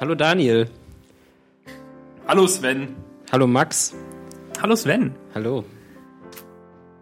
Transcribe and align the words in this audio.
Hallo 0.00 0.14
Daniel. 0.14 0.66
Hallo 2.26 2.46
Sven. 2.46 2.88
Hallo 3.32 3.46
Max. 3.46 3.94
Hallo 4.62 4.74
Sven. 4.76 5.12
Hallo. 5.34 5.64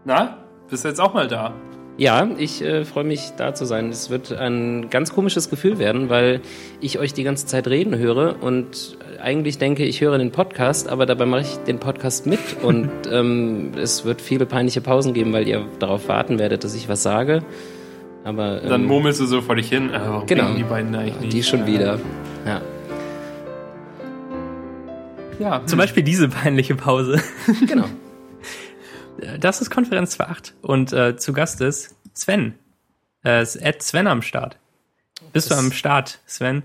Na, 0.04 0.38
bist 0.70 0.84
du 0.84 0.88
jetzt 0.88 1.00
auch 1.00 1.14
mal 1.14 1.28
da? 1.28 1.54
Ja, 1.96 2.28
ich 2.38 2.62
äh, 2.62 2.84
freue 2.84 3.02
mich 3.04 3.32
da 3.36 3.54
zu 3.54 3.64
sein. 3.64 3.88
Es 3.88 4.08
wird 4.08 4.32
ein 4.32 4.88
ganz 4.88 5.12
komisches 5.12 5.50
Gefühl 5.50 5.78
werden, 5.80 6.08
weil 6.08 6.40
ich 6.80 6.98
euch 7.00 7.12
die 7.12 7.24
ganze 7.24 7.46
Zeit 7.46 7.66
reden 7.66 7.96
höre 7.98 8.40
und 8.40 8.96
eigentlich 9.20 9.58
denke, 9.58 9.84
ich 9.84 10.00
höre 10.00 10.16
den 10.16 10.30
Podcast, 10.30 10.88
aber 10.88 11.06
dabei 11.06 11.26
mache 11.26 11.40
ich 11.40 11.56
den 11.66 11.80
Podcast 11.80 12.26
mit 12.26 12.38
und 12.62 12.88
ähm, 13.10 13.72
es 13.76 14.04
wird 14.04 14.20
viele 14.20 14.46
peinliche 14.46 14.80
Pausen 14.80 15.12
geben, 15.12 15.32
weil 15.32 15.48
ihr 15.48 15.66
darauf 15.80 16.06
warten 16.08 16.38
werdet, 16.38 16.62
dass 16.62 16.74
ich 16.76 16.88
was 16.88 17.02
sage. 17.02 17.42
Aber 18.22 18.62
ähm, 18.62 18.68
Dann 18.68 18.84
murmelst 18.84 19.20
du 19.20 19.26
so 19.26 19.40
vor 19.40 19.56
dich 19.56 19.68
hin. 19.68 19.90
Äh, 19.92 19.98
Genau. 20.26 20.54
die 20.54 20.62
beiden 20.62 20.94
eigentlich 20.94 21.20
nicht? 21.20 21.32
die 21.32 21.42
schon 21.42 21.62
Äh, 21.62 21.66
wieder. 21.66 21.98
Ja. 22.46 22.60
Ja, 25.38 25.64
Zum 25.66 25.78
Beispiel 25.78 26.02
diese 26.02 26.28
peinliche 26.28 26.74
Pause. 26.74 27.22
Genau. 27.66 27.86
Das 29.40 29.60
ist 29.60 29.70
Konferenz 29.70 30.18
2.8 30.18 30.52
und 30.62 30.92
äh, 30.92 31.16
zu 31.16 31.32
Gast 31.32 31.60
ist 31.60 31.96
Sven. 32.14 32.54
Äh, 33.24 33.42
ist 33.42 33.56
Ed 33.56 33.82
Sven 33.82 34.06
am 34.06 34.22
Start. 34.22 34.58
Bist 35.32 35.50
du 35.50 35.54
Das- 35.54 35.58
am 35.64 35.72
Start, 35.72 36.20
Sven? 36.26 36.62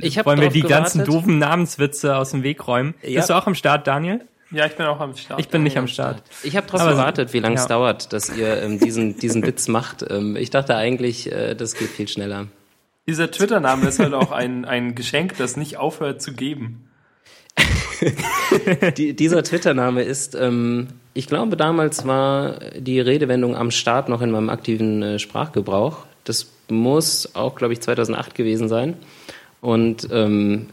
Ich 0.00 0.18
hab 0.18 0.26
Wollen 0.26 0.40
wir 0.40 0.50
die 0.50 0.62
ganzen 0.62 0.98
gewartet. 1.00 1.14
doofen 1.14 1.38
Namenswitze 1.38 2.16
aus 2.16 2.30
dem 2.30 2.42
Weg 2.42 2.66
räumen? 2.66 2.94
Ja. 3.02 3.18
Bist 3.20 3.30
du 3.30 3.34
auch 3.34 3.46
am 3.46 3.54
Start, 3.54 3.86
Daniel? 3.86 4.24
ja, 4.52 4.66
ich 4.66 4.76
bin 4.76 4.86
auch 4.86 5.00
am 5.00 5.16
Start. 5.16 5.40
Ich 5.40 5.48
bin 5.48 5.64
nicht 5.64 5.76
am 5.76 5.88
Start. 5.88 6.22
Ich 6.44 6.56
habe 6.56 6.66
darauf 6.70 6.88
gewartet, 6.88 7.32
wie 7.32 7.40
lange 7.40 7.56
es 7.56 7.62
ja. 7.62 7.68
dauert, 7.68 8.12
dass 8.12 8.34
ihr 8.36 8.62
ähm, 8.62 8.78
diesen, 8.78 9.18
diesen 9.18 9.44
Witz 9.44 9.66
macht. 9.68 10.04
Ähm, 10.08 10.36
ich 10.36 10.50
dachte 10.50 10.76
eigentlich, 10.76 11.30
äh, 11.32 11.54
das 11.56 11.74
geht 11.74 11.88
viel 11.88 12.06
schneller. 12.06 12.46
Dieser 13.08 13.30
Twitter-Name 13.30 13.88
ist 13.88 13.98
halt 13.98 14.14
auch 14.14 14.30
ein, 14.32 14.64
ein 14.64 14.94
Geschenk, 14.94 15.36
das 15.38 15.56
nicht 15.56 15.76
aufhört 15.76 16.22
zu 16.22 16.32
geben. 16.32 16.88
Die, 18.96 19.14
dieser 19.14 19.42
Twitter-Name 19.42 20.02
ist, 20.02 20.34
ähm, 20.34 20.88
ich 21.14 21.26
glaube, 21.26 21.56
damals 21.56 22.06
war 22.06 22.58
die 22.76 23.00
Redewendung 23.00 23.56
am 23.56 23.70
Start 23.70 24.08
noch 24.08 24.20
in 24.20 24.30
meinem 24.30 24.50
aktiven 24.50 25.02
äh, 25.02 25.18
Sprachgebrauch. 25.18 26.04
Das 26.24 26.48
muss 26.68 27.34
auch, 27.34 27.54
glaube 27.54 27.72
ich, 27.72 27.80
2008 27.80 28.34
gewesen 28.34 28.68
sein. 28.68 28.94
Und 29.60 30.08
ähm, 30.12 30.68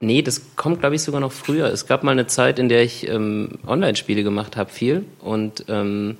nee, 0.00 0.22
das 0.22 0.56
kommt, 0.56 0.80
glaube 0.80 0.96
ich, 0.96 1.02
sogar 1.02 1.20
noch 1.20 1.32
früher. 1.32 1.66
Es 1.66 1.86
gab 1.86 2.02
mal 2.02 2.12
eine 2.12 2.26
Zeit, 2.26 2.58
in 2.58 2.68
der 2.68 2.82
ich 2.82 3.08
ähm, 3.08 3.58
Online-Spiele 3.66 4.22
gemacht 4.22 4.56
habe, 4.56 4.70
viel. 4.70 5.04
Und 5.20 5.64
ähm, 5.68 6.16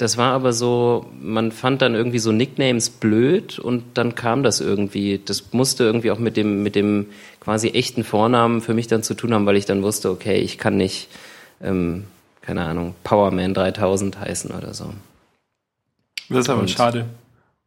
das 0.00 0.16
war 0.16 0.32
aber 0.32 0.52
so, 0.52 1.06
man 1.20 1.52
fand 1.52 1.82
dann 1.82 1.94
irgendwie 1.94 2.18
so 2.18 2.32
Nicknames 2.32 2.88
blöd 2.90 3.58
und 3.58 3.84
dann 3.94 4.14
kam 4.14 4.42
das 4.42 4.60
irgendwie. 4.60 5.20
Das 5.24 5.52
musste 5.52 5.84
irgendwie 5.84 6.10
auch 6.10 6.18
mit 6.18 6.36
dem, 6.36 6.62
mit 6.62 6.74
dem 6.74 7.06
quasi 7.40 7.68
echten 7.68 8.02
Vornamen 8.04 8.60
für 8.60 8.74
mich 8.74 8.86
dann 8.86 9.02
zu 9.02 9.14
tun 9.14 9.34
haben, 9.34 9.46
weil 9.46 9.56
ich 9.56 9.66
dann 9.66 9.82
wusste, 9.82 10.10
okay, 10.10 10.38
ich 10.38 10.58
kann 10.58 10.76
nicht, 10.76 11.08
ähm, 11.62 12.04
keine 12.42 12.64
Ahnung, 12.64 12.94
Powerman 13.04 13.52
3000 13.54 14.18
heißen 14.20 14.50
oder 14.52 14.72
so. 14.74 14.92
Das 16.28 16.40
ist 16.40 16.48
aber 16.50 16.60
Und- 16.60 16.70
schade. 16.70 17.06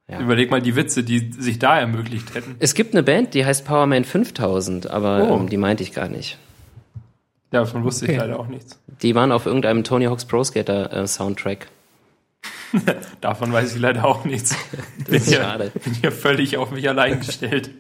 Ja. 0.09 0.19
Überleg 0.19 0.51
mal 0.51 0.61
die 0.61 0.75
Witze, 0.75 1.01
die 1.03 1.31
sich 1.31 1.59
da 1.59 1.79
ermöglicht 1.79 2.35
hätten. 2.35 2.55
Es 2.59 2.73
gibt 2.75 2.93
eine 2.93 3.03
Band, 3.03 3.33
die 3.33 3.45
heißt 3.45 3.65
Powerman 3.65 4.03
5000, 4.03 4.91
aber 4.91 5.29
Oh. 5.31 5.37
ähm, 5.37 5.47
die 5.49 5.55
meinte 5.57 5.81
ich 5.81 5.93
gar 5.93 6.09
nicht. 6.09 6.37
Davon 7.51 7.83
wusste 7.85 8.05
ich 8.05 8.11
Okay. 8.11 8.19
leider 8.19 8.37
auch 8.39 8.47
nichts. 8.47 8.77
Die 9.01 9.15
waren 9.15 9.31
auf 9.31 9.45
irgendeinem 9.45 9.83
Tony 9.85 10.05
Hawk's 10.05 10.25
Pro 10.25 10.43
Skater 10.43 10.91
äh, 10.91 11.07
Soundtrack. 11.07 11.67
Davon 13.21 13.51
weiß 13.53 13.75
ich 13.75 13.81
leider 13.81 14.05
auch 14.05 14.25
nichts. 14.25 14.55
Das 14.99 15.07
ist 15.07 15.09
Bin 15.09 15.21
hier- 15.23 15.37
schade. 15.37 15.71
Bin 15.83 15.93
hier 15.93 16.11
völlig 16.11 16.57
auf 16.57 16.71
mich 16.71 16.87
allein 16.89 17.19
gestellt. 17.19 17.69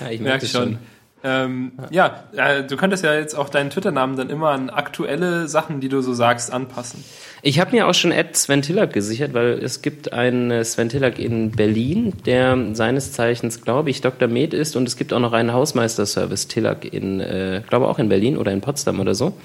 Ja, 0.00 0.10
ich 0.10 0.20
Merk 0.20 0.40
das 0.40 0.50
schon. 0.50 0.78
Ähm, 1.22 1.72
ja, 1.90 2.24
äh, 2.34 2.64
du 2.66 2.76
könntest 2.76 3.04
ja 3.04 3.14
jetzt 3.14 3.34
auch 3.36 3.48
deinen 3.48 3.70
Twitter-Namen 3.70 4.16
dann 4.16 4.28
immer 4.30 4.48
an 4.50 4.68
aktuelle 4.68 5.46
Sachen, 5.46 5.80
die 5.80 5.88
du 5.88 6.00
so 6.00 6.12
sagst, 6.12 6.52
anpassen. 6.52 7.04
Ich 7.42 7.60
habe 7.60 7.70
mir 7.70 7.86
auch 7.86 7.94
schon 7.94 8.10
Ed 8.10 8.36
Sven 8.36 8.62
Tillack 8.62 8.92
gesichert, 8.92 9.32
weil 9.32 9.60
es 9.62 9.80
gibt 9.82 10.12
einen 10.12 10.50
äh, 10.50 10.64
Sven 10.64 10.88
Tillack 10.88 11.20
in 11.20 11.52
Berlin, 11.52 12.14
der 12.26 12.58
seines 12.74 13.12
Zeichens, 13.12 13.62
glaube 13.62 13.90
ich, 13.90 14.00
Dr. 14.00 14.26
Med 14.26 14.52
ist 14.54 14.74
und 14.74 14.88
es 14.88 14.96
gibt 14.96 15.12
auch 15.12 15.20
noch 15.20 15.32
einen 15.34 15.52
Hausmeisterservice 15.52 16.48
Tillack 16.48 16.84
in, 16.92 17.20
äh, 17.20 17.62
glaube 17.68 17.86
auch 17.86 18.00
in 18.00 18.08
Berlin 18.08 18.36
oder 18.36 18.50
in 18.50 18.60
Potsdam 18.60 18.98
oder 18.98 19.14
so. 19.14 19.36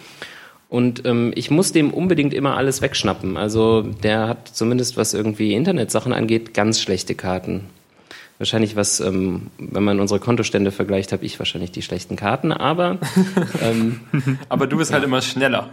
Und 0.70 1.06
ähm, 1.06 1.32
ich 1.36 1.50
muss 1.50 1.72
dem 1.72 1.94
unbedingt 1.94 2.34
immer 2.34 2.58
alles 2.58 2.82
wegschnappen. 2.82 3.38
Also 3.38 3.84
der 3.84 4.28
hat 4.28 4.50
zumindest, 4.50 4.98
was 4.98 5.14
irgendwie 5.14 5.54
Internetsachen 5.54 6.12
angeht, 6.12 6.54
ganz 6.54 6.82
schlechte 6.82 7.16
Karten. 7.16 7.66
Wahrscheinlich 8.38 8.76
was, 8.76 9.00
ähm, 9.00 9.48
wenn 9.58 9.84
man 9.84 10.00
unsere 10.00 10.20
Kontostände 10.20 10.72
vergleicht, 10.72 11.12
habe 11.14 11.26
ich 11.26 11.40
wahrscheinlich 11.40 11.72
die 11.72 11.82
schlechten 11.82 12.16
Karten, 12.18 12.52
aber 12.52 12.98
ähm, 13.64 14.02
Aber 14.50 14.68
du 14.68 14.78
bist 14.78 14.94
halt 14.94 15.04
immer 15.04 15.22
schneller. 15.22 15.70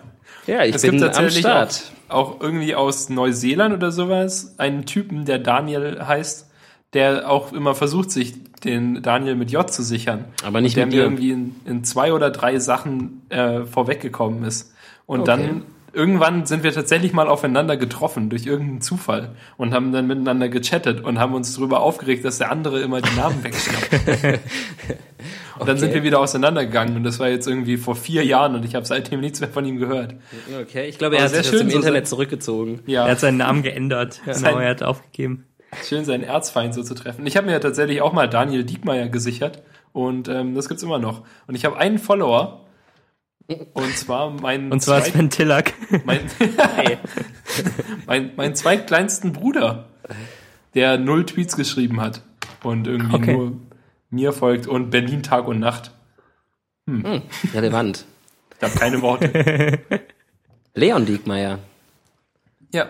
ja, 0.47 0.65
ich 0.65 0.77
Es 0.77 0.83
bin 0.83 0.93
gibt 0.93 1.03
am 1.03 1.11
tatsächlich 1.11 1.45
auch, 1.45 1.51
Start. 1.51 1.83
auch 2.09 2.41
irgendwie 2.41 2.75
aus 2.75 3.11
Neuseeland 3.11 3.75
oder 3.75 3.91
sowas 3.91 4.55
einen 4.59 4.87
Typen, 4.87 5.25
der 5.27 5.41
Daniel 5.41 6.07
heißt, 6.07 6.49
der 6.95 7.29
auch 7.29 7.53
immer 7.53 7.75
versucht, 7.75 8.11
sich 8.13 8.35
den 8.63 9.03
Daniel 9.03 9.35
mit 9.35 9.51
J 9.51 9.69
zu 9.71 9.83
sichern. 9.83 10.25
Aber 10.45 10.61
nicht 10.61 10.73
Und 10.73 10.77
der 10.77 10.87
mit 10.87 10.95
mir 10.95 11.03
irgendwie 11.03 11.31
in, 11.33 11.57
in 11.67 11.85
zwei 11.85 12.13
oder 12.13 12.31
drei 12.31 12.59
Sachen 12.61 13.23
äh, 13.29 13.65
vorweggekommen 13.65 14.45
ist. 14.45 14.73
Und 15.07 15.21
Okay. 15.21 15.31
dann 15.31 15.63
irgendwann 15.93 16.45
sind 16.47 16.65
wir 16.65 16.73
tatsächlich 16.73 17.13
mal 17.13 17.29
aufeinander 17.29 17.77
getroffen 17.77 18.29
durch 18.31 18.47
irgendeinen 18.47 18.81
Zufall 18.81 19.37
und 19.57 19.73
haben 19.73 19.93
dann 19.93 20.07
miteinander 20.07 20.49
gechattet 20.49 21.01
und 21.05 21.19
haben 21.21 21.35
uns 21.35 21.55
darüber 21.55 21.81
aufgeregt, 21.81 22.25
dass 22.25 22.39
der 22.39 22.51
andere 22.51 22.81
immer 22.81 23.01
die 23.01 23.15
Namen 23.17 23.43
wegschnappt. 23.45 23.91
Und 25.59 25.69
dann 25.69 25.79
sind 25.79 25.91
Okay. 25.91 25.99
wir 25.99 26.03
wieder 26.03 26.19
auseinandergegangen 26.19 26.97
und 26.97 27.05
das 27.05 27.21
war 27.21 27.29
jetzt 27.29 27.47
irgendwie 27.47 27.77
vor 27.77 27.95
vier 27.95 28.25
Jahren 28.25 28.57
und 28.57 28.65
ich 28.65 28.75
habe 28.75 28.85
seitdem 28.87 29.21
nichts 29.21 29.39
mehr 29.41 29.49
von 29.49 29.65
ihm 29.65 29.79
gehört. 29.79 30.17
Okay, 30.61 30.89
ich 30.89 30.99
glaube, 30.99 31.17
er 31.17 31.23
hat 31.23 31.31
sehr 31.31 31.45
sich 31.45 31.53
aus 31.53 31.59
schön, 31.59 31.69
dem 31.69 31.71
so 31.71 31.77
Internet 31.79 32.09
zurückgezogen. 32.09 32.81
Ja. 32.87 33.05
Er 33.05 33.13
hat 33.13 33.21
seinen 33.21 33.37
Namen 33.37 33.63
geändert. 33.63 34.21
Genau, 34.27 34.59
er 34.59 34.71
hat 34.71 34.83
aufgegeben. 34.83 35.45
Schön, 35.89 36.05
seinen 36.05 36.25
Erzfeind 36.25 36.75
so 36.75 36.83
zu 36.83 36.95
treffen. 36.95 37.25
Ich 37.25 37.37
habe 37.37 37.47
mir 37.47 37.53
ja 37.53 37.61
tatsächlich 37.61 38.03
auch 38.03 38.13
mal 38.13 38.29
Daniel 38.29 38.65
Diekmeyer 38.65 39.09
gesichert 39.09 39.63
und 39.93 40.27
ähm, 40.29 40.57
das 40.57 40.69
gibt's 40.69 40.83
immer 40.83 40.99
noch. 40.99 41.23
Und 41.47 41.55
ich 41.55 41.65
habe 41.65 41.77
einen 41.79 41.99
Follower 41.99 42.65
und 43.75 43.97
zwar 43.97 44.31
meinen 44.31 44.73
Und 44.73 44.81
zwar 44.81 45.03
zweit- 45.03 45.13
Sven 45.13 45.31
Tillack. 45.31 45.75
mein, 46.05 46.21
mein, 48.07 48.35
meinen 48.37 48.55
zweitkleinsten 48.55 49.33
Bruder, 49.33 49.89
der 50.75 50.99
null 50.99 51.27
Tweets 51.27 51.57
geschrieben 51.57 52.01
hat 52.01 52.23
und 52.63 52.87
irgendwie 52.87 53.15
Okay. 53.17 53.33
nur 53.37 53.53
mir 54.11 54.33
folgt 54.33 54.67
und 54.67 54.91
Berlin 54.91 55.23
Tag 55.23 55.47
und 55.49 55.59
Nacht. 55.61 55.91
Relevant. 56.87 58.05
Ich 58.57 58.63
habe 58.63 58.79
keine 58.79 59.03
Worte. 59.03 59.81
Leon 60.75 61.05
Diekmeyer. 61.07 61.59
ja. 62.73 62.89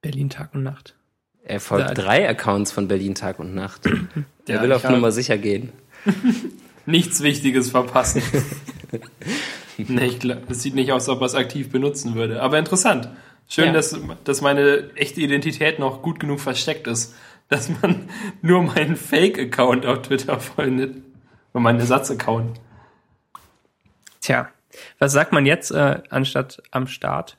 Berlin 0.00 0.30
Tag 0.30 0.54
und 0.54 0.62
Nacht. 0.62 0.94
Er 1.42 1.60
folgt 1.60 1.96
drei 1.98 2.28
Accounts 2.28 2.70
von 2.72 2.88
Berlin 2.88 3.14
Tag 3.14 3.38
und 3.38 3.54
Nacht. 3.54 3.84
Der 4.46 4.56
Ja, 4.56 4.62
will 4.62 4.72
auf 4.72 4.84
Nummer 4.84 5.10
sicher 5.12 5.38
gehen. 5.38 5.72
Nichts 6.88 7.22
Wichtiges 7.22 7.70
verpassen. 7.70 8.22
nee, 9.76 10.06
ich 10.06 10.18
glaub, 10.20 10.50
es 10.50 10.62
sieht 10.62 10.74
nicht 10.74 10.90
aus, 10.90 11.02
als 11.02 11.08
ob 11.16 11.20
er 11.20 11.26
es 11.26 11.34
aktiv 11.34 11.70
benutzen 11.70 12.14
würde. 12.14 12.42
Aber 12.42 12.58
interessant. 12.58 13.10
Schön, 13.46 13.66
Ja. 13.66 13.72
dass, 13.72 13.94
dass 14.24 14.40
meine 14.40 14.90
echte 14.94 15.20
Identität 15.20 15.78
noch 15.78 16.00
gut 16.02 16.18
genug 16.18 16.40
versteckt 16.40 16.86
ist, 16.86 17.14
dass 17.48 17.68
man 17.82 18.08
nur 18.42 18.62
meinen 18.62 18.96
Fake-Account 18.96 19.84
auf 19.84 20.02
Twitter 20.02 20.40
findet. 20.40 20.96
Und 21.52 21.62
meinen 21.62 21.80
Ersatz-Account. 21.80 22.58
Tja, 24.20 24.48
was 24.98 25.12
sagt 25.12 25.32
man 25.32 25.44
jetzt 25.46 25.70
äh, 25.70 26.00
anstatt 26.10 26.62
am 26.70 26.86
Start? 26.86 27.36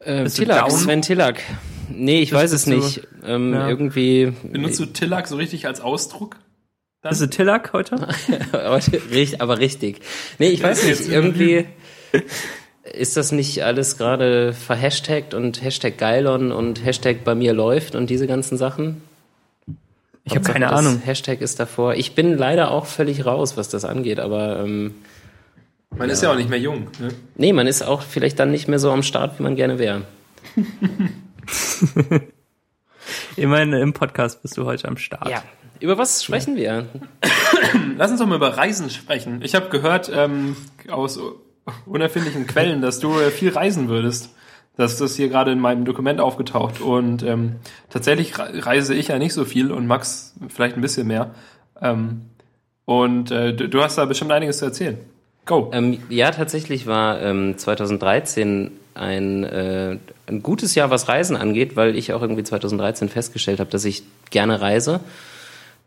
Äh, 0.00 0.24
down? 0.24 0.70
Sven 0.70 1.02
Tillack. 1.02 1.42
Nee, 1.88 2.20
ich 2.22 2.30
Das 2.30 2.40
weiß 2.42 2.52
es 2.52 2.66
nicht. 2.66 3.06
Ähm, 3.24 3.52
Ja. 3.54 3.68
Irgendwie. 3.68 4.32
Benutzt 4.42 4.80
du 4.80 4.86
Tillack 4.86 5.28
so 5.28 5.36
richtig 5.36 5.66
als 5.66 5.80
Ausdruck? 5.80 6.36
Bist 7.02 7.20
du 7.20 7.28
Tillack 7.28 7.72
heute? 7.72 7.96
aber, 8.52 8.80
richt- 9.10 9.40
aber 9.40 9.58
richtig. 9.58 10.00
Nee, 10.38 10.48
ich 10.50 10.62
weiß 10.62 10.84
nicht. 10.84 11.08
Irgendwie. 11.08 11.66
Ist 12.84 13.16
das 13.16 13.32
nicht 13.32 13.62
alles 13.64 13.96
gerade 13.98 14.52
verhashtagt 14.52 15.34
und 15.34 15.62
Hashtag 15.62 15.98
Geilon 15.98 16.52
und 16.52 16.84
Hashtag 16.84 17.24
bei 17.24 17.34
mir 17.34 17.52
läuft 17.54 17.94
und 17.94 18.10
diese 18.10 18.26
ganzen 18.26 18.56
Sachen? 18.58 19.02
Ich 20.24 20.34
habe 20.36 20.44
keine 20.44 20.66
das 20.66 20.78
Ahnung. 20.78 21.00
Hashtag 21.04 21.40
ist 21.40 21.58
davor. 21.58 21.94
Ich 21.94 22.14
bin 22.14 22.36
leider 22.38 22.70
auch 22.70 22.86
völlig 22.86 23.26
raus, 23.26 23.56
was 23.56 23.68
das 23.68 23.84
angeht, 23.84 24.20
aber 24.20 24.60
ähm, 24.60 24.94
Man 25.96 26.08
ist 26.10 26.22
ja 26.22 26.30
auch 26.30 26.36
nicht 26.36 26.48
mehr 26.50 26.60
jung. 26.60 26.88
Ne? 27.00 27.08
nee, 27.34 27.52
man 27.52 27.66
ist 27.66 27.82
auch 27.82 28.02
vielleicht 28.02 28.38
dann 28.38 28.52
nicht 28.52 28.68
mehr 28.68 28.78
so 28.78 28.92
am 28.92 29.02
Start, 29.02 29.38
wie 29.38 29.42
man 29.42 29.56
gerne 29.56 29.78
wäre. 29.80 30.02
Immerhin 33.36 33.72
im 33.72 33.92
Podcast 33.92 34.42
bist 34.42 34.56
du 34.56 34.64
heute 34.64 34.86
am 34.88 34.96
Start. 34.96 35.28
Ja. 35.28 35.42
Über 35.80 35.98
was 35.98 36.24
sprechen 36.24 36.56
wir? 36.56 36.86
Lass 37.96 38.10
uns 38.10 38.20
doch 38.20 38.26
mal 38.26 38.36
über 38.36 38.56
Reisen 38.56 38.90
sprechen. 38.90 39.40
Ich 39.42 39.54
habe 39.54 39.68
gehört 39.68 40.10
ähm, 40.14 40.56
aus 40.90 41.18
unerfindlichen 41.86 42.46
Quellen, 42.46 42.82
dass 42.82 42.98
du 42.98 43.18
äh, 43.18 43.30
viel 43.30 43.50
reisen 43.50 43.88
würdest. 43.88 44.30
Das 44.76 45.00
ist 45.00 45.16
hier 45.16 45.28
gerade 45.28 45.52
in 45.52 45.60
meinem 45.60 45.84
Dokument 45.84 46.20
aufgetaucht. 46.20 46.80
Und 46.80 47.22
ähm, 47.22 47.56
tatsächlich 47.90 48.38
reise 48.38 48.94
ich 48.94 49.08
ja 49.08 49.18
nicht 49.18 49.34
so 49.34 49.44
viel 49.44 49.70
und 49.70 49.86
Max 49.86 50.34
vielleicht 50.48 50.76
ein 50.76 50.82
bisschen 50.82 51.06
mehr. 51.06 51.34
Ähm, 51.80 52.22
und 52.84 53.30
äh, 53.30 53.52
du, 53.52 53.68
du 53.68 53.82
hast 53.82 53.98
da 53.98 54.04
bestimmt 54.06 54.32
einiges 54.32 54.58
zu 54.58 54.66
erzählen. 54.66 54.98
Go. 55.44 55.70
Ähm, 55.72 55.98
ja, 56.08 56.30
tatsächlich 56.30 56.86
war 56.86 57.20
ähm, 57.20 57.58
2013 57.58 58.70
ein, 58.94 59.44
äh, 59.44 59.98
ein 60.26 60.42
gutes 60.42 60.74
Jahr, 60.74 60.90
was 60.90 61.08
Reisen 61.08 61.36
angeht, 61.36 61.76
weil 61.76 61.96
ich 61.96 62.12
auch 62.12 62.22
irgendwie 62.22 62.44
2013 62.44 63.08
festgestellt 63.08 63.60
habe, 63.60 63.70
dass 63.70 63.84
ich 63.84 64.04
gerne 64.30 64.60
reise. 64.60 65.00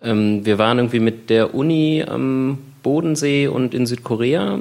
Ähm, 0.06 0.46
wir 0.46 0.58
waren 0.58 0.78
irgendwie 0.78 1.00
mit 1.00 1.30
der 1.30 1.56
Uni 1.56 2.06
am 2.08 2.60
Bodensee 2.84 3.48
und 3.48 3.74
in 3.74 3.88
Südkorea. 3.88 4.60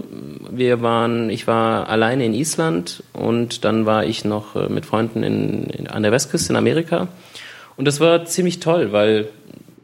Wir 0.50 0.80
waren, 0.80 1.28
ich 1.28 1.46
war 1.46 1.88
alleine 1.90 2.24
in 2.24 2.32
Island 2.32 3.02
und 3.12 3.64
dann 3.64 3.84
war 3.84 4.04
ich 4.06 4.24
noch 4.24 4.56
äh, 4.56 4.68
mit 4.70 4.86
Freunden 4.86 5.22
in, 5.22 5.64
in, 5.64 5.86
an 5.86 6.02
der 6.02 6.10
Westküste 6.10 6.54
in 6.54 6.56
Amerika. 6.56 7.08
Und 7.76 7.86
das 7.86 8.00
war 8.00 8.24
ziemlich 8.24 8.60
toll, 8.60 8.92
weil 8.92 9.28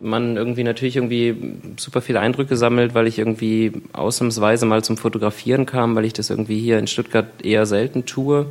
man 0.00 0.38
irgendwie 0.38 0.64
natürlich 0.64 0.96
irgendwie 0.96 1.36
super 1.76 2.00
viele 2.00 2.20
Eindrücke 2.20 2.56
sammelt, 2.56 2.94
weil 2.94 3.06
ich 3.06 3.18
irgendwie 3.18 3.72
ausnahmsweise 3.92 4.64
mal 4.64 4.82
zum 4.82 4.96
Fotografieren 4.96 5.66
kam, 5.66 5.94
weil 5.94 6.06
ich 6.06 6.14
das 6.14 6.30
irgendwie 6.30 6.58
hier 6.58 6.78
in 6.78 6.86
Stuttgart 6.86 7.26
eher 7.44 7.66
selten 7.66 8.06
tue. 8.06 8.46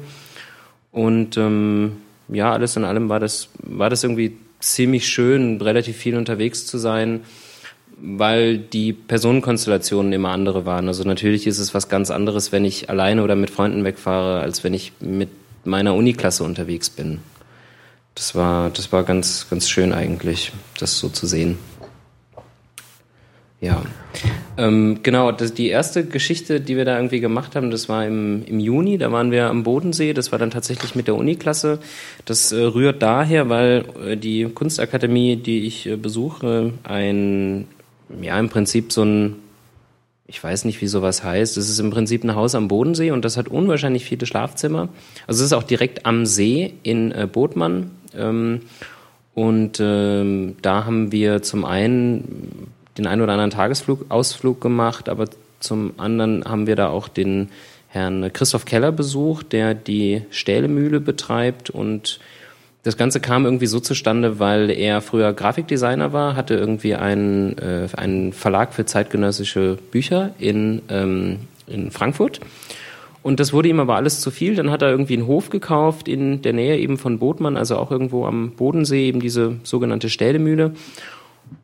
Und 0.92 1.38
ähm, 1.38 1.94
ja, 2.28 2.54
alles 2.54 2.76
in 2.76 2.86
allem 2.86 3.10
war 3.10 3.20
das, 3.20 3.50
war 3.64 3.90
das 3.90 4.04
irgendwie 4.04 4.38
ziemlich 4.60 5.08
schön, 5.08 5.62
relativ 5.62 5.98
viel 5.98 6.16
unterwegs 6.16 6.66
zu 6.66 6.78
sein, 6.78 7.22
weil 8.02 8.58
die 8.58 8.94
Personenkonstellationen 8.94 10.14
immer 10.14 10.30
andere 10.30 10.66
waren. 10.66 10.88
Also 10.88 11.04
natürlich 11.04 11.48
ist 11.48 11.60
es 11.60 11.74
was 11.74 11.90
ganz 11.90 12.12
anderes, 12.12 12.52
wenn 12.52 12.66
ich 12.66 12.90
alleine 12.90 13.24
oder 13.24 13.36
mit 13.36 13.50
Freunden 13.50 13.84
wegfahre, 13.84 14.40
als 14.40 14.64
wenn 14.64 14.74
ich 14.74 14.94
mit 15.00 15.30
meiner 15.66 15.96
Uniklasse 15.96 16.44
unterwegs 16.44 16.90
bin. 16.90 17.20
Das 18.16 18.36
war, 18.36 18.70
das 18.70 18.92
war 18.92 19.04
ganz, 19.04 19.48
ganz 19.50 19.70
schön 19.70 19.94
eigentlich, 19.94 20.52
das 20.78 21.00
so 21.00 21.10
zu 21.10 21.26
sehen. 21.26 21.58
Ja, 23.62 23.84
ähm, 24.58 25.00
genau. 25.04 25.32
Das, 25.32 25.54
die 25.54 25.68
erste 25.68 26.06
Geschichte, 26.06 26.62
die 26.62 26.78
wir 26.78 26.86
da 26.86 26.96
irgendwie 26.96 27.20
gemacht 27.20 27.56
haben, 27.56 27.72
das 27.72 27.90
war 27.90 28.06
im, 28.06 28.44
im 28.46 28.60
Juni. 28.60 28.98
Da 28.98 29.12
waren 29.12 29.32
wir 29.32 29.48
am 29.48 29.64
Bodensee. 29.64 30.14
Das 30.14 30.32
war 30.32 30.40
dann 30.40 30.52
tatsächlich 30.52 30.96
mit 30.96 31.08
der 31.08 31.16
Uniklasse. 31.16 31.80
Das 32.26 32.52
äh, 32.52 32.62
rührt 32.62 33.02
daher, 33.02 33.50
weil 33.50 33.86
äh, 34.06 34.18
die 34.18 34.46
Kunstakademie, 34.46 35.36
die 35.36 35.66
ich 35.66 35.88
äh, 35.88 35.96
besuche, 35.98 36.74
ein 36.84 37.68
ja 38.22 38.40
im 38.40 38.50
Prinzip 38.50 38.92
so 38.92 39.04
ein 39.04 39.36
ich 40.26 40.44
weiß 40.44 40.66
nicht, 40.66 40.80
wie 40.82 40.88
sowas 40.88 41.24
heißt. 41.24 41.58
Es 41.58 41.70
ist 41.70 41.80
im 41.80 41.90
Prinzip 41.90 42.24
ein 42.24 42.36
Haus 42.36 42.54
am 42.54 42.68
Bodensee 42.68 43.10
und 43.10 43.26
das 43.26 43.36
hat 43.36 43.48
unwahrscheinlich 43.48 44.06
viele 44.06 44.28
Schlafzimmer. 44.28 44.90
Also 45.26 45.40
es 45.40 45.48
ist 45.48 45.54
auch 45.54 45.64
direkt 45.64 46.06
am 46.06 46.28
See 46.28 46.76
in 46.84 47.12
äh, 47.12 47.28
Bodmann. 47.32 47.90
Ähm, 48.16 48.62
und 49.34 49.80
ähm, 49.82 50.56
da 50.62 50.86
haben 50.86 51.12
wir 51.12 51.42
zum 51.42 51.66
einen 51.66 52.68
den 53.00 53.08
einen 53.08 53.22
oder 53.22 53.34
anderen 53.34 53.52
Tagesflug, 53.52 54.06
Ausflug 54.10 54.62
gemacht, 54.62 55.10
aber 55.10 55.26
zum 55.60 55.94
anderen 55.98 56.44
haben 56.46 56.68
wir 56.68 56.76
da 56.76 56.90
auch 56.90 57.08
den 57.08 57.50
Herrn 57.88 58.32
Christoph 58.32 58.66
Keller 58.66 58.92
besucht, 58.92 59.52
der 59.52 59.74
die 59.74 60.22
Stählemühle 60.30 61.00
betreibt 61.00 61.70
und 61.70 62.20
das 62.84 62.96
Ganze 62.96 63.20
kam 63.20 63.44
irgendwie 63.46 63.66
so 63.66 63.80
zustande, 63.80 64.40
weil 64.40 64.70
er 64.70 65.02
früher 65.02 65.34
Grafikdesigner 65.34 66.14
war, 66.14 66.36
hatte 66.36 66.56
irgendwie 66.56 66.96
einen, 66.96 67.58
äh, 67.58 67.88
einen 67.98 68.32
Verlag 68.32 68.74
für 68.74 68.86
zeitgenössische 68.86 69.78
Bücher 69.92 70.32
in, 70.40 70.82
ähm, 70.90 71.40
in 71.68 71.92
Frankfurt. 71.92 72.40
Und 73.22 73.42
das 73.42 73.52
wurde 73.52 73.68
ihm 73.68 73.82
aber 73.82 73.96
alles 73.96 74.22
zu 74.22 74.32
viel. 74.32 74.56
Dann 74.56 74.72
hat 74.72 74.82
er 74.82 74.92
irgendwie 74.92 75.16
einen 75.16 75.28
Hof 75.28 75.50
gekauft 75.50 76.08
in 76.08 76.42
der 76.42 76.54
Nähe 76.54 76.78
eben 76.78 76.98
von 76.98 77.20
Bodmann, 77.20 77.58
also 77.58 77.76
auch 77.76 77.92
irgendwo 77.92 78.26
am 78.26 78.52
Bodensee, 78.52 79.08
eben 79.08 79.20
diese 79.20 79.58
sogenannte 79.64 80.10
Stählemühle 80.10 80.74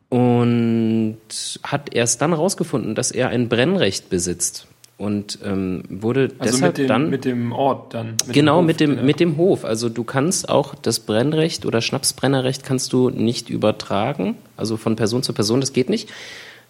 und 0.08 1.16
hat 1.62 1.94
erst 1.94 2.22
dann 2.22 2.30
herausgefunden, 2.30 2.94
dass 2.94 3.10
er 3.10 3.28
ein 3.28 3.48
Brennrecht 3.48 4.08
besitzt 4.08 4.66
und 4.98 5.38
ähm, 5.44 5.82
wurde 5.88 6.30
also 6.38 6.52
deshalb 6.52 6.72
mit 6.72 6.78
dem, 6.78 6.88
dann 6.88 7.10
mit 7.10 7.24
dem 7.24 7.52
Ort 7.52 7.92
dann 7.92 8.14
mit 8.26 8.32
genau 8.32 8.58
dem 8.60 8.66
mit 8.66 8.80
dem 8.80 8.96
ja. 8.96 9.02
mit 9.02 9.20
dem 9.20 9.36
Hof. 9.36 9.64
Also 9.64 9.88
du 9.88 10.04
kannst 10.04 10.48
auch 10.48 10.74
das 10.74 11.00
Brennrecht 11.00 11.66
oder 11.66 11.80
Schnapsbrennerrecht 11.80 12.64
kannst 12.64 12.92
du 12.92 13.10
nicht 13.10 13.50
übertragen, 13.50 14.36
also 14.56 14.76
von 14.76 14.96
Person 14.96 15.22
zu 15.22 15.32
Person, 15.34 15.60
das 15.60 15.72
geht 15.72 15.90
nicht, 15.90 16.08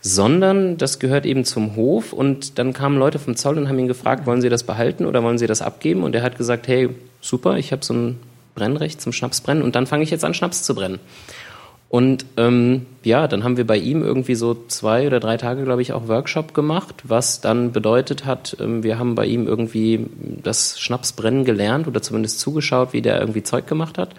sondern 0.00 0.76
das 0.76 0.98
gehört 0.98 1.24
eben 1.24 1.44
zum 1.44 1.76
Hof 1.76 2.12
und 2.12 2.58
dann 2.58 2.72
kamen 2.72 2.98
Leute 2.98 3.18
vom 3.18 3.36
Zoll 3.36 3.58
und 3.58 3.68
haben 3.68 3.78
ihn 3.78 3.88
gefragt, 3.88 4.26
wollen 4.26 4.40
Sie 4.40 4.48
das 4.48 4.64
behalten 4.64 5.06
oder 5.06 5.22
wollen 5.22 5.38
Sie 5.38 5.46
das 5.46 5.62
abgeben? 5.62 6.02
Und 6.02 6.14
er 6.14 6.22
hat 6.22 6.36
gesagt, 6.36 6.66
hey, 6.68 6.90
super, 7.20 7.58
ich 7.58 7.70
habe 7.72 7.84
so 7.84 7.94
ein 7.94 8.18
Brennrecht 8.54 9.00
zum 9.00 9.12
Schnapsbrennen 9.12 9.62
und 9.62 9.76
dann 9.76 9.86
fange 9.86 10.02
ich 10.02 10.10
jetzt 10.10 10.24
an 10.24 10.34
Schnaps 10.34 10.62
zu 10.62 10.74
brennen. 10.74 10.98
Und 11.88 12.26
ähm, 12.36 12.86
ja, 13.04 13.28
dann 13.28 13.44
haben 13.44 13.56
wir 13.56 13.66
bei 13.66 13.76
ihm 13.76 14.02
irgendwie 14.02 14.34
so 14.34 14.54
zwei 14.66 15.06
oder 15.06 15.20
drei 15.20 15.36
Tage, 15.36 15.62
glaube 15.62 15.82
ich, 15.82 15.92
auch 15.92 16.08
Workshop 16.08 16.52
gemacht, 16.52 16.96
was 17.04 17.40
dann 17.40 17.70
bedeutet 17.72 18.24
hat, 18.24 18.56
ähm, 18.60 18.82
wir 18.82 18.98
haben 18.98 19.14
bei 19.14 19.26
ihm 19.26 19.46
irgendwie 19.46 20.06
das 20.42 20.80
Schnapsbrennen 20.80 21.44
gelernt 21.44 21.86
oder 21.86 22.02
zumindest 22.02 22.40
zugeschaut, 22.40 22.92
wie 22.92 23.02
der 23.02 23.20
irgendwie 23.20 23.44
Zeug 23.44 23.68
gemacht 23.68 23.98
hat. 23.98 24.10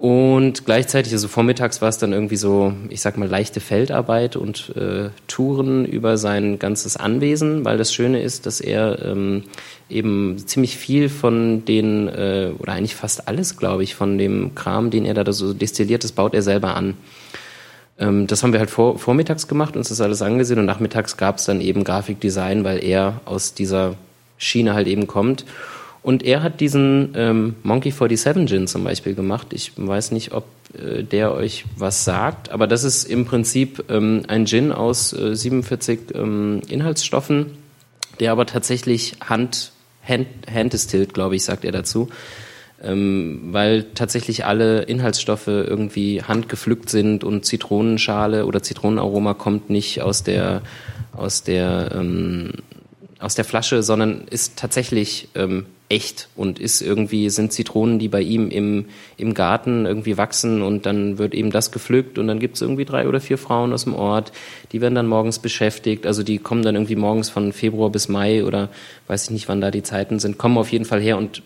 Und 0.00 0.64
gleichzeitig, 0.64 1.12
also 1.12 1.28
vormittags 1.28 1.82
war 1.82 1.90
es 1.90 1.98
dann 1.98 2.14
irgendwie 2.14 2.36
so, 2.36 2.72
ich 2.88 3.02
sag 3.02 3.18
mal, 3.18 3.28
leichte 3.28 3.60
Feldarbeit 3.60 4.34
und 4.34 4.74
äh, 4.74 5.10
Touren 5.28 5.84
über 5.84 6.16
sein 6.16 6.58
ganzes 6.58 6.96
Anwesen, 6.96 7.66
weil 7.66 7.76
das 7.76 7.92
Schöne 7.92 8.22
ist, 8.22 8.46
dass 8.46 8.62
er 8.62 9.04
ähm, 9.04 9.42
eben 9.90 10.38
ziemlich 10.38 10.78
viel 10.78 11.10
von 11.10 11.66
den, 11.66 12.08
äh, 12.08 12.50
oder 12.58 12.72
eigentlich 12.72 12.94
fast 12.94 13.28
alles, 13.28 13.58
glaube 13.58 13.82
ich, 13.82 13.94
von 13.94 14.16
dem 14.16 14.54
Kram, 14.54 14.90
den 14.90 15.04
er 15.04 15.12
da 15.12 15.30
so 15.34 15.52
destilliert, 15.52 16.02
das 16.02 16.12
baut 16.12 16.32
er 16.32 16.40
selber 16.40 16.76
an. 16.76 16.94
Ähm, 17.98 18.26
das 18.26 18.42
haben 18.42 18.54
wir 18.54 18.60
halt 18.60 18.70
vor, 18.70 18.98
vormittags 18.98 19.48
gemacht, 19.48 19.76
uns 19.76 19.90
das 19.90 20.00
alles 20.00 20.22
angesehen 20.22 20.60
und 20.60 20.64
nachmittags 20.64 21.18
gab 21.18 21.36
es 21.36 21.44
dann 21.44 21.60
eben 21.60 21.84
Grafikdesign, 21.84 22.64
weil 22.64 22.82
er 22.82 23.20
aus 23.26 23.52
dieser 23.52 23.96
Schiene 24.38 24.72
halt 24.72 24.86
eben 24.86 25.06
kommt. 25.06 25.44
Und 26.02 26.22
er 26.22 26.42
hat 26.42 26.60
diesen 26.60 27.12
ähm, 27.14 27.56
Monkey 27.62 27.90
47 27.90 28.48
Gin 28.48 28.66
zum 28.66 28.84
Beispiel 28.84 29.14
gemacht. 29.14 29.48
Ich 29.52 29.72
weiß 29.76 30.12
nicht, 30.12 30.32
ob 30.32 30.44
äh, 30.74 31.02
der 31.02 31.34
euch 31.34 31.66
was 31.76 32.04
sagt, 32.04 32.50
aber 32.50 32.66
das 32.66 32.84
ist 32.84 33.04
im 33.04 33.26
Prinzip 33.26 33.84
ähm, 33.90 34.22
ein 34.28 34.46
Gin 34.46 34.72
aus 34.72 35.12
äh, 35.12 35.36
47 35.36 36.14
ähm, 36.14 36.62
Inhaltsstoffen, 36.68 37.58
der 38.18 38.32
aber 38.32 38.46
tatsächlich 38.46 39.16
hand, 39.20 39.72
hand, 40.06 40.26
hand 40.50 40.72
distilled, 40.72 41.12
glaube 41.12 41.36
ich, 41.36 41.44
sagt 41.44 41.64
er 41.64 41.72
dazu. 41.72 42.08
Ähm, 42.82 43.48
weil 43.50 43.84
tatsächlich 43.94 44.46
alle 44.46 44.82
Inhaltsstoffe 44.82 45.48
irgendwie 45.48 46.22
handgepflückt 46.22 46.88
sind 46.88 47.24
und 47.24 47.44
Zitronenschale 47.44 48.46
oder 48.46 48.62
Zitronenaroma 48.62 49.34
kommt 49.34 49.68
nicht 49.68 50.00
aus 50.00 50.22
der 50.22 50.62
aus 51.12 51.42
der 51.42 51.90
ähm, 51.94 52.52
aus 53.20 53.34
der 53.34 53.44
Flasche, 53.44 53.82
sondern 53.82 54.22
ist 54.30 54.58
tatsächlich 54.58 55.28
ähm, 55.34 55.66
echt 55.90 56.28
und 56.36 56.58
ist 56.58 56.80
irgendwie, 56.80 57.28
sind 57.30 57.52
Zitronen, 57.52 57.98
die 57.98 58.08
bei 58.08 58.22
ihm 58.22 58.50
im, 58.50 58.86
im 59.16 59.34
Garten 59.34 59.86
irgendwie 59.86 60.16
wachsen 60.16 60.62
und 60.62 60.86
dann 60.86 61.18
wird 61.18 61.34
eben 61.34 61.50
das 61.50 61.72
gepflückt 61.72 62.18
und 62.18 62.28
dann 62.28 62.38
gibt 62.38 62.54
es 62.54 62.62
irgendwie 62.62 62.84
drei 62.84 63.08
oder 63.08 63.20
vier 63.20 63.38
Frauen 63.38 63.72
aus 63.72 63.84
dem 63.84 63.94
Ort, 63.94 64.32
die 64.72 64.80
werden 64.80 64.94
dann 64.94 65.08
morgens 65.08 65.40
beschäftigt, 65.40 66.06
also 66.06 66.22
die 66.22 66.38
kommen 66.38 66.62
dann 66.62 66.76
irgendwie 66.76 66.96
morgens 66.96 67.28
von 67.28 67.52
Februar 67.52 67.90
bis 67.90 68.08
Mai 68.08 68.44
oder 68.44 68.70
weiß 69.08 69.24
ich 69.24 69.30
nicht, 69.30 69.48
wann 69.48 69.60
da 69.60 69.70
die 69.70 69.82
Zeiten 69.82 70.18
sind, 70.20 70.38
kommen 70.38 70.56
auf 70.56 70.70
jeden 70.70 70.84
Fall 70.84 71.00
her 71.00 71.18
und 71.18 71.42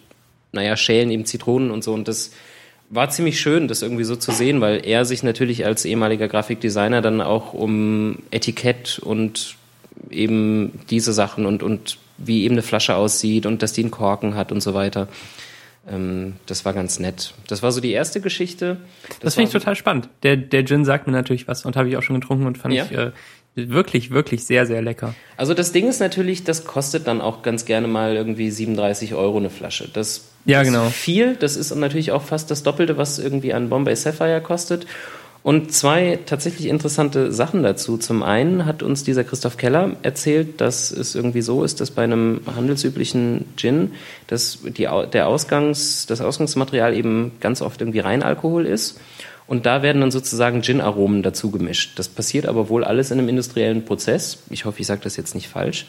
naja, 0.53 0.77
schälen 0.77 1.11
eben 1.11 1.25
Zitronen 1.25 1.71
und 1.71 1.83
so 1.83 1.95
und 1.95 2.07
das 2.07 2.31
war 2.91 3.09
ziemlich 3.09 3.41
schön, 3.41 3.67
das 3.67 3.83
irgendwie 3.83 4.05
so 4.05 4.15
zu 4.15 4.31
sehen, 4.31 4.61
weil 4.61 4.87
er 4.87 5.07
sich 5.07 5.23
natürlich 5.23 5.65
als 5.65 5.87
ehemaliger 5.87 6.29
Grafikdesigner 6.29 7.01
dann 7.01 7.23
auch 7.23 7.55
um 7.55 8.19
Etikett 8.31 8.99
und 8.99 9.57
eben 10.11 10.81
diese 10.91 11.13
Sachen 11.13 11.47
und, 11.47 11.63
und 11.63 11.99
wie 12.19 12.45
eben 12.45 12.55
eine 12.55 12.63
Flasche 12.63 12.97
aussieht 12.97 13.47
und 13.47 13.63
dass 13.63 13.73
die 13.73 13.83
einen 13.83 13.91
Korken 13.91 14.35
hat 14.35 14.53
und 14.53 14.61
so 14.61 14.75
weiter. 14.75 15.09
Ähm, 15.91 16.35
das 16.47 16.65
war 16.65 16.73
ganz 16.73 16.99
nett. 16.99 17.35
Das 17.49 17.63
war 17.63 17.73
so 17.73 17.81
die 17.81 17.93
erste 17.93 18.21
Geschichte. 18.21 18.79
Das, 19.09 19.19
das 19.21 19.35
finde 19.35 19.49
ich 19.49 19.53
total 19.53 19.77
spannend. 19.77 20.09
Der, 20.23 20.37
der 20.37 20.65
Gin 20.65 20.85
sagt 20.85 21.07
mir 21.07 21.13
natürlich 21.13 21.49
was 21.49 21.65
und 21.65 21.77
habe 21.77 21.89
ich 21.89 21.97
auch 21.97 22.03
schon 22.03 22.21
getrunken 22.21 22.47
und 22.47 22.59
fand 22.59 22.75
ja. 22.75 22.85
ich 22.85 22.93
äh, 22.93 23.13
wirklich, 23.55 24.11
wirklich 24.11 24.45
sehr, 24.45 24.67
sehr 24.67 24.83
lecker. 24.83 25.15
Also 25.37 25.55
das 25.55 25.73
Ding 25.73 25.89
ist 25.89 26.01
natürlich, 26.01 26.45
das 26.45 26.65
kostet 26.65 27.07
dann 27.07 27.21
auch 27.21 27.43
ganz 27.43 27.65
gerne 27.65 27.87
mal 27.87 28.15
irgendwie 28.15 28.51
37 28.51 29.15
Euro 29.15 29.39
eine 29.39 29.51
Flasche. 29.51 29.89
Das 29.93 30.29
ja, 30.45 30.63
genau. 30.63 30.89
ist 30.89 30.95
viel. 30.95 31.37
Das 31.37 31.57
ist 31.57 31.75
natürlich 31.75 32.13
auch 32.13 32.23
fast 32.23 32.51
das 32.51 32.63
Doppelte, 32.63 32.97
was 32.97 33.19
irgendwie 33.19 33.55
ein 33.55 33.69
Bombay 33.69 33.95
Sapphire 33.97 34.41
kostet. 34.41 34.87
Und 35.45 35.75
zwei 35.75 36.19
tatsächlich 36.25 36.69
interessante 36.69 37.31
Sachen 37.31 37.63
dazu. 37.63 37.99
Zum 37.99 38.23
einen 38.23 38.65
hat 38.65 38.83
uns 38.83 39.05
dieser 39.05 39.25
Christoph 39.25 39.59
Keller 39.59 39.91
erzählt, 40.03 40.59
dass 40.63 40.91
es 40.91 41.15
irgendwie 41.15 41.43
so 41.43 41.63
ist, 41.65 41.83
dass 41.83 41.91
bei 41.91 42.03
einem 42.03 42.41
handelsüblichen 42.57 43.45
Gin 43.55 43.93
dass 44.27 44.61
die, 44.63 44.89
der 45.13 45.29
Ausgangs, 45.29 46.07
das 46.07 46.23
Ausgangsmaterial 46.23 46.95
eben 46.95 47.33
ganz 47.41 47.61
oft 47.61 47.83
irgendwie 47.83 47.99
Reinalkohol 47.99 48.65
ist. 48.65 48.99
Und 49.47 49.67
da 49.67 49.83
werden 49.83 50.01
dann 50.01 50.11
sozusagen 50.11 50.63
Gin-Aromen 50.63 51.23
dazu 51.23 51.51
gemischt. 51.51 51.99
Das 51.99 52.09
passiert 52.09 52.47
aber 52.47 52.71
wohl 52.71 52.83
alles 52.83 53.11
in 53.11 53.19
einem 53.19 53.29
industriellen 53.29 53.85
Prozess. 53.85 54.39
Ich 54.49 54.65
hoffe, 54.65 54.81
ich 54.81 54.87
sage 54.87 55.03
das 55.05 55.19
jetzt 55.19 55.35
nicht 55.35 55.49
falsch. 55.49 55.85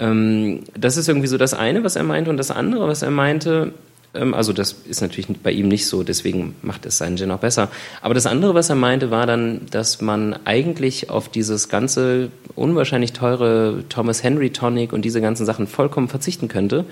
Ähm, 0.00 0.64
das 0.76 0.96
ist 0.96 1.06
irgendwie 1.06 1.28
so 1.28 1.38
das 1.38 1.54
eine, 1.54 1.84
was 1.84 1.94
er 1.94 2.02
meinte. 2.02 2.30
Und 2.30 2.36
das 2.36 2.50
andere, 2.50 2.88
was 2.88 3.02
er 3.02 3.12
meinte, 3.12 3.74
also 4.12 4.52
das 4.52 4.72
ist 4.88 5.00
natürlich 5.00 5.28
bei 5.42 5.52
ihm 5.52 5.68
nicht 5.68 5.86
so, 5.86 6.02
deswegen 6.02 6.56
macht 6.62 6.86
es 6.86 6.98
seinen 6.98 7.16
Gin 7.16 7.30
auch 7.30 7.40
besser. 7.40 7.68
Aber 8.00 8.14
das 8.14 8.26
andere, 8.26 8.54
was 8.54 8.70
er 8.70 8.76
meinte, 8.76 9.10
war 9.10 9.26
dann, 9.26 9.62
dass 9.70 10.00
man 10.00 10.34
eigentlich 10.44 11.10
auf 11.10 11.28
dieses 11.28 11.68
ganze 11.68 12.30
unwahrscheinlich 12.54 13.12
teure 13.12 13.84
Thomas 13.88 14.22
Henry 14.22 14.50
Tonic 14.50 14.92
und 14.92 15.04
diese 15.04 15.20
ganzen 15.20 15.46
Sachen 15.46 15.66
vollkommen 15.66 16.08
verzichten 16.08 16.48
könnte, 16.48 16.84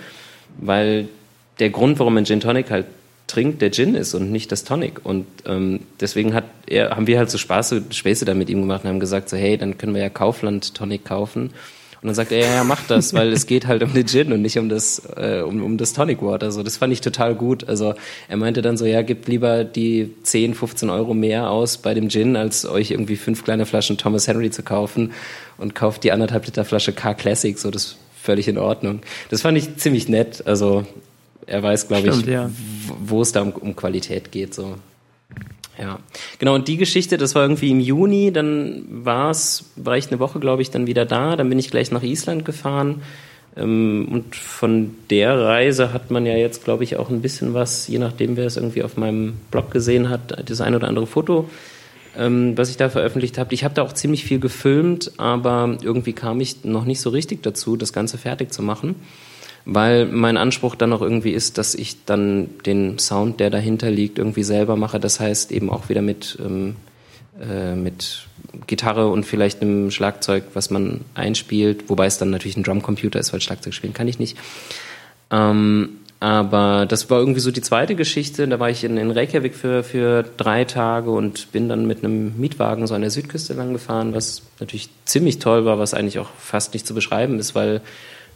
weil 0.59 1.09
der 1.59 1.71
Grund, 1.71 1.99
warum 1.99 2.14
man 2.14 2.26
Gin 2.26 2.40
Tonic 2.40 2.71
halt 2.71 2.87
trinkt, 3.26 3.62
der 3.62 3.71
Gin 3.71 3.94
ist 3.94 4.14
und 4.14 4.30
nicht 4.30 4.52
das 4.52 4.64
Tonic. 4.64 5.04
Und 5.04 5.26
ähm, 5.47 5.80
deswegen 6.00 6.35
hat 6.35 6.44
er, 6.66 6.90
haben 6.90 7.06
wir 7.06 7.18
halt 7.18 7.30
so 7.30 7.38
Spaß, 7.38 7.76
Späße 7.90 8.25
da 8.25 8.35
mit 8.35 8.50
ihm 8.50 8.61
gemacht 8.61 8.85
und 8.85 8.90
haben 8.90 9.00
gesagt, 9.00 9.28
so 9.28 9.37
hey, 9.37 9.56
dann 9.56 9.78
können 9.78 9.94
wir 9.94 10.02
ja 10.02 10.11
Kaufland 10.11 10.75
Tonic 10.75 11.04
kaufen 11.04 11.50
und 12.04 12.08
dann 12.08 12.16
sagt 12.16 12.32
er, 12.32 12.38
ja, 12.40 12.54
ja, 12.56 12.64
mach 12.64 12.82
das, 12.87 13.14
weil 13.14 13.32
es 13.32 13.46
geht 13.46 13.66
halt 13.66 13.82
um 13.82 13.94
den 13.94 14.06
Gin 14.06 14.30
und 14.30 14.42
nicht 14.42 14.58
um 14.58 14.68
das, 14.68 15.00
äh, 15.16 15.40
um, 15.40 15.62
um 15.62 15.78
das 15.78 15.94
Tonic 15.94 16.20
Water. 16.20 16.44
Also 16.44 16.62
das 16.62 16.76
fand 16.76 16.92
ich 16.92 17.00
total 17.00 17.34
gut. 17.34 17.66
Also 17.66 17.94
er 18.28 18.37
meinte 18.37 18.61
dann 18.61 18.76
so, 18.76 18.84
ja, 18.84 19.00
gib 19.00 19.26
lieber 19.26 19.64
die 19.64 20.11
10, 20.23 20.52
15 20.52 20.90
Euro 20.90 21.14
mehr 21.14 21.49
aus 21.49 21.78
bei 21.78 21.94
dem 21.94 22.11
Gin, 22.11 22.37
als 22.37 22.66
euch 22.66 22.90
irgendwie 22.90 23.16
fünf 23.16 23.42
kleine 23.42 23.64
Flaschen 23.64 23.96
Thomas 23.96 24.28
Henry 24.28 24.50
zu 24.50 24.62
kaufen 24.62 25.12
und 25.56 25.75
kauft 25.75 26.04
die 26.04 26.12
anderthalb 26.12 26.44
Liter 26.44 26.66
Flasche 26.66 26.92
Car 26.92 27.14
Classic. 27.14 27.58
So, 27.58 27.70
das 27.70 27.84
ist 27.84 27.96
völlig 28.20 28.49
in 28.49 28.58
Ordnung. 28.58 29.00
Das 29.30 29.40
fand 29.40 29.56
ich 29.56 29.76
ziemlich 29.76 30.06
nett. 30.06 30.46
Also 30.46 30.84
er 31.46 31.62
weiß, 31.62 31.88
glaube 31.88 32.08
ich, 32.08 32.26
ja. 32.26 32.50
wo 33.02 33.23
es 33.23 33.32
da 33.32 33.40
um, 33.40 33.52
um 33.52 33.76
Qualität 33.76 34.30
geht. 34.30 34.52
So. 34.52 34.75
Ja, 35.78 35.99
genau. 36.38 36.54
Und 36.54 36.69
die 36.69 36.76
Geschichte, 36.76 37.16
das 37.16 37.35
war 37.35 37.43
irgendwie 37.43 37.71
im 37.71 37.81
Juni. 37.81 38.33
Dann 38.33 38.85
war's, 38.88 39.71
war 39.76 39.97
ich 39.97 40.09
eine 40.09 40.21
Woche, 40.21 40.38
glaube 40.38 40.62
ich, 40.62 40.71
dann 40.71 40.87
wieder 40.87 41.04
da. 41.04 41.37
Dann 41.37 41.49
bin 41.49 41.59
ich 41.59 41.71
gleich 41.71 41.90
nach 41.90 42.02
Island 42.02 42.45
gefahren. 42.45 43.02
Ähm, 43.57 44.09
und 44.11 44.37
von 44.37 44.95
der 45.11 45.38
Reise 45.38 45.93
hat 45.93 46.11
man 46.11 46.26
ja 46.26 46.37
jetzt, 46.37 46.64
glaube 46.64 46.85
ich, 46.85 46.97
auch 46.97 47.11
ein 47.11 47.23
bisschen 47.23 47.54
was, 47.54 47.88
je 47.88 47.99
nachdem, 47.99 48.37
wer 48.37 48.47
es 48.47 48.57
irgendwie 48.57 48.83
auf 48.83 48.97
meinem 48.97 49.35
Blog 49.50 49.71
gesehen 49.71 50.09
hat, 50.09 50.49
das 50.49 50.61
ein 50.61 50.75
oder 50.75 50.88
andere 50.88 51.07
Foto, 51.07 51.49
ähm, 52.16 52.57
was 52.57 52.71
ich 52.71 52.76
da 52.76 52.88
veröffentlicht 52.88 53.38
habe. 53.38 53.54
Ich 53.54 53.64
habe 53.64 53.75
da 53.75 53.83
auch 53.83 53.93
ziemlich 53.93 54.25
viel 54.25 54.38
gefilmt, 54.38 55.12
aber 55.19 55.76
irgendwie 55.83 56.12
kam 56.12 56.40
ich 56.40 56.64
noch 56.64 56.85
nicht 56.85 57.00
so 57.00 57.11
richtig 57.11 57.43
dazu, 57.43 57.76
das 57.76 57.93
Ganze 57.93 58.19
fertig 58.19 58.52
zu 58.52 58.62
machen 58.62 58.97
weil 59.66 60.06
mein 60.06 60.37
Anspruch 60.37 60.75
dann 60.75 60.92
auch 60.92 61.00
irgendwie 61.00 61.33
ist, 61.33 61.59
dass 61.59 61.75
ich 61.75 62.04
dann 62.04 62.50
den 62.66 62.99
Sound, 62.99 63.40
der 63.40 63.50
dahinter 63.50 63.90
liegt, 63.90 64.18
irgendwie 64.18 64.42
selber 64.42 64.76
mache. 64.76 65.00
Das 65.00 65.21
heißt 65.21 65.52
eben 65.52 65.71
auch 65.71 65.88
wieder 65.88 66.02
mit, 66.02 66.38
ähm, 66.44 66.76
äh, 67.40 67.75
mit 67.75 68.26
Gitarre 68.66 69.09
und 69.09 69.25
vielleicht 69.25 69.62
einem 69.62 69.90
Schlagzeug, 69.90 70.44
was 70.54 70.71
man 70.71 71.00
einspielt, 71.14 71.88
wobei 71.88 72.06
es 72.06 72.18
dann 72.18 72.30
natürlich 72.30 72.56
ein 72.56 72.62
Drumcomputer 72.62 73.18
ist, 73.18 73.33
weil 73.33 73.40
Schlagzeug 73.40 73.75
spielen 73.75 73.94
kann 73.94 74.09
ich 74.09 74.18
nicht. 74.18 74.37
Ähm, 75.30 76.00
aber 76.21 76.87
das 76.87 77.11
war 77.11 77.18
irgendwie 77.18 77.40
so 77.40 77.50
die 77.50 77.61
zweite 77.61 77.94
Geschichte. 77.94 78.49
Da 78.49 78.59
war 78.59 78.71
ich 78.71 78.85
in, 78.85 78.97
in 78.97 79.11
Reykjavik 79.11 79.54
für, 79.54 79.83
für 79.83 80.25
drei 80.37 80.64
Tage 80.64 81.11
und 81.11 81.52
bin 81.52 81.68
dann 81.68 81.87
mit 81.87 82.04
einem 82.04 82.38
Mietwagen 82.38 82.87
so 82.87 82.94
an 82.94 83.02
der 83.02 83.11
Südküste 83.11 83.54
lang 83.54 83.73
gefahren, 83.73 84.14
was 84.14 84.42
natürlich 84.61 84.88
ziemlich 85.04 85.38
toll 85.38 85.64
war, 85.64 85.78
was 85.78 85.92
eigentlich 85.92 86.18
auch 86.18 86.30
fast 86.38 86.73
nicht 86.73 86.87
zu 86.87 86.94
beschreiben 86.94 87.38
ist, 87.38 87.54
weil 87.54 87.83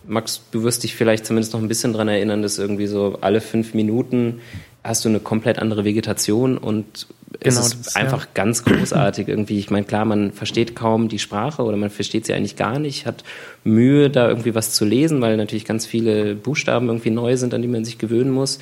Max, 0.09 0.43
du 0.51 0.63
wirst 0.63 0.85
dich 0.85 0.95
vielleicht 0.95 1.27
zumindest 1.27 1.53
noch 1.53 1.61
ein 1.61 1.69
bisschen 1.69 1.93
dran 1.93 2.09
erinnern, 2.09 2.43
dass 2.43 2.59
irgendwie 2.59 2.87
so 2.87 3.19
alle 3.21 3.41
fünf 3.41 3.75
Minuten 3.75 4.41
hast 4.83 5.05
du 5.05 5.09
eine 5.09 5.21
komplett 5.21 5.59
andere 5.59 5.85
Vegetation 5.85 6.57
und 6.57 7.07
genau, 7.41 7.41
es 7.43 7.59
ist 7.59 7.87
das, 7.87 7.97
einfach 7.97 8.25
ja. 8.25 8.31
ganz 8.35 8.65
großartig 8.65 9.29
irgendwie. 9.29 9.59
Ich 9.59 9.71
meine, 9.71 9.85
klar, 9.85 10.05
man 10.05 10.33
versteht 10.33 10.75
kaum 10.75 11.09
die 11.09 11.19
Sprache 11.19 11.63
oder 11.63 11.77
man 11.77 11.91
versteht 11.91 12.27
sie 12.27 12.33
eigentlich 12.33 12.57
gar 12.57 12.79
nicht, 12.79 13.07
hat 13.07 13.23
Mühe, 13.65 14.09
da 14.11 14.29
irgendwie 14.29 14.55
was 14.55 14.73
zu 14.73 14.85
lesen, 14.85 15.21
weil 15.21 15.37
natürlich 15.37 15.65
ganz 15.65 15.87
viele 15.87 16.35
Buchstaben 16.35 16.89
irgendwie 16.89 17.11
neu 17.11 17.37
sind, 17.37 17.55
an 17.55 17.63
die 17.63 17.69
man 17.69 17.85
sich 17.85 17.99
gewöhnen 17.99 18.31
muss. 18.31 18.59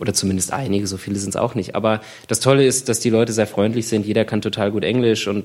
Oder 0.00 0.14
zumindest 0.14 0.52
einige, 0.52 0.86
so 0.86 0.96
viele 0.96 1.18
sind 1.18 1.30
es 1.30 1.36
auch 1.36 1.56
nicht. 1.56 1.74
Aber 1.74 2.00
das 2.28 2.38
Tolle 2.38 2.64
ist, 2.64 2.88
dass 2.88 3.00
die 3.00 3.10
Leute 3.10 3.32
sehr 3.32 3.48
freundlich 3.48 3.88
sind. 3.88 4.06
Jeder 4.06 4.24
kann 4.24 4.40
total 4.40 4.70
gut 4.70 4.84
Englisch 4.84 5.26
und 5.26 5.44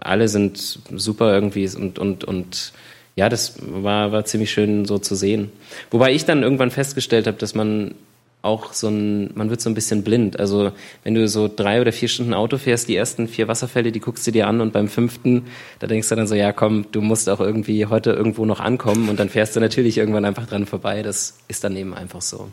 alle 0.00 0.28
sind 0.28 0.80
super 0.94 1.32
irgendwie 1.32 1.68
und, 1.74 1.98
und, 1.98 2.24
und 2.24 2.72
ja, 3.18 3.28
das 3.28 3.54
war, 3.60 4.12
war 4.12 4.24
ziemlich 4.26 4.52
schön 4.52 4.84
so 4.84 4.98
zu 5.00 5.16
sehen. 5.16 5.50
Wobei 5.90 6.12
ich 6.12 6.24
dann 6.24 6.44
irgendwann 6.44 6.70
festgestellt 6.70 7.26
habe, 7.26 7.36
dass 7.36 7.52
man 7.52 7.96
auch 8.42 8.72
so 8.72 8.86
ein, 8.86 9.32
man 9.34 9.50
wird 9.50 9.60
so 9.60 9.68
ein 9.68 9.74
bisschen 9.74 10.04
blind. 10.04 10.38
Also 10.38 10.70
wenn 11.02 11.16
du 11.16 11.26
so 11.26 11.50
drei 11.54 11.80
oder 11.80 11.90
vier 11.90 12.06
Stunden 12.06 12.32
Auto 12.32 12.58
fährst, 12.58 12.88
die 12.88 12.94
ersten 12.94 13.26
vier 13.26 13.48
Wasserfälle, 13.48 13.90
die 13.90 13.98
guckst 13.98 14.24
du 14.28 14.30
dir 14.30 14.46
an 14.46 14.60
und 14.60 14.72
beim 14.72 14.86
fünften, 14.86 15.46
da 15.80 15.88
denkst 15.88 16.08
du 16.08 16.14
dann 16.14 16.28
so, 16.28 16.36
ja 16.36 16.52
komm, 16.52 16.86
du 16.92 17.00
musst 17.00 17.28
auch 17.28 17.40
irgendwie 17.40 17.86
heute 17.86 18.12
irgendwo 18.12 18.44
noch 18.44 18.60
ankommen 18.60 19.08
und 19.08 19.18
dann 19.18 19.30
fährst 19.30 19.56
du 19.56 19.60
natürlich 19.60 19.98
irgendwann 19.98 20.24
einfach 20.24 20.46
dran 20.46 20.64
vorbei. 20.64 21.02
Das 21.02 21.38
ist 21.48 21.64
dann 21.64 21.74
eben 21.74 21.94
einfach 21.94 22.22
so. 22.22 22.50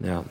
Ja. 0.00 0.22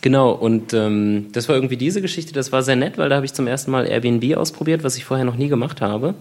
Genau, 0.00 0.32
und 0.32 0.74
ähm, 0.74 1.28
das 1.30 1.48
war 1.48 1.54
irgendwie 1.54 1.76
diese 1.76 2.02
Geschichte, 2.02 2.32
das 2.32 2.50
war 2.50 2.64
sehr 2.64 2.74
nett, 2.74 2.98
weil 2.98 3.10
da 3.10 3.14
habe 3.14 3.26
ich 3.26 3.32
zum 3.32 3.46
ersten 3.46 3.70
Mal 3.70 3.86
Airbnb 3.86 4.36
ausprobiert, 4.36 4.82
was 4.82 4.96
ich 4.96 5.04
vorher 5.04 5.24
noch 5.24 5.36
nie 5.36 5.48
gemacht 5.48 5.80
habe 5.80 6.16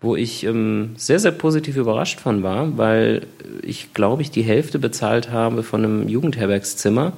wo 0.00 0.16
ich 0.16 0.44
ähm, 0.44 0.90
sehr, 0.96 1.18
sehr 1.18 1.32
positiv 1.32 1.76
überrascht 1.76 2.20
von 2.20 2.42
war, 2.42 2.76
weil 2.76 3.26
ich, 3.62 3.94
glaube 3.94 4.22
ich, 4.22 4.30
die 4.30 4.42
Hälfte 4.42 4.78
bezahlt 4.78 5.30
habe 5.30 5.62
von 5.62 5.84
einem 5.84 6.08
Jugendherbergszimmer 6.08 7.12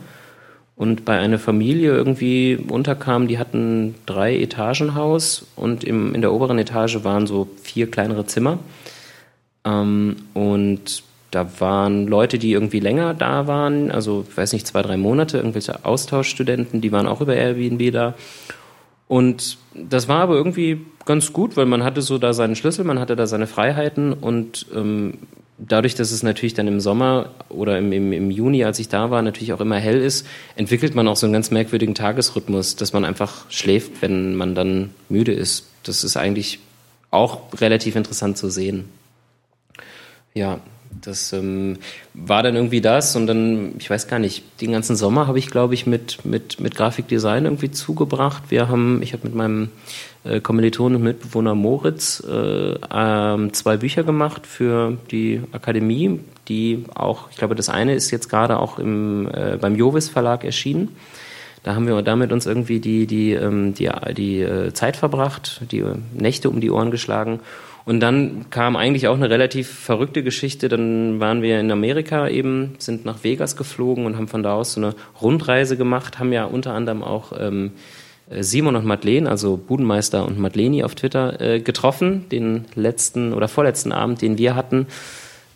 und 0.76 1.06
bei 1.06 1.18
einer 1.18 1.38
Familie 1.38 1.92
irgendwie 1.92 2.56
unterkam, 2.68 3.28
die 3.28 3.38
hatten 3.38 3.94
drei 4.04 4.38
Etagenhaus 4.38 5.46
und 5.56 5.84
im, 5.84 6.14
in 6.14 6.20
der 6.20 6.32
oberen 6.32 6.58
Etage 6.58 7.02
waren 7.02 7.26
so 7.26 7.48
vier 7.62 7.90
kleinere 7.90 8.26
Zimmer. 8.26 8.58
Ähm, 9.64 10.16
und 10.34 11.02
da 11.30 11.48
waren 11.58 12.06
Leute, 12.06 12.38
die 12.38 12.52
irgendwie 12.52 12.80
länger 12.80 13.14
da 13.14 13.46
waren, 13.46 13.90
also 13.90 14.26
ich 14.28 14.36
weiß 14.36 14.52
nicht, 14.52 14.66
zwei, 14.66 14.82
drei 14.82 14.96
Monate, 14.96 15.38
irgendwelche 15.38 15.84
Austauschstudenten, 15.84 16.80
die 16.80 16.92
waren 16.92 17.06
auch 17.08 17.20
über 17.20 17.34
Airbnb 17.34 17.92
da. 17.92 18.14
Und 19.08 19.58
das 19.74 20.08
war 20.08 20.20
aber 20.20 20.34
irgendwie 20.34 20.84
ganz 21.06 21.32
gut, 21.32 21.56
weil 21.56 21.66
man 21.66 21.82
hatte 21.82 22.02
so 22.02 22.18
da 22.18 22.34
seinen 22.34 22.56
Schlüssel, 22.56 22.84
man 22.84 22.98
hatte 22.98 23.16
da 23.16 23.26
seine 23.26 23.46
Freiheiten 23.46 24.12
und 24.12 24.66
ähm, 24.74 25.14
dadurch, 25.58 25.94
dass 25.94 26.10
es 26.10 26.22
natürlich 26.22 26.54
dann 26.54 26.68
im 26.68 26.80
Sommer 26.80 27.30
oder 27.48 27.78
im, 27.78 27.92
im, 27.92 28.12
im 28.12 28.30
Juni, 28.30 28.64
als 28.64 28.78
ich 28.78 28.88
da 28.88 29.10
war, 29.10 29.22
natürlich 29.22 29.52
auch 29.52 29.60
immer 29.60 29.78
hell 29.78 30.00
ist, 30.00 30.26
entwickelt 30.56 30.94
man 30.94 31.08
auch 31.08 31.16
so 31.16 31.26
einen 31.26 31.32
ganz 31.32 31.50
merkwürdigen 31.50 31.94
Tagesrhythmus, 31.94 32.76
dass 32.76 32.92
man 32.92 33.04
einfach 33.04 33.50
schläft, 33.50 34.02
wenn 34.02 34.34
man 34.34 34.54
dann 34.54 34.90
müde 35.08 35.32
ist. 35.32 35.70
Das 35.84 36.04
ist 36.04 36.16
eigentlich 36.16 36.58
auch 37.10 37.40
relativ 37.60 37.96
interessant 37.96 38.36
zu 38.36 38.50
sehen. 38.50 38.88
Ja, 40.34 40.60
das 41.00 41.32
ähm, 41.32 41.78
war 42.14 42.42
dann 42.42 42.54
irgendwie 42.54 42.80
das 42.80 43.16
und 43.16 43.26
dann, 43.26 43.74
ich 43.78 43.90
weiß 43.90 44.08
gar 44.08 44.18
nicht, 44.18 44.60
den 44.60 44.72
ganzen 44.72 44.96
Sommer 44.96 45.26
habe 45.26 45.38
ich, 45.38 45.48
glaube 45.48 45.74
ich, 45.74 45.86
mit, 45.86 46.24
mit, 46.24 46.60
mit 46.60 46.74
Grafikdesign 46.74 47.44
irgendwie 47.44 47.70
zugebracht. 47.70 48.44
Wir 48.48 48.68
haben, 48.68 49.02
ich 49.02 49.12
habe 49.12 49.24
mit 49.24 49.34
meinem 49.34 49.70
äh, 50.24 50.40
Kommiliton 50.40 50.94
und 50.94 51.02
Mitbewohner 51.02 51.54
Moritz 51.54 52.22
äh, 52.26 52.72
äh, 52.72 53.52
zwei 53.52 53.76
Bücher 53.76 54.04
gemacht 54.04 54.46
für 54.46 54.96
die 55.10 55.42
Akademie, 55.52 56.20
die 56.48 56.84
auch, 56.94 57.30
ich 57.30 57.36
glaube, 57.36 57.54
das 57.54 57.68
eine 57.68 57.94
ist 57.94 58.10
jetzt 58.10 58.28
gerade 58.28 58.58
auch 58.58 58.78
im, 58.78 59.28
äh, 59.32 59.58
beim 59.60 59.76
Jovis 59.76 60.08
Verlag 60.08 60.44
erschienen. 60.44 60.96
Da 61.62 61.74
haben 61.74 61.88
wir 61.88 62.00
damit 62.02 62.30
uns 62.30 62.46
irgendwie 62.46 62.78
die, 62.78 63.08
die, 63.08 63.32
ähm, 63.32 63.74
die, 63.74 63.90
die 64.16 64.40
äh, 64.40 64.72
Zeit 64.72 64.96
verbracht, 64.96 65.62
die 65.72 65.84
Nächte 66.14 66.48
um 66.48 66.60
die 66.60 66.70
Ohren 66.70 66.92
geschlagen 66.92 67.40
und 67.86 68.00
dann 68.00 68.50
kam 68.50 68.74
eigentlich 68.74 69.06
auch 69.06 69.14
eine 69.14 69.30
relativ 69.30 69.68
verrückte 69.68 70.24
Geschichte. 70.24 70.68
Dann 70.68 71.20
waren 71.20 71.40
wir 71.40 71.60
in 71.60 71.70
Amerika 71.70 72.28
eben, 72.28 72.74
sind 72.78 73.04
nach 73.04 73.22
Vegas 73.22 73.56
geflogen 73.56 74.06
und 74.06 74.16
haben 74.16 74.26
von 74.26 74.42
da 74.42 74.54
aus 74.54 74.72
so 74.72 74.80
eine 74.80 74.94
Rundreise 75.22 75.76
gemacht, 75.76 76.18
haben 76.18 76.32
ja 76.32 76.44
unter 76.46 76.74
anderem 76.74 77.04
auch 77.04 77.32
ähm, 77.38 77.70
Simon 78.28 78.74
und 78.74 78.86
Madeleine, 78.86 79.30
also 79.30 79.56
Budenmeister 79.56 80.26
und 80.26 80.36
Madleni 80.36 80.82
auf 80.82 80.96
Twitter 80.96 81.40
äh, 81.40 81.60
getroffen. 81.60 82.28
Den 82.28 82.64
letzten 82.74 83.32
oder 83.32 83.46
vorletzten 83.46 83.92
Abend, 83.92 84.20
den 84.20 84.36
wir 84.36 84.56
hatten, 84.56 84.88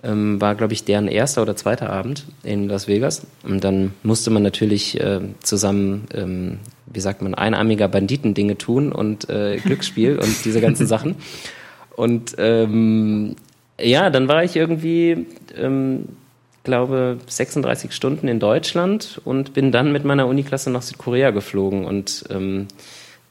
ähm, 0.05 0.41
war, 0.41 0.55
glaube 0.55 0.73
ich, 0.73 0.85
deren 0.85 1.09
erster 1.09 1.43
oder 1.43 1.57
zweiter 1.57 1.91
Abend 1.91 2.27
in 2.45 2.69
Las 2.69 2.87
Vegas. 2.87 3.27
Und 3.43 3.65
dann 3.65 3.93
musste 4.05 4.31
man 4.31 4.45
natürlich 4.45 5.01
äh, 5.01 5.21
zusammen, 5.43 6.07
ähm, 6.15 6.59
wie 6.87 7.01
sagt 7.01 7.23
man, 7.23 7.35
einarmiger 7.35 7.89
Banditen-Dinge 7.89 8.57
tun 8.57 8.93
und 8.93 9.29
äh, 9.29 9.57
Glücksspiel 9.57 10.17
und 10.17 10.45
diese 10.45 10.61
ganzen 10.61 10.87
Sachen. 10.87 11.17
Und 11.97 12.37
ähm, 12.39 13.37
ja, 13.81 14.11
dann 14.11 14.29
war 14.29 14.45
ich 14.45 14.57
irgendwie, 14.57 15.27
ähm, 15.57 16.05
glaube 16.65 17.19
36 17.27 17.93
Stunden 17.93 18.29
in 18.29 18.41
Deutschland 18.41 19.21
und 19.25 19.55
bin 19.55 19.73
dann 19.73 19.93
mit 19.93 20.05
meiner 20.05 20.27
Uniklasse 20.27 20.71
nach 20.71 20.83
Südkorea 20.83 21.31
geflogen. 21.31 21.85
Und 21.85 22.25
ähm, 22.31 22.69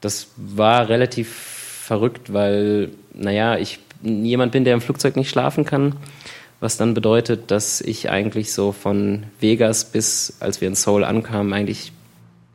das 0.00 0.28
war 0.36 0.88
relativ 0.88 1.28
verrückt, 1.30 2.32
weil, 2.32 2.90
naja, 3.14 3.56
ich 3.56 3.78
jemand 4.02 4.52
bin, 4.52 4.64
der 4.64 4.74
im 4.74 4.80
Flugzeug 4.80 5.16
nicht 5.16 5.30
schlafen 5.30 5.64
kann, 5.64 5.96
was 6.58 6.76
dann 6.76 6.94
bedeutet, 6.94 7.50
dass 7.50 7.80
ich 7.80 8.10
eigentlich 8.10 8.52
so 8.52 8.72
von 8.72 9.24
Vegas 9.40 9.84
bis, 9.84 10.36
als 10.40 10.60
wir 10.60 10.68
in 10.68 10.74
Seoul 10.74 11.04
ankamen, 11.04 11.52
eigentlich 11.52 11.92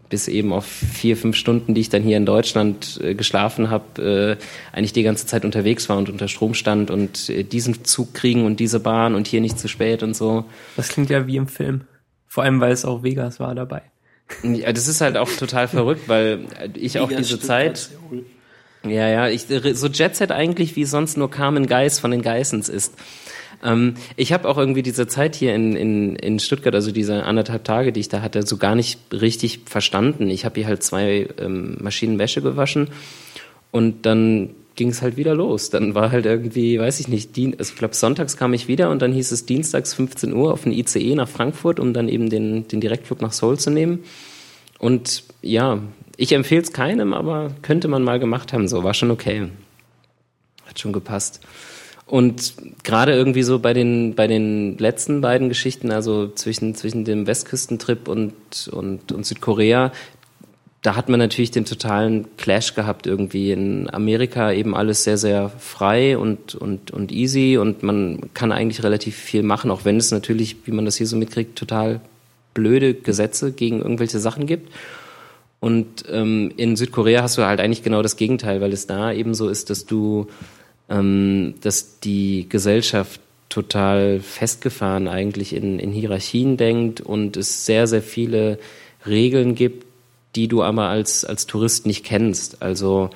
bis 0.09 0.27
eben 0.27 0.53
auf 0.53 0.65
vier, 0.65 1.17
fünf 1.17 1.35
Stunden, 1.35 1.73
die 1.73 1.81
ich 1.81 1.89
dann 1.89 2.03
hier 2.03 2.17
in 2.17 2.25
Deutschland 2.25 2.99
äh, 3.03 3.15
geschlafen 3.15 3.69
habe, 3.69 4.37
äh, 4.41 4.75
eigentlich 4.75 4.93
die 4.93 5.03
ganze 5.03 5.25
Zeit 5.25 5.45
unterwegs 5.45 5.89
war 5.89 5.97
und 5.97 6.09
unter 6.09 6.27
Strom 6.27 6.53
stand 6.53 6.91
und 6.91 7.29
äh, 7.29 7.43
diesen 7.43 7.83
Zug 7.85 8.13
kriegen 8.13 8.45
und 8.45 8.59
diese 8.59 8.79
Bahn 8.79 9.15
und 9.15 9.27
hier 9.27 9.41
nicht 9.41 9.59
zu 9.59 9.67
spät 9.67 10.03
und 10.03 10.15
so. 10.15 10.45
Das 10.75 10.89
klingt 10.89 11.09
ja 11.09 11.27
wie 11.27 11.37
im 11.37 11.47
Film. 11.47 11.81
Vor 12.27 12.43
allem, 12.43 12.59
weil 12.59 12.71
es 12.71 12.85
auch 12.85 13.03
Vegas 13.03 13.39
war 13.39 13.55
dabei. 13.55 13.81
Ja, 14.43 14.73
das 14.73 14.87
ist 14.87 15.01
halt 15.01 15.17
auch 15.17 15.29
total 15.29 15.67
verrückt, 15.67 16.07
weil 16.07 16.45
ich 16.73 16.99
auch 16.99 17.09
diese 17.09 17.39
Zeit, 17.39 17.89
ja, 18.83 19.07
ja, 19.07 19.29
ich, 19.29 19.45
so 19.73 19.87
Jet 19.87 20.15
Set 20.15 20.31
eigentlich 20.31 20.75
wie 20.75 20.85
sonst 20.85 21.15
nur 21.15 21.29
Carmen 21.29 21.67
Geis 21.67 21.99
von 21.99 22.11
den 22.11 22.21
Geissens 22.21 22.67
ist. 22.67 22.93
Ähm, 23.63 23.95
ich 24.15 24.33
habe 24.33 24.47
auch 24.47 24.57
irgendwie 24.57 24.83
diese 24.83 25.07
Zeit 25.07 25.35
hier 25.35 25.55
in, 25.55 25.75
in, 25.75 26.15
in 26.15 26.39
Stuttgart, 26.39 26.75
also 26.75 26.91
diese 26.91 27.23
anderthalb 27.23 27.63
Tage, 27.63 27.91
die 27.91 27.99
ich 27.99 28.09
da 28.09 28.21
hatte, 28.21 28.45
so 28.45 28.57
gar 28.57 28.75
nicht 28.75 28.99
richtig 29.11 29.61
verstanden. 29.65 30.29
Ich 30.29 30.45
habe 30.45 30.55
hier 30.55 30.67
halt 30.67 30.83
zwei 30.83 31.27
ähm, 31.39 31.77
Maschinen 31.79 32.17
gewaschen 32.17 32.89
und 33.71 34.05
dann 34.05 34.51
ging 34.75 34.89
es 34.89 35.01
halt 35.01 35.17
wieder 35.17 35.35
los. 35.35 35.69
Dann 35.69 35.95
war 35.95 36.11
halt 36.11 36.25
irgendwie, 36.25 36.79
weiß 36.79 36.99
ich 36.99 37.07
nicht, 37.07 37.35
Dien 37.35 37.55
also 37.57 37.71
ich 37.71 37.79
glaube 37.79 37.95
sonntags 37.95 38.37
kam 38.37 38.53
ich 38.53 38.67
wieder 38.67 38.89
und 38.89 39.01
dann 39.01 39.11
hieß 39.11 39.31
es 39.31 39.45
dienstags 39.45 39.93
15 39.93 40.33
Uhr 40.33 40.51
auf 40.51 40.65
ein 40.65 40.71
ICE 40.71 41.15
nach 41.15 41.29
Frankfurt, 41.29 41.79
um 41.79 41.93
dann 41.93 42.09
eben 42.09 42.29
den, 42.29 42.67
den 42.67 42.81
Direktflug 42.81 43.21
nach 43.21 43.31
Seoul 43.31 43.57
zu 43.57 43.69
nehmen. 43.69 44.03
Und 44.79 45.23
ja, 45.41 45.79
ich 46.17 46.33
empfehle 46.33 46.61
es 46.61 46.73
keinem, 46.73 47.13
aber 47.13 47.51
könnte 47.61 47.87
man 47.87 48.03
mal 48.03 48.19
gemacht 48.19 48.53
haben. 48.53 48.67
So 48.67 48.83
war 48.83 48.93
schon 48.93 49.11
okay, 49.11 49.47
hat 50.65 50.79
schon 50.79 50.93
gepasst. 50.93 51.41
Und 52.07 52.53
gerade 52.83 53.13
irgendwie 53.13 53.41
so 53.41 53.57
bei 53.59 53.73
den, 53.73 54.13
bei 54.13 54.27
den 54.27 54.77
letzten 54.77 55.21
beiden 55.21 55.49
Geschichten, 55.49 55.91
also 55.91 56.27
zwischen, 56.27 56.75
zwischen 56.75 57.03
dem 57.03 57.25
Westküstentrip 57.25 58.07
und, 58.07 58.33
und, 58.71 59.11
und 59.11 59.25
Südkorea, 59.25 59.91
da 60.83 60.95
hat 60.95 61.09
man 61.09 61.19
natürlich 61.19 61.49
den 61.49 61.65
totalen 61.65 62.27
Clash 62.37 62.75
gehabt 62.75 63.07
irgendwie. 63.07 63.51
In 63.51 63.91
Amerika 63.91 64.51
eben 64.51 64.75
alles 64.75 65.03
sehr, 65.03 65.17
sehr 65.17 65.49
frei 65.49 66.15
und, 66.15 66.53
und, 66.53 66.91
und 66.91 67.11
easy 67.11 67.57
und 67.57 67.81
man 67.81 68.29
kann 68.35 68.51
eigentlich 68.51 68.83
relativ 68.83 69.15
viel 69.15 69.41
machen, 69.41 69.71
auch 69.71 69.83
wenn 69.83 69.97
es 69.97 70.11
natürlich, 70.11 70.57
wie 70.65 70.71
man 70.71 70.85
das 70.85 70.97
hier 70.97 71.07
so 71.07 71.17
mitkriegt, 71.17 71.57
total 71.57 72.01
blöde 72.53 72.93
Gesetze 72.93 73.51
gegen 73.51 73.81
irgendwelche 73.81 74.19
Sachen 74.19 74.45
gibt. 74.45 74.71
Und 75.59 76.03
ähm, 76.11 76.51
in 76.55 76.75
Südkorea 76.75 77.23
hast 77.23 77.39
du 77.39 77.45
halt 77.45 77.59
eigentlich 77.59 77.81
genau 77.81 78.03
das 78.03 78.15
Gegenteil, 78.15 78.61
weil 78.61 78.71
es 78.71 78.85
da 78.85 79.11
eben 79.11 79.33
so 79.33 79.49
ist, 79.49 79.71
dass 79.71 79.87
du 79.87 80.27
ähm, 80.89 81.55
dass 81.61 81.99
die 81.99 82.47
Gesellschaft 82.49 83.19
total 83.49 84.19
festgefahren 84.19 85.07
eigentlich 85.07 85.55
in, 85.55 85.79
in 85.79 85.91
Hierarchien 85.91 86.57
denkt 86.57 87.01
und 87.01 87.37
es 87.37 87.65
sehr, 87.65 87.87
sehr 87.87 88.01
viele 88.01 88.59
Regeln 89.05 89.55
gibt, 89.55 89.85
die 90.35 90.47
du 90.47 90.61
aber 90.63 90.89
als, 90.89 91.23
als 91.23 91.47
Tourist 91.47 91.85
nicht 91.85 92.03
kennst. 92.03 92.61
Also 92.61 93.09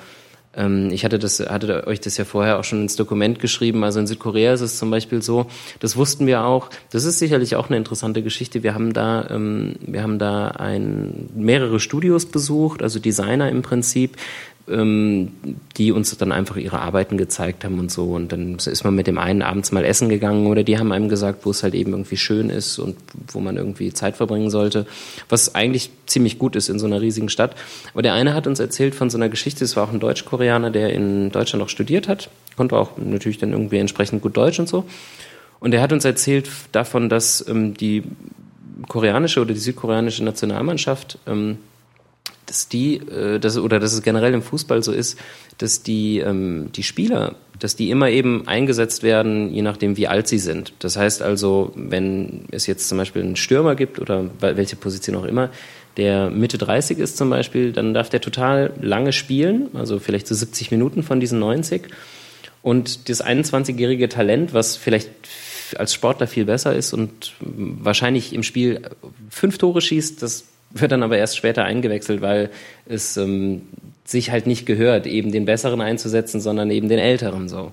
ähm, 0.56 0.90
ich 0.90 1.04
hatte, 1.04 1.18
das, 1.18 1.40
hatte 1.40 1.86
euch 1.86 2.00
das 2.00 2.16
ja 2.16 2.24
vorher 2.24 2.58
auch 2.58 2.64
schon 2.64 2.82
ins 2.82 2.96
Dokument 2.96 3.38
geschrieben. 3.38 3.84
Also 3.84 4.00
in 4.00 4.06
Südkorea 4.06 4.52
ist 4.52 4.62
es 4.62 4.78
zum 4.78 4.90
Beispiel 4.90 5.22
so, 5.22 5.46
das 5.78 5.96
wussten 5.96 6.26
wir 6.26 6.44
auch, 6.44 6.70
das 6.90 7.04
ist 7.04 7.18
sicherlich 7.18 7.56
auch 7.56 7.68
eine 7.68 7.76
interessante 7.76 8.22
Geschichte. 8.22 8.62
Wir 8.62 8.74
haben 8.74 8.92
da, 8.92 9.28
ähm, 9.30 9.76
wir 9.80 10.02
haben 10.02 10.18
da 10.18 10.48
ein, 10.48 11.28
mehrere 11.34 11.78
Studios 11.78 12.26
besucht, 12.26 12.82
also 12.82 12.98
Designer 12.98 13.48
im 13.48 13.62
Prinzip, 13.62 14.16
ähm, 14.70 15.32
die 15.76 15.92
uns 15.92 16.16
dann 16.16 16.32
einfach 16.32 16.56
ihre 16.56 16.80
Arbeiten 16.80 17.18
gezeigt 17.18 17.64
haben 17.64 17.78
und 17.78 17.90
so. 17.90 18.04
Und 18.12 18.32
dann 18.32 18.56
ist 18.56 18.84
man 18.84 18.94
mit 18.94 19.06
dem 19.06 19.18
einen 19.18 19.42
abends 19.42 19.72
mal 19.72 19.84
essen 19.84 20.08
gegangen 20.08 20.46
oder 20.46 20.62
die 20.62 20.78
haben 20.78 20.92
einem 20.92 21.08
gesagt, 21.08 21.44
wo 21.44 21.50
es 21.50 21.62
halt 21.62 21.74
eben 21.74 21.92
irgendwie 21.92 22.16
schön 22.16 22.50
ist 22.50 22.78
und 22.78 22.96
wo 23.28 23.40
man 23.40 23.56
irgendwie 23.56 23.92
Zeit 23.92 24.16
verbringen 24.16 24.50
sollte, 24.50 24.86
was 25.28 25.54
eigentlich 25.54 25.90
ziemlich 26.06 26.38
gut 26.38 26.56
ist 26.56 26.68
in 26.68 26.78
so 26.78 26.86
einer 26.86 27.00
riesigen 27.00 27.28
Stadt. 27.28 27.54
Aber 27.92 28.02
der 28.02 28.14
eine 28.14 28.34
hat 28.34 28.46
uns 28.46 28.60
erzählt 28.60 28.94
von 28.94 29.10
so 29.10 29.18
einer 29.18 29.28
Geschichte, 29.28 29.64
es 29.64 29.76
war 29.76 29.84
auch 29.84 29.92
ein 29.92 30.00
Deutsch-Koreaner, 30.00 30.70
der 30.70 30.92
in 30.92 31.30
Deutschland 31.30 31.60
noch 31.60 31.68
studiert 31.68 32.08
hat, 32.08 32.30
konnte 32.56 32.76
auch 32.76 32.96
natürlich 32.96 33.38
dann 33.38 33.52
irgendwie 33.52 33.78
entsprechend 33.78 34.22
gut 34.22 34.36
Deutsch 34.36 34.58
und 34.58 34.68
so. 34.68 34.84
Und 35.60 35.74
er 35.74 35.82
hat 35.82 35.92
uns 35.92 36.04
erzählt 36.04 36.48
davon, 36.72 37.08
dass 37.08 37.46
ähm, 37.46 37.74
die 37.74 38.02
koreanische 38.88 39.40
oder 39.40 39.52
die 39.52 39.60
südkoreanische 39.60 40.24
Nationalmannschaft 40.24 41.18
ähm, 41.26 41.58
dass 42.50 42.66
die, 42.66 42.96
äh, 42.96 43.38
dass, 43.38 43.56
oder 43.56 43.78
dass 43.78 43.92
es 43.92 44.02
generell 44.02 44.34
im 44.34 44.42
Fußball 44.42 44.82
so 44.82 44.90
ist, 44.90 45.16
dass 45.58 45.84
die, 45.84 46.18
ähm, 46.18 46.70
die 46.74 46.82
Spieler, 46.82 47.36
dass 47.60 47.76
die 47.76 47.90
immer 47.90 48.10
eben 48.10 48.48
eingesetzt 48.48 49.04
werden, 49.04 49.54
je 49.54 49.62
nachdem, 49.62 49.96
wie 49.96 50.08
alt 50.08 50.26
sie 50.26 50.38
sind. 50.38 50.72
Das 50.80 50.96
heißt 50.96 51.22
also, 51.22 51.72
wenn 51.76 52.46
es 52.50 52.66
jetzt 52.66 52.88
zum 52.88 52.98
Beispiel 52.98 53.22
einen 53.22 53.36
Stürmer 53.36 53.76
gibt 53.76 54.00
oder 54.00 54.28
welche 54.40 54.74
Position 54.74 55.14
auch 55.14 55.24
immer, 55.24 55.50
der 55.96 56.30
Mitte 56.30 56.58
30 56.58 56.98
ist 56.98 57.16
zum 57.16 57.30
Beispiel, 57.30 57.72
dann 57.72 57.94
darf 57.94 58.10
der 58.10 58.20
total 58.20 58.72
lange 58.80 59.12
spielen, 59.12 59.68
also 59.74 60.00
vielleicht 60.00 60.26
so 60.26 60.34
70 60.34 60.72
Minuten 60.72 61.04
von 61.04 61.20
diesen 61.20 61.38
90. 61.38 61.82
Und 62.62 63.08
das 63.08 63.24
21-jährige 63.24 64.08
Talent, 64.08 64.54
was 64.54 64.76
vielleicht 64.76 65.10
als 65.76 65.94
Sportler 65.94 66.26
viel 66.26 66.46
besser 66.46 66.74
ist 66.74 66.92
und 66.92 67.34
wahrscheinlich 67.38 68.32
im 68.32 68.42
Spiel 68.42 68.82
fünf 69.30 69.58
Tore 69.58 69.80
schießt, 69.80 70.20
das 70.20 70.46
wird 70.70 70.92
dann 70.92 71.02
aber 71.02 71.18
erst 71.18 71.36
später 71.36 71.64
eingewechselt, 71.64 72.20
weil 72.20 72.50
es 72.86 73.16
ähm, 73.16 73.62
sich 74.04 74.30
halt 74.30 74.46
nicht 74.46 74.66
gehört, 74.66 75.06
eben 75.06 75.32
den 75.32 75.44
Besseren 75.44 75.80
einzusetzen, 75.80 76.40
sondern 76.40 76.70
eben 76.70 76.88
den 76.88 76.98
Älteren 76.98 77.48
so. 77.48 77.72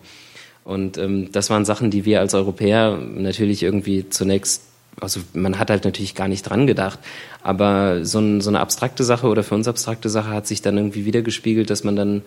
Und 0.64 0.98
ähm, 0.98 1.32
das 1.32 1.50
waren 1.50 1.66
Sachen, 1.66 1.92
die 1.92 2.06
wir 2.06 2.20
als 2.20 2.34
Europäer 2.34 2.98
natürlich 2.98 3.64
irgendwie 3.64 4.10
zunächst, 4.10 4.64
also 5.00 5.22
man 5.34 5.60
hat 5.60 5.70
halt 5.70 5.86
natürlich 5.86 6.14
gar 6.14 6.28
nicht 6.28 6.44
dran 6.44 6.68
gedacht, 6.68 7.00
aber 7.42 8.04
so, 8.04 8.20
ein, 8.20 8.42
so 8.42 8.50
eine 8.50 8.60
abstrakte 8.60 9.04
Sache 9.04 9.28
oder 9.28 9.44
für 9.44 9.56
uns 9.56 9.68
abstrakte 9.68 10.10
Sache 10.10 10.30
hat 10.30 10.46
sich 10.46 10.62
dann 10.62 10.78
irgendwie 10.78 11.06
wiedergespiegelt, 11.06 11.70
dass 11.70 11.84
man 11.84 11.96
dann, 11.96 12.22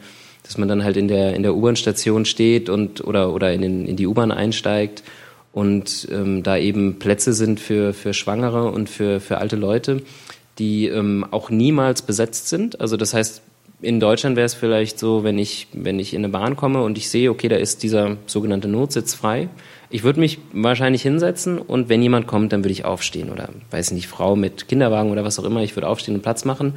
dass 0.45 0.57
man 0.57 0.69
dann 0.69 0.83
halt 0.83 0.97
in 0.97 1.07
der 1.07 1.35
in 1.35 1.43
der 1.43 1.55
U-Bahn-Station 1.55 2.25
steht 2.25 2.71
und 2.71 3.05
oder 3.05 3.35
oder 3.35 3.53
in, 3.53 3.61
den, 3.61 3.87
in 3.87 3.97
die 3.97 4.07
U-Bahn 4.07 4.33
einsteigt 4.33 5.03
und 5.53 6.09
ähm, 6.11 6.43
da 6.43 6.57
eben 6.57 6.99
Plätze 6.99 7.35
sind 7.35 7.61
für 7.61 7.93
für 7.93 8.15
Schwangere 8.15 8.71
und 8.71 8.89
für 8.89 9.21
für 9.21 9.37
alte 9.37 9.57
Leute 9.57 10.01
die 10.59 10.89
ähm, 10.89 11.27
auch 11.31 11.51
niemals 11.51 12.03
besetzt 12.03 12.49
sind. 12.49 12.81
Also 12.81 12.97
das 12.97 13.15
heißt, 13.15 13.43
in 13.83 14.01
Deutschland 14.01 14.37
wäre 14.37 14.47
es 14.47 14.55
vielleicht 14.55 14.99
so, 14.99 15.25
wenn 15.25 15.39
ich, 15.39 15.69
wenn 15.73 15.99
ich 15.99 16.13
in 16.13 16.21
eine 16.21 16.29
Bahn 16.29 16.57
komme 16.57 16.83
und 16.83 16.99
ich 16.99 17.09
sehe, 17.09 17.31
okay, 17.31 17.49
da 17.49 17.57
ist 17.57 17.83
dieser 17.83 18.17
sogenannte 18.27 18.69
Notsitz 18.69 19.15
frei. 19.15 19.49
Ich 19.89 20.03
würde 20.03 20.21
mich 20.21 20.39
wahrscheinlich 20.53 21.03
hinsetzen 21.03 21.59
und 21.59 21.89
wenn 21.89 22.03
jemand 22.03 22.27
kommt, 22.27 22.53
dann 22.53 22.63
würde 22.63 22.73
ich 22.73 22.85
aufstehen 22.85 23.31
oder 23.31 23.49
weiß 23.71 23.93
nicht, 23.93 24.07
Frau 24.07 24.37
mit 24.37 24.69
Kinderwagen 24.69 25.11
oder 25.11 25.25
was 25.25 25.39
auch 25.39 25.45
immer, 25.45 25.63
ich 25.63 25.77
würde 25.77 25.89
aufstehen 25.89 26.15
und 26.15 26.23
Platz 26.23 26.45
machen. 26.45 26.75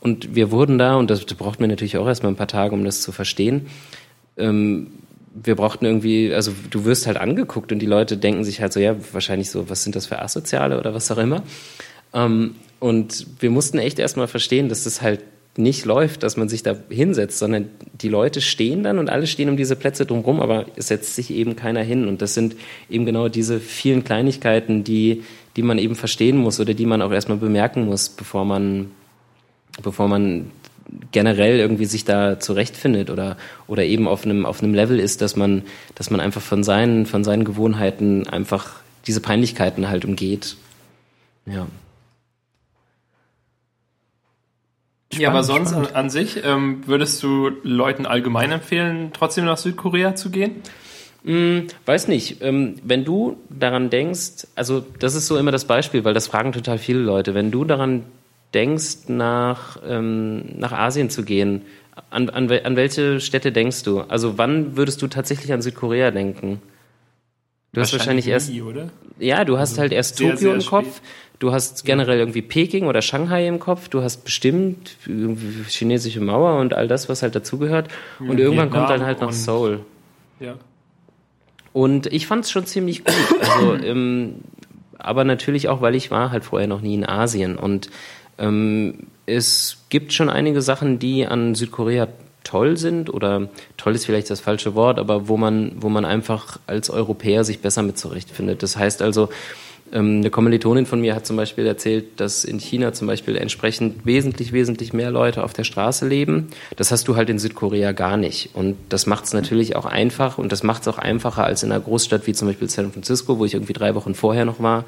Und 0.00 0.34
wir 0.34 0.50
wurden 0.50 0.78
da, 0.78 0.96
und 0.96 1.10
das 1.10 1.24
braucht 1.24 1.60
mir 1.60 1.68
natürlich 1.68 1.96
auch 1.96 2.06
erstmal 2.06 2.32
ein 2.32 2.36
paar 2.36 2.48
Tage, 2.48 2.74
um 2.74 2.84
das 2.84 3.02
zu 3.02 3.12
verstehen, 3.12 3.66
ähm, 4.36 4.88
wir 5.34 5.56
brauchten 5.56 5.86
irgendwie, 5.86 6.34
also 6.34 6.52
du 6.70 6.84
wirst 6.84 7.06
halt 7.06 7.16
angeguckt 7.16 7.72
und 7.72 7.78
die 7.78 7.86
Leute 7.86 8.16
denken 8.16 8.44
sich 8.44 8.60
halt 8.60 8.72
so, 8.72 8.80
ja, 8.80 8.94
wahrscheinlich 9.12 9.50
so, 9.50 9.70
was 9.70 9.82
sind 9.82 9.96
das 9.96 10.06
für 10.06 10.20
Asoziale 10.20 10.78
oder 10.78 10.92
was 10.94 11.10
auch 11.10 11.18
immer. 11.18 11.42
Ähm, 12.14 12.56
und 12.80 13.26
wir 13.40 13.50
mussten 13.50 13.78
echt 13.78 13.98
erstmal 13.98 14.28
verstehen, 14.28 14.68
dass 14.68 14.84
das 14.84 15.02
halt 15.02 15.20
nicht 15.56 15.84
läuft, 15.84 16.22
dass 16.22 16.36
man 16.36 16.48
sich 16.48 16.62
da 16.62 16.74
hinsetzt, 16.88 17.38
sondern 17.38 17.68
die 18.00 18.08
Leute 18.08 18.40
stehen 18.40 18.82
dann 18.82 18.98
und 18.98 19.10
alle 19.10 19.26
stehen 19.26 19.50
um 19.50 19.56
diese 19.56 19.76
Plätze 19.76 20.06
drumherum, 20.06 20.40
aber 20.40 20.66
es 20.76 20.88
setzt 20.88 21.14
sich 21.14 21.30
eben 21.30 21.56
keiner 21.56 21.82
hin. 21.82 22.08
Und 22.08 22.22
das 22.22 22.34
sind 22.34 22.56
eben 22.88 23.04
genau 23.04 23.28
diese 23.28 23.60
vielen 23.60 24.02
Kleinigkeiten, 24.02 24.82
die, 24.82 25.24
die 25.56 25.62
man 25.62 25.78
eben 25.78 25.94
verstehen 25.94 26.38
muss 26.38 26.58
oder 26.58 26.72
die 26.72 26.86
man 26.86 27.02
auch 27.02 27.12
erstmal 27.12 27.36
bemerken 27.36 27.84
muss, 27.84 28.08
bevor 28.08 28.44
man, 28.46 28.90
bevor 29.82 30.08
man 30.08 30.50
generell 31.10 31.58
irgendwie 31.58 31.84
sich 31.84 32.04
da 32.04 32.40
zurechtfindet 32.40 33.10
oder, 33.10 33.36
oder 33.66 33.84
eben 33.84 34.08
auf 34.08 34.24
einem, 34.24 34.46
auf 34.46 34.62
einem 34.62 34.74
Level 34.74 34.98
ist, 34.98 35.20
dass 35.20 35.36
man, 35.36 35.62
dass 35.94 36.10
man 36.10 36.20
einfach 36.20 36.42
von 36.42 36.64
seinen, 36.64 37.06
von 37.06 37.24
seinen 37.24 37.44
Gewohnheiten 37.44 38.26
einfach 38.26 38.80
diese 39.06 39.20
Peinlichkeiten 39.20 39.88
halt 39.88 40.04
umgeht. 40.04 40.56
Ja. 41.46 41.66
Spannend, 45.12 45.22
ja, 45.22 45.28
aber 45.28 45.44
sonst 45.44 45.74
an, 45.74 45.86
an, 45.92 46.10
sich, 46.10 46.42
ähm, 46.42 46.82
würdest 46.86 47.22
du 47.22 47.50
Leuten 47.62 48.06
allgemein 48.06 48.50
empfehlen, 48.50 49.10
trotzdem 49.12 49.44
nach 49.44 49.58
Südkorea 49.58 50.14
zu 50.14 50.30
gehen? 50.30 50.62
Hm, 51.24 51.66
weiß 51.84 52.08
nicht. 52.08 52.40
Ähm, 52.40 52.76
wenn 52.82 53.04
du 53.04 53.36
daran 53.50 53.90
denkst, 53.90 54.46
also 54.54 54.84
das 54.98 55.14
ist 55.14 55.26
so 55.26 55.36
immer 55.36 55.50
das 55.50 55.66
Beispiel, 55.66 56.04
weil 56.04 56.14
das 56.14 56.28
fragen 56.28 56.52
total 56.52 56.78
viele 56.78 57.00
Leute. 57.00 57.34
Wenn 57.34 57.50
du 57.50 57.64
daran 57.64 58.04
denkst, 58.54 59.08
nach, 59.08 59.78
ähm, 59.86 60.44
nach 60.56 60.72
Asien 60.72 61.10
zu 61.10 61.24
gehen, 61.24 61.62
an, 62.08 62.30
an, 62.30 62.50
an 62.50 62.76
welche 62.76 63.20
Städte 63.20 63.52
denkst 63.52 63.82
du? 63.82 64.00
Also 64.00 64.38
wann 64.38 64.78
würdest 64.78 65.02
du 65.02 65.08
tatsächlich 65.08 65.52
an 65.52 65.60
Südkorea 65.60 66.10
denken? 66.10 66.62
Du 67.72 67.80
hast 67.80 67.92
wahrscheinlich 67.92 68.26
erst. 68.26 68.50
Nie? 68.50 68.62
Ja, 69.18 69.44
du 69.44 69.58
hast 69.58 69.70
also 69.70 69.82
halt 69.82 69.92
erst 69.92 70.16
sehr, 70.16 70.32
Tokio 70.32 70.50
sehr 70.50 70.54
im 70.54 70.66
Kopf, 70.66 71.00
Du 71.42 71.50
hast 71.50 71.84
generell 71.84 72.20
irgendwie 72.20 72.40
Peking 72.40 72.86
oder 72.86 73.02
Shanghai 73.02 73.48
im 73.48 73.58
Kopf, 73.58 73.88
du 73.88 74.00
hast 74.00 74.22
bestimmt 74.22 74.96
chinesische 75.66 76.20
Mauer 76.20 76.60
und 76.60 76.72
all 76.72 76.86
das, 76.86 77.08
was 77.08 77.22
halt 77.22 77.34
dazugehört. 77.34 77.88
Und 78.20 78.38
ja, 78.38 78.44
irgendwann 78.44 78.70
kommt 78.70 78.88
dann 78.88 79.04
halt 79.04 79.20
noch 79.20 79.32
Seoul. 79.32 79.80
Ja. 80.38 80.54
Und 81.72 82.06
ich 82.06 82.28
fand 82.28 82.44
es 82.44 82.52
schon 82.52 82.64
ziemlich 82.64 83.02
gut. 83.02 83.16
Also, 83.40 83.74
ähm, 83.84 84.36
aber 84.98 85.24
natürlich 85.24 85.68
auch, 85.68 85.80
weil 85.80 85.96
ich 85.96 86.12
war 86.12 86.30
halt 86.30 86.44
vorher 86.44 86.68
noch 86.68 86.80
nie 86.80 86.94
in 86.94 87.04
Asien. 87.04 87.58
Und 87.58 87.90
ähm, 88.38 89.08
es 89.26 89.78
gibt 89.88 90.12
schon 90.12 90.30
einige 90.30 90.62
Sachen, 90.62 91.00
die 91.00 91.26
an 91.26 91.56
Südkorea 91.56 92.06
toll 92.44 92.76
sind 92.76 93.12
oder 93.12 93.48
toll 93.76 93.94
ist 93.94 94.06
vielleicht 94.06 94.30
das 94.30 94.40
falsche 94.40 94.74
Wort, 94.74 94.98
aber 94.98 95.28
wo 95.28 95.36
man, 95.36 95.72
wo 95.76 95.88
man 95.88 96.04
einfach 96.04 96.58
als 96.66 96.90
Europäer 96.90 97.44
sich 97.44 97.60
besser 97.60 97.82
mit 97.82 97.98
zurechtfindet. 97.98 98.62
Das 98.62 98.76
heißt 98.76 99.02
also, 99.02 99.28
Ähm, 99.94 100.20
eine 100.20 100.30
Kommilitonin 100.30 100.86
von 100.86 101.02
mir 101.02 101.14
hat 101.14 101.26
zum 101.26 101.36
Beispiel 101.36 101.66
erzählt, 101.66 102.18
dass 102.18 102.44
in 102.46 102.58
China 102.58 102.94
zum 102.94 103.06
Beispiel 103.06 103.36
entsprechend 103.36 104.06
wesentlich, 104.06 104.52
wesentlich 104.52 104.94
mehr 104.94 105.10
Leute 105.10 105.44
auf 105.44 105.52
der 105.52 105.64
Straße 105.64 106.08
leben. 106.08 106.48
Das 106.76 106.90
hast 106.90 107.08
du 107.08 107.16
halt 107.16 107.28
in 107.28 107.38
Südkorea 107.38 107.92
gar 107.92 108.16
nicht. 108.16 108.54
Und 108.54 108.76
das 108.88 109.04
macht 109.04 109.24
es 109.26 109.34
natürlich 109.34 109.76
auch 109.76 109.84
einfach 109.84 110.38
und 110.38 110.50
das 110.50 110.62
macht 110.62 110.82
es 110.82 110.88
auch 110.88 110.96
einfacher 110.96 111.44
als 111.44 111.62
in 111.62 111.70
einer 111.70 111.82
Großstadt 111.82 112.26
wie 112.26 112.32
zum 112.32 112.48
Beispiel 112.48 112.70
San 112.70 112.90
Francisco, 112.90 113.38
wo 113.38 113.44
ich 113.44 113.52
irgendwie 113.52 113.74
drei 113.74 113.94
Wochen 113.94 114.14
vorher 114.14 114.46
noch 114.46 114.60
war 114.60 114.84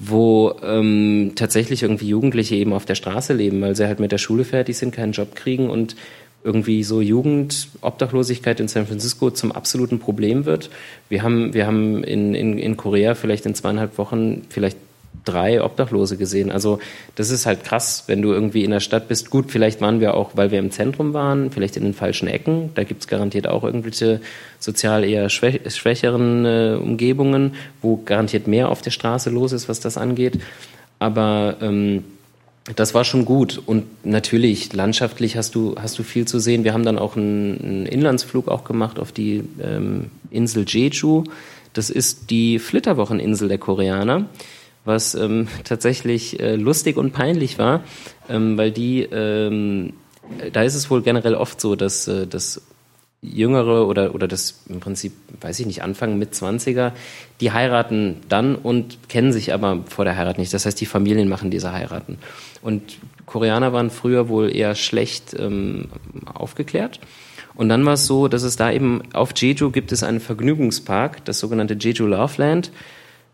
wo 0.00 0.54
ähm, 0.62 1.32
tatsächlich 1.34 1.82
irgendwie 1.82 2.06
Jugendliche 2.06 2.54
eben 2.54 2.72
auf 2.72 2.84
der 2.84 2.94
Straße 2.94 3.32
leben, 3.32 3.60
weil 3.60 3.74
sie 3.74 3.88
halt 3.88 3.98
mit 3.98 4.12
der 4.12 4.18
Schule 4.18 4.44
fertig 4.44 4.78
sind, 4.78 4.94
keinen 4.94 5.10
Job 5.10 5.34
kriegen 5.34 5.68
und 5.70 5.96
irgendwie 6.44 6.84
so 6.84 7.00
Jugendobdachlosigkeit 7.00 8.60
in 8.60 8.68
San 8.68 8.86
Francisco 8.86 9.30
zum 9.30 9.52
absoluten 9.52 9.98
Problem 9.98 10.44
wird. 10.44 10.70
Wir 11.08 11.22
haben, 11.22 11.52
wir 11.52 11.66
haben 11.66 12.04
in, 12.04 12.34
in, 12.34 12.58
in 12.58 12.76
Korea 12.76 13.14
vielleicht 13.14 13.44
in 13.44 13.54
zweieinhalb 13.54 13.98
Wochen 13.98 14.42
vielleicht 14.48 14.78
drei 15.24 15.62
Obdachlose 15.62 16.16
gesehen. 16.16 16.50
Also 16.50 16.78
das 17.14 17.30
ist 17.30 17.44
halt 17.44 17.64
krass, 17.64 18.04
wenn 18.06 18.22
du 18.22 18.32
irgendwie 18.32 18.64
in 18.64 18.70
der 18.70 18.80
Stadt 18.80 19.08
bist. 19.08 19.30
Gut, 19.30 19.50
vielleicht 19.50 19.80
waren 19.80 20.00
wir 20.00 20.14
auch, 20.14 20.30
weil 20.34 20.50
wir 20.50 20.58
im 20.58 20.70
Zentrum 20.70 21.12
waren, 21.12 21.50
vielleicht 21.50 21.76
in 21.76 21.84
den 21.84 21.94
falschen 21.94 22.28
Ecken. 22.28 22.70
Da 22.74 22.84
gibt's 22.84 23.08
garantiert 23.08 23.46
auch 23.46 23.64
irgendwelche 23.64 24.20
sozial 24.58 25.04
eher 25.04 25.28
schwächeren 25.28 26.44
äh, 26.44 26.78
Umgebungen, 26.80 27.54
wo 27.82 27.96
garantiert 27.96 28.46
mehr 28.46 28.70
auf 28.70 28.80
der 28.80 28.90
Straße 28.90 29.30
los 29.30 29.52
ist, 29.52 29.68
was 29.68 29.80
das 29.80 29.98
angeht. 29.98 30.40
Aber 30.98 31.56
ähm, 31.60 32.04
das 32.76 32.94
war 32.94 33.04
schon 33.04 33.24
gut. 33.24 33.60
Und 33.64 33.84
natürlich, 34.04 34.72
landschaftlich 34.72 35.36
hast 35.36 35.54
du, 35.54 35.74
hast 35.80 35.98
du 35.98 36.02
viel 36.02 36.26
zu 36.26 36.38
sehen. 36.38 36.64
Wir 36.64 36.72
haben 36.72 36.84
dann 36.84 36.98
auch 36.98 37.16
einen, 37.16 37.60
einen 37.62 37.86
Inlandsflug 37.86 38.48
auch 38.48 38.64
gemacht 38.64 38.98
auf 38.98 39.12
die 39.12 39.44
ähm, 39.62 40.10
Insel 40.30 40.64
Jeju. 40.66 41.24
Das 41.72 41.90
ist 41.90 42.30
die 42.30 42.58
Flitterwocheninsel 42.58 43.48
der 43.48 43.58
Koreaner, 43.58 44.26
was 44.84 45.14
ähm, 45.14 45.48
tatsächlich 45.64 46.40
äh, 46.40 46.56
lustig 46.56 46.96
und 46.96 47.12
peinlich 47.12 47.58
war, 47.58 47.84
ähm, 48.28 48.58
weil 48.58 48.70
die, 48.70 49.02
ähm, 49.02 49.94
da 50.52 50.62
ist 50.62 50.74
es 50.74 50.90
wohl 50.90 51.02
generell 51.02 51.34
oft 51.34 51.60
so, 51.60 51.76
dass, 51.76 52.08
äh, 52.08 52.26
dass 52.26 52.62
Jüngere 53.20 53.86
oder, 53.86 54.14
oder 54.14 54.28
das 54.28 54.62
im 54.68 54.78
Prinzip, 54.78 55.12
weiß 55.40 55.58
ich 55.58 55.66
nicht, 55.66 55.82
Anfang 55.82 56.18
mit 56.18 56.34
20er, 56.34 56.92
die 57.40 57.50
heiraten 57.50 58.20
dann 58.28 58.54
und 58.54 59.08
kennen 59.08 59.32
sich 59.32 59.52
aber 59.52 59.80
vor 59.88 60.04
der 60.04 60.16
Heirat 60.16 60.38
nicht. 60.38 60.54
Das 60.54 60.66
heißt, 60.66 60.80
die 60.80 60.86
Familien 60.86 61.28
machen 61.28 61.50
diese 61.50 61.72
Heiraten. 61.72 62.18
Und 62.62 62.98
Koreaner 63.26 63.72
waren 63.72 63.90
früher 63.90 64.28
wohl 64.28 64.54
eher 64.54 64.74
schlecht 64.76 65.34
ähm, 65.38 65.88
aufgeklärt. 66.32 67.00
Und 67.54 67.68
dann 67.68 67.84
war 67.84 67.94
es 67.94 68.06
so, 68.06 68.28
dass 68.28 68.44
es 68.44 68.54
da 68.54 68.70
eben 68.70 69.02
auf 69.12 69.32
Jeju 69.36 69.72
gibt 69.72 69.90
es 69.90 70.04
einen 70.04 70.20
Vergnügungspark, 70.20 71.24
das 71.24 71.40
sogenannte 71.40 71.74
Jeju 71.74 72.06
Loveland 72.06 72.70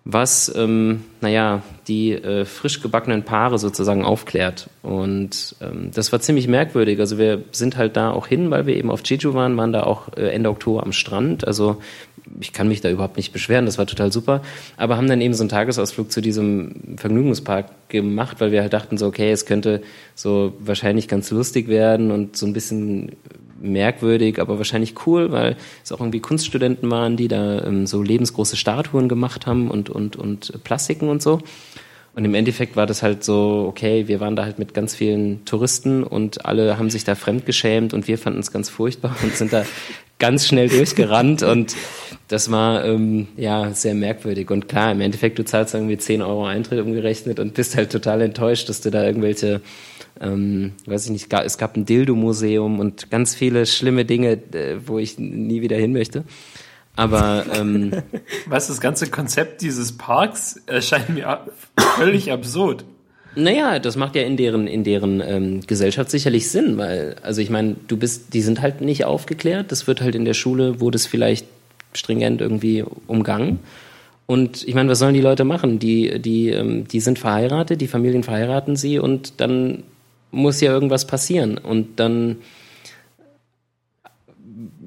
was, 0.05 0.55
ähm, 0.55 1.03
naja, 1.23 1.63
die 1.89 2.13
äh, 2.13 2.45
frisch 2.45 2.83
gebackenen 2.83 3.23
Paare 3.23 3.59
sozusagen 3.59 4.05
aufklärt. 4.05 4.69
Und 4.83 5.57
ähm, 5.63 5.91
das 5.95 6.13
war 6.13 6.21
ziemlich 6.21 6.47
merkwürdig. 6.47 7.01
Also 7.01 7.17
wir 7.17 7.43
sind 7.53 7.79
halt 7.79 7.97
da 7.97 8.11
auch 8.11 8.27
hin, 8.27 8.51
weil 8.51 8.67
wir 8.67 8.77
eben 8.77 8.91
auf 8.91 9.01
Jeju 9.05 9.33
waren, 9.33 9.57
waren 9.57 9.73
da 9.73 9.85
auch 9.85 10.15
äh, 10.17 10.29
Ende 10.29 10.51
Oktober 10.51 10.83
am 10.83 10.93
Strand. 10.93 11.47
Also 11.47 11.79
ich 12.41 12.53
kann 12.53 12.69
mich 12.69 12.83
da 12.83 12.91
überhaupt 12.91 13.17
nicht 13.17 13.33
beschweren, 13.33 13.67
das 13.67 13.79
war 13.79 13.87
total 13.87 14.13
super. 14.13 14.43
Aber 14.77 14.97
haben 14.99 15.09
dann 15.09 15.21
eben 15.23 15.35
so 15.35 15.43
einen 15.43 15.51
Tagesausflug 15.51 16.13
zu 16.13 16.21
diesem 16.21 16.97
Vergnügungspark 16.97 17.89
gemacht, 17.89 18.41
weil 18.41 18.53
wir 18.53 18.61
halt 18.61 18.75
dachten 18.75 18.99
so, 18.99 19.07
okay, 19.07 19.31
es 19.31 19.47
könnte 19.47 19.83
so 20.15 20.53
wahrscheinlich 20.59 21.09
ganz 21.09 21.31
lustig 21.31 21.69
werden 21.69 22.11
und 22.11 22.37
so 22.37 22.47
ein 22.47 22.53
bisschen 22.53 23.13
merkwürdig, 23.65 24.41
aber 24.41 24.59
wahrscheinlich 24.59 24.95
cool, 25.07 25.33
weil 25.33 25.57
es 25.83 25.93
auch 25.93 26.01
irgendwie 26.01 26.21
Kunststudenten 26.21 26.91
waren, 26.91 27.17
die 27.17 27.29
da 27.29 27.65
ähm, 27.65 27.87
so 27.87 28.03
lebensgroße 28.03 28.57
Statuen 28.57 29.09
gemacht 29.09 29.47
haben 29.47 29.71
und, 29.71 29.91
und, 29.91 30.17
und 30.17 30.65
Plastiken 30.65 31.09
und 31.09 31.23
so. 31.23 31.41
Und 32.17 32.25
im 32.25 32.35
Endeffekt 32.35 32.77
war 32.77 32.87
das 32.87 33.03
halt 33.03 33.25
so, 33.25 33.67
okay, 33.69 34.07
wir 34.07 34.21
waren 34.21 34.37
da 34.37 34.45
halt 34.45 34.61
mit 34.61 34.73
ganz 34.73 34.95
vielen 34.95 35.45
Touristen 35.45 36.05
und 36.05 36.47
alle 36.47 36.79
haben 36.79 36.89
sich 36.89 37.03
da 37.03 37.17
fremdgeschämt 37.17 37.93
und 37.93 38.07
wir 38.07 38.19
fanden 38.19 38.39
es 38.39 38.53
ganz 38.53 38.71
furchtbar 38.71 39.17
und 39.23 39.35
sind 39.35 39.53
da 39.53 39.65
ganz 40.21 40.47
schnell 40.47 40.69
durchgerannt 40.69 41.43
und 41.43 41.75
das 42.29 42.51
war 42.51 42.85
ähm, 42.85 43.27
ja 43.37 43.73
sehr 43.73 43.95
merkwürdig. 43.95 44.51
Und 44.51 44.69
klar, 44.69 44.93
im 44.93 45.01
Endeffekt, 45.01 45.39
du 45.39 45.45
zahlst 45.45 45.75
irgendwie 45.75 45.99
10 45.99 46.23
Euro 46.23 46.47
Eintritt 46.47 46.81
umgerechnet 46.81 47.41
und 47.41 47.55
bist 47.55 47.77
halt 47.77 47.91
total 47.91 48.23
enttäuscht, 48.23 48.69
dass 48.69 48.81
du 48.81 48.91
da 48.91 49.05
irgendwelche 49.05 49.61
ähm, 50.21 50.73
weiß 50.87 51.07
ich 51.07 51.11
nicht, 51.11 51.33
es 51.33 51.59
gab 51.59 51.77
ein 51.77 51.87
Dildo-Museum 51.87 52.79
und 52.79 53.11
ganz 53.11 53.35
viele 53.35 53.67
schlimme 53.67 54.05
Dinge, 54.05 54.33
äh, 54.53 54.77
wo 54.87 54.99
ich 54.99 55.19
nie 55.19 55.63
wieder 55.63 55.77
hin 55.77 55.93
möchte. 55.93 56.25
Aber 56.97 57.45
ähm, 57.53 57.93
was 58.47 58.69
das 58.69 58.81
ganze 58.81 59.09
Konzept 59.11 59.63
dieses 59.63 59.97
Parks 59.97 60.61
erscheint 60.67 61.11
mir 61.11 61.41
völlig 61.97 62.31
absurd. 62.31 62.85
Naja, 63.37 63.81
das 63.81 63.97
macht 63.97 64.15
ja 64.15 64.23
in 64.23 64.37
deren, 64.37 64.69
in 64.69 64.85
deren 64.85 65.21
ähm, 65.21 65.61
Gesellschaft 65.67 66.11
sicherlich 66.11 66.49
Sinn, 66.51 66.79
weil, 66.79 67.17
also 67.23 67.41
ich 67.41 67.51
meine, 67.51 67.75
du 67.89 67.97
bist, 67.97 68.33
die 68.33 68.43
sind 68.43 68.63
halt 68.63 68.81
nicht 68.81 69.05
aufgeklärt. 69.05 69.73
Das 69.73 69.89
wird 69.89 70.01
halt 70.01 70.15
in 70.15 70.25
der 70.25 70.35
Schule, 70.35 70.81
wurde 70.81 70.97
es 70.97 71.07
vielleicht 71.07 71.47
stringent 71.93 72.41
irgendwie 72.41 72.85
umgangen. 73.09 73.59
Und 74.27 74.67
ich 74.67 74.75
meine, 74.75 74.89
was 74.89 75.01
sollen 75.01 75.15
die 75.15 75.21
Leute 75.21 75.45
machen? 75.45 75.79
Die, 75.79 76.21
die, 76.21 76.51
ähm, 76.51 76.87
die 76.87 77.01
sind 77.01 77.19
verheiratet, 77.19 77.81
die 77.81 77.89
Familien 77.89 78.23
verheiraten 78.23 78.77
sie 78.77 78.99
und 78.99 79.41
dann 79.41 79.83
muss 80.35 80.61
ja 80.61 80.73
irgendwas 80.73 81.07
passieren. 81.07 81.59
Und 81.59 82.01
dann 82.01 82.37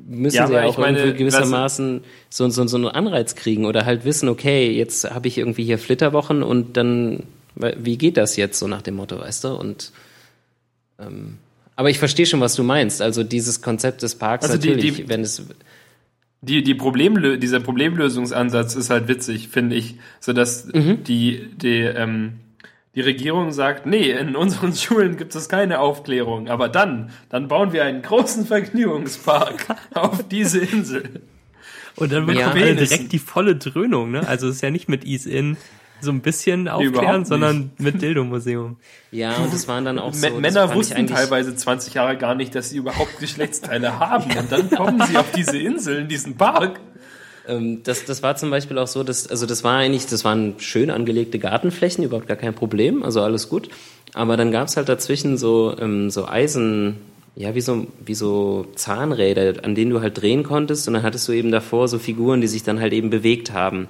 müssen 0.07 0.37
ja, 0.37 0.47
sie 0.47 0.53
ja 0.53 0.63
auch 0.63 0.77
meine, 0.77 0.99
irgendwie 0.99 1.17
gewissermaßen 1.19 2.01
so, 2.29 2.49
so, 2.49 2.67
so 2.67 2.77
einen 2.77 2.87
Anreiz 2.87 3.35
kriegen 3.35 3.65
oder 3.65 3.85
halt 3.85 4.05
wissen, 4.05 4.29
okay, 4.29 4.71
jetzt 4.71 5.09
habe 5.09 5.27
ich 5.27 5.37
irgendwie 5.37 5.65
hier 5.65 5.77
Flitterwochen 5.77 6.43
und 6.43 6.77
dann, 6.77 7.23
wie 7.55 7.97
geht 7.97 8.17
das 8.17 8.35
jetzt 8.37 8.59
so 8.59 8.67
nach 8.67 8.81
dem 8.81 8.95
Motto, 8.95 9.19
weißt 9.19 9.43
du? 9.43 9.49
Und 9.49 9.91
ähm, 10.99 11.37
aber 11.75 11.89
ich 11.91 11.99
verstehe 11.99 12.25
schon, 12.25 12.39
was 12.39 12.55
du 12.55 12.63
meinst. 12.63 13.01
Also 13.01 13.23
dieses 13.23 13.61
Konzept 13.61 14.01
des 14.01 14.15
Parks 14.15 14.45
also 14.45 14.55
natürlich, 14.55 14.95
die, 14.95 15.03
die, 15.03 15.09
wenn 15.09 15.21
es 15.21 15.43
die, 16.41 16.63
die 16.63 16.75
Problemlö 16.75 17.37
dieser 17.37 17.59
Problemlösungsansatz 17.59 18.75
ist 18.75 18.89
halt 18.89 19.07
witzig, 19.07 19.49
finde 19.49 19.75
ich, 19.75 19.95
so 20.19 20.33
dass 20.33 20.65
mhm. 20.73 21.03
die, 21.03 21.49
die 21.55 21.79
ähm, 21.81 22.33
die 22.97 23.01
Regierung 23.01 23.51
sagt, 23.51 23.85
nee, 23.85 24.09
in 24.09 24.35
unseren 24.35 24.73
Schulen 24.75 25.17
gibt 25.17 25.35
es 25.35 25.47
keine 25.47 25.79
Aufklärung, 25.79 26.49
aber 26.49 26.67
dann, 26.67 27.11
dann 27.29 27.47
bauen 27.47 27.71
wir 27.71 27.83
einen 27.83 28.01
großen 28.01 28.47
Vergnügungspark 28.47 29.67
auf 29.93 30.27
diese 30.27 30.59
Insel. 30.59 31.21
Und 31.95 32.11
dann 32.11 32.25
bekommen 32.25 32.57
ja. 32.57 32.63
alle 32.63 32.75
direkt 32.75 33.11
die 33.11 33.19
volle 33.19 33.55
Dröhnung, 33.55 34.09
ne? 34.09 34.27
Also 34.27 34.47
es 34.47 34.55
ist 34.55 34.61
ja 34.61 34.71
nicht 34.71 34.89
mit 34.89 35.05
Ease 35.05 35.29
In 35.29 35.57
so 36.01 36.11
ein 36.11 36.21
bisschen 36.21 36.67
aufklären, 36.67 37.25
sondern 37.25 37.71
mit 37.77 38.01
Dildo-Museum. 38.01 38.77
Ja, 39.11 39.35
und 39.37 39.53
das 39.53 39.67
waren 39.67 39.85
dann 39.85 39.99
auch 39.99 40.13
so. 40.13 40.27
M 40.27 40.41
Männer 40.41 40.73
wussten 40.73 41.05
teilweise 41.07 41.55
20 41.55 41.93
Jahre 41.95 42.17
gar 42.17 42.33
nicht, 42.33 42.53
dass 42.55 42.69
sie 42.69 42.77
überhaupt 42.77 43.19
Geschlechtsteile 43.19 43.99
haben. 43.99 44.29
Und 44.37 44.51
dann 44.51 44.69
kommen 44.71 45.03
sie 45.07 45.17
auf 45.17 45.31
diese 45.31 45.57
Insel, 45.57 46.01
in 46.01 46.07
diesen 46.07 46.35
Park 46.35 46.79
das, 47.83 48.05
das 48.05 48.23
war 48.23 48.35
zum 48.35 48.49
Beispiel 48.49 48.77
auch 48.77 48.87
so, 48.87 49.03
dass, 49.03 49.27
also 49.27 49.45
das 49.45 49.63
war 49.63 49.77
eigentlich, 49.77 50.05
das 50.05 50.25
waren 50.25 50.55
schön 50.59 50.89
angelegte 50.89 51.39
Gartenflächen, 51.39 52.03
überhaupt 52.03 52.27
gar 52.27 52.37
kein 52.37 52.53
Problem, 52.53 53.03
also 53.03 53.21
alles 53.21 53.47
gut. 53.47 53.69
Aber 54.13 54.35
dann 54.35 54.51
gab 54.51 54.67
es 54.67 54.77
halt 54.77 54.89
dazwischen 54.89 55.37
so, 55.37 55.75
ähm, 55.79 56.09
so 56.09 56.27
Eisen, 56.27 56.97
ja, 57.35 57.55
wie 57.55 57.61
so, 57.61 57.87
wie 58.03 58.15
so 58.15 58.65
Zahnräder, 58.75 59.63
an 59.63 59.75
denen 59.75 59.91
du 59.91 60.01
halt 60.01 60.21
drehen 60.21 60.43
konntest 60.43 60.87
und 60.87 60.95
dann 60.95 61.03
hattest 61.03 61.27
du 61.27 61.31
eben 61.31 61.51
davor 61.51 61.87
so 61.87 61.99
Figuren, 61.99 62.41
die 62.41 62.47
sich 62.47 62.63
dann 62.63 62.79
halt 62.79 62.93
eben 62.93 63.09
bewegt 63.09 63.53
haben. 63.53 63.87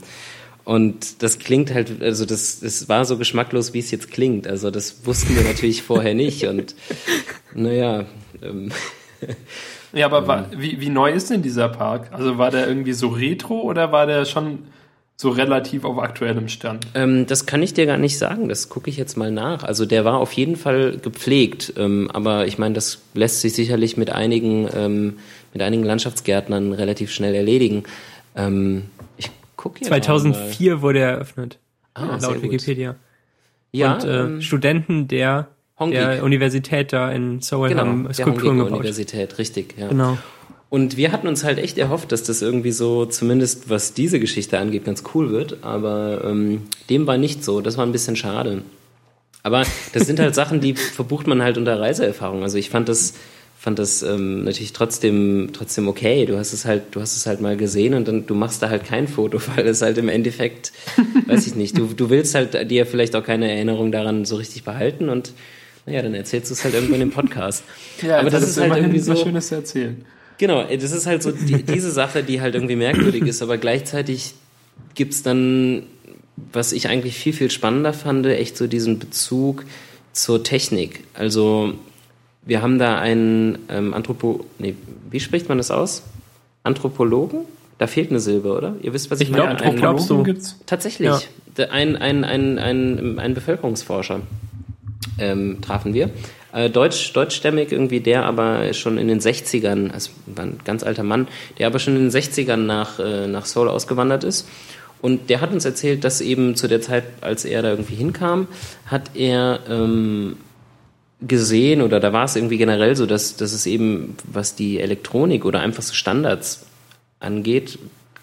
Und 0.63 1.23
das 1.23 1.39
klingt 1.39 1.73
halt, 1.73 2.01
also 2.01 2.25
das, 2.25 2.59
das 2.59 2.89
war 2.89 3.05
so 3.05 3.17
geschmacklos, 3.17 3.73
wie 3.73 3.79
es 3.79 3.89
jetzt 3.89 4.11
klingt. 4.11 4.47
Also 4.47 4.69
das 4.69 5.05
wussten 5.05 5.33
wir 5.35 5.43
natürlich 5.43 5.81
vorher 5.81 6.13
nicht. 6.13 6.43
Und 6.43 6.75
naja. 7.55 8.05
Ähm, 8.43 8.71
Ja, 9.93 10.05
aber 10.05 10.27
war, 10.27 10.45
wie, 10.55 10.79
wie 10.81 10.89
neu 10.89 11.11
ist 11.11 11.29
denn 11.29 11.41
dieser 11.41 11.69
Park? 11.69 12.09
Also 12.11 12.37
war 12.37 12.51
der 12.51 12.67
irgendwie 12.67 12.93
so 12.93 13.07
retro 13.09 13.61
oder 13.61 13.91
war 13.91 14.05
der 14.05 14.25
schon 14.25 14.59
so 15.15 15.29
relativ 15.29 15.83
auf 15.83 15.97
aktuellem 15.97 16.47
Stand? 16.47 16.85
Ähm, 16.93 17.25
das 17.25 17.47
kann 17.47 17.63
ich 17.63 17.73
dir 17.73 17.87
gar 17.87 17.97
nicht 17.97 18.17
sagen. 18.17 18.49
Das 18.49 18.69
gucke 18.69 18.89
ich 18.89 18.97
jetzt 18.97 19.17
mal 19.17 19.31
nach. 19.31 19.63
Also 19.63 19.85
der 19.85 20.05
war 20.05 20.19
auf 20.19 20.31
jeden 20.33 20.55
Fall 20.55 20.97
gepflegt. 20.97 21.73
Ähm, 21.75 22.09
aber 22.13 22.45
ich 22.45 22.59
meine, 22.59 22.75
das 22.75 23.01
lässt 23.15 23.41
sich 23.41 23.53
sicherlich 23.53 23.97
mit 23.97 24.11
einigen, 24.11 24.69
ähm, 24.75 25.17
mit 25.53 25.63
einigen 25.63 25.83
Landschaftsgärtnern 25.83 26.71
relativ 26.73 27.11
schnell 27.11 27.33
erledigen. 27.33 27.83
Ähm, 28.35 28.89
ich 29.17 29.31
gucke 29.55 29.81
2004 29.81 30.81
wurde 30.83 30.99
er 30.99 31.09
eröffnet. 31.13 31.57
Ah, 31.95 32.17
laut 32.21 32.43
Wikipedia. 32.43 32.95
Ja, 33.71 33.95
Und 33.95 34.03
äh, 34.03 34.19
ähm, 34.19 34.41
Studenten 34.41 35.07
der 35.07 35.47
Hongik. 35.79 35.99
der 35.99 36.23
Universität 36.23 36.91
da 36.91 37.11
in 37.11 37.41
Seoul 37.41 37.69
genau, 37.69 37.81
haben 37.81 38.13
Skulpturen 38.13 38.57
gebaut. 38.57 38.73
Universität, 38.73 39.37
richtig, 39.37 39.75
ja. 39.77 39.87
Genau. 39.87 40.17
Und 40.69 40.97
wir 40.97 41.11
hatten 41.11 41.27
uns 41.27 41.43
halt 41.43 41.59
echt 41.59 41.77
erhofft, 41.77 42.11
dass 42.11 42.23
das 42.23 42.41
irgendwie 42.41 42.71
so, 42.71 43.05
zumindest 43.05 43.69
was 43.69 43.93
diese 43.93 44.19
Geschichte 44.19 44.59
angeht, 44.59 44.83
ganz 44.83 45.03
cool 45.13 45.31
wird. 45.31 45.59
Aber 45.61 46.23
ähm, 46.25 46.63
dem 46.89 47.07
war 47.07 47.17
nicht 47.17 47.43
so. 47.43 47.61
Das 47.61 47.77
war 47.77 47.85
ein 47.85 47.93
bisschen 47.93 48.17
schade. 48.17 48.63
Aber 49.43 49.63
das 49.93 50.05
sind 50.05 50.19
halt 50.19 50.35
Sachen, 50.35 50.59
die 50.59 50.75
verbucht 50.75 51.27
man 51.27 51.41
halt 51.41 51.57
unter 51.57 51.79
Reiseerfahrung. 51.79 52.43
Also 52.43 52.57
ich 52.57 52.69
fand 52.69 52.89
das 52.89 53.13
fand 53.59 53.79
das 53.79 54.03
ähm, 54.03 54.43
natürlich 54.43 54.71
trotzdem, 54.71 55.49
trotzdem 55.51 55.87
okay. 55.87 56.25
Du 56.25 56.37
hast 56.37 56.53
es 56.53 56.65
halt, 56.65 56.83
du 56.91 57.01
hast 57.01 57.17
es 57.17 57.25
halt 57.25 57.41
mal 57.41 57.57
gesehen 57.57 57.95
und 57.95 58.07
dann 58.07 58.27
du 58.27 58.35
machst 58.35 58.61
da 58.61 58.69
halt 58.69 58.83
kein 58.83 59.07
Foto, 59.07 59.39
weil 59.55 59.67
es 59.67 59.81
halt 59.81 59.97
im 59.97 60.09
Endeffekt, 60.09 60.71
weiß 61.25 61.47
ich 61.47 61.55
nicht, 61.55 61.77
du, 61.77 61.87
du 61.87 62.09
willst 62.09 62.35
halt 62.35 62.69
dir 62.69 62.85
vielleicht 62.85 63.15
auch 63.15 63.23
keine 63.23 63.51
Erinnerung 63.51 63.91
daran 63.91 64.25
so 64.25 64.35
richtig 64.35 64.63
behalten 64.63 65.09
und 65.09 65.33
naja, 65.87 66.01
dann 66.01 66.13
erzählst 66.13 66.51
du 66.51 66.53
es 66.53 66.63
halt 66.63 66.73
irgendwann 66.73 66.99
im 67.01 67.11
Podcast. 67.11 67.63
ja, 68.01 68.19
aber 68.19 68.29
das, 68.29 68.43
ist 68.43 68.59
halt 68.59 68.75
irgendwie 68.75 68.99
so. 68.99 69.15
Schönes 69.15 69.47
zu 69.47 69.55
erzählen. 69.55 70.05
Genau, 70.37 70.63
das 70.63 70.91
ist 70.91 71.07
halt 71.07 71.23
so 71.23 71.31
die, 71.31 71.63
diese 71.63 71.89
Sache, 71.89 72.23
die 72.23 72.41
halt 72.41 72.55
irgendwie 72.55 72.75
merkwürdig 72.75 73.23
ist, 73.23 73.41
aber 73.41 73.57
gleichzeitig 73.57 74.35
gibt's 74.93 75.23
dann, 75.23 75.83
was 76.51 76.73
ich 76.73 76.89
eigentlich 76.89 77.17
viel, 77.17 77.33
viel 77.33 77.49
spannender 77.49 77.93
fand, 77.93 78.25
echt 78.27 78.57
so 78.57 78.67
diesen 78.67 78.99
Bezug 78.99 79.63
zur 80.11 80.43
Technik. 80.43 81.05
Also 81.13 81.73
wir 82.45 82.61
haben 82.61 82.77
da 82.77 82.99
einen 82.99 83.57
ähm, 83.69 83.93
Anthropo... 83.93 84.45
Nee, 84.59 84.75
wie 85.09 85.19
spricht 85.19 85.49
man 85.49 85.57
das 85.57 85.71
aus? 85.71 86.03
Anthropologen? 86.63 87.39
Da 87.77 87.87
fehlt 87.87 88.09
eine 88.09 88.19
Silbe, 88.19 88.53
oder? 88.53 88.75
Ihr 88.81 88.93
wisst, 88.93 89.09
was 89.09 89.21
ich, 89.21 89.29
ich 89.29 89.35
meine. 89.35 89.55
Glaub, 89.55 89.67
Anthropologen 89.67 90.23
gibt's? 90.23 90.59
Tatsächlich. 90.65 91.07
Ja. 91.07 91.65
Ein, 91.69 91.95
ein, 91.95 92.23
ein, 92.23 92.59
ein, 92.59 93.19
ein 93.19 93.33
Bevölkerungsforscher 93.33 94.21
ähm, 95.19 95.59
trafen 95.61 95.93
wir. 95.93 96.09
Äh, 96.53 96.69
Deutsch, 96.69 97.13
deutschstämmig 97.13 97.71
irgendwie, 97.71 97.99
der 97.99 98.25
aber 98.25 98.73
schon 98.73 98.97
in 98.97 99.07
den 99.07 99.19
60ern, 99.19 99.91
also 99.91 100.11
war 100.25 100.45
ein 100.45 100.59
ganz 100.63 100.83
alter 100.83 101.03
Mann, 101.03 101.27
der 101.59 101.67
aber 101.67 101.79
schon 101.79 101.95
in 101.95 102.09
den 102.09 102.11
60ern 102.11 102.57
nach, 102.57 102.99
äh, 102.99 103.27
nach 103.27 103.45
Seoul 103.45 103.69
ausgewandert 103.69 104.23
ist. 104.23 104.47
Und 105.01 105.29
der 105.29 105.41
hat 105.41 105.51
uns 105.51 105.65
erzählt, 105.65 106.03
dass 106.03 106.21
eben 106.21 106.55
zu 106.55 106.67
der 106.67 106.81
Zeit, 106.81 107.03
als 107.21 107.45
er 107.45 107.61
da 107.61 107.69
irgendwie 107.69 107.95
hinkam, 107.95 108.47
hat 108.87 109.11
er 109.15 109.59
ähm, 109.69 110.37
gesehen 111.21 111.81
oder 111.81 111.99
da 111.99 112.13
war 112.13 112.25
es 112.25 112.35
irgendwie 112.35 112.57
generell 112.57 112.95
so, 112.95 113.05
dass, 113.05 113.35
dass 113.35 113.53
es 113.53 113.65
eben, 113.65 114.15
was 114.23 114.55
die 114.55 114.79
Elektronik 114.79 115.45
oder 115.45 115.59
einfach 115.59 115.83
so 115.83 115.93
Standards 115.93 116.65
angeht, 117.19 117.79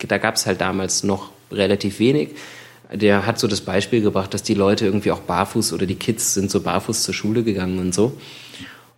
da 0.07 0.19
gab 0.19 0.37
es 0.37 0.47
halt 0.47 0.61
damals 0.61 1.03
noch 1.05 1.31
relativ 1.51 1.99
wenig. 1.99 2.31
Der 2.95 3.27
hat 3.27 3.39
so 3.39 3.49
das 3.49 3.61
Beispiel 3.61 4.01
gebracht, 4.01 4.33
dass 4.33 4.43
die 4.43 4.55
Leute 4.55 4.87
irgendwie 4.87 5.11
auch 5.11 5.21
barfuß 5.21 5.73
oder 5.73 5.87
die 5.87 5.97
Kids 5.97 6.35
sind 6.35 6.51
so 6.51 6.61
barfuß 6.61 7.03
zur 7.03 7.15
Schule 7.15 7.43
gegangen 7.43 7.79
und 7.79 7.95
so. 7.95 8.17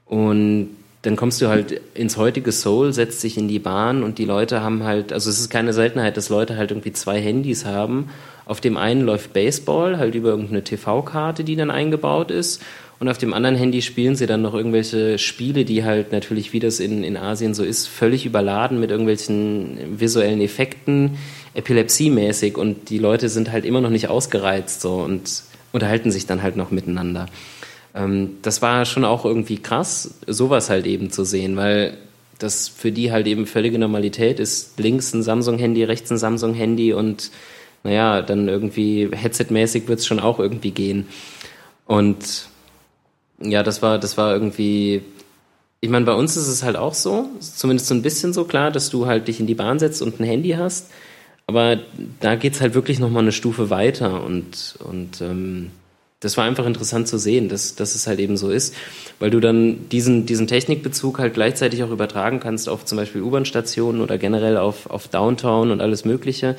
Und 0.04 0.70
dann 1.02 1.16
kommst 1.16 1.40
du 1.40 1.48
halt 1.48 1.80
ins 1.94 2.16
heutige 2.16 2.52
Soul, 2.52 2.92
setzt 2.92 3.20
sich 3.20 3.38
in 3.38 3.48
die 3.48 3.58
Bahn 3.58 4.02
und 4.02 4.18
die 4.18 4.24
Leute 4.24 4.60
haben 4.60 4.82
halt, 4.82 5.12
also 5.12 5.30
es 5.30 5.38
ist 5.38 5.50
keine 5.50 5.72
Seltenheit, 5.72 6.16
dass 6.16 6.28
Leute 6.28 6.56
halt 6.56 6.72
irgendwie 6.72 6.92
zwei 6.92 7.20
Handys 7.20 7.64
haben. 7.64 8.10
Auf 8.44 8.60
dem 8.60 8.76
einen 8.76 9.02
läuft 9.02 9.32
Baseball, 9.32 9.98
halt 9.98 10.14
über 10.14 10.30
irgendeine 10.30 10.64
TV-Karte, 10.64 11.44
die 11.44 11.56
dann 11.56 11.70
eingebaut 11.70 12.30
ist 12.30 12.60
und 12.98 13.08
auf 13.08 13.18
dem 13.18 13.34
anderen 13.34 13.56
Handy 13.56 13.82
spielen 13.82 14.16
sie 14.16 14.26
dann 14.26 14.40
noch 14.40 14.54
irgendwelche 14.54 15.18
Spiele, 15.18 15.64
die 15.64 15.84
halt 15.84 16.12
natürlich, 16.12 16.52
wie 16.52 16.60
das 16.60 16.80
in, 16.80 17.04
in 17.04 17.16
Asien 17.16 17.52
so 17.52 17.62
ist, 17.62 17.86
völlig 17.86 18.24
überladen 18.24 18.80
mit 18.80 18.90
irgendwelchen 18.90 20.00
visuellen 20.00 20.40
Effekten, 20.40 21.18
epilepsiemäßig 21.56 22.56
und 22.56 22.90
die 22.90 22.98
Leute 22.98 23.28
sind 23.28 23.50
halt 23.50 23.64
immer 23.64 23.80
noch 23.80 23.90
nicht 23.90 24.08
ausgereizt 24.08 24.80
so 24.80 24.96
und 24.96 25.42
unterhalten 25.72 26.10
sich 26.10 26.26
dann 26.26 26.42
halt 26.42 26.56
noch 26.56 26.70
miteinander. 26.70 27.26
Ähm, 27.94 28.36
das 28.42 28.62
war 28.62 28.84
schon 28.84 29.04
auch 29.04 29.24
irgendwie 29.24 29.58
krass, 29.58 30.14
sowas 30.26 30.70
halt 30.70 30.86
eben 30.86 31.10
zu 31.10 31.24
sehen, 31.24 31.56
weil 31.56 31.96
das 32.38 32.68
für 32.68 32.92
die 32.92 33.12
halt 33.12 33.26
eben 33.26 33.46
völlige 33.46 33.78
Normalität 33.78 34.38
ist. 34.38 34.78
Links 34.78 35.14
ein 35.14 35.22
Samsung-Handy, 35.22 35.84
rechts 35.84 36.10
ein 36.10 36.18
Samsung-Handy 36.18 36.92
und 36.92 37.30
naja, 37.82 38.20
dann 38.20 38.48
irgendwie 38.48 39.08
headsetmäßig 39.12 39.88
wird 39.88 40.00
es 40.00 40.06
schon 40.06 40.20
auch 40.20 40.38
irgendwie 40.38 40.72
gehen. 40.72 41.06
Und 41.86 42.48
ja, 43.40 43.62
das 43.62 43.80
war, 43.80 43.98
das 43.98 44.18
war 44.18 44.32
irgendwie. 44.32 45.02
Ich 45.80 45.90
meine, 45.90 46.04
bei 46.04 46.14
uns 46.14 46.36
ist 46.36 46.48
es 46.48 46.62
halt 46.62 46.76
auch 46.76 46.94
so, 46.94 47.28
zumindest 47.38 47.88
so 47.88 47.94
ein 47.94 48.02
bisschen 48.02 48.32
so 48.32 48.44
klar, 48.44 48.70
dass 48.70 48.90
du 48.90 49.06
halt 49.06 49.28
dich 49.28 49.40
in 49.40 49.46
die 49.46 49.54
Bahn 49.54 49.78
setzt 49.78 50.02
und 50.02 50.18
ein 50.18 50.24
Handy 50.24 50.50
hast. 50.50 50.90
Aber 51.46 51.78
da 52.20 52.34
geht's 52.34 52.60
halt 52.60 52.74
wirklich 52.74 52.98
nochmal 52.98 53.22
eine 53.22 53.32
Stufe 53.32 53.70
weiter 53.70 54.24
und, 54.24 54.76
und 54.80 55.20
ähm, 55.20 55.70
das 56.18 56.36
war 56.36 56.44
einfach 56.44 56.66
interessant 56.66 57.06
zu 57.06 57.18
sehen, 57.18 57.48
dass, 57.48 57.76
dass 57.76 57.94
es 57.94 58.06
halt 58.06 58.18
eben 58.18 58.36
so 58.36 58.50
ist, 58.50 58.74
weil 59.20 59.30
du 59.30 59.38
dann 59.38 59.88
diesen, 59.90 60.26
diesen 60.26 60.48
Technikbezug 60.48 61.18
halt 61.18 61.34
gleichzeitig 61.34 61.84
auch 61.84 61.90
übertragen 61.90 62.40
kannst 62.40 62.68
auf 62.68 62.84
zum 62.84 62.98
Beispiel 62.98 63.22
U-Bahn-Stationen 63.22 64.00
oder 64.00 64.18
generell 64.18 64.56
auf, 64.56 64.90
auf 64.90 65.08
Downtown 65.08 65.70
und 65.70 65.80
alles 65.80 66.04
Mögliche 66.04 66.56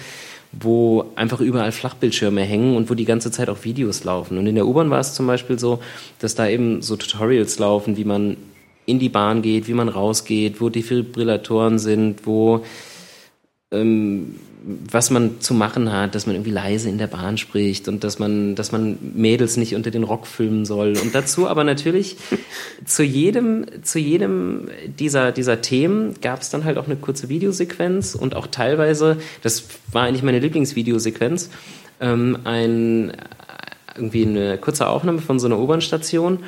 wo 0.52 1.06
einfach 1.16 1.40
überall 1.40 1.72
Flachbildschirme 1.72 2.42
hängen 2.42 2.76
und 2.76 2.90
wo 2.90 2.94
die 2.94 3.06
ganze 3.06 3.32
Zeit 3.32 3.50
auch 3.50 3.64
Videos 3.64 4.04
laufen. 4.04 4.38
Und 4.38 4.48
in 4.48 4.56
der 4.56 4.66
U-Bahn 4.66 4.90
war 4.90 5.00
es 5.00 5.14
zum 5.14 5.28
Beispiel 5.28 5.60
so, 5.60 5.80
dass 6.20 6.36
da 6.36 6.48
eben 6.48 6.82
so 6.82 6.96
Tutorials 6.96 7.60
laufen, 7.60 7.98
wie 7.98 8.06
man 8.06 8.38
in 8.86 9.00
die 9.00 9.10
Bahn 9.10 9.42
geht, 9.42 9.68
wie 9.68 9.74
man 9.74 9.90
rausgeht, 9.90 10.62
wo 10.62 10.70
Defibrillatoren 10.70 11.80
sind, 11.80 12.26
wo 12.26 12.64
ähm, 13.72 14.36
was 14.86 15.12
man 15.12 15.40
zu 15.40 15.54
machen 15.54 15.92
hat, 15.92 16.16
dass 16.16 16.26
man 16.26 16.36
irgendwie 16.36 16.52
leise 16.52 16.90
in 16.90 16.98
der 16.98 17.08
Bahn 17.08 17.38
spricht 17.38 17.88
und 17.88 18.04
dass 18.04 18.20
man, 18.20 18.56
dass 18.56 18.72
man 18.72 18.98
Mädels 19.16 19.56
nicht 19.56 19.76
unter 19.76 19.92
den 19.92 20.04
Rock 20.04 20.28
filmen 20.28 20.66
soll. 20.66 20.98
Und 21.02 21.16
dazu 21.16 21.48
aber 21.48 21.64
natürlich 21.64 22.18
zu 22.86 23.04
jedem, 23.04 23.66
zu 23.84 24.00
jedem 24.00 24.70
dieser, 25.00 25.32
dieser 25.32 25.62
Themen 25.62 26.16
gab 26.22 26.42
es 26.42 26.50
dann 26.50 26.66
halt 26.66 26.78
auch 26.78 26.86
eine 26.86 26.98
kurze 26.98 27.30
Videosequenz 27.30 28.16
und 28.16 28.36
auch 28.36 28.48
teilweise, 28.48 29.18
das 29.42 29.66
war 29.92 30.04
eigentlich 30.04 30.24
meine 30.24 30.40
Lieblingsvideosequenz, 30.40 31.50
ähm, 32.00 32.40
ein, 32.44 33.14
irgendwie 33.96 34.26
eine 34.26 34.58
kurze 34.58 34.88
Aufnahme 34.88 35.20
von 35.20 35.40
so 35.40 35.48
einer 35.48 35.60
U-Bahn-Station 35.60 36.40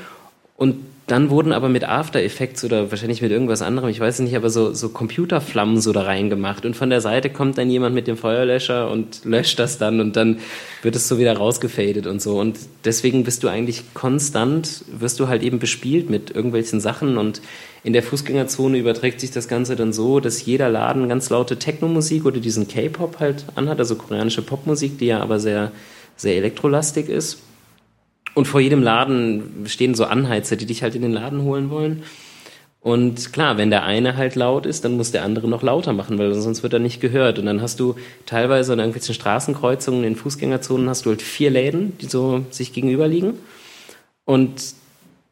und 0.57 0.75
dann 1.11 1.31
wurden 1.31 1.53
aber 1.53 1.69
mit 1.69 1.83
After 1.83 2.21
Effects 2.21 2.63
oder 2.63 2.91
wahrscheinlich 2.91 3.21
mit 3.21 3.31
irgendwas 3.31 3.63
anderem, 3.63 3.89
ich 3.89 3.99
weiß 3.99 4.19
nicht, 4.19 4.35
aber 4.35 4.51
so, 4.51 4.73
so 4.73 4.89
Computerflammen 4.89 5.81
so 5.81 5.91
da 5.91 6.03
reingemacht. 6.03 6.65
Und 6.65 6.75
von 6.75 6.91
der 6.91 7.01
Seite 7.01 7.31
kommt 7.31 7.57
dann 7.57 7.69
jemand 7.69 7.95
mit 7.95 8.05
dem 8.07 8.15
Feuerlöscher 8.15 8.91
und 8.91 9.25
löscht 9.25 9.57
das 9.57 9.79
dann 9.79 10.01
und 10.01 10.15
dann 10.15 10.37
wird 10.83 10.95
es 10.95 11.07
so 11.07 11.17
wieder 11.17 11.35
rausgefadet 11.35 12.05
und 12.05 12.21
so. 12.21 12.39
Und 12.39 12.59
deswegen 12.85 13.23
bist 13.23 13.43
du 13.43 13.47
eigentlich 13.47 13.93
konstant, 13.95 14.85
wirst 14.91 15.19
du 15.19 15.27
halt 15.27 15.41
eben 15.41 15.57
bespielt 15.57 16.11
mit 16.11 16.29
irgendwelchen 16.29 16.79
Sachen 16.79 17.17
und 17.17 17.41
in 17.83 17.93
der 17.93 18.03
Fußgängerzone 18.03 18.77
überträgt 18.77 19.19
sich 19.19 19.31
das 19.31 19.47
Ganze 19.47 19.75
dann 19.75 19.93
so, 19.93 20.19
dass 20.19 20.45
jeder 20.45 20.69
Laden 20.69 21.09
ganz 21.09 21.29
laute 21.31 21.57
Techno-Musik 21.57 22.25
oder 22.25 22.39
diesen 22.39 22.67
K-Pop 22.67 23.19
halt 23.19 23.45
anhat, 23.55 23.79
also 23.79 23.95
koreanische 23.95 24.43
Popmusik, 24.43 24.99
die 24.99 25.07
ja 25.07 25.21
aber 25.21 25.39
sehr, 25.39 25.71
sehr 26.15 26.35
elektrolastig 26.35 27.09
ist. 27.09 27.39
Und 28.33 28.47
vor 28.47 28.59
jedem 28.59 28.83
Laden 28.83 29.65
stehen 29.65 29.95
so 29.95 30.05
Anheizer, 30.05 30.55
die 30.55 30.65
dich 30.65 30.83
halt 30.83 30.95
in 30.95 31.01
den 31.01 31.11
Laden 31.11 31.43
holen 31.43 31.69
wollen. 31.69 32.03
Und 32.81 33.33
klar, 33.33 33.57
wenn 33.57 33.69
der 33.69 33.83
eine 33.83 34.15
halt 34.15 34.35
laut 34.35 34.65
ist, 34.65 34.85
dann 34.85 34.95
muss 34.95 35.11
der 35.11 35.23
andere 35.23 35.49
noch 35.49 35.63
lauter 35.63 35.91
machen, 35.91 36.17
weil 36.17 36.33
sonst 36.35 36.63
wird 36.63 36.73
er 36.73 36.79
nicht 36.79 37.01
gehört. 37.01 37.37
Und 37.37 37.45
dann 37.45 37.61
hast 37.61 37.79
du 37.79 37.95
teilweise 38.25 38.71
an 38.71 38.79
irgendwelchen 38.79 39.15
Straßenkreuzungen, 39.15 40.05
in 40.05 40.15
Fußgängerzonen 40.15 40.87
hast 40.87 41.05
du 41.05 41.09
halt 41.09 41.21
vier 41.21 41.49
Läden, 41.49 41.97
die 41.97 42.05
so 42.05 42.45
sich 42.51 42.71
gegenüber 42.71 43.07
liegen. 43.07 43.33
Und 44.23 44.75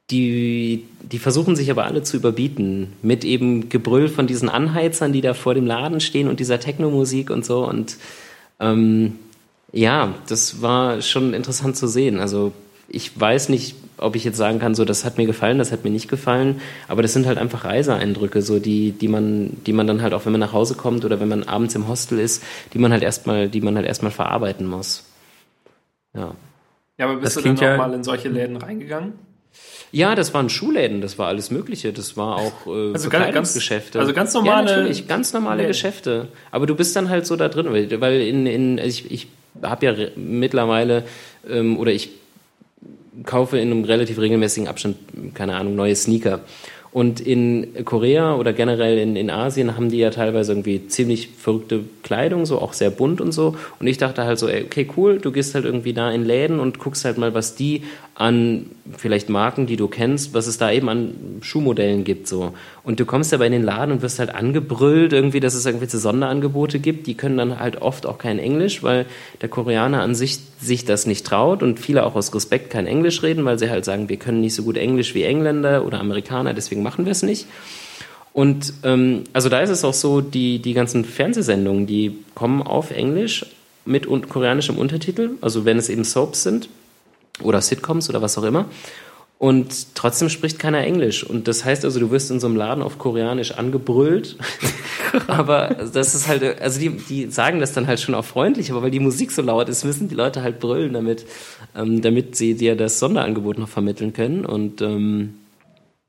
die, 0.10 0.86
die 1.01 1.19
versuchen 1.19 1.55
sich 1.55 1.71
aber 1.71 1.86
alle 1.86 2.03
zu 2.03 2.17
überbieten 2.17 2.93
mit 3.01 3.23
eben 3.23 3.69
Gebrüll 3.69 4.10
von 4.10 4.27
diesen 4.27 4.49
Anheizern, 4.49 5.13
die 5.13 5.21
da 5.21 5.33
vor 5.33 5.53
dem 5.53 5.65
Laden 5.65 5.99
stehen 5.99 6.27
und 6.27 6.39
dieser 6.39 6.60
Techno-Musik 6.60 7.29
und 7.29 7.45
so. 7.45 7.65
Und 7.65 7.97
ähm, 8.60 9.19
ja, 9.71 10.13
das 10.27 10.62
war 10.62 11.01
schon 11.01 11.33
interessant 11.33 11.77
zu 11.77 11.88
sehen. 11.88 12.19
Also 12.19 12.53
ich 12.88 13.19
weiß 13.19 13.50
nicht, 13.50 13.76
ob 13.97 14.15
ich 14.15 14.23
jetzt 14.23 14.38
sagen 14.38 14.60
kann, 14.60 14.76
so 14.76 14.86
das 14.86 15.04
hat 15.06 15.17
mir 15.17 15.26
gefallen, 15.26 15.58
das 15.58 15.71
hat 15.71 15.84
mir 15.84 15.89
nicht 15.89 16.08
gefallen, 16.08 16.62
aber 16.88 17.02
das 17.02 17.13
sind 17.13 17.26
halt 17.26 17.38
einfach 17.38 17.65
Reiseeindrücke, 17.65 18.41
so 18.41 18.60
die, 18.60 18.91
die 18.91 19.08
man, 19.08 19.58
die 19.65 19.73
man 19.73 19.88
dann 19.88 20.02
halt 20.02 20.13
auch, 20.13 20.26
wenn 20.26 20.32
man 20.32 20.41
nach 20.41 20.54
Hause 20.54 20.76
kommt 20.76 21.04
oder 21.04 21.19
wenn 21.19 21.28
man 21.28 21.43
abends 21.43 21.76
im 21.76 21.88
Hostel 21.88 22.19
ist, 22.19 22.43
die 22.73 22.80
man 22.80 22.91
halt 22.91 23.04
erstmal, 23.04 23.50
die 23.50 23.62
man 23.62 23.76
halt 23.76 23.86
erstmal 23.86 24.12
verarbeiten 24.12 24.67
muss. 24.67 25.04
Ja. 26.13 26.36
Ja, 26.97 27.06
aber 27.06 27.17
bist 27.17 27.38
das 27.38 27.43
du 27.43 27.50
dann 27.50 27.58
ja 27.58 27.78
mal 27.78 27.93
in 27.93 28.04
solche 28.04 28.30
Läden 28.30 28.58
reingegangen? 28.58 29.13
Ja, 29.91 30.15
das 30.15 30.34
waren 30.34 30.50
Schuhläden, 30.50 31.02
das 31.02 31.17
war 31.17 31.28
alles 31.28 31.50
Mögliche, 31.50 31.93
das 31.93 32.17
war 32.17 32.36
auch 32.36 32.67
äh, 32.67 32.93
also 32.93 33.10
ganz, 33.10 33.54
Geschäfte. 33.54 34.00
Also 34.00 34.13
ganz 34.13 34.34
normale. 34.34 34.69
Ja, 34.69 34.78
natürlich, 34.78 35.08
ganz 35.08 35.32
normale 35.34 35.58
Läden. 35.58 35.69
Geschäfte. 35.69 36.28
Aber 36.52 36.65
du 36.65 36.76
bist 36.76 36.95
dann 36.95 37.10
halt 37.10 37.26
so 37.26 37.36
da 37.36 37.47
drin, 37.47 37.67
weil 38.02 38.21
in, 38.21 38.45
in 38.45 38.80
also 38.80 38.89
ich, 38.89 39.12
ich 39.12 39.28
habe 39.62 39.86
ja 39.86 39.95
mittlerweile 40.15 41.06
ähm, 41.50 41.78
oder 41.78 41.91
ich 41.91 42.10
kaufe 43.25 43.58
in 43.58 43.71
einem 43.71 43.84
relativ 43.84 44.19
regelmäßigen 44.19 44.67
Abstand, 44.67 44.97
keine 45.34 45.56
Ahnung, 45.56 45.75
neue 45.75 45.95
Sneaker. 45.95 46.41
Und 46.91 47.19
in 47.19 47.86
Korea 47.86 48.36
oder 48.36 48.53
generell 48.53 48.97
in, 48.97 49.15
in 49.15 49.30
Asien 49.30 49.75
haben 49.75 49.89
die 49.89 49.99
ja 49.99 50.10
teilweise 50.10 50.53
irgendwie 50.53 50.88
ziemlich 50.88 51.27
verrückte 51.27 51.82
Kleidung, 52.01 52.45
so 52.47 52.60
auch 52.60 52.73
sehr 52.73 52.89
bunt 52.89 53.21
und 53.21 53.34
so. 53.34 53.56
Und 53.80 53.88
ich 53.88 53.99
dachte 53.99 54.23
halt 54.23 54.39
so, 54.39 54.47
ey, 54.47 54.63
okay, 54.63 54.88
cool, 54.97 55.19
du 55.19 55.32
gehst 55.32 55.53
halt 55.53 55.65
irgendwie 55.65 55.93
da 55.93 56.10
in 56.12 56.25
Läden 56.25 56.60
und 56.60 56.80
guckst 56.80 57.06
halt 57.06 57.17
mal, 57.17 57.34
was 57.34 57.56
die 57.56 57.84
an 58.15 58.67
vielleicht 58.97 59.30
Marken, 59.30 59.67
die 59.67 59.75
du 59.75 59.88
kennst, 59.88 60.34
was 60.34 60.47
es 60.47 60.58
da 60.58 60.71
eben 60.71 60.89
an 60.89 61.13
Schuhmodellen 61.41 62.03
gibt 62.03 62.27
so. 62.27 62.53
Und 62.88 63.02
du 63.02 63.06
kommst 63.06 63.34
aber 63.34 63.45
in 63.45 63.52
den 63.52 63.63
Laden 63.63 63.91
und 63.91 64.02
wirst 64.02 64.17
halt 64.17 64.34
angebrüllt 64.34 65.12
irgendwie, 65.12 65.41
dass 65.41 65.56
es 65.56 65.65
irgendwelche 65.65 65.97
Sonderangebote 65.97 66.80
gibt. 66.80 67.06
Die 67.06 67.15
können 67.15 67.36
dann 67.36 67.60
halt 67.60 67.82
oft 67.82 68.06
auch 68.06 68.17
kein 68.17 68.39
Englisch, 68.39 68.82
weil 68.82 69.06
der 69.41 69.50
Koreaner 69.50 70.02
an 70.02 70.15
sich 70.15 70.39
sich 70.62 70.86
das 70.86 71.06
nicht 71.06 71.26
traut 71.26 71.63
und 71.63 71.82
viele 71.82 72.06
auch 72.06 72.15
aus 72.15 72.34
Respekt 72.34 72.69
kein 72.69 72.88
Englisch 72.88 73.23
reden, 73.23 73.43
weil 73.43 73.60
sie 73.60 73.69
halt 73.69 73.84
sagen, 73.84 74.08
wir 74.08 74.15
können 74.15 74.39
nicht 74.39 74.56
so 74.56 74.63
gut 74.63 74.78
Englisch 74.78 75.13
wie 75.15 75.23
Engländer 75.23 75.86
oder 75.86 76.00
Amerikaner, 76.00 76.54
deswegen 76.54 76.82
machen 76.82 77.04
wir 77.04 77.12
es 77.12 77.23
nicht. 77.23 77.47
Und 78.32 78.71
ähm, 78.84 79.26
also 79.34 79.50
da 79.50 79.60
ist 79.60 79.69
es 79.69 79.84
auch 79.84 79.93
so, 79.93 80.21
die, 80.21 80.60
die 80.60 80.73
ganzen 80.73 81.04
Fernsehsendungen, 81.04 81.88
die 81.88 82.19
kommen 82.36 82.62
auf 82.62 82.91
Englisch 82.91 83.45
mit 83.84 84.08
un 84.08 84.30
koreanischem 84.30 84.78
Untertitel, 84.78 85.32
also 85.41 85.65
wenn 85.65 85.78
es 85.78 85.89
eben 85.89 86.06
Soaps 86.06 86.43
sind 86.43 86.69
oder 87.41 87.60
Sitcoms 87.60 88.10
oder 88.10 88.21
was 88.21 88.38
auch 88.38 88.43
immer. 88.43 88.63
Und 89.39 89.93
trotzdem 89.93 90.30
spricht 90.30 90.58
keiner 90.58 90.80
Englisch. 90.80 91.23
Und 91.23 91.47
das 91.47 91.63
heißt 91.63 91.86
also, 91.86 92.00
du 92.00 92.10
wirst 92.10 92.32
in 92.32 92.39
so 92.39 92.47
einem 92.47 92.56
Laden 92.56 92.82
auf 92.82 92.97
Koreanisch 92.97 93.52
angebrüllt. 93.52 94.36
aber 95.28 95.76
das 95.93 96.15
ist 96.15 96.28
halt, 96.28 96.60
also 96.60 96.80
die, 96.80 96.89
die 96.89 97.28
sagen 97.28 97.60
das 97.60 97.73
dann 97.73 97.86
halt 97.86 98.00
schon 98.00 98.15
auch 98.15 98.26
freundlich, 98.26 98.71
aber 98.71 98.82
weil 98.82 98.91
die 98.91 99.00
Musik 99.00 99.32
so 99.32 99.43
laut 99.43 99.69
ist, 99.69 99.84
müssen 99.84 100.10
die 100.10 100.15
Leute 100.15 100.41
halt 100.41 100.60
brüllen, 100.60 100.93
damit, 100.93 101.26
ähm, 101.76 102.02
damit 102.02 102.36
sie 102.36 102.56
dir 102.56 102.76
das 102.76 102.97
Sonderangebot 102.97 103.60
noch 103.60 103.69
vermitteln 103.69 104.12
können. 104.12 104.43
Und 104.43 104.82
ähm, 104.82 105.36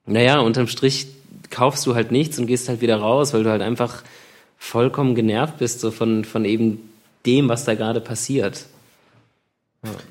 naja, 0.06 0.40
unterm 0.40 0.66
Strich 0.66 1.08
kaufst 1.50 1.86
du 1.86 1.94
halt 1.94 2.10
nichts 2.10 2.38
und 2.38 2.46
gehst 2.46 2.68
halt 2.70 2.80
wieder 2.80 2.96
raus, 2.96 3.34
weil 3.34 3.42
du 3.42 3.50
halt 3.50 3.62
einfach 3.62 4.04
vollkommen 4.58 5.14
genervt 5.14 5.58
bist 5.58 5.80
so 5.80 5.90
von, 5.90 6.24
von 6.24 6.46
eben 6.46 6.80
dem, 7.26 7.50
was 7.50 7.66
da 7.66 7.74
gerade 7.74 8.00
passiert. 8.00 8.64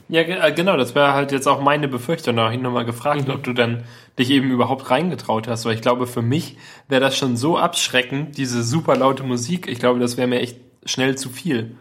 Ja, 0.07 0.21
äh, 0.21 0.53
genau, 0.53 0.77
das 0.77 0.95
wäre 0.95 1.13
halt 1.13 1.31
jetzt 1.31 1.47
auch 1.47 1.61
meine 1.61 1.87
Befürchtung. 1.87 2.37
Da 2.37 2.45
habe 2.45 2.55
ich 2.55 2.61
nochmal 2.61 2.85
gefragt, 2.85 3.27
mhm. 3.27 3.33
ob 3.33 3.43
du 3.43 3.53
dann 3.53 3.83
dich 4.17 4.29
eben 4.31 4.49
überhaupt 4.49 4.89
reingetraut 4.89 5.47
hast, 5.47 5.65
weil 5.65 5.75
ich 5.75 5.81
glaube, 5.81 6.07
für 6.07 6.21
mich 6.21 6.57
wäre 6.87 7.01
das 7.01 7.17
schon 7.17 7.35
so 7.35 7.57
abschreckend, 7.57 8.37
diese 8.37 8.63
super 8.63 8.95
laute 8.95 9.23
Musik. 9.23 9.67
Ich 9.67 9.79
glaube, 9.79 9.99
das 9.99 10.15
wäre 10.15 10.27
mir 10.27 10.39
echt 10.39 10.57
schnell 10.85 11.17
zu 11.17 11.29
viel. 11.29 11.75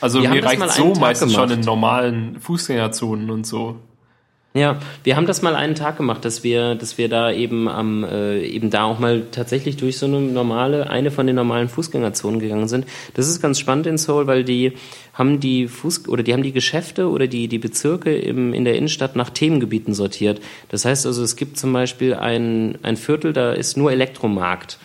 Also 0.00 0.22
Wir 0.22 0.30
mir 0.30 0.44
reicht 0.44 0.70
so 0.70 0.94
meistens 0.94 1.34
schon 1.34 1.50
in 1.50 1.60
normalen 1.60 2.40
Fußgängerzonen 2.40 3.30
und 3.30 3.46
so. 3.46 3.80
Ja, 4.56 4.78
wir 5.02 5.16
haben 5.16 5.26
das 5.26 5.42
mal 5.42 5.56
einen 5.56 5.74
Tag 5.74 5.96
gemacht, 5.96 6.24
dass 6.24 6.44
wir, 6.44 6.76
dass 6.76 6.96
wir 6.96 7.08
da 7.08 7.32
eben 7.32 7.68
am, 7.68 8.04
äh, 8.04 8.40
eben 8.46 8.70
da 8.70 8.84
auch 8.84 9.00
mal 9.00 9.24
tatsächlich 9.32 9.76
durch 9.76 9.98
so 9.98 10.06
eine 10.06 10.20
normale, 10.20 10.88
eine 10.88 11.10
von 11.10 11.26
den 11.26 11.34
normalen 11.34 11.68
Fußgängerzonen 11.68 12.38
gegangen 12.38 12.68
sind. 12.68 12.86
Das 13.14 13.26
ist 13.28 13.42
ganz 13.42 13.58
spannend 13.58 13.88
in 13.88 13.98
Seoul, 13.98 14.28
weil 14.28 14.44
die 14.44 14.74
haben 15.12 15.40
die 15.40 15.66
Fuß 15.66 16.06
oder 16.06 16.22
die 16.22 16.32
haben 16.32 16.44
die 16.44 16.52
Geschäfte 16.52 17.10
oder 17.10 17.26
die 17.26 17.48
die 17.48 17.58
Bezirke 17.58 18.14
im, 18.14 18.54
in 18.54 18.64
der 18.64 18.76
Innenstadt 18.76 19.16
nach 19.16 19.30
Themengebieten 19.30 19.92
sortiert. 19.92 20.40
Das 20.68 20.84
heißt 20.84 21.04
also, 21.04 21.24
es 21.24 21.34
gibt 21.34 21.58
zum 21.58 21.72
Beispiel 21.72 22.14
ein 22.14 22.78
ein 22.84 22.96
Viertel, 22.96 23.32
da 23.32 23.54
ist 23.54 23.76
nur 23.76 23.90
Elektromarkt 23.90 24.78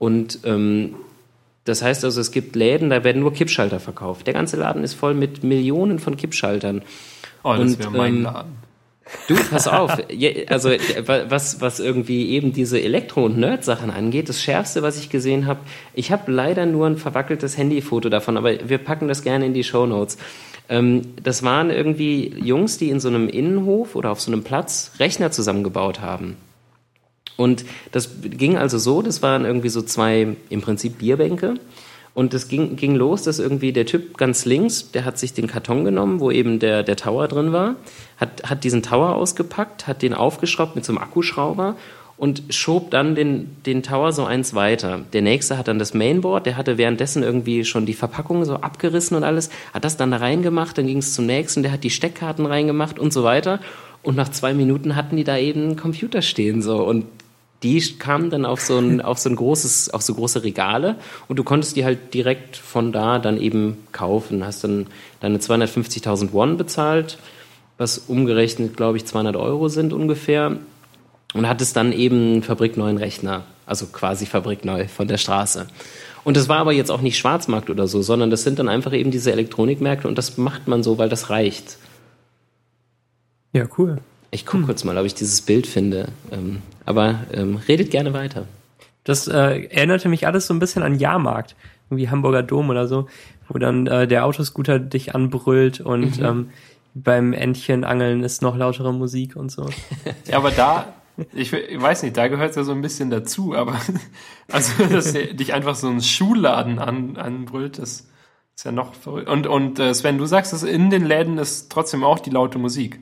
und 0.00 0.40
ähm, 0.42 0.96
das 1.64 1.80
heißt 1.80 2.04
also, 2.04 2.20
es 2.20 2.32
gibt 2.32 2.56
Läden, 2.56 2.90
da 2.90 3.04
werden 3.04 3.20
nur 3.20 3.32
Kippschalter 3.32 3.78
verkauft. 3.78 4.26
Der 4.26 4.34
ganze 4.34 4.56
Laden 4.56 4.82
ist 4.82 4.94
voll 4.94 5.14
mit 5.14 5.44
Millionen 5.44 6.00
von 6.00 6.16
Kippschaltern. 6.16 6.82
Oh, 7.44 7.54
das 7.56 7.78
wäre 7.78 7.92
mein 7.92 8.16
ähm, 8.16 8.22
Laden. 8.24 8.71
Du, 9.28 9.34
pass 9.50 9.68
auf, 9.68 9.98
also 10.48 10.70
was, 10.70 11.60
was 11.60 11.80
irgendwie 11.80 12.30
eben 12.30 12.52
diese 12.52 12.80
Elektro- 12.80 13.24
und 13.24 13.38
Nerd-Sachen 13.38 13.90
angeht, 13.90 14.28
das 14.28 14.40
Schärfste, 14.40 14.82
was 14.82 14.98
ich 14.98 15.10
gesehen 15.10 15.46
habe, 15.46 15.60
ich 15.94 16.12
habe 16.12 16.30
leider 16.30 16.66
nur 16.66 16.86
ein 16.86 16.96
verwackeltes 16.96 17.58
Handyfoto 17.58 18.08
davon, 18.08 18.36
aber 18.36 18.68
wir 18.68 18.78
packen 18.78 19.08
das 19.08 19.22
gerne 19.22 19.46
in 19.46 19.54
die 19.54 19.64
Show 19.64 19.86
Notes. 19.86 20.18
Ähm, 20.68 21.02
das 21.22 21.42
waren 21.42 21.70
irgendwie 21.70 22.32
Jungs, 22.42 22.78
die 22.78 22.90
in 22.90 23.00
so 23.00 23.08
einem 23.08 23.28
Innenhof 23.28 23.96
oder 23.96 24.10
auf 24.10 24.20
so 24.20 24.32
einem 24.32 24.44
Platz 24.44 24.92
Rechner 24.98 25.30
zusammengebaut 25.30 26.00
haben. 26.00 26.36
Und 27.36 27.64
das 27.90 28.10
ging 28.22 28.56
also 28.56 28.78
so, 28.78 29.02
das 29.02 29.22
waren 29.22 29.44
irgendwie 29.44 29.68
so 29.68 29.82
zwei 29.82 30.36
im 30.48 30.60
Prinzip 30.60 30.98
Bierbänke 30.98 31.54
und 32.14 32.34
es 32.34 32.48
ging, 32.48 32.76
ging 32.76 32.94
los, 32.94 33.22
dass 33.22 33.38
irgendwie 33.38 33.72
der 33.72 33.86
Typ 33.86 34.18
ganz 34.18 34.44
links, 34.44 34.90
der 34.90 35.04
hat 35.04 35.18
sich 35.18 35.32
den 35.32 35.46
Karton 35.46 35.84
genommen, 35.84 36.20
wo 36.20 36.30
eben 36.30 36.58
der, 36.58 36.82
der 36.82 36.96
Tower 36.96 37.26
drin 37.26 37.52
war, 37.52 37.76
hat, 38.18 38.50
hat 38.50 38.64
diesen 38.64 38.82
Tower 38.82 39.14
ausgepackt, 39.16 39.86
hat 39.86 40.02
den 40.02 40.12
aufgeschraubt 40.12 40.76
mit 40.76 40.84
so 40.84 40.92
einem 40.92 40.98
Akkuschrauber 40.98 41.76
und 42.18 42.42
schob 42.50 42.90
dann 42.90 43.14
den, 43.14 43.56
den 43.64 43.82
Tower 43.82 44.12
so 44.12 44.24
eins 44.24 44.54
weiter. 44.54 45.00
Der 45.14 45.22
nächste 45.22 45.56
hat 45.56 45.68
dann 45.68 45.78
das 45.78 45.94
Mainboard, 45.94 46.44
der 46.44 46.58
hatte 46.58 46.76
währenddessen 46.76 47.22
irgendwie 47.22 47.64
schon 47.64 47.86
die 47.86 47.94
Verpackung 47.94 48.44
so 48.44 48.56
abgerissen 48.56 49.16
und 49.16 49.24
alles, 49.24 49.48
hat 49.72 49.84
das 49.84 49.96
dann 49.96 50.10
da 50.10 50.18
reingemacht, 50.18 50.76
dann 50.76 50.86
ging 50.86 50.98
es 50.98 51.14
zum 51.14 51.24
nächsten, 51.24 51.62
der 51.62 51.72
hat 51.72 51.82
die 51.82 51.90
Steckkarten 51.90 52.44
reingemacht 52.44 52.98
und 52.98 53.12
so 53.12 53.24
weiter. 53.24 53.58
Und 54.02 54.16
nach 54.16 54.28
zwei 54.28 54.52
Minuten 54.52 54.96
hatten 54.96 55.16
die 55.16 55.24
da 55.24 55.38
eben 55.38 55.62
einen 55.62 55.76
Computer 55.76 56.22
stehen 56.22 56.60
so 56.60 56.84
und 56.84 57.06
die 57.62 57.80
kamen 57.98 58.30
dann 58.30 58.44
auf 58.44 58.60
so 58.60 58.78
ein, 58.78 59.00
auf 59.00 59.18
so 59.18 59.28
ein 59.28 59.36
großes, 59.36 59.90
auf 59.90 60.02
so 60.02 60.14
große 60.14 60.42
Regale 60.42 60.96
und 61.28 61.38
du 61.38 61.44
konntest 61.44 61.76
die 61.76 61.84
halt 61.84 62.14
direkt 62.14 62.56
von 62.56 62.92
da 62.92 63.18
dann 63.18 63.40
eben 63.40 63.78
kaufen. 63.92 64.44
Hast 64.44 64.64
dann 64.64 64.86
deine 65.20 65.38
250.000 65.38 66.32
Won 66.32 66.56
bezahlt, 66.56 67.18
was 67.78 67.98
umgerechnet, 67.98 68.76
glaube 68.76 68.96
ich, 68.96 69.06
200 69.06 69.36
Euro 69.36 69.68
sind 69.68 69.92
ungefähr 69.92 70.58
und 71.34 71.48
hattest 71.48 71.76
dann 71.76 71.92
eben 71.92 72.42
fabrikneuen 72.42 72.98
Rechner, 72.98 73.44
also 73.66 73.86
quasi 73.86 74.26
fabrikneu 74.26 74.88
von 74.88 75.08
der 75.08 75.18
Straße. 75.18 75.66
Und 76.24 76.36
das 76.36 76.48
war 76.48 76.58
aber 76.58 76.72
jetzt 76.72 76.90
auch 76.90 77.00
nicht 77.00 77.18
Schwarzmarkt 77.18 77.70
oder 77.70 77.86
so, 77.88 78.02
sondern 78.02 78.30
das 78.30 78.44
sind 78.44 78.58
dann 78.58 78.68
einfach 78.68 78.92
eben 78.92 79.10
diese 79.10 79.32
Elektronikmärkte 79.32 80.06
und 80.08 80.18
das 80.18 80.36
macht 80.38 80.68
man 80.68 80.82
so, 80.82 80.98
weil 80.98 81.08
das 81.08 81.30
reicht. 81.30 81.78
Ja, 83.52 83.66
cool. 83.76 83.98
Ich 84.32 84.46
gucke 84.46 84.58
hm. 84.58 84.66
kurz 84.66 84.82
mal, 84.82 84.98
ob 84.98 85.04
ich 85.04 85.14
dieses 85.14 85.42
Bild 85.42 85.66
finde. 85.66 86.08
Ähm, 86.32 86.62
aber 86.84 87.20
ähm, 87.32 87.56
redet 87.68 87.90
gerne 87.90 88.12
weiter. 88.12 88.46
Das 89.04 89.28
äh, 89.28 89.66
erinnerte 89.66 90.08
mich 90.08 90.26
alles 90.26 90.46
so 90.46 90.54
ein 90.54 90.58
bisschen 90.58 90.82
an 90.82 90.98
Jahrmarkt, 90.98 91.54
irgendwie 91.90 92.08
Hamburger 92.08 92.42
Dom 92.42 92.70
oder 92.70 92.88
so, 92.88 93.08
wo 93.48 93.58
dann 93.58 93.86
äh, 93.86 94.08
der 94.08 94.24
Autoscooter 94.24 94.78
dich 94.78 95.14
anbrüllt 95.14 95.80
und 95.80 96.18
mhm. 96.18 96.24
ähm, 96.24 96.50
beim 96.94 97.32
Entchenangeln 97.32 98.22
ist 98.22 98.42
noch 98.42 98.56
lautere 98.56 98.92
Musik 98.92 99.36
und 99.36 99.50
so. 99.50 99.68
Ja, 100.26 100.36
aber 100.38 100.50
da, 100.50 100.92
ich, 101.32 101.52
ich 101.52 101.80
weiß 101.80 102.02
nicht, 102.02 102.16
da 102.16 102.28
gehört 102.28 102.50
es 102.50 102.56
ja 102.56 102.64
so 102.64 102.72
ein 102.72 102.80
bisschen 102.82 103.10
dazu, 103.10 103.54
aber 103.54 103.80
also, 104.50 104.84
dass 104.86 105.12
dich 105.12 105.52
einfach 105.52 105.74
so 105.74 105.88
ein 105.88 106.00
Schuhladen 106.00 106.78
an, 106.78 107.16
anbrüllt, 107.16 107.78
das 107.78 108.08
ist 108.54 108.64
ja 108.64 108.72
noch 108.72 108.94
verrückt. 108.94 109.28
Und, 109.28 109.46
und 109.46 109.78
äh, 109.78 109.92
Sven, 109.92 110.18
du 110.18 110.26
sagst, 110.26 110.52
dass 110.52 110.62
in 110.62 110.90
den 110.90 111.04
Läden 111.04 111.38
ist 111.38 111.70
trotzdem 111.72 112.04
auch 112.04 112.18
die 112.18 112.30
laute 112.30 112.58
Musik. 112.58 113.00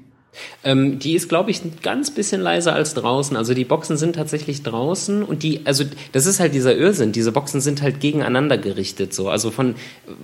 Ähm, 0.62 0.98
die 0.98 1.14
ist, 1.14 1.28
glaube 1.28 1.50
ich, 1.50 1.64
ein 1.64 1.72
ganz 1.82 2.10
bisschen 2.10 2.40
leiser 2.40 2.74
als 2.74 2.94
draußen. 2.94 3.36
Also 3.36 3.54
die 3.54 3.64
Boxen 3.64 3.96
sind 3.96 4.14
tatsächlich 4.14 4.62
draußen 4.62 5.22
und 5.22 5.42
die, 5.42 5.62
also 5.64 5.84
das 6.12 6.26
ist 6.26 6.40
halt 6.40 6.54
dieser 6.54 6.76
Irrsinn. 6.76 7.12
Diese 7.12 7.32
Boxen 7.32 7.60
sind 7.60 7.82
halt 7.82 8.00
gegeneinander 8.00 8.58
gerichtet 8.58 9.12
so. 9.12 9.28
Also 9.28 9.50
von, 9.50 9.74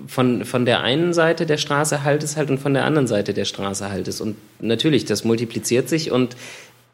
von, 0.06 0.44
von 0.44 0.64
der 0.64 0.82
einen 0.82 1.12
Seite 1.12 1.46
der 1.46 1.56
Straße 1.56 2.04
halt 2.04 2.22
es 2.22 2.36
halt 2.36 2.50
und 2.50 2.58
von 2.58 2.74
der 2.74 2.84
anderen 2.84 3.06
Seite 3.06 3.34
der 3.34 3.44
Straße 3.44 3.90
halt 3.90 4.08
es. 4.08 4.20
Und 4.20 4.36
natürlich, 4.60 5.04
das 5.04 5.24
multipliziert 5.24 5.88
sich 5.88 6.12
und 6.12 6.36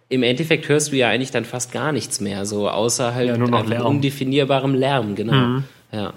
im 0.09 0.23
Endeffekt 0.23 0.69
hörst 0.69 0.93
du 0.93 0.97
ja 0.97 1.09
eigentlich 1.09 1.31
dann 1.31 1.47
fast 1.47 1.73
gar 1.73 1.91
nichts 1.91 2.21
mehr, 2.21 2.45
so 2.45 2.69
außer 2.69 3.15
halt 3.15 3.29
ja, 3.29 3.37
nur 3.39 3.49
noch 3.49 3.67
Lärm. 3.67 3.87
undefinierbarem 3.87 4.75
Lärm, 4.75 5.15
genau. 5.15 5.33
Mhm. 5.33 5.65
Ja. 5.91 6.13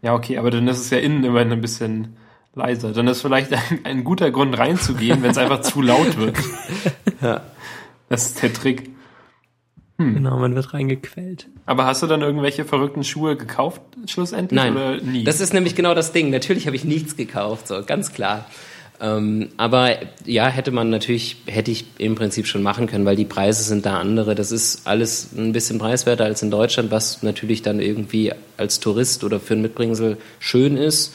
Ja, 0.00 0.14
okay, 0.14 0.38
aber 0.38 0.50
dann 0.50 0.66
ist 0.68 0.78
es 0.78 0.90
ja 0.90 0.98
innen 0.98 1.24
immer 1.24 1.40
ein 1.40 1.60
bisschen 1.60 2.16
leiser. 2.54 2.92
Dann 2.92 3.08
ist 3.08 3.22
vielleicht 3.22 3.52
ein, 3.52 3.80
ein 3.84 4.04
guter 4.04 4.30
Grund 4.30 4.56
reinzugehen, 4.58 5.22
wenn 5.22 5.30
es 5.30 5.38
einfach 5.38 5.60
zu 5.60 5.82
laut 5.82 6.16
wird. 6.16 6.36
Ja. 7.20 7.42
Das 8.08 8.26
ist 8.26 8.42
der 8.42 8.52
Trick. 8.52 8.90
Hm. 9.98 10.14
Genau, 10.14 10.38
man 10.38 10.54
wird 10.54 10.72
reingequält. 10.72 11.48
Aber 11.66 11.86
hast 11.86 12.00
du 12.00 12.06
dann 12.06 12.22
irgendwelche 12.22 12.64
verrückten 12.64 13.02
Schuhe 13.02 13.36
gekauft 13.36 13.82
schlussendlich 14.06 14.56
Nein, 14.56 14.76
oder 14.76 14.98
nie? 14.98 15.24
Das 15.24 15.40
ist 15.40 15.52
nämlich 15.52 15.74
genau 15.74 15.94
das 15.94 16.12
Ding. 16.12 16.30
Natürlich 16.30 16.66
habe 16.66 16.76
ich 16.76 16.84
nichts 16.84 17.16
gekauft, 17.16 17.66
so 17.66 17.82
ganz 17.84 18.12
klar. 18.12 18.46
Ähm, 19.00 19.50
aber 19.56 19.96
ja, 20.24 20.48
hätte 20.48 20.70
man 20.70 20.90
natürlich, 20.90 21.36
hätte 21.46 21.70
ich 21.70 21.84
im 21.98 22.14
Prinzip 22.14 22.46
schon 22.46 22.62
machen 22.62 22.86
können, 22.86 23.04
weil 23.04 23.16
die 23.16 23.24
Preise 23.24 23.62
sind 23.62 23.86
da 23.86 23.98
andere. 23.98 24.34
Das 24.34 24.50
ist 24.50 24.86
alles 24.86 25.30
ein 25.36 25.52
bisschen 25.52 25.78
preiswerter 25.78 26.24
als 26.24 26.42
in 26.42 26.50
Deutschland, 26.50 26.90
was 26.90 27.22
natürlich 27.22 27.62
dann 27.62 27.80
irgendwie 27.80 28.32
als 28.56 28.80
Tourist 28.80 29.24
oder 29.24 29.40
für 29.40 29.54
ein 29.54 29.62
Mitbringsel 29.62 30.16
schön 30.38 30.76
ist. 30.76 31.14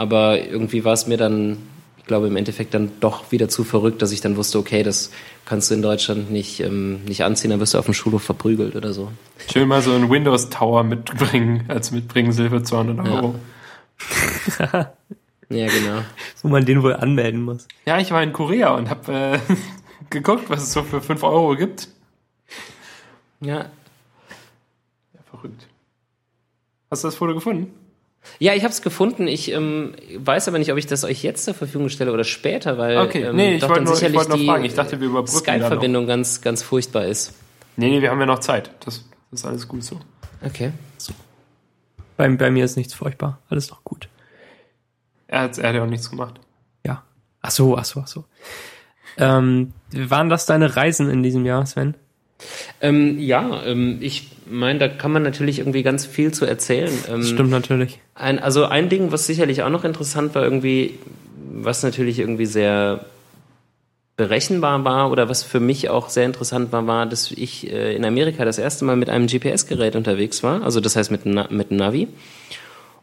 Aber 0.00 0.42
irgendwie 0.42 0.82
war 0.82 0.94
es 0.94 1.06
mir 1.06 1.18
dann, 1.18 1.58
ich 1.98 2.06
glaube, 2.06 2.26
im 2.26 2.36
Endeffekt 2.36 2.72
dann 2.72 2.90
doch 3.00 3.32
wieder 3.32 3.50
zu 3.50 3.64
verrückt, 3.64 4.00
dass 4.00 4.12
ich 4.12 4.22
dann 4.22 4.38
wusste, 4.38 4.58
okay, 4.58 4.82
das 4.82 5.10
kannst 5.44 5.70
du 5.70 5.74
in 5.74 5.82
Deutschland 5.82 6.30
nicht, 6.30 6.60
ähm, 6.60 7.04
nicht 7.04 7.22
anziehen, 7.22 7.50
dann 7.50 7.60
wirst 7.60 7.74
du 7.74 7.78
auf 7.78 7.84
dem 7.84 7.92
Schulhof 7.92 8.22
verprügelt 8.22 8.76
oder 8.76 8.94
so. 8.94 9.12
Schön 9.52 9.68
mal 9.68 9.82
so 9.82 9.92
einen 9.92 10.08
Windows 10.08 10.48
Tower 10.48 10.84
mitbringen, 10.84 11.66
als 11.68 11.90
Mitbringsel 11.90 12.48
für 12.48 12.62
200 12.62 13.06
Euro. 13.06 13.34
Ja. 14.58 14.94
ja, 15.50 15.66
genau. 15.66 16.00
Wo 16.40 16.48
man 16.48 16.64
den 16.64 16.82
wohl 16.82 16.94
anmelden 16.94 17.42
muss. 17.42 17.68
Ja, 17.84 17.98
ich 17.98 18.10
war 18.10 18.22
in 18.22 18.32
Korea 18.32 18.74
und 18.76 18.88
habe 18.88 19.12
äh, 19.12 19.38
geguckt, 20.08 20.48
was 20.48 20.62
es 20.62 20.72
so 20.72 20.82
für 20.82 21.02
5 21.02 21.22
Euro 21.24 21.56
gibt. 21.56 21.88
Ja. 23.42 23.66
Ja, 25.12 25.20
verrückt. 25.30 25.66
Hast 26.90 27.04
du 27.04 27.08
das 27.08 27.16
Foto 27.16 27.34
gefunden? 27.34 27.70
Ja, 28.38 28.54
ich 28.54 28.62
habe 28.62 28.72
es 28.72 28.82
gefunden. 28.82 29.26
Ich 29.26 29.50
ähm, 29.50 29.94
weiß 30.16 30.48
aber 30.48 30.58
nicht, 30.58 30.72
ob 30.72 30.78
ich 30.78 30.86
das 30.86 31.04
euch 31.04 31.22
jetzt 31.22 31.44
zur 31.44 31.54
Verfügung 31.54 31.88
stelle 31.88 32.12
oder 32.12 32.24
später, 32.24 32.78
weil 32.78 32.98
okay. 32.98 33.22
ähm, 33.22 33.36
nee, 33.36 33.54
ich 33.54 33.60
doch 33.60 33.72
dann 33.72 33.84
nur, 33.84 33.94
sicherlich 33.94 34.20
ich 34.20 34.28
die 34.28 34.46
fragen. 34.46 34.64
Ich 34.64 34.74
dachte, 34.74 35.00
wir 35.00 35.08
überbrücken 35.08 35.38
Skype-Verbindung 35.38 36.06
ganz, 36.06 36.40
ganz 36.40 36.62
furchtbar 36.62 37.06
ist. 37.06 37.34
Nee, 37.76 37.90
nee, 37.90 38.02
wir 38.02 38.10
haben 38.10 38.20
ja 38.20 38.26
noch 38.26 38.40
Zeit. 38.40 38.70
Das, 38.84 39.08
das 39.30 39.40
ist 39.40 39.46
alles 39.46 39.68
gut 39.68 39.84
so. 39.84 40.00
Okay. 40.44 40.72
So. 40.98 41.12
Bei, 42.16 42.28
bei 42.28 42.50
mir 42.50 42.64
ist 42.64 42.76
nichts 42.76 42.94
furchtbar. 42.94 43.40
Alles 43.48 43.70
noch 43.70 43.84
gut. 43.84 44.08
Er 45.26 45.42
hat, 45.42 45.58
er 45.58 45.68
hat 45.68 45.76
ja 45.76 45.82
auch 45.82 45.88
nichts 45.88 46.10
gemacht. 46.10 46.40
Ja. 46.84 47.04
Ach 47.40 47.50
so, 47.50 47.76
ach 47.76 47.84
so, 47.84 48.00
ach 48.00 48.08
so. 48.08 48.24
Ähm, 49.16 49.72
waren 49.92 50.28
das 50.28 50.46
deine 50.46 50.76
Reisen 50.76 51.10
in 51.10 51.22
diesem 51.22 51.44
Jahr, 51.46 51.64
Sven? 51.66 51.94
Ähm, 52.80 53.18
ja, 53.18 53.62
ähm, 53.64 53.98
ich 54.00 54.28
meine, 54.48 54.78
da 54.78 54.88
kann 54.88 55.12
man 55.12 55.22
natürlich 55.22 55.58
irgendwie 55.58 55.82
ganz 55.82 56.06
viel 56.06 56.32
zu 56.32 56.44
erzählen. 56.44 56.92
Ähm, 57.08 57.22
Stimmt 57.22 57.50
natürlich. 57.50 57.98
Ein, 58.14 58.38
also 58.38 58.64
ein 58.64 58.88
Ding, 58.88 59.12
was 59.12 59.26
sicherlich 59.26 59.62
auch 59.62 59.70
noch 59.70 59.84
interessant 59.84 60.34
war, 60.34 60.42
irgendwie, 60.42 60.98
was 61.52 61.82
natürlich 61.82 62.18
irgendwie 62.18 62.46
sehr 62.46 63.04
berechenbar 64.16 64.84
war 64.84 65.10
oder 65.10 65.30
was 65.30 65.42
für 65.42 65.60
mich 65.60 65.88
auch 65.88 66.10
sehr 66.10 66.26
interessant 66.26 66.72
war, 66.72 66.86
war, 66.86 67.06
dass 67.06 67.30
ich 67.30 67.72
äh, 67.72 67.96
in 67.96 68.04
Amerika 68.04 68.44
das 68.44 68.58
erste 68.58 68.84
Mal 68.84 68.96
mit 68.96 69.08
einem 69.08 69.26
GPS-Gerät 69.26 69.96
unterwegs 69.96 70.42
war, 70.42 70.62
also 70.62 70.80
das 70.80 70.94
heißt 70.94 71.10
mit, 71.10 71.24
mit 71.24 71.70
einem 71.70 71.76
Navi. 71.78 72.08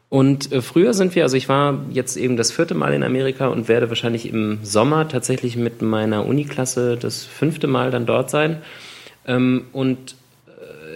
Und 0.09 0.51
äh, 0.51 0.61
früher 0.61 0.93
sind 0.93 1.15
wir, 1.15 1.23
also 1.23 1.35
ich 1.35 1.49
war 1.49 1.79
jetzt 1.91 2.17
eben 2.17 2.37
das 2.37 2.51
vierte 2.51 2.75
Mal 2.75 2.93
in 2.93 3.03
Amerika 3.03 3.47
und 3.47 3.67
werde 3.67 3.89
wahrscheinlich 3.89 4.29
im 4.31 4.59
Sommer 4.63 5.07
tatsächlich 5.07 5.57
mit 5.57 5.81
meiner 5.81 6.25
Uniklasse 6.25 6.97
das 6.97 7.25
fünfte 7.25 7.67
Mal 7.67 7.89
dann 7.91 8.05
dort 8.05 8.29
sein. 8.29 8.61
Ähm, 9.27 9.65
und 9.73 10.15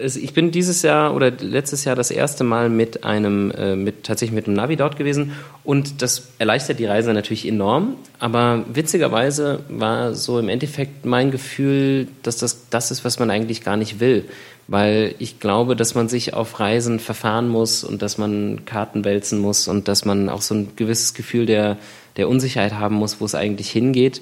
ich 0.01 0.33
bin 0.33 0.51
dieses 0.51 0.81
Jahr 0.81 1.15
oder 1.15 1.31
letztes 1.31 1.85
Jahr 1.85 1.95
das 1.95 2.11
erste 2.11 2.43
Mal 2.43 2.69
mit 2.69 3.03
einem, 3.03 3.51
äh, 3.51 3.75
mit, 3.75 4.03
tatsächlich 4.03 4.33
mit 4.33 4.47
einem 4.47 4.55
Navi 4.55 4.75
dort 4.75 4.97
gewesen 4.97 5.33
und 5.63 6.01
das 6.01 6.29
erleichtert 6.39 6.79
die 6.79 6.85
Reise 6.85 7.13
natürlich 7.13 7.47
enorm. 7.47 7.95
Aber 8.19 8.63
witzigerweise 8.71 9.59
war 9.69 10.13
so 10.13 10.39
im 10.39 10.49
Endeffekt 10.49 11.05
mein 11.05 11.31
Gefühl, 11.31 12.07
dass 12.23 12.37
das 12.37 12.69
das 12.69 12.91
ist, 12.91 13.05
was 13.05 13.19
man 13.19 13.29
eigentlich 13.29 13.63
gar 13.63 13.77
nicht 13.77 13.99
will. 13.99 14.25
Weil 14.67 15.15
ich 15.19 15.39
glaube, 15.39 15.75
dass 15.75 15.95
man 15.95 16.07
sich 16.07 16.33
auf 16.33 16.59
Reisen 16.59 16.99
verfahren 16.99 17.49
muss 17.49 17.83
und 17.83 18.01
dass 18.01 18.17
man 18.17 18.63
Karten 18.65 19.03
wälzen 19.03 19.39
muss 19.39 19.67
und 19.67 19.87
dass 19.87 20.05
man 20.05 20.29
auch 20.29 20.41
so 20.41 20.55
ein 20.55 20.69
gewisses 20.75 21.13
Gefühl 21.13 21.45
der, 21.45 21.77
der 22.15 22.29
Unsicherheit 22.29 22.73
haben 22.73 22.95
muss, 22.95 23.19
wo 23.19 23.25
es 23.25 23.35
eigentlich 23.35 23.69
hingeht. 23.69 24.21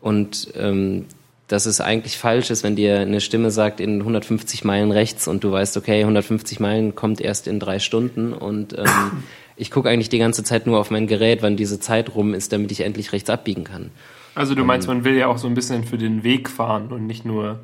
Und 0.00 0.48
ähm, 0.56 1.04
dass 1.50 1.66
es 1.66 1.80
eigentlich 1.80 2.16
falsch 2.16 2.50
ist, 2.50 2.62
wenn 2.62 2.76
dir 2.76 3.00
eine 3.00 3.20
Stimme 3.20 3.50
sagt, 3.50 3.80
in 3.80 3.98
150 3.98 4.62
Meilen 4.62 4.92
rechts 4.92 5.26
und 5.26 5.42
du 5.42 5.50
weißt, 5.50 5.76
okay, 5.76 6.00
150 6.00 6.60
Meilen 6.60 6.94
kommt 6.94 7.20
erst 7.20 7.48
in 7.48 7.58
drei 7.58 7.80
Stunden 7.80 8.32
und 8.32 8.78
ähm, 8.78 8.84
ich 9.56 9.72
gucke 9.72 9.88
eigentlich 9.88 10.08
die 10.08 10.20
ganze 10.20 10.44
Zeit 10.44 10.68
nur 10.68 10.78
auf 10.78 10.92
mein 10.92 11.08
Gerät, 11.08 11.42
wann 11.42 11.56
diese 11.56 11.80
Zeit 11.80 12.14
rum 12.14 12.34
ist, 12.34 12.52
damit 12.52 12.70
ich 12.70 12.82
endlich 12.82 13.12
rechts 13.12 13.28
abbiegen 13.30 13.64
kann. 13.64 13.90
Also 14.36 14.54
du 14.54 14.64
meinst, 14.64 14.86
man 14.86 15.02
will 15.02 15.16
ja 15.16 15.26
auch 15.26 15.38
so 15.38 15.48
ein 15.48 15.54
bisschen 15.54 15.82
für 15.82 15.98
den 15.98 16.22
Weg 16.22 16.48
fahren 16.48 16.92
und 16.92 17.08
nicht 17.08 17.24
nur 17.24 17.58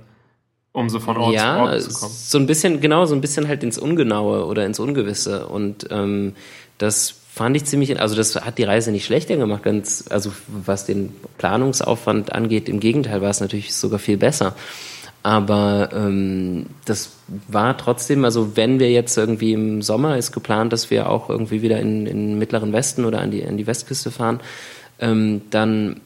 um 0.72 0.90
so 0.90 0.98
von 0.98 1.16
Ort 1.16 1.34
ja, 1.34 1.54
zu 1.54 1.60
Ort 1.60 1.82
zu 1.82 2.00
kommen. 2.00 2.12
So 2.12 2.38
ein 2.38 2.46
bisschen, 2.46 2.80
genau, 2.80 3.06
so 3.06 3.14
ein 3.14 3.20
bisschen 3.20 3.46
halt 3.46 3.62
ins 3.62 3.78
Ungenaue 3.78 4.46
oder 4.46 4.66
ins 4.66 4.80
Ungewisse. 4.80 5.46
Und 5.46 5.86
ähm, 5.92 6.34
das 6.76 7.14
fand 7.36 7.54
ich 7.54 7.66
ziemlich, 7.66 8.00
also 8.00 8.16
das 8.16 8.34
hat 8.34 8.56
die 8.56 8.64
Reise 8.64 8.90
nicht 8.90 9.04
schlechter 9.04 9.36
gemacht, 9.36 9.62
ganz, 9.62 10.04
also 10.08 10.32
was 10.48 10.86
den 10.86 11.12
Planungsaufwand 11.36 12.32
angeht, 12.32 12.66
im 12.66 12.80
Gegenteil 12.80 13.20
war 13.20 13.28
es 13.28 13.40
natürlich 13.40 13.74
sogar 13.74 13.98
viel 13.98 14.16
besser. 14.16 14.54
Aber 15.22 15.90
ähm, 15.92 16.64
das 16.86 17.10
war 17.48 17.76
trotzdem, 17.76 18.24
also 18.24 18.56
wenn 18.56 18.78
wir 18.78 18.90
jetzt 18.90 19.18
irgendwie 19.18 19.52
im 19.52 19.82
Sommer 19.82 20.16
ist 20.16 20.32
geplant, 20.32 20.72
dass 20.72 20.90
wir 20.90 21.10
auch 21.10 21.28
irgendwie 21.28 21.60
wieder 21.60 21.78
in, 21.78 22.06
den 22.06 22.38
mittleren 22.38 22.72
Westen 22.72 23.04
oder 23.04 23.20
an 23.20 23.30
die, 23.30 23.44
an 23.44 23.58
die 23.58 23.66
Westküste 23.66 24.10
fahren, 24.10 24.40
ähm, 24.98 25.42
dann 25.50 26.00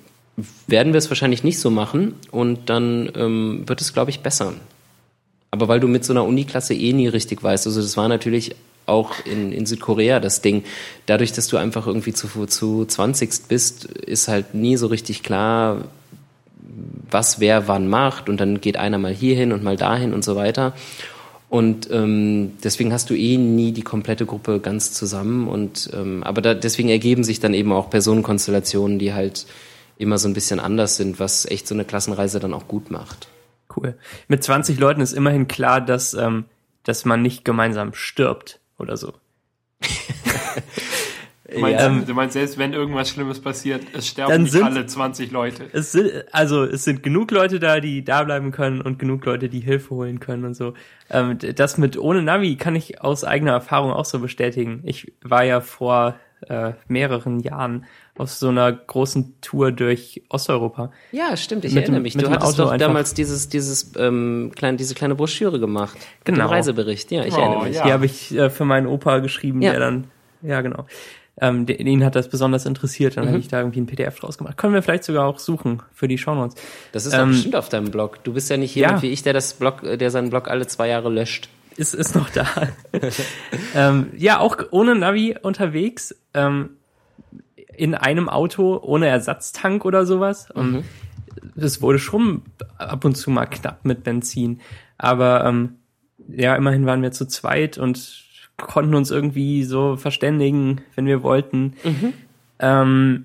werden 0.66 0.93
wir 0.93 0.99
es 0.99 1.11
wahrscheinlich 1.11 1.45
nicht 1.45 1.61
so 1.61 1.70
machen 1.70 2.16
und 2.33 2.70
dann 2.70 3.09
ähm, 3.14 3.62
wird 3.68 3.81
es, 3.81 3.93
glaube 3.93 4.11
ich, 4.11 4.18
besser. 4.18 4.55
Aber 5.53 5.68
weil 5.68 5.78
du 5.78 5.87
mit 5.87 6.05
so 6.05 6.12
einer 6.12 6.24
Uniklasse 6.24 6.74
eh 6.74 6.93
nie 6.93 7.07
richtig 7.07 7.41
weißt, 7.41 7.68
also 7.68 7.81
das 7.81 7.97
war 7.97 8.09
natürlich 8.09 8.57
auch 8.87 9.14
in, 9.24 9.53
in 9.53 9.66
Südkorea 9.66 10.20
das 10.20 10.43
Ding. 10.43 10.64
Dadurch, 11.07 11.33
dass 11.33 11.49
du 11.49 11.57
einfach 11.57 11.87
irgendwie 11.87 12.12
zu, 12.12 12.47
zu 12.47 12.85
20 12.85 13.49
bist, 13.49 13.85
ist 13.85 14.28
halt 14.28 14.55
nie 14.55 14.76
so 14.76 14.87
richtig 14.89 15.22
klar, 15.22 15.85
was 17.11 17.41
wer 17.41 17.68
wann 17.68 17.89
macht 17.89 18.28
und 18.28 18.41
dann 18.41 18.61
geht 18.61 18.76
einer 18.76 18.99
mal 18.99 19.12
hierhin 19.12 19.53
und 19.53 19.62
mal 19.62 19.76
dahin 19.76 20.14
und 20.14 20.24
so 20.24 20.37
weiter. 20.37 20.74
Und 21.49 21.91
ähm, 21.91 22.53
deswegen 22.62 22.93
hast 22.93 23.11
du 23.11 23.14
eh 23.14 23.37
nie 23.37 23.72
die 23.72 23.83
komplette 23.83 24.24
Gruppe 24.24 24.61
ganz 24.61 24.93
zusammen. 24.93 25.49
Und 25.49 25.91
ähm, 25.93 26.22
aber 26.22 26.43
da, 26.43 26.55
deswegen 26.55 26.89
ergeben 26.89 27.24
sich 27.24 27.41
dann 27.41 27.55
eben 27.55 27.72
auch 27.72 27.91
Personenkonstellationen, 27.91 29.01
die 29.01 29.12
halt 29.12 29.47
immer 29.99 30.16
so 30.16 30.28
ein 30.28 30.35
bisschen 30.35 30.61
anders 30.61 30.97
sind, 30.97 31.18
was 31.18 31.47
echt 31.47 31.66
so 31.66 31.74
eine 31.74 31.85
Klassenreise 31.85 32.39
dann 32.39 32.55
auch 32.55 32.68
gut 32.68 32.93
macht. 32.93 33.28
Cool. 33.76 33.97
Mit 34.28 34.45
20 34.45 34.78
Leuten 34.78 35.01
ist 35.01 35.12
immerhin 35.12 35.49
klar, 35.49 35.81
dass, 35.81 36.14
ähm, 36.14 36.45
dass 36.85 37.05
man 37.05 37.20
nicht 37.20 37.45
gemeinsam 37.45 37.95
stirbt 37.95 38.59
oder 38.81 38.97
so. 38.97 39.12
Du 41.53 41.59
meinst, 41.59 41.85
ähm, 41.85 42.07
du 42.07 42.14
meinst, 42.14 42.35
selbst 42.35 42.59
wenn 42.59 42.72
irgendwas 42.72 43.11
Schlimmes 43.11 43.41
passiert, 43.41 43.83
es 43.93 44.07
sterben 44.07 44.45
nicht 44.45 44.62
alle 44.62 44.87
20 44.87 45.33
Leute. 45.33 45.68
Es 45.72 45.93
sind, 45.93 46.12
also 46.33 46.62
es 46.64 46.85
sind 46.85 47.03
genug 47.03 47.33
Leute 47.33 47.59
da, 47.59 47.81
die 47.81 48.05
da 48.05 48.22
bleiben 48.22 48.53
können 48.53 48.81
und 48.81 48.99
genug 48.99 49.24
Leute, 49.24 49.49
die 49.49 49.61
Hilfe 49.61 49.91
holen 49.91 50.20
können 50.20 50.45
und 50.45 50.55
so. 50.55 50.74
Ähm, 51.11 51.39
das 51.57 51.76
mit 51.76 51.99
ohne 51.99 52.22
Navi 52.22 52.57
kann 52.57 52.76
ich 52.76 53.01
aus 53.01 53.24
eigener 53.24 53.53
Erfahrung 53.53 53.91
auch 53.93 54.05
so 54.05 54.20
bestätigen. 54.20 54.83
Ich 54.85 55.12
war 55.22 55.45
ja 55.45 55.61
vor 55.61 56.14
äh, 56.49 56.72
mehreren 56.87 57.41
Jahren 57.41 57.85
auf 58.21 58.31
so 58.31 58.49
einer 58.49 58.71
großen 58.71 59.41
Tour 59.41 59.73
durch 59.73 60.23
Osteuropa. 60.29 60.93
Ja, 61.11 61.37
stimmt, 61.37 61.64
ich 61.64 61.73
mit 61.73 61.85
erinnere 61.85 62.03
mich. 62.03 62.16
Du 62.16 62.31
hattest 62.31 62.59
doch 62.59 62.77
damals 62.77 63.14
dieses, 63.14 63.49
dieses, 63.49 63.93
ähm, 63.97 64.53
klein, 64.55 64.77
diese 64.77 64.95
kleine 64.95 65.14
Broschüre 65.14 65.59
gemacht. 65.59 65.97
Genau. 66.25 66.49
Reisebericht, 66.49 67.11
ja, 67.11 67.25
ich 67.25 67.35
oh, 67.35 67.41
erinnere 67.41 67.64
mich. 67.64 67.77
Ja. 67.77 67.85
Die 67.85 67.93
habe 67.93 68.07
ich 68.07 68.37
äh, 68.37 68.51
für 68.51 68.66
meinen 68.66 68.87
Opa 68.87 69.18
geschrieben, 69.21 69.62
ja. 69.62 69.71
der 69.71 69.81
dann, 69.81 70.05
ja, 70.43 70.61
genau. 70.61 70.85
Ähm, 71.41 71.64
den, 71.64 71.87
ihn 71.87 72.05
hat 72.05 72.14
das 72.14 72.29
besonders 72.29 72.66
interessiert, 72.66 73.16
dann 73.16 73.25
mhm. 73.25 73.29
habe 73.29 73.39
ich 73.39 73.49
da 73.49 73.61
irgendwie 73.61 73.81
ein 73.81 73.87
PDF 73.87 74.21
draus 74.21 74.37
gemacht. 74.37 74.59
Können 74.59 74.75
wir 74.75 74.83
vielleicht 74.83 75.05
sogar 75.05 75.27
auch 75.27 75.39
suchen 75.39 75.83
für 75.95 76.07
die 76.07 76.18
Shownotes. 76.18 76.61
Das 76.93 77.07
ist 77.07 77.14
ähm, 77.14 77.31
bestimmt 77.31 77.57
auf 77.57 77.71
deinem 77.71 77.91
Blog. 77.91 78.23
Du 78.25 78.35
bist 78.35 78.51
ja 78.51 78.59
nicht 78.59 78.75
jemand 78.75 78.99
ja. 78.99 79.03
wie 79.03 79.12
ich, 79.12 79.23
der 79.23 79.33
das 79.33 79.55
Blog, 79.55 79.81
der 79.83 80.11
seinen 80.11 80.29
Blog 80.29 80.49
alle 80.49 80.66
zwei 80.66 80.89
Jahre 80.89 81.09
löscht. 81.09 81.49
Ist, 81.77 81.95
ist 81.95 82.14
noch 82.14 82.29
da. 82.29 82.47
ähm, 83.75 84.09
ja, 84.18 84.41
auch 84.41 84.59
ohne 84.71 84.95
Navi 84.95 85.37
unterwegs. 85.41 86.14
Ähm, 86.35 86.71
in 87.81 87.95
einem 87.95 88.28
Auto 88.28 88.78
ohne 88.83 89.09
Ersatztank 89.09 89.87
oder 89.87 90.05
sowas. 90.05 90.51
Und 90.51 90.72
mhm. 90.72 90.85
das 91.57 91.81
wurde 91.81 91.99
schon 91.99 92.43
ab 92.76 93.07
und 93.07 93.16
zu 93.16 93.31
mal 93.31 93.47
knapp 93.47 93.87
mit 93.87 94.05
Benzin. 94.05 94.61
Aber 94.99 95.47
ähm, 95.47 95.76
ja, 96.28 96.55
immerhin 96.57 96.85
waren 96.85 97.01
wir 97.01 97.11
zu 97.11 97.26
zweit 97.26 97.78
und 97.78 98.22
konnten 98.59 98.95
uns 98.95 99.11
irgendwie 99.11 99.64
so 99.64 99.97
verständigen, 99.97 100.83
wenn 100.95 101.07
wir 101.07 101.22
wollten. 101.22 101.72
Mhm. 101.83 102.12
Ähm, 102.59 103.24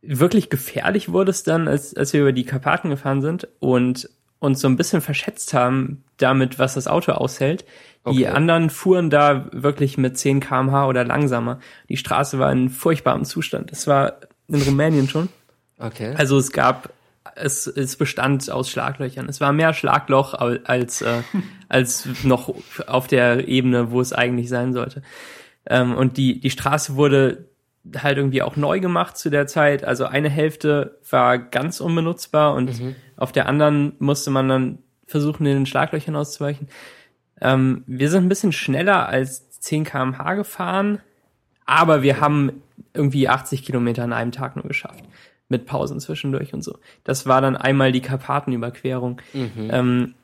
wirklich 0.00 0.48
gefährlich 0.48 1.12
wurde 1.12 1.30
es 1.30 1.42
dann, 1.42 1.68
als, 1.68 1.94
als 1.94 2.14
wir 2.14 2.22
über 2.22 2.32
die 2.32 2.44
Karpaten 2.44 2.88
gefahren 2.88 3.20
sind 3.20 3.48
und 3.58 4.08
uns 4.38 4.62
so 4.62 4.68
ein 4.68 4.76
bisschen 4.76 5.02
verschätzt 5.02 5.52
haben 5.52 6.04
damit, 6.16 6.58
was 6.58 6.72
das 6.72 6.88
Auto 6.88 7.12
aushält. 7.12 7.66
Die 8.06 8.24
okay. 8.24 8.28
anderen 8.28 8.70
fuhren 8.70 9.10
da 9.10 9.46
wirklich 9.52 9.98
mit 9.98 10.16
10 10.16 10.40
kmh 10.40 10.86
oder 10.86 11.04
langsamer. 11.04 11.58
Die 11.88 11.96
Straße 11.96 12.38
war 12.38 12.50
in 12.50 12.70
furchtbarem 12.70 13.24
Zustand. 13.24 13.70
Das 13.70 13.86
war 13.86 14.18
in 14.48 14.62
Rumänien 14.62 15.08
schon. 15.08 15.28
Okay. 15.78 16.14
Also 16.16 16.38
es 16.38 16.52
gab, 16.52 16.90
es, 17.34 17.66
es 17.66 17.96
bestand 17.96 18.50
aus 18.50 18.70
Schlaglöchern. 18.70 19.28
Es 19.28 19.40
war 19.40 19.52
mehr 19.52 19.74
Schlagloch 19.74 20.34
als, 20.34 21.02
äh, 21.02 21.22
als 21.68 22.08
noch 22.22 22.54
auf 22.86 23.06
der 23.06 23.48
Ebene, 23.48 23.90
wo 23.90 24.00
es 24.00 24.12
eigentlich 24.12 24.48
sein 24.48 24.72
sollte. 24.72 25.02
Ähm, 25.66 25.94
und 25.94 26.16
die, 26.16 26.40
die 26.40 26.50
Straße 26.50 26.96
wurde 26.96 27.48
halt 27.96 28.18
irgendwie 28.18 28.42
auch 28.42 28.56
neu 28.56 28.80
gemacht 28.80 29.16
zu 29.16 29.30
der 29.30 29.46
Zeit. 29.46 29.84
Also 29.84 30.04
eine 30.04 30.28
Hälfte 30.28 30.98
war 31.10 31.38
ganz 31.38 31.80
unbenutzbar 31.80 32.54
und 32.54 32.80
mhm. 32.80 32.96
auf 33.16 33.32
der 33.32 33.46
anderen 33.46 33.92
musste 33.98 34.30
man 34.30 34.48
dann 34.48 34.78
versuchen, 35.06 35.46
in 35.46 35.54
den 35.54 35.66
Schlaglöchern 35.66 36.16
auszuweichen. 36.16 36.68
Ähm, 37.40 37.84
wir 37.86 38.10
sind 38.10 38.24
ein 38.24 38.28
bisschen 38.28 38.52
schneller 38.52 39.08
als 39.08 39.48
10 39.60 39.84
kmh 39.84 40.34
gefahren, 40.34 41.00
aber 41.64 42.02
wir 42.02 42.20
haben 42.20 42.62
irgendwie 42.94 43.28
80 43.28 43.64
Kilometer 43.64 44.04
an 44.04 44.12
einem 44.12 44.32
Tag 44.32 44.56
nur 44.56 44.66
geschafft. 44.66 45.04
Mit 45.48 45.66
Pausen 45.66 45.98
zwischendurch 46.00 46.52
und 46.52 46.62
so. 46.62 46.78
Das 47.04 47.26
war 47.26 47.40
dann 47.40 47.56
einmal 47.56 47.90
die 47.90 48.02
Karpatenüberquerung. 48.02 49.20
Mhm. 49.32 49.70
Ähm, 49.70 50.14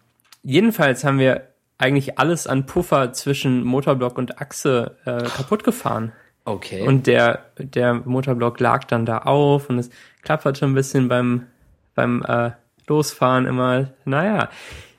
jedenfalls 0.42 1.02
haben 1.04 1.18
wir 1.18 1.48
eigentlich 1.78 2.18
alles 2.18 2.46
an 2.46 2.66
Puffer 2.66 3.12
zwischen 3.12 3.64
Motorblock 3.64 4.18
und 4.18 4.40
Achse 4.40 4.96
äh, 5.04 5.22
kaputt 5.22 5.64
gefahren. 5.64 6.12
Okay. 6.44 6.86
Und 6.86 7.06
der, 7.06 7.46
der 7.58 7.94
Motorblock 7.94 8.60
lag 8.60 8.84
dann 8.84 9.06
da 9.06 9.18
auf 9.18 9.70
und 9.70 9.78
es 9.78 9.90
klapperte 10.22 10.66
ein 10.66 10.74
bisschen 10.74 11.08
beim, 11.08 11.46
beim 11.94 12.22
äh, 12.22 12.50
Losfahren 12.86 13.46
immer. 13.46 13.88
Naja, 14.04 14.50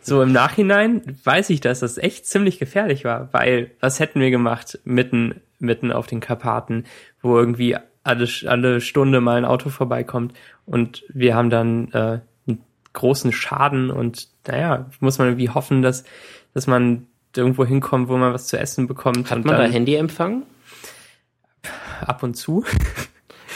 so 0.06 0.22
im 0.22 0.32
Nachhinein 0.32 1.18
weiß 1.24 1.50
ich, 1.50 1.62
dass 1.62 1.80
das 1.80 1.98
echt 1.98 2.28
ziemlich 2.28 2.60
gefährlich 2.60 3.06
war, 3.06 3.30
weil 3.32 3.72
was 3.80 4.00
hätten 4.00 4.20
wir 4.20 4.30
gemacht 4.30 4.80
mitten, 4.84 5.42
mitten 5.60 5.92
auf 5.92 6.06
den 6.06 6.20
Karpaten, 6.20 6.86
wo 7.22 7.38
irgendwie 7.38 7.76
alle, 8.04 8.28
alle 8.46 8.82
Stunde 8.82 9.20
mal 9.20 9.38
ein 9.38 9.46
Auto 9.46 9.70
vorbeikommt 9.70 10.34
und 10.66 11.04
wir 11.10 11.36
haben 11.36 11.50
dann 11.50 11.92
äh, 11.92 12.20
einen 12.48 12.64
großen 12.94 13.32
Schaden 13.32 13.90
und 13.90 14.28
naja, 14.48 14.90
muss 15.00 15.18
man 15.18 15.30
irgendwie 15.30 15.50
hoffen, 15.50 15.82
dass, 15.82 16.04
dass 16.54 16.68
man 16.68 17.08
irgendwo 17.36 17.66
hinkommt, 17.66 18.08
wo 18.08 18.16
man 18.16 18.32
was 18.32 18.46
zu 18.46 18.60
essen 18.60 18.88
bekommt. 18.88 19.32
Hat 19.32 19.44
man 19.44 19.58
da 19.58 19.66
Handyempfang? 19.66 20.44
Ab 22.02 22.22
und 22.22 22.36
zu. 22.36 22.64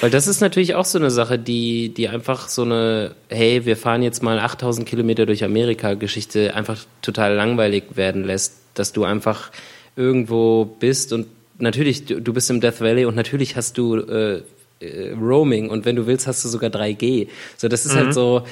Weil 0.01 0.09
das 0.09 0.27
ist 0.27 0.39
natürlich 0.41 0.75
auch 0.75 0.85
so 0.85 0.97
eine 0.97 1.11
Sache, 1.11 1.37
die, 1.37 1.89
die 1.89 2.07
einfach 2.07 2.47
so 2.47 2.63
eine, 2.63 3.15
hey, 3.29 3.65
wir 3.65 3.75
fahren 3.75 4.01
jetzt 4.01 4.23
mal 4.23 4.39
8000 4.39 4.87
Kilometer 4.87 5.25
durch 5.25 5.43
Amerika 5.43 5.93
Geschichte 5.93 6.55
einfach 6.55 6.85
total 7.01 7.35
langweilig 7.35 7.83
werden 7.95 8.23
lässt, 8.23 8.55
dass 8.75 8.93
du 8.93 9.03
einfach 9.03 9.51
irgendwo 9.95 10.65
bist 10.65 11.11
und 11.11 11.27
natürlich, 11.57 12.05
du, 12.05 12.21
du 12.21 12.33
bist 12.33 12.49
im 12.49 12.61
Death 12.61 12.79
Valley 12.81 13.05
und 13.05 13.15
natürlich 13.15 13.55
hast 13.55 13.77
du 13.77 13.97
äh, 13.97 14.41
äh, 14.79 15.11
Roaming 15.13 15.69
und 15.69 15.85
wenn 15.85 15.95
du 15.95 16.07
willst, 16.07 16.27
hast 16.27 16.43
du 16.45 16.49
sogar 16.49 16.69
3G. 16.69 17.27
So, 17.57 17.67
das 17.67 17.85
ist 17.85 17.93
halt 17.93 18.03
mhm. 18.03 18.05
halt 18.07 18.15
so, 18.15 18.43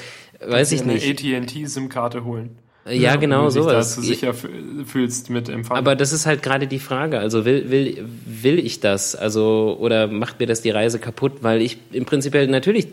weiß 0.45 0.72
ich 0.74 0.84
nicht. 0.84 1.24
Eine 1.24 1.39
AT&T-SIM-Karte 1.39 2.26
holen. 2.26 2.58
Ja, 2.90 3.16
genau 3.16 3.46
du 3.46 3.52
sowas. 3.52 3.74
Dass 3.74 3.96
du 3.96 4.02
sicher 4.02 4.34
fühlst 4.34 5.30
mit 5.30 5.50
Empfang. 5.50 5.78
Aber 5.78 5.96
das 5.96 6.14
ist 6.14 6.26
halt 6.26 6.44
gerade 6.44 6.68
die 6.68 6.80
Frage. 6.80 7.20
Also 7.20 7.46
will, 7.46 7.70
will, 7.70 8.06
will 8.26 8.60
ich 8.60 8.80
das? 8.80 9.16
Also, 9.16 9.78
oder 9.80 10.08
macht 10.08 10.40
mir 10.40 10.48
das 10.48 10.62
die 10.62 10.70
Reise 10.70 11.00
kaputt? 11.00 11.34
Weil 11.42 11.62
ich 11.62 11.78
im 11.92 12.06
Prinzip 12.06 12.34
natürlich 12.34 12.88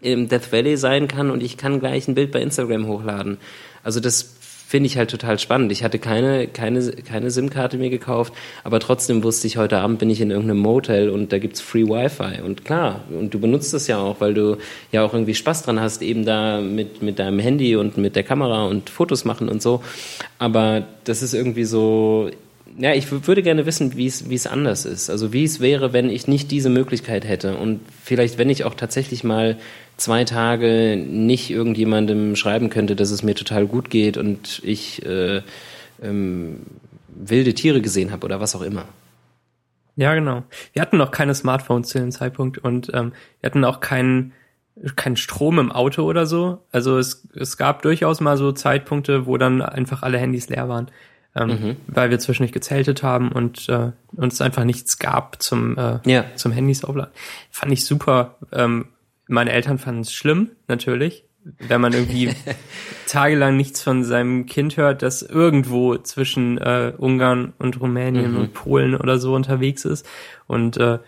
im 0.00 0.28
Death 0.28 0.52
Valley 0.52 0.76
sein 0.76 1.08
kann 1.08 1.30
und 1.30 1.42
ich 1.42 1.56
kann 1.56 1.80
gleich 1.80 2.08
ein 2.08 2.14
Bild 2.14 2.32
bei 2.32 2.40
Instagram 2.40 2.86
hochladen. 2.86 3.38
Also 3.82 4.00
das 4.00 4.34
finde 4.66 4.88
ich 4.88 4.98
halt 4.98 5.10
total 5.10 5.38
spannend. 5.38 5.70
Ich 5.70 5.84
hatte 5.84 6.00
keine, 6.00 6.48
keine, 6.48 6.90
keine 6.90 7.30
SIM-Karte 7.30 7.78
mir 7.78 7.88
gekauft, 7.88 8.32
aber 8.64 8.80
trotzdem 8.80 9.22
wusste 9.22 9.46
ich, 9.46 9.58
heute 9.58 9.78
Abend 9.78 10.00
bin 10.00 10.10
ich 10.10 10.20
in 10.20 10.32
irgendeinem 10.32 10.58
Motel 10.58 11.08
und 11.08 11.32
da 11.32 11.38
gibt's 11.38 11.60
Free 11.60 11.84
Wi-Fi. 11.84 12.42
Und 12.42 12.64
klar, 12.64 13.04
und 13.16 13.32
du 13.32 13.38
benutzt 13.38 13.72
das 13.74 13.86
ja 13.86 13.98
auch, 13.98 14.20
weil 14.20 14.34
du 14.34 14.56
ja 14.90 15.04
auch 15.04 15.12
irgendwie 15.12 15.36
Spaß 15.36 15.62
dran 15.62 15.78
hast, 15.78 16.02
eben 16.02 16.24
da 16.24 16.60
mit, 16.60 17.00
mit 17.00 17.20
deinem 17.20 17.38
Handy 17.38 17.76
und 17.76 17.96
mit 17.96 18.16
der 18.16 18.24
Kamera 18.24 18.66
und 18.66 18.90
Fotos 18.90 19.24
machen 19.24 19.48
und 19.48 19.62
so. 19.62 19.84
Aber 20.40 20.82
das 21.04 21.22
ist 21.22 21.32
irgendwie 21.32 21.64
so, 21.64 22.30
ja, 22.78 22.92
ich 22.92 23.10
würde 23.10 23.42
gerne 23.42 23.64
wissen, 23.64 23.96
wie 23.96 24.06
es, 24.06 24.28
wie 24.28 24.34
es 24.34 24.46
anders 24.46 24.84
ist. 24.84 25.08
Also 25.08 25.32
wie 25.32 25.44
es 25.44 25.60
wäre, 25.60 25.92
wenn 25.92 26.10
ich 26.10 26.28
nicht 26.28 26.50
diese 26.50 26.68
Möglichkeit 26.68 27.26
hätte. 27.26 27.56
Und 27.56 27.80
vielleicht, 28.02 28.38
wenn 28.38 28.50
ich 28.50 28.64
auch 28.64 28.74
tatsächlich 28.74 29.24
mal 29.24 29.56
zwei 29.96 30.24
Tage 30.24 30.96
nicht 30.96 31.50
irgendjemandem 31.50 32.36
schreiben 32.36 32.68
könnte, 32.68 32.94
dass 32.94 33.10
es 33.10 33.22
mir 33.22 33.34
total 33.34 33.66
gut 33.66 33.88
geht 33.88 34.18
und 34.18 34.60
ich 34.62 35.04
äh, 35.06 35.42
ähm, 36.02 36.60
wilde 37.08 37.54
Tiere 37.54 37.80
gesehen 37.80 38.12
habe 38.12 38.26
oder 38.26 38.40
was 38.40 38.54
auch 38.54 38.62
immer. 38.62 38.84
Ja, 39.96 40.14
genau. 40.14 40.42
Wir 40.74 40.82
hatten 40.82 40.98
noch 40.98 41.10
keine 41.10 41.34
Smartphones 41.34 41.88
zu 41.88 41.98
dem 41.98 42.10
Zeitpunkt 42.10 42.58
und 42.58 42.90
ähm, 42.92 43.12
wir 43.40 43.48
hatten 43.48 43.64
auch 43.64 43.80
keinen 43.80 44.32
keinen 44.94 45.16
Strom 45.16 45.58
im 45.58 45.72
Auto 45.72 46.02
oder 46.02 46.26
so. 46.26 46.58
Also 46.70 46.98
es, 46.98 47.26
es 47.34 47.56
gab 47.56 47.80
durchaus 47.80 48.20
mal 48.20 48.36
so 48.36 48.52
Zeitpunkte, 48.52 49.26
wo 49.26 49.38
dann 49.38 49.62
einfach 49.62 50.02
alle 50.02 50.18
Handys 50.18 50.50
leer 50.50 50.68
waren, 50.68 50.90
ähm, 51.36 51.48
mhm. 51.48 51.76
weil 51.86 52.10
wir 52.10 52.18
zwischendurch 52.18 52.52
gezeltet 52.52 53.02
haben 53.02 53.30
und 53.30 53.68
äh, 53.68 53.92
uns 54.16 54.40
einfach 54.40 54.64
nichts 54.64 54.98
gab 54.98 55.42
zum 55.42 55.76
äh, 55.76 55.98
ja. 56.04 56.24
zum 56.34 56.52
Handys 56.52 56.84
aufladen. 56.84 57.12
Fand 57.50 57.72
ich 57.72 57.84
super. 57.84 58.36
Ähm, 58.52 58.86
meine 59.28 59.52
Eltern 59.52 59.78
fanden 59.78 60.02
es 60.02 60.12
schlimm, 60.12 60.50
natürlich, 60.68 61.24
wenn 61.68 61.80
man 61.80 61.92
irgendwie 61.92 62.32
tagelang 63.06 63.56
nichts 63.56 63.82
von 63.82 64.02
seinem 64.04 64.46
Kind 64.46 64.76
hört, 64.76 65.02
das 65.02 65.22
irgendwo 65.22 65.96
zwischen 65.98 66.58
äh, 66.58 66.92
Ungarn 66.96 67.52
und 67.58 67.80
Rumänien 67.80 68.32
mhm. 68.32 68.38
und 68.38 68.54
Polen 68.54 68.96
oder 68.96 69.18
so 69.18 69.34
unterwegs 69.34 69.84
ist. 69.84 70.06
Und, 70.46 70.76
äh, 70.78 70.98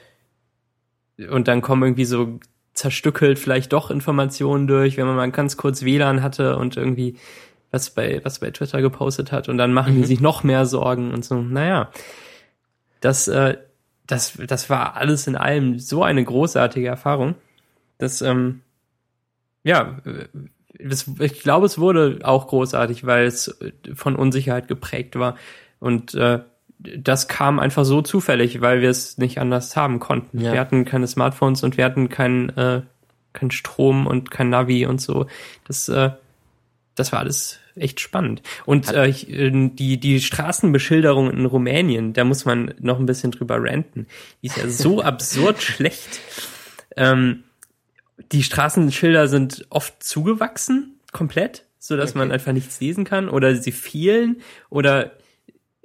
und 1.30 1.48
dann 1.48 1.62
kommen 1.62 1.82
irgendwie 1.82 2.04
so 2.04 2.38
zerstückelt 2.74 3.40
vielleicht 3.40 3.72
doch 3.72 3.90
Informationen 3.90 4.68
durch, 4.68 4.96
wenn 4.96 5.06
man 5.06 5.16
mal 5.16 5.30
ganz 5.32 5.56
kurz 5.56 5.82
WLAN 5.82 6.22
hatte 6.22 6.56
und 6.56 6.76
irgendwie 6.76 7.16
was 7.70 7.90
bei, 7.90 8.20
was 8.24 8.38
bei 8.38 8.50
Twitter 8.50 8.80
gepostet 8.80 9.32
hat 9.32 9.48
und 9.48 9.58
dann 9.58 9.72
machen 9.72 9.94
mhm. 9.94 10.02
die 10.02 10.06
sich 10.06 10.20
noch 10.20 10.42
mehr 10.42 10.66
Sorgen 10.66 11.12
und 11.12 11.24
so. 11.24 11.40
Naja, 11.40 11.90
das, 13.00 13.28
äh, 13.28 13.58
das, 14.06 14.38
das 14.46 14.70
war 14.70 14.96
alles 14.96 15.26
in 15.26 15.36
allem 15.36 15.78
so 15.78 16.02
eine 16.02 16.24
großartige 16.24 16.88
Erfahrung. 16.88 17.34
Das, 17.98 18.22
ähm, 18.22 18.62
ja, 19.64 19.98
das, 20.78 21.10
ich 21.18 21.40
glaube, 21.40 21.66
es 21.66 21.78
wurde 21.78 22.20
auch 22.22 22.46
großartig, 22.48 23.04
weil 23.04 23.26
es 23.26 23.58
von 23.94 24.16
Unsicherheit 24.16 24.68
geprägt 24.68 25.18
war. 25.18 25.36
Und 25.80 26.14
äh, 26.14 26.40
das 26.78 27.28
kam 27.28 27.58
einfach 27.58 27.84
so 27.84 28.02
zufällig, 28.02 28.60
weil 28.60 28.80
wir 28.80 28.88
es 28.88 29.18
nicht 29.18 29.38
anders 29.40 29.76
haben 29.76 29.98
konnten. 29.98 30.40
Ja. 30.40 30.52
Wir 30.52 30.60
hatten 30.60 30.84
keine 30.84 31.06
Smartphones 31.06 31.62
und 31.64 31.76
wir 31.76 31.84
hatten 31.84 32.08
keinen 32.08 32.50
äh, 32.50 32.82
kein 33.32 33.50
Strom 33.50 34.06
und 34.06 34.30
kein 34.30 34.50
Navi 34.50 34.86
und 34.86 35.00
so. 35.00 35.26
Das, 35.66 35.88
äh, 35.88 36.10
das 36.98 37.12
war 37.12 37.20
alles 37.20 37.60
echt 37.76 38.00
spannend. 38.00 38.42
Und 38.66 38.92
äh, 38.92 39.12
die, 39.12 39.98
die 39.98 40.20
Straßenbeschilderung 40.20 41.30
in 41.30 41.46
Rumänien, 41.46 42.12
da 42.12 42.24
muss 42.24 42.44
man 42.44 42.74
noch 42.80 42.98
ein 42.98 43.06
bisschen 43.06 43.30
drüber 43.30 43.56
ranten. 43.60 44.06
Die 44.42 44.48
ist 44.48 44.56
ja 44.56 44.68
so 44.68 45.02
absurd 45.02 45.62
schlecht. 45.62 46.20
Ähm, 46.96 47.44
die 48.32 48.42
Straßenschilder 48.42 49.28
sind 49.28 49.66
oft 49.70 50.02
zugewachsen, 50.02 50.98
komplett, 51.12 51.64
so 51.78 51.96
dass 51.96 52.10
okay. 52.10 52.18
man 52.18 52.32
einfach 52.32 52.52
nichts 52.52 52.80
lesen 52.80 53.04
kann 53.04 53.28
oder 53.28 53.54
sie 53.54 53.72
fehlen 53.72 54.42
oder 54.70 55.12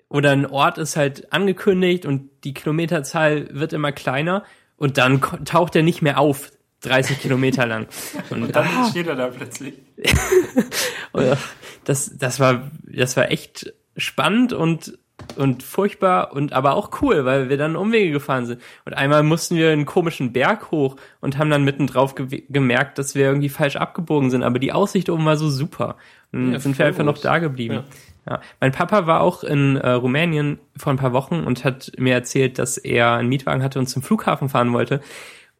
oder 0.09 0.31
ein 0.31 0.45
Ort 0.45 0.77
ist 0.77 0.95
halt 0.95 1.33
angekündigt 1.33 2.05
und 2.05 2.29
die 2.43 2.53
Kilometerzahl 2.53 3.47
wird 3.51 3.73
immer 3.73 3.91
kleiner 3.91 4.43
und 4.77 4.99
dann 4.99 5.21
taucht 5.43 5.75
er 5.75 5.81
nicht 5.81 6.03
mehr 6.03 6.19
auf, 6.19 6.51
30 6.81 7.19
Kilometer 7.19 7.65
lang. 7.65 7.87
Und, 8.29 8.43
und 8.43 8.55
dann 8.55 8.67
ah, 8.67 8.89
steht 8.89 9.07
er 9.07 9.15
da 9.15 9.27
plötzlich. 9.27 9.73
das, 11.83 12.17
das 12.17 12.39
war, 12.39 12.71
das 12.83 13.17
war 13.17 13.31
echt 13.31 13.73
spannend 13.97 14.53
und 14.53 14.97
und 15.35 15.63
furchtbar 15.63 16.33
und 16.33 16.53
aber 16.53 16.75
auch 16.75 17.01
cool, 17.01 17.25
weil 17.25 17.49
wir 17.49 17.57
dann 17.57 17.75
Umwege 17.75 18.11
gefahren 18.11 18.45
sind. 18.45 18.61
Und 18.85 18.93
einmal 18.93 19.23
mussten 19.23 19.55
wir 19.55 19.71
einen 19.71 19.85
komischen 19.85 20.33
Berg 20.33 20.71
hoch 20.71 20.95
und 21.21 21.37
haben 21.37 21.49
dann 21.49 21.63
mitten 21.63 21.87
drauf 21.87 22.15
ge 22.15 22.43
gemerkt, 22.49 22.97
dass 22.97 23.15
wir 23.15 23.25
irgendwie 23.25 23.49
falsch 23.49 23.75
abgebogen 23.75 24.29
sind. 24.29 24.43
Aber 24.43 24.59
die 24.59 24.71
Aussicht 24.71 25.09
oben 25.09 25.25
war 25.25 25.37
so 25.37 25.49
super. 25.49 25.97
Und 26.31 26.53
ja, 26.53 26.59
sind 26.59 26.77
wir 26.77 26.85
einfach 26.85 27.03
noch 27.03 27.17
da 27.17 27.39
geblieben. 27.39 27.83
Ja. 28.25 28.33
ja. 28.33 28.41
Mein 28.59 28.71
Papa 28.71 29.07
war 29.07 29.21
auch 29.21 29.43
in 29.43 29.77
äh, 29.77 29.91
Rumänien 29.91 30.59
vor 30.77 30.91
ein 30.93 30.97
paar 30.97 31.13
Wochen 31.13 31.43
und 31.43 31.63
hat 31.63 31.91
mir 31.97 32.13
erzählt, 32.13 32.59
dass 32.59 32.77
er 32.77 33.13
einen 33.13 33.29
Mietwagen 33.29 33.63
hatte 33.63 33.79
und 33.79 33.87
zum 33.87 34.01
Flughafen 34.01 34.49
fahren 34.49 34.73
wollte. 34.73 35.01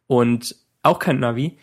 Und 0.06 0.56
auch 0.82 0.98
kein 0.98 1.18
Navi. 1.18 1.56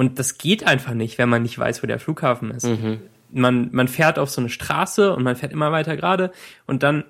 Und 0.00 0.18
das 0.18 0.38
geht 0.38 0.66
einfach 0.66 0.94
nicht, 0.94 1.18
wenn 1.18 1.28
man 1.28 1.42
nicht 1.42 1.58
weiß, 1.58 1.82
wo 1.82 1.86
der 1.86 1.98
Flughafen 1.98 2.52
ist. 2.52 2.64
Mhm. 2.64 3.00
Man, 3.32 3.68
man 3.72 3.86
fährt 3.86 4.18
auf 4.18 4.30
so 4.30 4.40
eine 4.40 4.48
Straße 4.48 5.14
und 5.14 5.22
man 5.22 5.36
fährt 5.36 5.52
immer 5.52 5.72
weiter 5.72 5.94
gerade 5.94 6.32
und 6.66 6.82
dann 6.82 7.04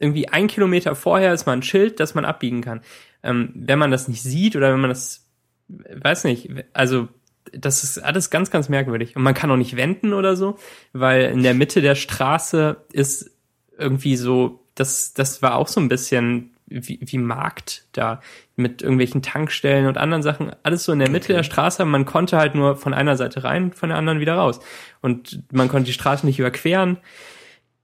irgendwie 0.00 0.28
ein 0.28 0.48
Kilometer 0.48 0.96
vorher 0.96 1.32
ist 1.32 1.46
mal 1.46 1.52
ein 1.52 1.62
Schild, 1.62 2.00
dass 2.00 2.16
man 2.16 2.24
abbiegen 2.24 2.60
kann. 2.60 2.80
Ähm, 3.22 3.52
wenn 3.54 3.78
man 3.78 3.92
das 3.92 4.08
nicht 4.08 4.24
sieht 4.24 4.56
oder 4.56 4.72
wenn 4.72 4.80
man 4.80 4.90
das, 4.90 5.24
weiß 5.68 6.24
nicht, 6.24 6.50
also 6.72 7.06
das 7.52 7.84
ist 7.84 7.98
alles 7.98 8.28
ganz, 8.28 8.50
ganz 8.50 8.68
merkwürdig. 8.68 9.14
Und 9.14 9.22
man 9.22 9.34
kann 9.34 9.48
auch 9.52 9.56
nicht 9.56 9.76
wenden 9.76 10.12
oder 10.12 10.34
so, 10.34 10.58
weil 10.92 11.30
in 11.30 11.44
der 11.44 11.54
Mitte 11.54 11.80
der 11.80 11.94
Straße 11.94 12.76
ist 12.92 13.30
irgendwie 13.78 14.16
so, 14.16 14.64
das, 14.74 15.14
das 15.14 15.42
war 15.42 15.54
auch 15.54 15.68
so 15.68 15.78
ein 15.78 15.88
bisschen 15.88 16.51
wie, 16.74 16.98
wie 17.00 17.18
Markt 17.18 17.86
da 17.92 18.20
mit 18.56 18.82
irgendwelchen 18.82 19.22
Tankstellen 19.22 19.86
und 19.86 19.98
anderen 19.98 20.22
Sachen. 20.22 20.52
Alles 20.62 20.84
so 20.84 20.92
in 20.92 20.98
der 20.98 21.10
Mitte 21.10 21.26
okay. 21.26 21.34
der 21.34 21.42
Straße. 21.42 21.84
Man 21.84 22.04
konnte 22.04 22.36
halt 22.36 22.54
nur 22.54 22.76
von 22.76 22.94
einer 22.94 23.16
Seite 23.16 23.44
rein, 23.44 23.72
von 23.72 23.88
der 23.88 23.98
anderen 23.98 24.20
wieder 24.20 24.34
raus. 24.34 24.60
Und 25.00 25.42
man 25.52 25.68
konnte 25.68 25.86
die 25.86 25.92
Straße 25.92 26.26
nicht 26.26 26.38
überqueren. 26.38 26.98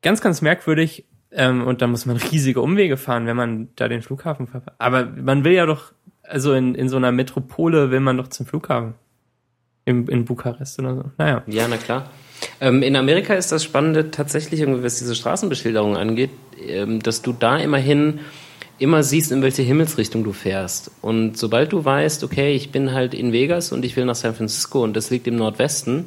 Ganz, 0.03 0.20
ganz 0.20 0.43
merkwürdig. 0.43 1.05
Ähm, 1.30 1.66
und 1.66 1.82
dann 1.82 1.91
muss 1.91 2.07
man 2.07 2.16
riesige 2.16 2.61
Umwege 2.61 2.97
fahren, 2.97 3.26
wenn 3.26 3.36
man 3.36 3.68
da 3.76 3.89
den 3.89 4.03
Flughafen 4.03 4.47
verpasst. 4.47 4.76
Aber 4.78 5.05
man 5.05 5.45
will 5.45 5.53
ja 5.53 5.66
doch, 5.66 5.93
also 6.22 6.55
in, 6.55 6.74
in 6.74 6.89
so 6.89 6.97
einer 6.97 7.12
Metropole 7.12 7.91
will 7.91 8.01
man 8.01 8.16
doch 8.16 8.28
zum 8.28 8.47
Flughafen. 8.47 8.95
In, 9.84 10.07
in 10.07 10.26
Bukarest 10.26 10.78
oder 10.80 10.95
so. 10.97 11.05
Naja. 11.16 11.43
Ja, 11.47 11.66
na 11.66 11.78
klar. 11.78 12.11
Ähm, 12.61 12.82
in 12.82 12.97
Amerika 12.97 13.34
ist 13.34 13.53
das 13.53 13.64
Spannende 13.64 14.11
tatsächlich, 14.11 14.61
irgendwie, 14.61 14.82
was 14.82 14.99
diese 14.99 15.14
Straßenbeschilderung 15.14 15.97
angeht, 15.97 16.30
ähm, 16.61 17.01
dass 17.01 17.22
du 17.22 17.32
da 17.32 17.57
immerhin 17.57 18.20
immer 18.79 19.03
siehst, 19.03 19.33
in 19.33 19.43
welche 19.43 19.62
Himmelsrichtung 19.62 20.24
du 20.24 20.33
fährst. 20.33 20.91
Und 21.03 21.37
sobald 21.37 21.72
du 21.72 21.85
weißt, 21.85 22.22
okay, 22.24 22.55
ich 22.55 22.70
bin 22.70 22.93
halt 22.93 23.14
in 23.14 23.33
Vegas 23.33 23.72
und 23.72 23.85
ich 23.85 23.97
will 23.97 24.05
nach 24.05 24.14
San 24.14 24.35
Francisco 24.35 24.83
und 24.83 24.97
das 24.97 25.11
liegt 25.11 25.26
im 25.26 25.37
Nordwesten, 25.37 26.07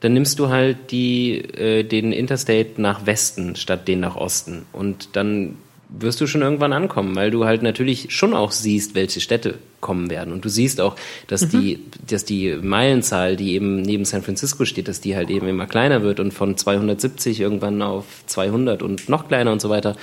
dann 0.00 0.14
nimmst 0.14 0.38
du 0.38 0.48
halt 0.48 0.90
die, 0.90 1.38
äh, 1.38 1.84
den 1.84 2.12
Interstate 2.12 2.80
nach 2.80 3.06
Westen 3.06 3.56
statt 3.56 3.86
den 3.88 4.00
nach 4.00 4.16
Osten. 4.16 4.64
Und 4.72 5.10
dann 5.14 5.56
wirst 5.98 6.20
du 6.20 6.26
schon 6.26 6.42
irgendwann 6.42 6.72
ankommen, 6.72 7.16
weil 7.16 7.30
du 7.30 7.44
halt 7.44 7.62
natürlich 7.62 8.14
schon 8.14 8.32
auch 8.34 8.52
siehst, 8.52 8.94
welche 8.94 9.20
Städte 9.20 9.58
kommen 9.80 10.10
werden. 10.10 10.32
Und 10.32 10.44
du 10.44 10.48
siehst 10.48 10.80
auch, 10.80 10.96
dass 11.26 11.42
mhm. 11.42 11.60
die, 11.60 11.80
dass 12.06 12.24
die 12.24 12.54
Meilenzahl, 12.62 13.36
die 13.36 13.54
eben 13.54 13.82
neben 13.82 14.04
San 14.04 14.22
Francisco 14.22 14.64
steht, 14.64 14.88
dass 14.88 15.00
die 15.00 15.16
halt 15.16 15.30
eben 15.30 15.48
immer 15.48 15.66
kleiner 15.66 16.02
wird 16.02 16.20
und 16.20 16.32
von 16.32 16.56
270 16.56 17.40
irgendwann 17.40 17.82
auf 17.82 18.04
200 18.26 18.82
und 18.82 19.08
noch 19.08 19.26
kleiner 19.28 19.52
und 19.52 19.60
so 19.60 19.68
weiter. 19.68 19.96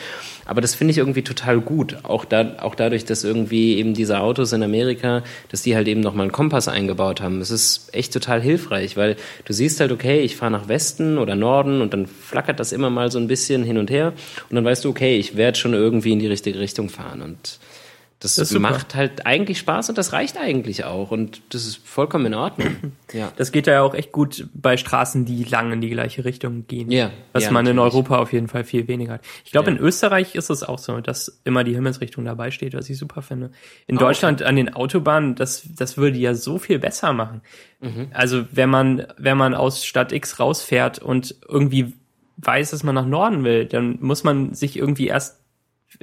Aber 0.47 0.61
das 0.61 0.75
finde 0.75 0.91
ich 0.91 0.97
irgendwie 0.97 1.23
total 1.23 1.59
gut. 1.59 1.97
Auch, 2.03 2.23
da, 2.23 2.55
auch 2.61 2.73
dadurch, 2.73 3.03
dass 3.03 3.25
irgendwie 3.25 3.77
eben 3.77 3.93
diese 3.93 4.21
Autos 4.21 4.53
in 4.53 4.63
Amerika, 4.63 5.23
dass 5.49 5.61
die 5.61 5.75
halt 5.75 5.87
eben 5.89 5.99
nochmal 5.99 6.23
einen 6.23 6.31
Kompass 6.31 6.69
eingebaut 6.69 7.21
haben. 7.21 7.39
Das 7.39 7.51
ist 7.51 7.93
echt 7.93 8.13
total 8.13 8.41
hilfreich, 8.41 8.95
weil 8.95 9.17
du 9.43 9.53
siehst 9.53 9.81
halt, 9.81 9.91
okay, 9.91 10.21
ich 10.21 10.37
fahre 10.37 10.51
nach 10.51 10.69
Westen 10.69 11.17
oder 11.17 11.35
Norden 11.35 11.81
und 11.81 11.93
dann 11.93 12.07
flackert 12.07 12.61
das 12.61 12.71
immer 12.71 12.89
mal 12.89 13.11
so 13.11 13.19
ein 13.19 13.27
bisschen 13.27 13.63
hin 13.63 13.77
und 13.77 13.91
her. 13.91 14.13
Und 14.49 14.55
dann 14.55 14.63
weißt 14.63 14.85
du, 14.85 14.89
okay, 14.89 15.17
ich 15.17 15.35
werde 15.35 15.57
schon 15.57 15.73
irgendwie 15.73 16.13
in 16.13 16.19
die 16.19 16.27
richtige 16.27 16.59
Richtung 16.59 16.87
fahren. 16.87 17.21
Und 17.21 17.59
Das, 18.19 18.33
Das 18.35 18.51
macht 18.53 18.95
halt 18.95 19.27
eigentlich 19.27 19.59
Spaß 19.59 19.89
und 19.89 19.97
das 19.99 20.11
reicht 20.11 20.37
eigentlich 20.39 20.85
auch. 20.85 21.11
Und 21.11 21.41
das 21.53 21.67
ist 21.67 21.77
vollkommen 21.87 22.25
in 22.25 22.33
Ordnung. 22.33 22.75
ja. 23.13 23.31
Das 23.35 23.51
geht 23.51 23.67
ja 23.67 23.83
auch 23.83 23.93
echt 23.93 24.11
gut 24.11 24.47
bei 24.55 24.75
Straßen, 24.75 25.23
die 25.25 25.43
lang 25.43 25.71
in 25.71 25.81
die 25.81 25.89
gleiche 25.91 26.25
Richtung 26.25 26.65
gehen. 26.65 26.89
Ja, 26.89 27.11
Was 27.33 27.43
ja, 27.43 27.51
man 27.51 27.67
in 27.67 27.75
natürlich. 27.75 27.93
Europa 27.93 28.17
auf 28.17 28.33
jeden 28.33 28.47
Fall 28.47 28.63
viel 28.63 28.87
weniger 28.87 29.13
hat. 29.13 29.21
Ich 29.45 29.51
glaube, 29.51 29.69
Ja. 29.69 29.77
in 29.77 29.83
Österreich 29.83 30.33
ist 30.33 30.49
es 30.49 30.63
auch 30.63 30.79
so, 30.79 30.99
dass 30.99 31.39
immer 31.43 31.63
die 31.63 31.75
Himmelsrichtung 31.75 32.25
dabei 32.25 32.49
steht, 32.49 32.73
was 32.73 32.89
ich 32.89 32.97
super 32.97 33.21
finde. 33.21 33.51
In 33.85 33.97
Ah, 33.97 34.01
Deutschland 34.01 34.41
an 34.41 34.55
den 34.55 34.73
Autobahnen, 34.73 35.35
das, 35.35 35.67
das 35.77 35.97
würde 35.97 36.17
ja 36.17 36.33
so 36.33 36.57
viel 36.57 36.79
besser 36.79 37.13
machen. 37.13 37.41
Mhm. 37.81 38.07
Also 38.13 38.45
wenn 38.51 38.71
man, 38.71 39.05
wenn 39.19 39.37
man 39.37 39.53
aus 39.53 39.85
Stadt 39.85 40.11
X 40.11 40.39
rausfährt 40.39 40.97
und 40.97 41.35
irgendwie 41.47 41.93
weiß, 42.37 42.71
dass 42.71 42.81
man 42.81 42.95
nach 42.95 43.05
Norden 43.05 43.43
will, 43.43 43.65
dann 43.65 43.99
muss 44.01 44.23
man 44.23 44.55
sich 44.55 44.75
irgendwie 44.75 45.05
erst 45.07 45.39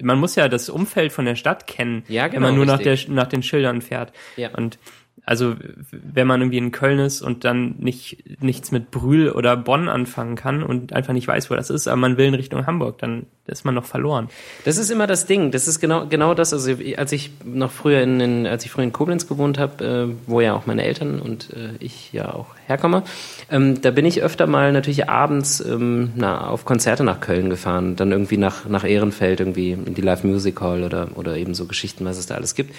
man 0.01 0.19
muss 0.19 0.35
ja 0.35 0.49
das 0.49 0.69
Umfeld 0.69 1.13
von 1.13 1.25
der 1.25 1.37
Stadt 1.37 1.67
kennen, 1.67 2.05
Ja, 2.09 2.25
wenn 2.25 2.33
genau, 2.33 2.47
man 2.49 2.57
nur 2.57 2.67
nach, 2.67 2.81
der, 2.81 2.99
nach 3.09 3.27
den 3.27 3.43
Schildern 3.43 3.83
fährt. 3.83 4.13
Ja. 4.37 4.51
Und 4.55 4.79
also 5.27 5.57
wenn 5.91 6.27
man 6.27 6.41
irgendwie 6.41 6.59
in 6.59 6.71
Köln 6.71 6.99
ist 6.99 7.23
und 7.23 7.45
dann 7.45 7.77
nicht 7.79 8.43
nichts 8.43 8.73
mit 8.73 8.91
Brühl 8.91 9.31
oder 9.31 9.57
Bonn 9.57 9.89
anfangen 9.89 10.37
kann 10.37 10.63
und 10.63 10.93
einfach 10.93 11.13
nicht 11.15 11.27
weiß, 11.27 11.51
wo 11.51 11.55
das 11.55 11.71
ist, 11.71 11.89
aber 11.89 11.97
man 11.97 12.19
will 12.19 12.27
in 12.27 12.35
Richtung 12.35 12.67
Hamburg, 12.67 12.99
dann 12.99 13.27
ist 13.47 13.65
man 13.65 13.75
noch 13.75 13.85
verloren. 13.85 14.29
Das 14.65 14.79
ist 14.79 14.91
immer 14.91 15.07
das 15.07 15.27
Ding. 15.27 15.51
Das 15.51 15.69
ist 15.69 15.79
genau 15.79 16.07
genau 16.07 16.33
das. 16.35 16.53
Also 16.53 16.73
als 16.97 17.13
ich 17.13 17.31
noch 17.45 17.71
früher 17.71 18.01
in, 18.01 18.21
in 18.21 18.47
als 18.47 18.65
ich 18.65 18.71
früher 18.71 18.85
in 18.85 18.93
Koblenz 18.93 19.27
gewohnt 19.27 19.59
habe, 19.59 19.85
äh, 19.85 20.15
wo 20.27 20.41
ja 20.41 20.55
auch 20.55 20.65
meine 20.67 20.85
Eltern 20.85 21.21
und 21.21 21.51
äh, 21.51 21.71
ich 21.79 22.13
ja 22.13 22.33
auch 22.33 22.47
herkomme, 22.67 23.03
ähm, 23.51 23.83
da 23.83 23.91
bin 23.91 24.07
ich 24.07 24.23
öfter 24.23 24.47
mal 24.47 24.73
natürlich 24.73 25.11
abends 25.11 25.61
ähm, 25.61 26.13
na, 26.17 26.49
auf 26.49 26.65
Konzerte 26.65 27.05
nach 27.05 27.21
Köln 27.21 27.51
gefahren, 27.51 27.97
dann 27.97 28.13
irgendwie 28.13 28.39
nach 28.39 28.67
nach 28.67 28.85
Ehrenfeld 28.85 29.41
irgendwie 29.41 29.73
in 29.73 29.95
die 29.95 30.03
Live 30.03 30.25
Music 30.25 30.61
Hall 30.63 30.83
oder 30.83 31.09
oder 31.15 31.37
eben 31.37 31.55
so 31.55 31.67
Geschichten, 31.67 32.05
was 32.07 32.17
es 32.17 32.27
da 32.27 32.37
alles 32.37 32.55
gibt. 32.55 32.75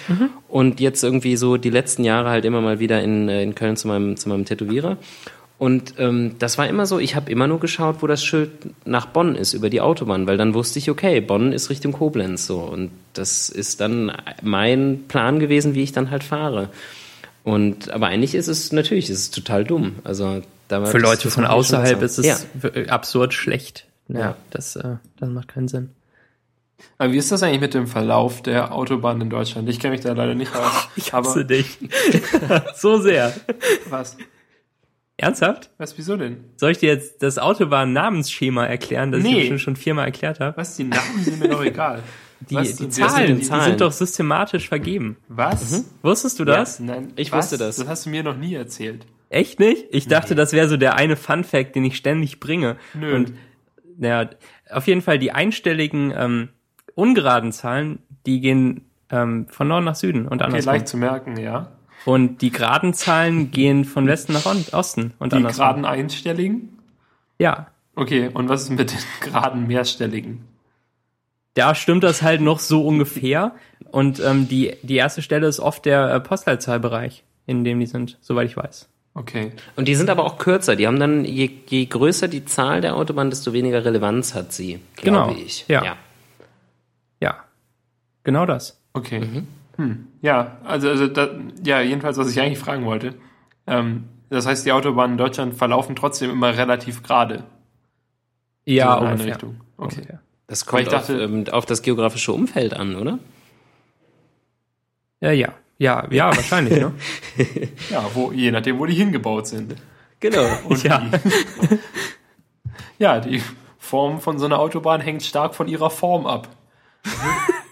Und 0.48 0.80
jetzt 0.80 1.04
irgendwie 1.04 1.36
so 1.36 1.56
die 1.56 1.70
letzten 1.70 2.02
Jahre 2.02 2.30
halt 2.30 2.44
immer 2.44 2.60
mal 2.60 2.80
wieder 2.80 3.02
in 3.02 3.28
äh, 3.28 3.42
in 3.42 3.54
Köln 3.54 3.76
zu 3.76 3.86
meinem 3.86 4.16
zu 4.16 4.28
meinem 4.28 4.44
Tätowierer. 4.44 4.96
Und 5.58 5.94
ähm, 5.98 6.32
das 6.38 6.58
war 6.58 6.68
immer 6.68 6.84
so, 6.84 6.98
ich 6.98 7.16
habe 7.16 7.30
immer 7.30 7.46
nur 7.46 7.60
geschaut, 7.60 7.96
wo 8.02 8.06
das 8.06 8.22
Schild 8.22 8.50
nach 8.84 9.06
Bonn 9.06 9.34
ist, 9.36 9.54
über 9.54 9.70
die 9.70 9.80
Autobahn, 9.80 10.26
weil 10.26 10.36
dann 10.36 10.52
wusste 10.52 10.78
ich, 10.78 10.90
okay, 10.90 11.20
Bonn 11.22 11.52
ist 11.52 11.70
Richtung 11.70 11.92
Koblenz 11.92 12.46
so. 12.46 12.58
Und 12.60 12.90
das 13.14 13.48
ist 13.48 13.80
dann 13.80 14.12
mein 14.42 15.04
Plan 15.08 15.38
gewesen, 15.40 15.74
wie 15.74 15.82
ich 15.82 15.92
dann 15.92 16.10
halt 16.10 16.24
fahre. 16.24 16.68
Und 17.42 17.90
aber 17.90 18.08
eigentlich 18.08 18.34
ist 18.34 18.48
es 18.48 18.70
natürlich, 18.72 19.08
ist 19.08 19.18
es 19.18 19.30
total 19.30 19.64
dumm. 19.64 19.96
Also 20.04 20.42
Für 20.68 20.98
Leute 20.98 21.30
von 21.30 21.46
außerhalb 21.46 22.02
ist 22.02 22.18
es 22.18 22.26
Ja. 22.26 22.36
w- 22.54 22.88
absurd 22.88 23.32
schlecht. 23.32 23.86
Ja, 24.08 24.18
Ja. 24.20 24.36
Das, 24.50 24.76
äh, 24.76 24.96
das 25.18 25.30
macht 25.30 25.48
keinen 25.48 25.68
Sinn. 25.68 25.90
Aber 26.98 27.12
wie 27.12 27.16
ist 27.16 27.32
das 27.32 27.42
eigentlich 27.42 27.60
mit 27.62 27.72
dem 27.72 27.86
Verlauf 27.86 28.42
der 28.42 28.74
Autobahn 28.74 29.20
in 29.22 29.30
Deutschland? 29.30 29.68
Ich 29.70 29.80
kenne 29.80 29.92
mich 29.92 30.02
da 30.02 30.12
leider 30.12 30.34
nicht 30.34 30.54
aus. 30.54 30.88
Ich 30.96 31.14
aber 31.14 31.28
hasse 31.30 31.46
dich. 31.46 31.78
so 32.76 32.98
sehr. 33.00 33.32
was? 33.88 34.18
Ernsthaft? 35.18 35.70
Was, 35.78 35.96
wieso 35.96 36.16
denn? 36.16 36.44
Soll 36.56 36.72
ich 36.72 36.78
dir 36.78 36.90
jetzt 36.90 37.22
das 37.22 37.38
Autobahn-Namensschema 37.38 38.66
erklären, 38.66 39.12
das 39.12 39.22
Nee. 39.22 39.42
ich 39.42 39.48
schon, 39.48 39.58
schon 39.58 39.76
viermal 39.76 40.04
erklärt 40.06 40.40
habe? 40.40 40.56
Was? 40.56 40.76
Die 40.76 40.84
Namen 40.84 41.22
sind 41.22 41.38
mir 41.38 41.48
doch 41.48 41.62
egal. 41.64 42.02
Die, 42.50 42.54
Was? 42.54 42.76
die 42.76 42.90
Zahlen, 42.90 43.26
sind 43.28 43.40
die 43.40 43.46
Zahlen? 43.46 43.64
sind 43.64 43.80
doch 43.80 43.92
systematisch 43.92 44.68
vergeben. 44.68 45.16
Was? 45.28 45.86
Wusstest 46.02 46.38
du 46.38 46.44
das? 46.44 46.80
Nein, 46.80 47.12
Ich 47.16 47.32
was? 47.32 47.46
wusste 47.46 47.56
das. 47.64 47.76
Das 47.76 47.88
hast 47.88 48.04
du 48.06 48.10
mir 48.10 48.22
noch 48.22 48.36
nie 48.36 48.54
erzählt. 48.54 49.06
Echt 49.30 49.58
nicht? 49.58 49.86
Ich 49.90 50.06
dachte, 50.06 50.34
das 50.34 50.52
wäre 50.52 50.68
so 50.68 50.76
der 50.76 50.96
eine 50.96 51.16
Fun 51.16 51.44
Fact, 51.44 51.74
den 51.74 51.84
ich 51.84 51.96
ständig 51.96 52.38
bringe. 52.38 52.76
Nö. 52.92 53.14
Und 53.14 53.32
naja, 53.96 54.28
auf 54.70 54.86
jeden 54.86 55.00
Fall 55.00 55.18
die 55.18 55.32
einstelligen 55.32 56.12
ähm, 56.14 56.48
ungeraden 56.94 57.52
Zahlen, 57.52 58.00
die 58.26 58.40
gehen 58.40 58.82
ähm, 59.10 59.46
von 59.48 59.66
Norden 59.68 59.86
nach 59.86 59.94
Süden 59.96 60.28
und 60.28 60.34
Okay, 60.42 60.44
andersrum. 60.44 60.72
leicht 60.74 60.88
zu 60.88 60.98
merken, 60.98 61.38
ja. 61.38 61.72
Und 62.06 62.40
die 62.40 62.50
geraden 62.50 62.94
Zahlen 62.94 63.50
gehen 63.50 63.84
von 63.84 64.06
Westen 64.06 64.32
nach 64.32 64.46
Osten 64.72 65.12
und 65.18 65.32
Die 65.32 65.36
andersrum. 65.36 65.58
geraden 65.62 65.84
einstelligen? 65.84 66.78
Ja, 67.38 67.66
Okay, 67.98 68.28
und 68.32 68.50
was 68.50 68.64
ist 68.64 68.70
mit 68.70 68.90
den 68.92 68.98
geraden 69.20 69.66
mehrstelligen? 69.66 70.44
da 71.54 71.74
stimmt 71.74 72.04
das 72.04 72.20
halt 72.20 72.42
noch 72.42 72.58
so 72.58 72.86
ungefähr. 72.86 73.52
Und 73.90 74.20
ähm, 74.20 74.46
die, 74.46 74.74
die 74.82 74.96
erste 74.96 75.22
Stelle 75.22 75.46
ist 75.46 75.58
oft 75.58 75.86
der 75.86 76.12
äh, 76.12 76.20
Postleitzahlbereich, 76.20 77.24
in 77.46 77.64
dem 77.64 77.80
die 77.80 77.86
sind, 77.86 78.18
soweit 78.20 78.46
ich 78.50 78.56
weiß. 78.58 78.90
Okay. 79.14 79.52
Und 79.74 79.88
die 79.88 79.94
sind 79.94 80.10
aber 80.10 80.24
auch 80.24 80.36
kürzer. 80.36 80.76
Die 80.76 80.86
haben 80.86 81.00
dann, 81.00 81.24
je, 81.24 81.48
je 81.68 81.86
größer 81.86 82.28
die 82.28 82.44
Zahl 82.44 82.82
der 82.82 82.94
Autobahn, 82.96 83.30
desto 83.30 83.54
weniger 83.54 83.82
Relevanz 83.86 84.34
hat 84.34 84.52
sie, 84.52 84.80
glaube 84.96 85.32
Genau. 85.32 85.42
ich. 85.46 85.64
Ja. 85.68 85.96
Ja, 87.22 87.36
genau 88.24 88.44
das. 88.44 88.78
Okay. 88.92 89.20
Mhm. 89.20 89.48
Hm. 89.76 90.06
Ja, 90.22 90.58
also, 90.64 90.88
also 90.88 91.06
da, 91.06 91.28
ja, 91.64 91.80
jedenfalls, 91.80 92.16
was 92.18 92.30
ich 92.30 92.40
eigentlich 92.40 92.58
fragen 92.58 92.84
wollte. 92.84 93.14
Ähm, 93.66 94.04
das 94.30 94.46
heißt, 94.46 94.64
die 94.66 94.72
Autobahnen 94.72 95.12
in 95.12 95.18
Deutschland 95.18 95.54
verlaufen 95.54 95.94
trotzdem 95.96 96.30
immer 96.30 96.56
relativ 96.56 97.02
gerade. 97.02 97.44
Ja, 98.64 98.98
so 98.98 99.04
in 99.04 99.10
ungefähr. 99.12 99.26
Richtung. 99.34 99.60
Okay. 99.76 99.96
Ungefähr. 99.98 100.20
Das 100.48 100.66
kommt 100.66 100.82
ich 100.82 100.88
dachte- 100.88 101.14
auf, 101.14 101.20
ähm, 101.20 101.44
auf 101.50 101.66
das 101.66 101.82
geografische 101.82 102.32
Umfeld 102.32 102.74
an, 102.74 102.96
oder? 102.96 103.18
Ja, 105.20 105.30
ja. 105.32 105.52
Ja, 105.78 106.06
ja, 106.10 106.34
wahrscheinlich, 106.34 106.78
ne? 106.80 106.92
Ja, 107.90 108.08
wo, 108.14 108.32
je 108.32 108.50
nachdem, 108.50 108.78
wo 108.78 108.86
die 108.86 108.94
hingebaut 108.94 109.46
sind. 109.46 109.74
Genau. 110.20 110.46
Und 110.68 110.82
Ja. 110.82 110.98
Die, 111.00 111.78
ja, 112.98 113.20
die 113.20 113.42
Form 113.78 114.20
von 114.20 114.38
so 114.38 114.46
einer 114.46 114.58
Autobahn 114.58 115.02
hängt 115.02 115.22
stark 115.22 115.54
von 115.54 115.68
ihrer 115.68 115.90
Form 115.90 116.26
ab. 116.26 116.48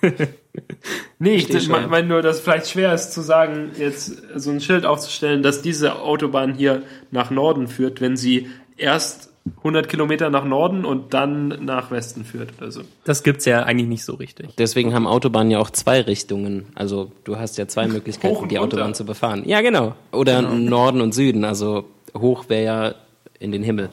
nee, 1.24 1.34
ich 1.36 1.68
meine 1.68 1.88
mein 1.88 2.08
nur, 2.08 2.22
dass 2.22 2.36
es 2.36 2.42
vielleicht 2.42 2.68
schwer 2.68 2.94
ist 2.94 3.12
zu 3.12 3.20
sagen, 3.20 3.70
jetzt 3.78 4.22
so 4.36 4.50
ein 4.50 4.60
Schild 4.60 4.86
aufzustellen, 4.86 5.42
dass 5.42 5.62
diese 5.62 6.00
Autobahn 6.00 6.54
hier 6.54 6.82
nach 7.10 7.30
Norden 7.30 7.68
führt, 7.68 8.00
wenn 8.00 8.16
sie 8.16 8.48
erst 8.76 9.30
100 9.58 9.88
Kilometer 9.88 10.30
nach 10.30 10.44
Norden 10.44 10.84
und 10.84 11.12
dann 11.12 11.48
nach 11.64 11.90
Westen 11.90 12.24
führt 12.24 12.50
oder 12.58 12.70
so. 12.70 12.80
Das 13.04 13.22
gibt's 13.22 13.44
ja 13.44 13.62
eigentlich 13.64 13.88
nicht 13.88 14.04
so 14.04 14.14
richtig. 14.14 14.56
Deswegen 14.56 14.94
haben 14.94 15.06
Autobahnen 15.06 15.50
ja 15.50 15.58
auch 15.58 15.70
zwei 15.70 16.00
Richtungen. 16.00 16.66
Also 16.74 17.12
du 17.24 17.36
hast 17.36 17.58
ja 17.58 17.68
zwei 17.68 17.86
Möglichkeiten, 17.86 18.48
die 18.48 18.56
runter. 18.56 18.76
Autobahn 18.76 18.94
zu 18.94 19.04
befahren. 19.04 19.42
Ja, 19.46 19.60
genau. 19.60 19.94
Oder 20.12 20.40
Norden 20.42 21.02
und 21.02 21.12
Süden. 21.12 21.44
Also 21.44 21.84
hoch 22.16 22.48
wäre 22.48 22.64
ja 22.64 22.94
in 23.38 23.52
den 23.52 23.62
Himmel. 23.62 23.90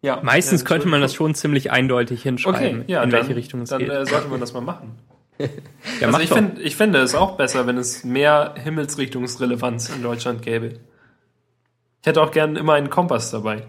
Ja, 0.00 0.20
Meistens 0.22 0.62
ja, 0.62 0.66
könnte 0.66 0.86
man 0.88 1.00
das 1.00 1.14
schon 1.14 1.34
ziemlich 1.34 1.70
eindeutig 1.70 2.22
hinschreiben, 2.22 2.82
Okay, 2.82 2.92
ja, 2.92 3.02
in 3.02 3.10
dann, 3.10 3.20
welche 3.20 3.36
Richtung 3.36 3.62
es 3.62 3.70
dann 3.70 3.78
geht. 3.78 3.88
äh, 3.90 4.04
sollte 4.04 4.28
man 4.28 4.38
das 4.38 4.52
mal 4.52 4.60
machen. 4.60 4.92
ja, 6.00 6.06
Also 6.06 6.20
ich, 6.20 6.28
doch. 6.28 6.36
find, 6.36 6.58
ich 6.60 6.76
finde 6.76 7.00
es 7.00 7.14
auch 7.14 7.36
besser, 7.36 7.66
wenn 7.66 7.76
es 7.78 8.04
mehr 8.04 8.54
Himmelsrichtungsrelevanz 8.62 9.88
in 9.90 10.02
Deutschland 10.02 10.42
gäbe. 10.42 10.78
Ich 12.00 12.06
hätte 12.06 12.22
auch 12.22 12.30
gern 12.30 12.56
immer 12.56 12.74
einen 12.74 12.90
Kompass 12.90 13.30
dabei. 13.30 13.64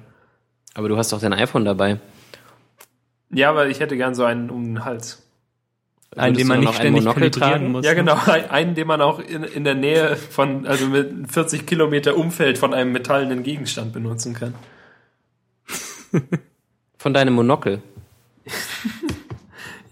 Aber 0.74 0.90
du 0.90 0.98
hast 0.98 1.12
doch 1.14 1.20
dein 1.22 1.34
iPhone 1.34 1.66
dabei. 1.66 2.00
Ja, 3.32 3.50
aber 3.50 3.68
ich 3.68 3.80
hätte 3.80 3.98
gern 3.98 4.14
so 4.14 4.24
einen 4.26 4.50
um 4.50 4.64
den 4.64 4.86
Hals. 4.86 5.24
einen, 6.16 6.36
den 6.38 6.48
man 6.48 6.60
nicht 6.60 6.76
ständig 6.76 7.04
Monokel 7.04 7.32
tragen? 7.32 7.72
muss. 7.72 7.86
Ja, 7.86 7.94
genau. 7.94 8.16
Ein- 8.26 8.50
Einen, 8.50 8.76
den 8.76 8.86
man 8.88 9.02
auch 9.02 9.20
in, 9.20 9.44
in 9.44 9.64
der 9.64 9.76
Nähe 9.76 10.16
von, 10.16 10.68
also 10.68 10.86
mit 10.88 11.32
40 11.32 11.66
Kilometer 11.66 12.16
Umfeld 12.18 12.58
von 12.58 12.74
einem 12.74 12.92
metallenen 12.92 13.42
Gegenstand 13.44 13.94
benutzen 13.94 14.34
kann. 14.34 14.54
Von 16.98 17.14
deinem 17.14 17.34
Monokel. 17.34 17.82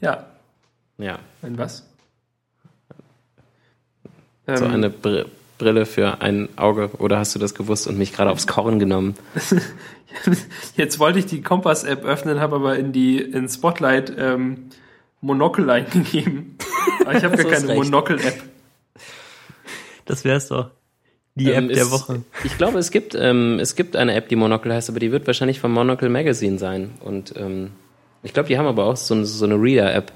Ja, 0.01 0.25
Ja. 0.97 1.19
ein 1.41 1.57
was? 1.57 1.85
So 4.47 4.65
Ähm, 4.65 4.71
eine 4.71 4.89
Br 4.89 5.25
Brille 5.59 5.85
für 5.85 6.19
ein 6.21 6.49
Auge. 6.57 6.89
Oder 6.97 7.19
hast 7.19 7.35
du 7.35 7.39
das 7.39 7.53
gewusst 7.55 7.87
und 7.87 7.97
mich 7.97 8.11
gerade 8.11 8.31
aufs 8.31 8.47
Korn 8.47 8.79
genommen? 8.79 9.13
Jetzt 10.75 10.99
wollte 10.99 11.19
ich 11.19 11.25
die 11.27 11.41
Kompass-App 11.41 12.03
öffnen, 12.03 12.39
habe 12.39 12.55
aber 12.57 12.77
in 12.77 12.91
die 12.91 13.19
in 13.21 13.47
Spotlight 13.47 14.11
ähm, 14.17 14.69
Monokel 15.21 15.69
eingegeben. 15.69 16.57
Aber 17.01 17.15
ich 17.15 17.23
habe 17.23 17.37
gar 17.43 17.51
ist 17.53 17.67
keine. 17.67 17.75
Monokel-App. 17.75 18.41
Das 20.05 20.25
wär's 20.25 20.49
doch. 20.49 20.71
Die 21.35 21.49
Ähm, 21.51 21.65
App 21.69 21.75
der 21.75 21.83
es- 21.83 21.91
Woche. 21.91 22.23
Ich 22.43 22.57
glaube, 22.57 22.79
es 22.79 22.91
gibt, 22.91 23.15
ähm, 23.15 23.59
es 23.59 23.75
gibt 23.75 23.95
eine 23.95 24.15
App, 24.15 24.27
die 24.29 24.35
Monocle 24.35 24.73
heißt, 24.73 24.89
aber 24.89 24.99
die 24.99 25.11
wird 25.11 25.27
wahrscheinlich 25.27 25.59
vom 25.59 25.71
Monocle 25.71 26.09
Magazine 26.09 26.57
sein. 26.59 26.91
Und 26.99 27.33
ähm, 27.37 27.71
ich 28.23 28.33
glaube, 28.33 28.49
die 28.49 28.57
haben 28.57 28.67
aber 28.67 28.85
auch 28.85 28.97
so, 28.97 29.23
so 29.23 29.45
eine 29.45 29.55
Reader-App. 29.55 30.11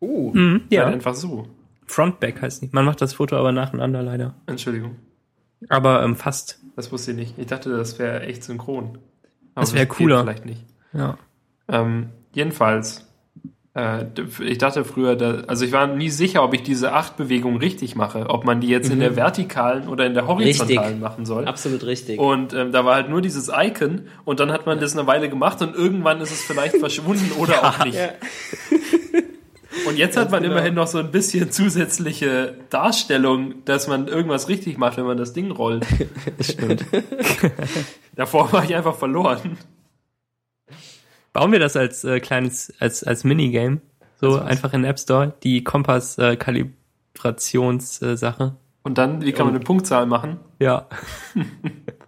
uh, 0.00 0.32
Mhm, 0.34 0.62
Ja. 0.70 0.80
ja, 0.80 0.84
Halt 0.86 0.94
einfach 0.94 1.14
so. 1.14 1.46
Frontback 1.86 2.42
heißt 2.42 2.62
nicht. 2.62 2.74
Man 2.74 2.84
macht 2.84 3.00
das 3.00 3.14
Foto 3.14 3.36
aber 3.36 3.52
nacheinander 3.52 4.02
leider. 4.02 4.34
Entschuldigung. 4.46 4.96
Aber 5.68 6.02
ähm, 6.02 6.16
fast. 6.16 6.58
Das 6.74 6.90
wusste 6.90 7.12
ich 7.12 7.16
nicht. 7.16 7.38
Ich 7.38 7.46
dachte, 7.46 7.70
das 7.70 7.98
wäre 7.98 8.22
echt 8.22 8.42
synchron. 8.42 8.98
Aber 9.54 9.62
Das 9.64 9.72
wär 9.74 9.86
geht 9.86 9.90
cooler. 9.90 10.22
Vielleicht 10.22 10.46
nicht. 10.46 10.64
Ja. 10.92 11.18
Ähm, 11.68 12.10
jedenfalls, 12.32 13.06
äh, 13.74 14.04
ich 14.42 14.58
dachte 14.58 14.84
früher, 14.84 15.14
da, 15.16 15.42
also 15.46 15.64
ich 15.64 15.72
war 15.72 15.86
nie 15.86 16.10
sicher, 16.10 16.42
ob 16.42 16.52
ich 16.54 16.62
diese 16.62 16.92
acht 16.92 17.16
Bewegungen 17.16 17.58
richtig 17.58 17.94
mache, 17.94 18.28
ob 18.28 18.44
man 18.44 18.60
die 18.60 18.68
jetzt 18.68 18.90
in 18.90 18.98
der 19.00 19.14
vertikalen 19.16 19.86
oder 19.88 20.06
in 20.06 20.14
der 20.14 20.26
horizontalen 20.26 20.78
Mhm. 20.78 20.84
Richtig. 20.84 21.00
machen 21.00 21.26
soll. 21.26 21.44
absolut 21.46 21.84
richtig. 21.86 22.18
Und 22.18 22.52
ähm, 22.54 22.72
da 22.72 22.84
war 22.84 22.96
halt 22.96 23.08
nur 23.08 23.20
dieses 23.20 23.50
Icon 23.54 24.08
und 24.24 24.40
dann 24.40 24.50
hat 24.52 24.66
man 24.66 24.80
das 24.80 24.96
eine 24.96 25.06
Weile 25.06 25.28
gemacht 25.28 25.62
und 25.62 25.74
irgendwann 25.76 26.20
ist 26.20 26.32
es 26.32 26.42
vielleicht 26.42 26.76
verschwunden 26.80 27.30
oder 27.38 27.64
auch 27.64 27.84
nicht. 27.84 27.96
Ja. 27.96 28.08
Und 29.86 29.96
jetzt 29.96 30.16
hat 30.16 30.30
man 30.30 30.42
genau. 30.42 30.54
immerhin 30.56 30.74
noch 30.74 30.88
so 30.88 30.98
ein 30.98 31.10
bisschen 31.10 31.52
zusätzliche 31.52 32.54
Darstellung, 32.70 33.64
dass 33.64 33.86
man 33.86 34.08
irgendwas 34.08 34.48
richtig 34.48 34.78
macht, 34.78 34.96
wenn 34.98 35.04
man 35.06 35.16
das 35.16 35.32
Ding 35.32 35.50
rollt. 35.52 35.86
Stimmt. 36.40 36.84
Davor 38.16 38.52
war 38.52 38.64
ich 38.64 38.74
einfach 38.74 38.96
verloren. 38.96 39.56
Bauen 41.32 41.52
wir 41.52 41.58
das 41.60 41.76
als 41.76 42.04
äh, 42.04 42.20
kleines, 42.20 42.72
als, 42.80 43.02
als 43.04 43.24
Minigame. 43.24 43.80
So 44.20 44.32
was? 44.32 44.42
einfach 44.42 44.72
in 44.74 44.82
den 44.82 44.90
App 44.90 44.98
Store, 44.98 45.32
die 45.42 45.64
Kompass-Kalibrationssache. 45.64 48.12
Äh, 48.12 48.16
Sache. 48.16 48.56
Und 48.82 48.98
dann, 48.98 49.22
wie 49.22 49.32
kann 49.32 49.46
man 49.46 49.54
eine 49.54 49.64
Punktzahl 49.64 50.06
machen? 50.06 50.38
ja. 50.58 50.86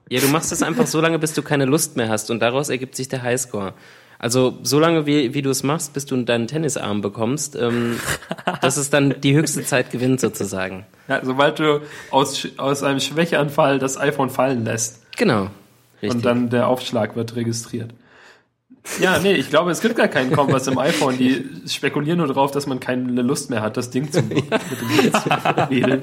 Ja, 0.08 0.20
du 0.20 0.28
machst 0.28 0.50
das 0.52 0.62
einfach 0.62 0.86
so 0.86 1.00
lange, 1.00 1.18
bis 1.18 1.32
du 1.32 1.40
keine 1.40 1.64
Lust 1.64 1.96
mehr 1.96 2.10
hast 2.10 2.30
und 2.30 2.40
daraus 2.40 2.68
ergibt 2.68 2.94
sich 2.96 3.08
der 3.08 3.22
Highscore. 3.22 3.72
Also 4.18 4.58
so 4.62 4.78
lange, 4.78 5.06
wie, 5.06 5.32
wie 5.32 5.40
du 5.40 5.48
es 5.48 5.62
machst, 5.62 5.94
bis 5.94 6.04
du 6.04 6.22
deinen 6.22 6.46
Tennisarm 6.48 7.00
bekommst, 7.00 7.56
ähm, 7.56 7.98
dass 8.60 8.76
es 8.76 8.90
dann 8.90 9.14
die 9.22 9.34
höchste 9.34 9.64
Zeit 9.64 9.90
gewinnt 9.90 10.20
sozusagen. 10.20 10.84
Ja, 11.08 11.20
sobald 11.24 11.60
du 11.60 11.80
aus, 12.10 12.46
aus 12.58 12.82
einem 12.82 13.00
Schwächeanfall 13.00 13.78
das 13.78 13.98
iPhone 13.98 14.28
fallen 14.28 14.66
lässt 14.66 15.00
Genau. 15.16 15.48
Richtig. 16.02 16.10
und 16.10 16.26
dann 16.26 16.50
der 16.50 16.68
Aufschlag 16.68 17.16
wird 17.16 17.34
registriert. 17.34 17.94
Ja, 19.00 19.18
nee, 19.20 19.34
ich 19.34 19.48
glaube, 19.48 19.70
es 19.70 19.80
gibt 19.80 19.94
gar 19.96 20.08
keinen 20.08 20.32
Kompass 20.32 20.66
im 20.66 20.76
iPhone. 20.78 21.16
Die 21.16 21.44
spekulieren 21.68 22.18
nur 22.18 22.26
darauf, 22.26 22.50
dass 22.50 22.66
man 22.66 22.80
keine 22.80 23.22
Lust 23.22 23.48
mehr 23.48 23.62
hat, 23.62 23.76
das 23.76 23.90
Ding 23.90 24.10
zu 24.10 24.22
mit 24.22 24.38
dem 24.50 25.12
zu 25.12 25.70
wedeln. 25.70 26.02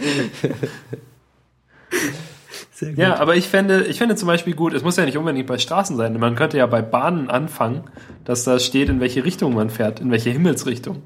Sehr 2.74 2.90
gut. 2.90 2.98
Ja, 2.98 3.18
aber 3.20 3.36
ich 3.36 3.48
fände, 3.48 3.84
ich 3.86 3.98
fände 3.98 4.16
zum 4.16 4.28
Beispiel 4.28 4.54
gut, 4.54 4.74
es 4.74 4.84
muss 4.84 4.96
ja 4.96 5.04
nicht 5.06 5.18
unbedingt 5.18 5.48
bei 5.48 5.58
Straßen 5.58 5.98
sein. 5.98 6.18
Man 6.18 6.36
könnte 6.36 6.58
ja 6.58 6.66
bei 6.66 6.82
Bahnen 6.82 7.30
anfangen, 7.30 7.84
dass 8.24 8.44
da 8.46 8.60
steht, 8.60 8.88
in 8.90 9.00
welche 9.02 9.26
Richtung 9.26 9.54
man 9.54 9.70
fährt, 9.70 10.00
in 10.00 10.12
welche 10.12 10.30
Himmelsrichtung. 10.30 11.02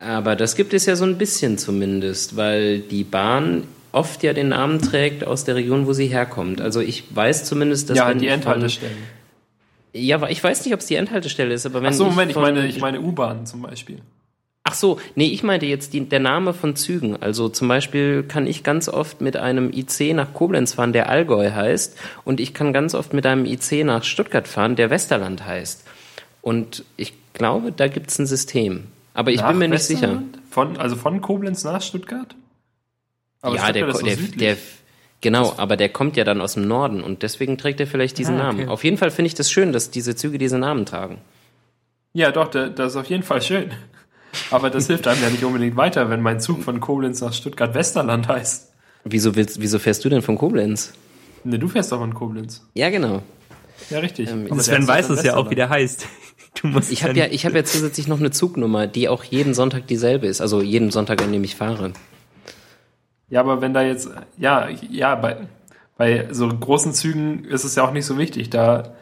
Aber 0.00 0.36
das 0.36 0.54
gibt 0.54 0.74
es 0.74 0.86
ja 0.86 0.94
so 0.94 1.04
ein 1.04 1.18
bisschen 1.18 1.58
zumindest, 1.58 2.36
weil 2.36 2.78
die 2.78 3.02
Bahn 3.02 3.64
oft 3.90 4.22
ja 4.22 4.32
den 4.32 4.50
Namen 4.50 4.80
trägt 4.80 5.26
aus 5.26 5.42
der 5.44 5.56
Region, 5.56 5.88
wo 5.88 5.92
sie 5.92 6.06
herkommt. 6.06 6.60
Also 6.60 6.80
ich 6.80 7.04
weiß 7.16 7.44
zumindest, 7.44 7.90
dass 7.90 7.98
ja, 7.98 8.08
wenn 8.08 8.20
die 8.20 8.26
ich 8.26 8.30
von- 8.32 8.38
Endhaltestellen. 8.42 9.17
Ja, 9.98 10.16
aber 10.16 10.30
ich 10.30 10.42
weiß 10.42 10.64
nicht, 10.64 10.74
ob 10.74 10.80
es 10.80 10.86
die 10.86 10.94
Endhaltestelle 10.96 11.52
ist, 11.54 11.66
aber 11.66 11.82
wenn 11.82 11.90
Ach 11.90 11.94
so, 11.94 12.04
Moment, 12.04 12.30
ich 12.30 12.34
von- 12.34 12.42
meine, 12.42 12.66
ich 12.66 12.80
meine 12.80 13.00
U-Bahn 13.00 13.46
zum 13.46 13.62
Beispiel. 13.62 14.00
Ach 14.64 14.74
so, 14.74 15.00
nee, 15.14 15.26
ich 15.28 15.42
meinte 15.42 15.64
jetzt 15.64 15.94
die, 15.94 16.00
der 16.06 16.20
Name 16.20 16.52
von 16.52 16.76
Zügen. 16.76 17.16
Also 17.22 17.48
zum 17.48 17.68
Beispiel 17.68 18.22
kann 18.22 18.46
ich 18.46 18.62
ganz 18.62 18.88
oft 18.90 19.22
mit 19.22 19.36
einem 19.36 19.72
IC 19.72 20.12
nach 20.14 20.34
Koblenz 20.34 20.74
fahren, 20.74 20.92
der 20.92 21.08
Allgäu 21.08 21.50
heißt, 21.52 21.96
und 22.24 22.38
ich 22.38 22.52
kann 22.52 22.74
ganz 22.74 22.94
oft 22.94 23.14
mit 23.14 23.24
einem 23.24 23.46
IC 23.46 23.84
nach 23.84 24.04
Stuttgart 24.04 24.46
fahren, 24.46 24.76
der 24.76 24.90
Westerland 24.90 25.46
heißt. 25.46 25.84
Und 26.42 26.84
ich 26.98 27.14
glaube, 27.32 27.72
da 27.72 27.88
gibt's 27.88 28.18
ein 28.18 28.26
System. 28.26 28.88
Aber 29.14 29.30
ich 29.30 29.40
Nach 29.40 29.48
bin 29.50 29.58
mir 29.58 29.68
nicht 29.68 29.82
sicher. 29.84 30.02
Westerland? 30.02 30.38
Von, 30.50 30.76
also 30.76 30.96
von 30.96 31.20
Koblenz 31.22 31.64
nach 31.64 31.80
Stuttgart? 31.82 32.34
ja, 33.42 33.50
Stuttgart 33.50 33.74
der, 33.74 34.16
der, 34.16 34.16
der, 34.36 34.56
genau, 35.20 35.54
aber 35.56 35.76
der 35.76 35.88
kommt 35.88 36.16
ja 36.16 36.24
dann 36.24 36.40
aus 36.40 36.54
dem 36.54 36.66
Norden 36.68 37.02
und 37.02 37.22
deswegen 37.22 37.58
trägt 37.58 37.80
er 37.80 37.86
vielleicht 37.86 38.18
diesen 38.18 38.36
Ah, 38.36 38.48
okay. 38.50 38.56
Namen. 38.58 38.68
Auf 38.68 38.84
jeden 38.84 38.96
Fall 38.98 39.10
finde 39.10 39.28
ich 39.28 39.34
das 39.34 39.50
schön, 39.50 39.72
dass 39.72 39.90
diese 39.90 40.14
Züge 40.16 40.38
diese 40.38 40.58
Namen 40.58 40.86
tragen. 40.86 41.18
Ja, 42.12 42.30
doch, 42.32 42.48
da- 42.48 42.68
das 42.68 42.92
ist 42.92 42.96
auf 42.96 43.06
jeden 43.06 43.22
Fall 43.22 43.42
schön. 43.42 43.70
Aber 44.50 44.70
das 44.70 44.86
hilft 44.88 45.06
einem 45.06 45.22
ja 45.22 45.30
nicht 45.30 45.44
unbedingt 45.44 45.76
weiter, 45.76 46.10
wenn 46.10 46.20
mein 46.20 46.40
Zug 46.40 46.62
von 46.62 46.80
Koblenz 46.80 47.20
nach 47.20 47.32
Stuttgart 47.32 47.74
Westerland 47.74 48.28
heißt. 48.28 48.72
Wieso 49.04 49.34
willst, 49.34 49.60
wieso 49.60 49.78
fährst 49.78 50.04
du 50.04 50.08
denn 50.08 50.22
von 50.22 50.36
Koblenz? 50.36 50.92
Ne, 51.44 51.58
du 51.58 51.68
fährst 51.68 51.92
doch 51.92 51.98
von 51.98 52.12
Koblenz. 52.12 52.66
Ja, 52.74 52.90
genau. 52.90 53.22
Ja, 53.90 54.00
richtig. 54.00 54.28
Ähm, 54.28 54.46
Aber 54.50 54.60
Sven 54.62 54.86
weiß 54.86 55.08
es 55.10 55.22
ja 55.22 55.36
auch, 55.36 55.50
wie 55.50 55.54
der 55.54 55.68
heißt. 55.70 56.06
Du 56.60 56.66
musst 56.66 56.90
Ich 56.90 57.04
habe 57.04 57.12
ja, 57.16 57.26
ich 57.26 57.44
habe 57.46 57.56
ja 57.56 57.62
zusätzlich 57.64 58.08
noch 58.08 58.18
eine 58.18 58.32
Zugnummer, 58.32 58.86
die 58.88 59.08
auch 59.08 59.22
jeden 59.22 59.54
Sonntag 59.54 59.86
dieselbe 59.86 60.26
ist. 60.26 60.40
Also 60.40 60.60
jeden 60.60 60.90
Sonntag, 60.90 61.22
an 61.22 61.30
dem 61.30 61.44
ich 61.44 61.54
fahre. 61.54 61.92
Ja, 63.30 63.40
aber 63.40 63.60
wenn 63.60 63.74
da 63.74 63.82
jetzt, 63.82 64.10
ja, 64.36 64.68
ja, 64.68 65.14
bei, 65.14 65.36
bei 65.96 66.28
so 66.30 66.48
großen 66.48 66.94
Zügen 66.94 67.44
ist 67.44 67.64
es 67.64 67.74
ja 67.74 67.84
auch 67.84 67.92
nicht 67.92 68.06
so 68.06 68.16
wichtig. 68.16 68.50
Da 68.50 68.94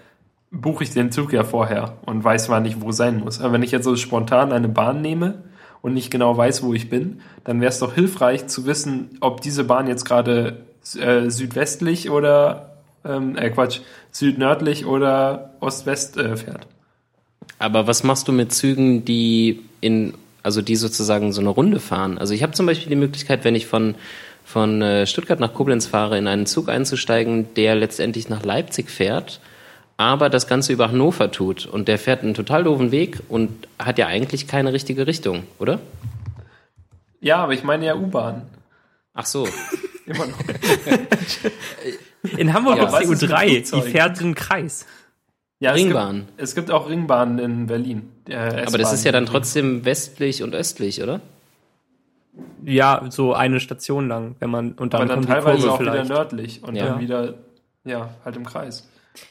buche 0.50 0.84
ich 0.84 0.90
den 0.90 1.12
Zug 1.12 1.32
ja 1.32 1.44
vorher 1.44 1.94
und 2.06 2.24
weiß, 2.24 2.48
wann 2.48 2.64
ich 2.64 2.80
wo 2.80 2.92
sein 2.92 3.20
muss. 3.20 3.40
Aber 3.40 3.52
wenn 3.52 3.62
ich 3.62 3.70
jetzt 3.70 3.84
so 3.84 3.96
spontan 3.96 4.52
eine 4.52 4.68
Bahn 4.68 5.00
nehme 5.00 5.44
und 5.82 5.94
nicht 5.94 6.10
genau 6.10 6.36
weiß, 6.36 6.62
wo 6.62 6.74
ich 6.74 6.88
bin, 6.88 7.20
dann 7.44 7.60
wäre 7.60 7.70
es 7.70 7.78
doch 7.78 7.94
hilfreich 7.94 8.46
zu 8.46 8.66
wissen, 8.66 9.18
ob 9.20 9.40
diese 9.40 9.64
Bahn 9.64 9.86
jetzt 9.86 10.04
gerade 10.04 10.64
äh, 10.98 11.30
südwestlich 11.30 12.10
oder, 12.10 12.76
ähm, 13.04 13.36
äh, 13.36 13.50
Quatsch, 13.50 13.80
südnördlich 14.10 14.86
oder 14.86 15.50
Ost-West 15.60 16.16
äh, 16.16 16.36
fährt. 16.36 16.66
Aber 17.58 17.86
was 17.86 18.02
machst 18.02 18.28
du 18.28 18.32
mit 18.32 18.52
Zügen, 18.52 19.04
die 19.04 19.64
in, 19.80 20.14
also 20.46 20.62
die 20.62 20.76
sozusagen 20.76 21.32
so 21.32 21.40
eine 21.40 21.50
Runde 21.50 21.80
fahren? 21.80 22.18
Also 22.18 22.32
ich 22.32 22.42
habe 22.42 22.52
zum 22.52 22.66
Beispiel 22.66 22.88
die 22.88 22.96
Möglichkeit, 22.96 23.44
wenn 23.44 23.56
ich 23.56 23.66
von 23.66 23.96
von 24.44 24.80
äh, 24.80 25.08
Stuttgart 25.08 25.40
nach 25.40 25.52
Koblenz 25.52 25.86
fahre, 25.86 26.16
in 26.16 26.28
einen 26.28 26.46
Zug 26.46 26.68
einzusteigen, 26.68 27.52
der 27.56 27.74
letztendlich 27.74 28.28
nach 28.28 28.44
Leipzig 28.44 28.90
fährt, 28.90 29.40
aber 29.96 30.30
das 30.30 30.46
Ganze 30.46 30.72
über 30.72 30.88
Hannover 30.88 31.32
tut. 31.32 31.66
Und 31.66 31.88
der 31.88 31.98
fährt 31.98 32.22
einen 32.22 32.34
total 32.34 32.62
doofen 32.62 32.92
Weg 32.92 33.18
und 33.28 33.66
hat 33.76 33.98
ja 33.98 34.06
eigentlich 34.06 34.46
keine 34.46 34.72
richtige 34.72 35.08
Richtung, 35.08 35.42
oder? 35.58 35.80
Ja, 37.20 37.38
aber 37.38 37.54
ich 37.54 37.64
meine 37.64 37.86
ja 37.86 37.96
U-Bahn. 37.96 38.42
Ach 39.14 39.26
so. 39.26 39.48
Immer 40.06 40.26
noch. 40.26 40.38
In 42.38 42.52
Hamburg 42.52 42.76
Ja, 42.76 42.84
gibt's 42.84 42.98
die 42.98 43.08
was 43.08 43.10
ist 43.10 43.22
mit 43.22 43.32
U3, 43.32 43.82
die 43.82 43.90
fährt 43.90 44.20
im 44.20 44.36
Kreis. 44.36 44.86
Ja, 45.58 45.72
es 45.72 45.78
Ringbahn. 45.78 46.26
Gibt, 46.26 46.40
es 46.42 46.54
gibt 46.54 46.70
auch 46.70 46.88
Ringbahnen 46.88 47.38
in 47.38 47.66
Berlin. 47.66 48.10
Äh, 48.28 48.64
Aber 48.66 48.76
das 48.78 48.92
ist 48.92 49.04
ja 49.04 49.12
dann 49.12 49.24
trotzdem 49.26 49.84
westlich 49.84 50.42
und 50.42 50.54
östlich, 50.54 51.02
oder? 51.02 51.20
Ja, 52.64 53.06
so 53.10 53.32
eine 53.32 53.60
Station 53.60 54.08
lang, 54.08 54.36
wenn 54.40 54.50
man 54.50 54.72
und 54.72 54.92
dann, 54.92 55.02
Aber 55.02 55.08
dann 55.08 55.16
kommt 55.20 55.28
die 55.28 55.32
teilweise 55.32 55.58
Kurve 55.62 55.72
auch 55.72 55.76
vielleicht. 55.78 56.04
wieder 56.04 56.14
nördlich 56.14 56.62
und 56.62 56.74
Ja. 56.76 56.86
dann 56.88 57.00
wieder, 57.00 57.34
ja, 57.84 58.10
halt 58.24 58.36
im 58.36 58.44
Kreis. 58.44 58.88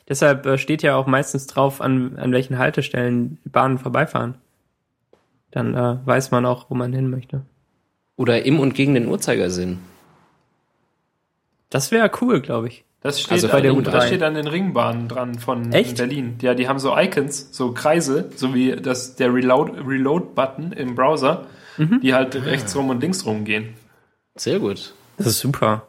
Deshalb 0.09 0.45
äh, 0.47 0.57
steht 0.57 0.81
ja 0.81 0.95
auch 0.95 1.05
meistens 1.05 1.45
drauf, 1.45 1.79
an, 1.81 2.15
an 2.17 2.31
welchen 2.31 2.57
Haltestellen 2.57 3.37
die 3.45 3.49
Bahnen 3.49 3.77
vorbeifahren. 3.77 4.35
Dann 5.51 5.75
äh, 5.75 5.97
weiß 6.05 6.31
man 6.31 6.45
auch, 6.47 6.69
wo 6.71 6.75
man 6.75 6.91
hin 6.91 7.09
möchte. 7.11 7.41
Oder 8.15 8.45
im 8.45 8.59
und 8.59 8.73
gegen 8.73 8.95
den 8.95 9.07
Uhrzeigersinn. 9.07 9.77
Das 11.69 11.91
wäre 11.91 12.09
cool, 12.21 12.41
glaube 12.41 12.67
ich. 12.69 12.84
Das 13.05 13.19
steht, 13.21 13.33
Also 13.33 13.47
an, 13.47 13.51
bei 13.53 13.61
der 13.61 13.71
den- 13.73 13.85
U3. 13.85 13.91
das 13.91 14.07
steht 14.07 14.23
an 14.23 14.33
den 14.33 14.47
Ringbahnen 14.47 15.07
dran 15.07 15.37
von 15.37 15.71
Echt? 15.71 15.97
Berlin. 15.97 16.37
Ja, 16.41 16.55
die 16.55 16.67
haben 16.67 16.79
so 16.79 16.97
Icons, 16.97 17.49
so 17.51 17.71
Kreise, 17.71 18.31
so 18.35 18.55
wie 18.55 18.75
das, 18.75 19.15
der 19.15 19.29
Reload- 19.29 19.87
Reload-Button 19.87 20.71
im 20.71 20.95
Browser, 20.95 21.45
Mhm. 21.77 21.99
die 22.01 22.15
halt 22.15 22.33
rechts 22.35 22.75
rum 22.75 22.89
und 22.89 23.01
links 23.01 23.23
rum 23.25 23.45
gehen. 23.45 23.75
Sehr 24.35 24.57
gut. 24.59 24.93
Das 25.17 25.27
ist 25.27 25.39
super. 25.39 25.83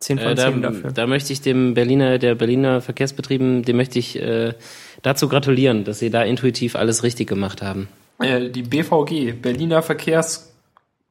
10 0.00 0.16
Äh, 0.16 0.22
von 0.28 0.36
da, 0.36 0.42
10 0.52 0.62
dafür. 0.62 0.90
da 0.92 1.06
möchte 1.06 1.32
ich 1.34 1.42
dem 1.42 1.74
Berliner, 1.74 2.18
der 2.18 2.34
Berliner 2.34 2.80
Verkehrsbetrieben, 2.80 3.62
dem 3.62 3.76
möchte 3.76 3.98
ich 3.98 4.18
äh, 4.18 4.54
dazu 5.02 5.28
gratulieren, 5.28 5.84
dass 5.84 5.98
sie 5.98 6.08
da 6.08 6.22
intuitiv 6.22 6.76
alles 6.76 7.02
richtig 7.02 7.28
gemacht 7.28 7.60
haben. 7.62 7.88
Äh, 8.20 8.48
die 8.48 8.62
BVG, 8.62 9.32
Berliner 9.32 9.82
Verkehrs... 9.82 10.50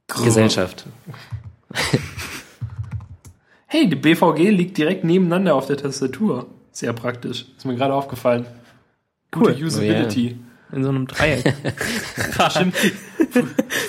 Hey, 3.70 3.88
die 3.88 3.96
BVG 3.96 4.48
liegt 4.50 4.78
direkt 4.78 5.04
nebeneinander 5.04 5.54
auf 5.54 5.66
der 5.66 5.76
Tastatur. 5.76 6.46
Sehr 6.72 6.92
praktisch. 6.94 7.46
Ist 7.56 7.66
mir 7.66 7.76
gerade 7.76 7.92
aufgefallen. 7.94 8.46
Gute 9.30 9.54
Cool. 9.54 9.64
Usability. 9.66 10.38
In 10.72 10.82
so 10.82 10.88
einem 10.88 11.06
Dreieck. 11.06 11.54
Stimmt. 12.50 12.74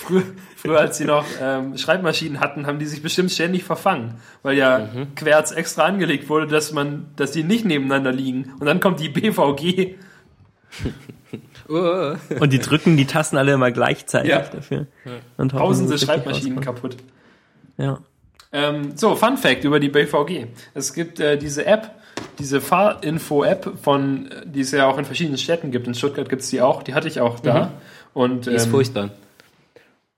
Früher, 0.06 0.24
früher, 0.56 0.80
als 0.80 0.98
sie 0.98 1.06
noch 1.06 1.26
ähm, 1.42 1.78
Schreibmaschinen 1.78 2.40
hatten, 2.40 2.68
haben 2.68 2.80
die 2.80 2.86
sich 2.86 3.02
bestimmt 3.02 3.32
ständig 3.32 3.64
verfangen, 3.64 4.16
weil 4.44 4.58
ja 4.58 4.90
Querz 5.16 5.52
extra 5.52 5.84
angelegt 5.86 6.30
wurde, 6.30 6.48
dass 6.48 6.72
man, 6.74 7.08
dass 7.16 7.32
die 7.32 7.44
nicht 7.44 7.66
nebeneinander 7.66 8.12
liegen. 8.12 8.54
Und 8.60 8.66
dann 8.66 8.80
kommt 8.80 9.00
die 9.00 9.10
BVG 9.10 9.96
Oh. 11.72 12.16
Und 12.40 12.52
die 12.52 12.58
drücken 12.60 12.98
die 12.98 13.06
Tasten 13.06 13.38
alle 13.38 13.54
immer 13.54 13.72
gleichzeitig 13.72 14.32
Ja. 14.32 14.40
dafür. 14.42 14.88
Und 15.38 15.54
hoffen, 15.54 15.60
Tausende 15.66 15.98
Schreibmaschinen 16.00 16.62
kaputt. 16.62 16.98
Ja. 17.78 18.00
Ähm, 18.52 18.94
so, 18.96 19.16
Fun 19.16 19.38
Fact 19.38 19.64
über 19.64 19.80
die 19.80 19.90
BVG. 19.90 20.48
Es 20.74 20.94
gibt 20.94 21.20
äh, 21.20 21.38
diese 21.38 21.66
App, 21.66 21.92
diese 22.40 22.62
Fahrinfo-App 22.62 23.74
von, 23.82 24.32
äh, 24.32 24.42
die 24.46 24.62
es 24.62 24.72
ja 24.72 24.88
auch 24.88 24.98
in 24.98 25.06
verschiedenen 25.06 25.38
Städten 25.38 25.72
gibt. 25.72 25.86
In 25.88 25.94
Stuttgart 25.94 26.28
gibt 26.30 26.42
es 26.42 26.50
die 26.50 26.62
auch, 26.62 26.82
die 26.84 26.94
hatte 26.96 27.08
ich 27.08 27.22
auch 27.22 27.40
da. 27.40 27.74
Und, 28.14 28.48
Die 28.48 28.52
ist 28.52 28.66
ähm, 28.66 28.72
furchtbar. 28.72 29.10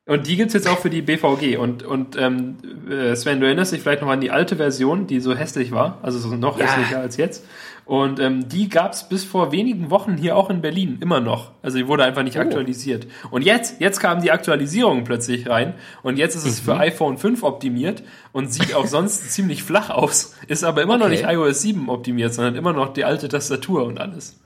und 0.05 0.27
die 0.27 0.37
gibt's 0.37 0.53
jetzt 0.53 0.67
auch 0.69 0.79
für 0.79 0.89
die 0.89 1.01
BVG. 1.01 1.57
Und, 1.57 1.83
und 1.83 2.15
ähm, 2.17 2.55
äh, 2.89 3.15
Sven, 3.17 3.41
du 3.41 3.45
erinnerst 3.47 3.73
dich 3.73 3.81
vielleicht 3.81 4.01
noch 4.01 4.09
an 4.09 4.21
die 4.21 4.31
alte 4.31 4.55
Version, 4.55 5.07
die 5.07 5.19
so 5.19 5.35
hässlich 5.35 5.71
war, 5.73 5.97
also 6.01 6.17
so 6.17 6.29
noch 6.29 6.57
Ja. 6.57 6.65
hässlicher 6.67 6.99
als 7.01 7.17
jetzt. 7.17 7.45
Und 7.91 8.21
ähm, 8.21 8.47
die 8.47 8.69
gab's 8.69 9.09
bis 9.09 9.25
vor 9.25 9.51
wenigen 9.51 9.89
Wochen 9.89 10.15
hier 10.15 10.37
auch 10.37 10.49
in 10.49 10.61
Berlin, 10.61 10.99
immer 11.01 11.19
noch. 11.19 11.51
Also 11.61 11.77
die 11.77 11.89
wurde 11.89 12.05
einfach 12.05 12.23
nicht 12.23 12.37
Oh. 12.37 12.39
aktualisiert. 12.39 13.05
Und 13.31 13.41
jetzt, 13.41 13.81
jetzt 13.81 13.99
kamen 13.99 14.21
die 14.21 14.31
Aktualisierungen 14.31 15.03
plötzlich 15.03 15.49
rein 15.49 15.73
und 16.01 16.17
jetzt 16.17 16.35
ist 16.35 16.45
es 16.45 16.61
Mhm. 16.61 16.65
für 16.65 16.77
iPhone 16.77 17.17
5 17.17 17.43
optimiert 17.43 18.01
und 18.31 18.53
sieht 18.53 18.73
auch 18.75 18.87
sonst 18.87 19.31
ziemlich 19.33 19.63
flach 19.63 19.89
aus, 19.89 20.35
ist 20.47 20.63
aber 20.63 20.83
immer 20.83 20.97
noch 20.97 21.07
Okay. 21.07 21.15
nicht 21.15 21.25
iOS 21.29 21.63
7 21.63 21.89
optimiert, 21.89 22.33
sondern 22.33 22.55
immer 22.55 22.71
noch 22.71 22.93
die 22.93 23.03
alte 23.03 23.27
Tastatur 23.27 23.83
und 23.83 23.99
alles. 23.99 24.39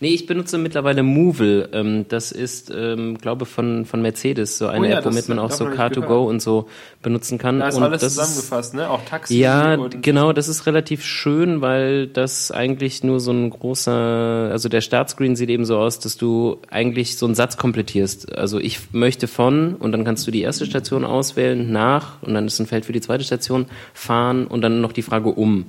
Nee, 0.00 0.08
ich 0.08 0.26
benutze 0.26 0.58
mittlerweile 0.58 1.04
Movil. 1.04 1.68
Ähm, 1.72 2.06
das 2.08 2.32
ist, 2.32 2.72
ähm, 2.74 3.16
glaube 3.16 3.46
von 3.46 3.84
von 3.84 4.02
Mercedes 4.02 4.58
so 4.58 4.66
eine 4.66 4.86
Oh 4.86 4.90
ja, 4.90 4.98
App, 4.98 5.04
womit 5.04 5.28
man 5.28 5.38
auch 5.38 5.52
so 5.52 5.64
davon 5.66 5.78
hab 5.78 5.92
ich 5.92 5.98
Car2Go 5.98 6.06
gehört. 6.06 6.28
und 6.30 6.42
so 6.42 6.68
benutzen 7.00 7.38
kann. 7.38 7.60
Da 7.60 7.68
ist 7.68 7.76
und 7.76 7.84
alles 7.84 8.00
das 8.00 8.14
zusammengefasst, 8.14 8.74
ne? 8.74 8.90
Auch 8.90 9.04
Taxi 9.04 9.38
Ja, 9.38 9.76
genau, 9.76 10.32
das 10.32 10.48
ist 10.48 10.66
relativ 10.66 11.04
schön, 11.04 11.60
weil 11.60 12.08
das 12.08 12.50
eigentlich 12.50 13.04
nur 13.04 13.20
so 13.20 13.30
ein 13.30 13.50
großer, 13.50 14.48
also 14.50 14.68
der 14.68 14.80
Startscreen 14.80 15.36
sieht 15.36 15.48
eben 15.48 15.64
so 15.64 15.78
aus, 15.78 16.00
dass 16.00 16.16
du 16.16 16.58
eigentlich 16.70 17.16
so 17.16 17.26
einen 17.26 17.36
Satz 17.36 17.56
komplettierst. 17.56 18.36
Also 18.36 18.58
ich 18.58 18.92
möchte 18.92 19.28
von 19.28 19.76
und 19.76 19.92
dann 19.92 20.04
kannst 20.04 20.26
du 20.26 20.32
die 20.32 20.42
erste 20.42 20.66
Station 20.66 21.04
auswählen, 21.04 21.70
nach 21.70 22.20
und 22.22 22.34
dann 22.34 22.48
ist 22.48 22.58
ein 22.58 22.66
Feld 22.66 22.84
für 22.84 22.92
die 22.92 23.00
zweite 23.00 23.22
Station, 23.22 23.66
fahren 23.94 24.48
und 24.48 24.60
dann 24.60 24.80
noch 24.80 24.92
die 24.92 25.02
Frage 25.02 25.28
um. 25.28 25.66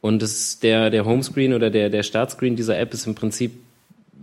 Und 0.00 0.22
das 0.22 0.60
der, 0.60 0.90
der 0.90 1.04
Homescreen 1.04 1.54
oder 1.54 1.70
der, 1.70 1.90
der 1.90 2.02
Startscreen 2.02 2.56
dieser 2.56 2.78
App 2.78 2.94
ist 2.94 3.06
im 3.06 3.14
Prinzip 3.14 3.52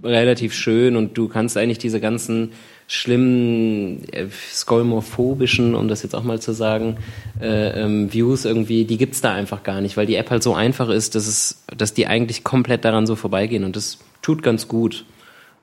relativ 0.03 0.53
schön 0.53 0.95
und 0.95 1.17
du 1.17 1.27
kannst 1.27 1.57
eigentlich 1.57 1.77
diese 1.79 1.99
ganzen 1.99 2.51
schlimmen, 2.87 4.07
äh, 4.11 4.27
skolmophobischen, 4.51 5.73
um 5.73 5.87
das 5.87 6.03
jetzt 6.03 6.13
auch 6.15 6.23
mal 6.23 6.39
zu 6.39 6.53
sagen, 6.53 6.97
äh, 7.41 7.81
ähm, 7.81 8.13
Views 8.13 8.45
irgendwie, 8.45 8.85
die 8.85 8.97
gibt's 8.97 9.21
da 9.21 9.33
einfach 9.33 9.63
gar 9.63 9.81
nicht, 9.81 9.97
weil 9.97 10.05
die 10.05 10.15
App 10.15 10.29
halt 10.29 10.43
so 10.43 10.53
einfach 10.53 10.89
ist, 10.89 11.15
dass 11.15 11.25
es, 11.27 11.63
dass 11.75 11.93
die 11.93 12.05
eigentlich 12.07 12.43
komplett 12.43 12.85
daran 12.85 13.07
so 13.07 13.15
vorbeigehen 13.15 13.63
und 13.63 13.75
das 13.75 13.97
tut 14.21 14.43
ganz 14.43 14.67
gut. 14.67 15.05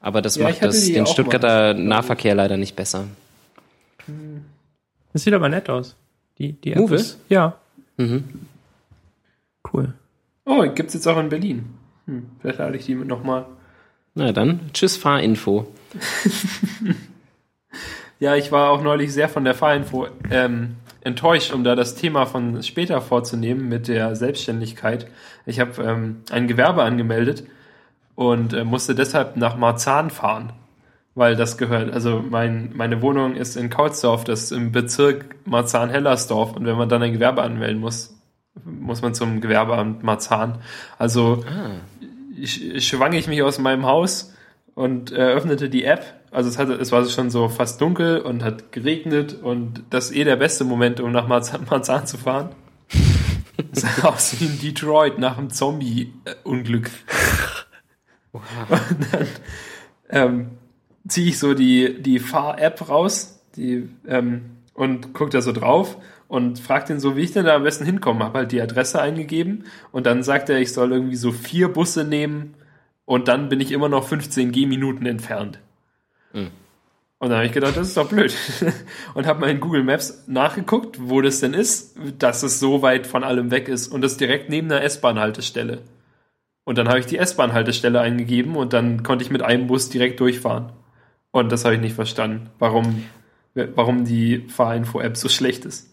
Aber 0.00 0.20
das 0.20 0.36
Ja, 0.36 0.48
macht 0.48 0.64
das, 0.64 0.84
den 0.86 1.04
mal. 1.04 1.06
Stuttgarter 1.06 1.74
Nahverkehr 1.74 2.34
leider 2.34 2.56
nicht 2.56 2.74
besser. 2.74 3.04
Das 5.12 5.22
sieht 5.22 5.32
aber 5.32 5.48
nett 5.48 5.70
aus. 5.70 5.94
Die, 6.38 6.54
die 6.54 6.72
App 6.72 6.78
Movil? 6.78 6.96
ist, 6.96 7.18
ja. 7.28 7.56
Mhm. 7.98 8.24
Cool. 9.72 9.94
Oh, 10.44 10.62
gibt's 10.74 10.94
jetzt 10.94 11.06
auch 11.06 11.18
in 11.18 11.28
Berlin. 11.28 11.74
Hm, 12.06 12.30
vielleicht 12.40 12.58
lade 12.58 12.76
ich 12.76 12.86
die 12.86 12.94
nochmal. 12.94 13.46
Na 14.14 14.32
dann, 14.32 14.60
tschüss 14.72 14.96
Fahrinfo. 14.96 15.66
Ja, 18.22 18.36
ich 18.36 18.52
war 18.52 18.70
auch 18.70 18.84
neulich 18.84 19.12
sehr 19.12 19.28
von 19.28 19.42
der 19.42 19.56
Fahrinfo 19.56 20.06
ähm, 20.30 20.76
enttäuscht, 21.00 21.52
um 21.52 21.64
da 21.64 21.74
das 21.74 21.96
Thema 21.96 22.24
von 22.24 22.62
später 22.62 23.00
vorzunehmen 23.00 23.68
mit 23.68 23.88
der 23.88 24.14
Selbstständigkeit. 24.14 25.08
Ich 25.44 25.58
habe 25.58 25.82
ähm, 25.82 26.18
ein 26.30 26.46
Gewerbe 26.46 26.84
angemeldet 26.84 27.42
und 28.14 28.52
äh, 28.52 28.62
musste 28.62 28.94
deshalb 28.94 29.36
nach 29.36 29.56
Marzahn 29.56 30.10
fahren, 30.10 30.52
weil 31.16 31.34
das 31.34 31.58
gehört. 31.58 31.92
Also 31.92 32.22
mein, 32.30 32.70
meine 32.74 33.02
Wohnung 33.02 33.34
ist 33.34 33.56
in 33.56 33.70
Kautsdorf, 33.70 34.22
das 34.22 34.44
ist 34.44 34.52
im 34.52 34.70
Bezirk 34.70 35.34
Marzahn-Hellersdorf 35.44 36.54
und 36.54 36.64
wenn 36.64 36.76
man 36.76 36.88
dann 36.88 37.02
ein 37.02 37.14
Gewerbe 37.14 37.42
anmelden 37.42 37.80
muss, 37.80 38.16
muss 38.64 39.02
man 39.02 39.14
zum 39.14 39.40
Gewerbeamt 39.40 40.02
Marzahn. 40.02 40.58
Also 40.98 41.44
ich, 42.36 42.86
schwang 42.86 43.12
ich 43.12 43.26
mich 43.28 43.42
aus 43.42 43.58
meinem 43.58 43.86
Haus 43.86 44.34
und 44.74 45.12
äh, 45.12 45.16
öffnete 45.16 45.68
die 45.68 45.84
App. 45.84 46.04
Also 46.30 46.48
es, 46.48 46.58
hatte, 46.58 46.74
es 46.74 46.92
war 46.92 47.04
schon 47.06 47.30
so 47.30 47.48
fast 47.48 47.80
dunkel 47.80 48.20
und 48.20 48.42
hat 48.42 48.72
geregnet 48.72 49.34
und 49.34 49.82
das 49.90 50.06
ist 50.06 50.16
eh 50.16 50.24
der 50.24 50.36
beste 50.36 50.64
Moment, 50.64 51.00
um 51.00 51.12
nach 51.12 51.28
Marzahn, 51.28 51.66
Marzahn 51.70 52.06
zu 52.06 52.16
fahren. 52.18 52.50
Es 53.72 53.82
sah 53.82 54.08
aus 54.08 54.40
wie 54.40 54.46
in 54.46 54.58
Detroit 54.58 55.18
nach 55.18 55.38
einem 55.38 55.50
Zombie-Unglück. 55.50 56.90
Und 58.32 58.42
dann 59.12 59.26
ähm, 60.08 60.50
ziehe 61.06 61.28
ich 61.28 61.38
so 61.38 61.52
die, 61.52 62.00
die 62.02 62.18
Fahr-App 62.18 62.88
raus 62.88 63.40
die, 63.56 63.90
ähm, 64.06 64.56
und 64.72 65.12
gucke 65.12 65.28
da 65.28 65.42
so 65.42 65.52
drauf 65.52 65.98
und 66.32 66.58
frage 66.58 66.86
den 66.86 66.98
so, 66.98 67.14
wie 67.14 67.20
ich 67.20 67.32
denn 67.32 67.44
da 67.44 67.56
am 67.56 67.62
besten 67.62 67.84
hinkomme. 67.84 68.24
Habe 68.24 68.38
halt 68.38 68.52
die 68.52 68.62
Adresse 68.62 69.02
eingegeben 69.02 69.64
und 69.90 70.06
dann 70.06 70.22
sagt 70.22 70.48
er, 70.48 70.58
ich 70.60 70.72
soll 70.72 70.90
irgendwie 70.90 71.16
so 71.16 71.30
vier 71.30 71.68
Busse 71.68 72.04
nehmen 72.04 72.54
und 73.04 73.28
dann 73.28 73.50
bin 73.50 73.60
ich 73.60 73.70
immer 73.70 73.90
noch 73.90 74.08
15 74.08 74.50
Gehminuten 74.50 75.04
entfernt. 75.04 75.58
Und 77.18 77.28
dann 77.28 77.36
habe 77.36 77.46
ich 77.46 77.52
gedacht, 77.52 77.76
das 77.76 77.88
ist 77.88 77.98
doch 77.98 78.08
blöd. 78.08 78.34
Und 79.14 79.26
habe 79.26 79.40
mal 79.40 79.50
in 79.50 79.60
Google 79.60 79.84
Maps 79.84 80.24
nachgeguckt, 80.26 80.98
wo 81.00 81.20
das 81.20 81.38
denn 81.40 81.52
ist, 81.52 81.96
dass 82.18 82.42
es 82.42 82.58
so 82.58 82.80
weit 82.80 83.06
von 83.06 83.24
allem 83.24 83.50
weg 83.50 83.68
ist. 83.68 83.88
Und 83.88 84.00
das 84.00 84.16
direkt 84.16 84.48
neben 84.48 84.72
einer 84.72 84.82
S-Bahn-Haltestelle. 84.82 85.82
Und 86.64 86.78
dann 86.78 86.88
habe 86.88 86.98
ich 86.98 87.06
die 87.06 87.18
S-Bahn-Haltestelle 87.18 88.00
eingegeben 88.00 88.56
und 88.56 88.72
dann 88.72 89.02
konnte 89.02 89.22
ich 89.22 89.30
mit 89.30 89.42
einem 89.42 89.66
Bus 89.66 89.90
direkt 89.90 90.18
durchfahren. 90.18 90.72
Und 91.30 91.52
das 91.52 91.64
habe 91.64 91.74
ich 91.74 91.80
nicht 91.80 91.94
verstanden, 91.94 92.48
warum, 92.58 93.04
warum 93.54 94.04
die 94.04 94.48
Fahrinfo-App 94.48 95.16
so 95.16 95.28
schlecht 95.28 95.66
ist. 95.66 95.91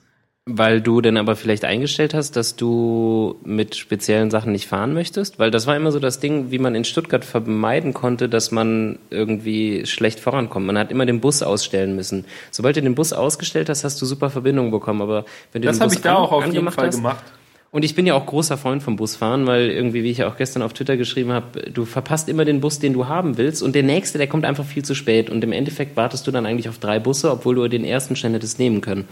Weil 0.52 0.82
du 0.82 1.00
denn 1.00 1.18
aber 1.18 1.36
vielleicht 1.36 1.64
eingestellt 1.64 2.16
hast, 2.16 2.36
dass 2.36 2.56
du 2.56 3.36
mit 3.44 3.76
speziellen 3.76 4.32
Sachen 4.32 4.52
nicht 4.52 4.68
fahren 4.68 4.96
möchtest? 4.96 5.38
Weil 5.38 5.52
das 5.52 5.68
war 5.68 5.76
immer 5.76 5.92
so 5.92 6.00
das 6.00 6.20
Ding, 6.20 6.50
wie 6.50 6.58
man 6.58 6.74
in 6.74 6.86
Stuttgart 6.86 7.24
vermeiden 7.24 7.94
konnte, 7.94 8.28
dass 8.30 8.50
man 8.50 8.98
irgendwie 9.12 9.86
schlecht 9.86 10.20
vorankommt. 10.20 10.66
Man 10.66 10.78
hat 10.78 10.92
immer 10.92 11.06
den 11.06 11.20
Bus 11.20 11.44
ausstellen 11.44 11.96
müssen. 11.96 12.26
Sobald 12.50 12.78
du 12.78 12.82
den 12.82 12.96
Bus 12.96 13.14
ausgestellt 13.14 13.70
hast, 13.70 13.84
hast 13.84 14.02
du 14.02 14.08
super 14.08 14.32
Verbindungen 14.32 14.72
bekommen. 14.72 15.04
Aber 15.04 15.26
wenn 15.54 15.62
du 15.62 15.68
Das 15.68 15.80
habe 15.82 15.94
ich 15.94 16.02
da 16.02 16.16
auch 16.16 16.32
auf 16.32 16.52
jeden 16.52 16.72
Fall 16.72 16.88
hast, 16.88 16.96
gemacht. 16.96 17.24
Und 17.72 17.86
ich 17.86 17.94
bin 17.94 18.08
ja 18.08 18.16
auch 18.16 18.26
großer 18.26 18.58
Freund 18.58 18.82
vom 18.82 18.96
Busfahren, 18.96 19.46
weil 19.46 19.70
irgendwie, 19.70 20.04
wie 20.04 20.10
ich 20.10 20.20
ja 20.20 20.28
auch 20.28 20.38
gestern 20.38 20.64
auf 20.64 20.74
Twitter 20.74 20.98
geschrieben 20.98 21.32
habe, 21.32 21.70
du 21.72 21.86
verpasst 21.86 22.28
immer 22.28 22.44
den 22.44 22.62
Bus, 22.62 22.80
den 22.80 22.94
du 22.94 23.08
haben 23.08 23.38
willst 23.38 23.62
und 23.62 23.76
der 23.76 23.84
nächste, 23.84 24.18
der 24.18 24.26
kommt 24.26 24.44
einfach 24.44 24.66
viel 24.66 24.84
zu 24.84 24.96
spät 24.96 25.30
und 25.30 25.44
im 25.44 25.52
Endeffekt 25.52 25.96
wartest 25.96 26.26
du 26.26 26.32
dann 26.32 26.48
eigentlich 26.48 26.68
auf 26.68 26.80
drei 26.80 26.98
Busse, 26.98 27.32
obwohl 27.32 27.56
du 27.56 27.68
den 27.68 27.86
ersten 27.86 28.16
schnell 28.16 28.34
hättest 28.34 28.58
nehmen 28.58 28.82
können. 28.82 29.08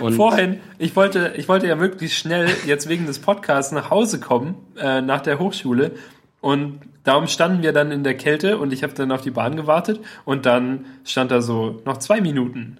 Und 0.00 0.14
Vorhin, 0.14 0.58
ich 0.78 0.96
wollte, 0.96 1.34
ich 1.36 1.48
wollte 1.48 1.68
ja 1.68 1.76
möglichst 1.76 2.18
schnell 2.18 2.48
jetzt 2.66 2.88
wegen 2.88 3.06
des 3.06 3.20
Podcasts 3.20 3.70
nach 3.70 3.90
Hause 3.90 4.18
kommen, 4.18 4.56
äh, 4.76 5.00
nach 5.00 5.20
der 5.20 5.38
Hochschule. 5.38 5.92
Und 6.40 6.80
darum 7.04 7.28
standen 7.28 7.62
wir 7.62 7.72
dann 7.72 7.92
in 7.92 8.02
der 8.02 8.16
Kälte 8.16 8.58
und 8.58 8.72
ich 8.72 8.82
habe 8.82 8.92
dann 8.94 9.12
auf 9.12 9.22
die 9.22 9.30
Bahn 9.30 9.54
gewartet 9.54 10.00
und 10.24 10.46
dann 10.46 10.84
stand 11.04 11.30
da 11.30 11.40
so 11.40 11.80
noch 11.84 11.98
zwei 11.98 12.20
Minuten. 12.20 12.78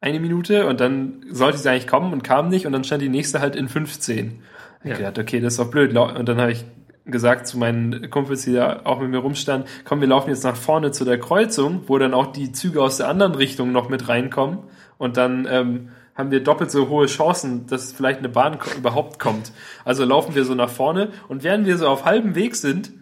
Eine 0.00 0.20
Minute 0.20 0.66
und 0.66 0.80
dann 0.80 1.24
sollte 1.30 1.58
sie 1.58 1.70
eigentlich 1.70 1.86
kommen 1.86 2.14
und 2.14 2.24
kam 2.24 2.48
nicht 2.48 2.66
und 2.66 2.72
dann 2.72 2.84
stand 2.84 3.02
die 3.02 3.08
nächste 3.10 3.40
halt 3.40 3.56
in 3.56 3.68
15. 3.68 4.42
Ich 4.84 4.90
Ja. 4.90 4.96
gedacht, 4.96 5.18
okay, 5.18 5.40
das 5.40 5.54
ist 5.54 5.58
doch 5.60 5.70
blöd. 5.70 5.96
Und 5.96 6.28
dann 6.28 6.40
habe 6.40 6.52
ich 6.52 6.64
gesagt 7.06 7.46
zu 7.46 7.58
meinen 7.58 8.08
Kumpels, 8.10 8.44
die 8.44 8.52
da 8.54 8.82
auch 8.84 9.00
mit 9.00 9.10
mir 9.10 9.18
rumstanden, 9.18 9.68
komm, 9.84 10.00
wir 10.00 10.08
laufen 10.08 10.30
jetzt 10.30 10.44
nach 10.44 10.56
vorne 10.56 10.90
zu 10.92 11.04
der 11.04 11.18
Kreuzung, 11.18 11.82
wo 11.86 11.98
dann 11.98 12.14
auch 12.14 12.32
die 12.32 12.52
Züge 12.52 12.82
aus 12.82 12.98
der 12.98 13.08
anderen 13.08 13.34
Richtung 13.34 13.72
noch 13.72 13.88
mit 13.88 14.08
reinkommen. 14.08 14.58
Und 14.96 15.16
dann 15.16 15.46
ähm, 15.50 15.88
haben 16.14 16.30
wir 16.30 16.42
doppelt 16.42 16.70
so 16.70 16.88
hohe 16.88 17.06
Chancen, 17.06 17.66
dass 17.66 17.92
vielleicht 17.92 18.20
eine 18.20 18.28
Bahn 18.28 18.58
überhaupt 18.76 19.18
kommt. 19.18 19.52
Also 19.84 20.04
laufen 20.04 20.34
wir 20.34 20.44
so 20.44 20.54
nach 20.54 20.70
vorne 20.70 21.08
und 21.28 21.42
während 21.44 21.66
wir 21.66 21.76
so 21.76 21.88
auf 21.88 22.04
halbem 22.04 22.34
Weg 22.34 22.54
sind, 22.56 22.92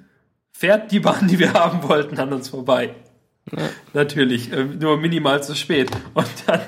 fährt 0.53 0.91
die 0.93 1.01
Bahn, 1.01 1.29
die 1.29 1.39
wir 1.39 1.53
haben 1.55 1.83
wollten, 1.89 2.19
an 2.19 2.33
uns 2.33 2.49
vorbei. 2.49 2.95
Natürlich, 3.93 4.53
äh, 4.53 4.65
nur 4.65 4.97
minimal 4.97 5.43
zu 5.43 5.55
spät. 5.55 5.91
Und 6.15 6.27
dann 6.47 6.61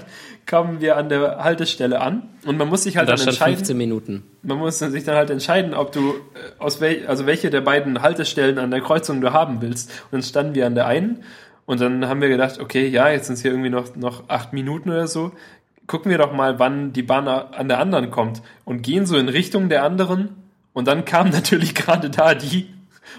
kommen 0.47 0.80
wir 0.80 0.97
an 0.97 1.09
der 1.09 1.42
Haltestelle 1.42 2.01
an 2.01 2.22
und 2.45 2.59
man 2.59 2.68
muss 2.68 2.84
sich 2.84 2.97
halt 2.97 3.09
da 3.09 3.14
dann 3.14 3.26
entscheiden 3.28 3.55
Also 3.55 3.59
15 3.59 3.76
Minuten. 3.76 4.22
man 4.42 4.59
muss 4.59 4.78
sich 4.78 5.05
dann 5.05 5.16
halt 5.16 5.30
entscheiden, 5.30 5.74
ob 5.74 5.92
du 5.92 6.11
äh, 6.11 6.61
aus 6.61 6.80
wel 6.80 7.07
also 7.07 7.26
welche 7.26 7.51
der 7.51 7.61
beiden 7.61 8.03
Haltestellen 8.03 8.59
an 8.59 8.70
der 8.70 8.80
Kreuzung 8.80 9.20
du 9.20 9.32
haben 9.32 9.62
willst. 9.62 9.90
Und 10.05 10.12
dann 10.12 10.22
standen 10.22 10.55
wir 10.55 10.66
an 10.66 10.74
der 10.74 10.86
einen 10.86 11.22
und 11.66 11.80
dann 11.80 12.07
haben 12.09 12.20
wir 12.20 12.28
gedacht, 12.28 12.61
okay, 12.61 12.86
ja, 12.86 13.09
jetzt 13.09 13.26
sind 13.26 13.34
es 13.34 13.42
hier 13.42 13.51
irgendwie 13.51 13.70
noch, 13.70 13.97
noch 13.97 14.28
acht 14.28 14.53
Minuten 14.53 14.90
oder 14.90 15.07
so. 15.07 15.32
Gucken 15.86 16.11
wir 16.11 16.18
doch 16.18 16.32
mal, 16.32 16.59
wann 16.59 16.92
die 16.92 17.03
Bahn 17.03 17.28
an 17.28 17.68
der 17.68 17.78
anderen 17.78 18.11
kommt 18.11 18.42
und 18.64 18.82
gehen 18.82 19.07
so 19.07 19.16
in 19.16 19.28
Richtung 19.28 19.68
der 19.68 19.82
anderen. 19.82 20.30
Und 20.72 20.88
dann 20.88 21.05
kam 21.05 21.30
natürlich 21.30 21.74
gerade 21.74 22.11
da 22.11 22.34
die 22.34 22.68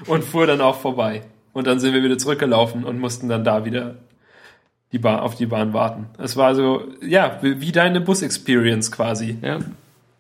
und 0.08 0.24
fuhr 0.24 0.48
dann 0.48 0.62
auch 0.62 0.80
vorbei. 0.80 1.22
Und 1.54 1.68
dann 1.68 1.80
sind 1.80 1.94
wir 1.94 2.04
wieder 2.04 2.18
zurückgelaufen 2.18 2.84
und 2.84 3.00
mussten 3.00 3.30
dann 3.30 3.44
da 3.44 3.66
wieder 3.66 3.96
die 4.96 5.00
Bahn, 5.00 5.20
auf 5.20 5.36
die 5.36 5.46
Bahn 5.46 5.74
warten. 5.74 6.06
Es 6.18 6.38
war 6.38 6.56
so, 6.56 6.84
ja, 7.06 7.40
wie 7.42 7.74
deine 7.74 8.00
Bus-Experience 8.00 8.94
quasi. 8.94 9.38
Ja. 9.42 9.60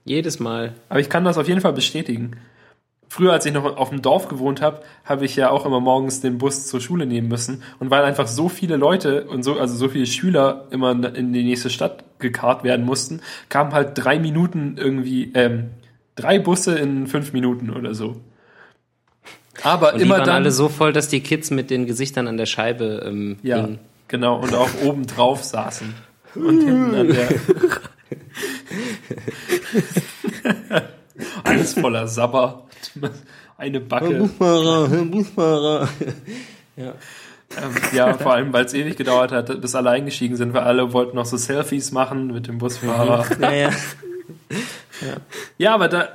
Jedes 0.03 0.41
Mal. 0.41 0.73
Aber 0.89 0.99
ich 0.99 1.09
kann 1.09 1.23
das 1.23 1.37
auf 1.37 1.47
jeden 1.47 1.61
Fall 1.61 1.71
bestätigen. 1.71 2.31
früher, 3.07 3.31
als 3.31 3.45
ich 3.45 3.53
noch 3.53 3.77
auf 3.77 3.89
dem 3.89 4.01
Dorf 4.01 4.27
gewohnt 4.27 4.61
habe, 4.61 4.81
habe 5.05 5.23
ich 5.23 5.37
ja 5.37 5.49
auch 5.49 5.65
immer 5.65 5.79
morgens 5.79 6.19
den 6.19 6.37
Bus 6.37 6.67
zur 6.67 6.81
Schule 6.81 7.05
nehmen 7.05 7.29
müssen. 7.29 7.63
Und 7.79 7.89
weil 7.89 8.03
einfach 8.03 8.27
so 8.27 8.49
viele 8.49 8.75
Leute 8.75 9.23
und 9.23 9.43
so, 9.43 9.57
also 9.57 9.75
so 9.75 9.87
viele 9.87 10.05
Schüler 10.05 10.67
immer 10.71 10.91
in 11.15 11.31
die 11.31 11.43
nächste 11.43 11.69
Stadt 11.69 12.03
gekarrt 12.19 12.65
werden 12.65 12.85
mussten, 12.85 13.21
kamen 13.47 13.71
halt 13.71 13.91
drei 13.93 14.19
Minuten 14.19 14.75
irgendwie, 14.77 15.31
ähm, 15.35 15.69
drei 16.17 16.37
Busse 16.37 16.77
in 16.77 17.07
fünf 17.07 17.31
Minuten 17.31 17.69
oder 17.69 17.93
so. 17.93 18.17
Aber 19.63 19.93
und 19.93 20.01
immer 20.01 20.15
die 20.15 20.19
waren 20.19 20.27
dann 20.27 20.35
alle 20.35 20.51
so 20.51 20.67
voll, 20.67 20.91
dass 20.91 21.07
die 21.07 21.21
Kids 21.21 21.49
mit 21.49 21.69
den 21.69 21.85
Gesichtern 21.85 22.27
an 22.27 22.35
der 22.35 22.45
Scheibe 22.45 23.03
ähm, 23.05 23.37
ja, 23.41 23.61
hingen. 23.61 23.79
Genau 24.07 24.39
und 24.39 24.53
auch 24.53 24.69
oben 24.83 25.07
drauf 25.07 25.43
saßen 25.43 25.93
und 26.35 26.61
hinten 26.61 26.95
an 26.95 27.07
der 27.07 27.27
alles 31.43 31.73
voller 31.73 32.07
Sabber. 32.07 32.67
Eine 33.57 33.79
Backe. 33.79 34.09
Herr 34.09 34.19
Busfahrer, 34.19 34.89
Herr 34.89 35.05
Busfahrer. 35.05 35.89
ja. 36.75 36.93
Ähm, 37.57 37.73
ja, 37.93 38.13
vor 38.15 38.33
allem, 38.33 38.51
weil 38.51 38.65
es 38.65 38.73
ewig 38.73 38.97
gedauert 38.97 39.31
hat, 39.31 39.61
bis 39.61 39.75
alle 39.75 39.91
eingestiegen 39.91 40.35
sind, 40.35 40.53
weil 40.53 40.63
alle 40.63 40.91
wollten 40.93 41.15
noch 41.15 41.25
so 41.25 41.37
Selfies 41.37 41.91
machen 41.91 42.33
mit 42.33 42.47
dem 42.47 42.57
Busfahrer. 42.57 43.25
Ja, 43.39 43.53
ja. 43.53 43.69
ja. 43.69 45.15
ja 45.57 45.73
aber 45.73 45.87
da, 45.87 46.09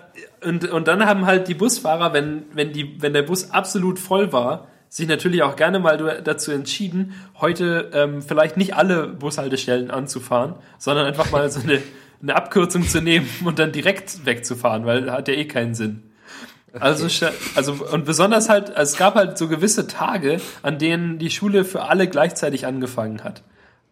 und, 0.45 0.69
und 0.69 0.89
dann 0.89 1.07
haben 1.07 1.27
halt 1.27 1.49
die 1.49 1.55
Busfahrer, 1.55 2.13
wenn, 2.13 2.45
wenn, 2.53 2.73
die, 2.73 3.01
wenn 3.01 3.13
der 3.13 3.23
Bus 3.23 3.53
absolut 3.53 3.99
voll 3.99 4.33
war, 4.33 4.67
sich 4.91 5.09
natürlich 5.09 5.43
auch 5.45 5.55
gerne 5.57 5.79
mal 5.79 6.21
dazu 6.23 6.51
entschieden, 6.51 7.15
heute 7.41 7.91
ähm, 7.95 8.23
vielleicht 8.23 8.57
nicht 8.57 8.75
alle 8.75 9.07
Bushaltestellen 9.07 9.91
anzufahren, 9.91 10.57
sondern 10.79 11.07
einfach 11.07 11.31
mal 11.31 11.49
so 11.51 11.61
eine, 11.61 11.81
eine 12.23 12.35
Abkürzung 12.35 12.83
zu 12.83 13.01
nehmen 13.01 13.27
und 13.45 13.59
dann 13.59 13.73
direkt 13.73 14.27
wegzufahren, 14.27 14.85
weil 14.85 15.11
hat 15.11 15.29
ja 15.29 15.35
eh 15.35 15.47
keinen 15.47 15.75
Sinn. 15.75 16.03
Okay. 16.73 16.83
Also, 16.83 17.27
also, 17.55 17.73
und 17.93 18.05
besonders 18.05 18.49
halt, 18.49 18.71
es 18.77 18.97
gab 18.97 19.15
halt 19.15 19.39
so 19.39 19.49
gewisse 19.49 19.87
Tage, 19.87 20.41
an 20.63 20.79
denen 20.79 21.19
die 21.19 21.31
Schule 21.31 21.65
für 21.65 21.85
alle 21.85 22.09
gleichzeitig 22.09 22.67
angefangen 22.67 23.25
hat. 23.25 23.43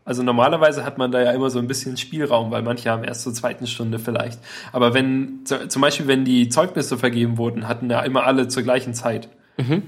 Also 0.05 0.23
normalerweise 0.23 0.85
hat 0.85 0.97
man 0.97 1.13
da 1.13 1.21
ja 1.21 1.33
immer 1.33 1.51
so 1.51 1.59
ein 1.59 1.67
bisschen 1.67 1.97
Spielraum, 1.97 2.51
weil 2.51 2.63
manche 2.63 2.91
haben 2.91 3.05
erst 3.05 3.23
zur 3.23 3.35
zweiten 3.35 3.67
Stunde 3.67 3.99
vielleicht. 3.99 4.41
Aber 4.73 4.95
wenn, 4.95 5.45
zum 5.45 5.83
Beispiel, 5.83 6.07
wenn 6.07 6.25
die 6.25 6.49
Zeugnisse 6.49 6.97
vergeben 6.99 7.37
wurden, 7.37 7.69
hatten 7.69 7.91
ja 7.91 8.01
immer 8.01 8.25
alle 8.25 8.49
zur 8.49 8.63
gleichen 8.63 8.95
Zeit. 8.95 9.29
Mhm. 9.59 9.83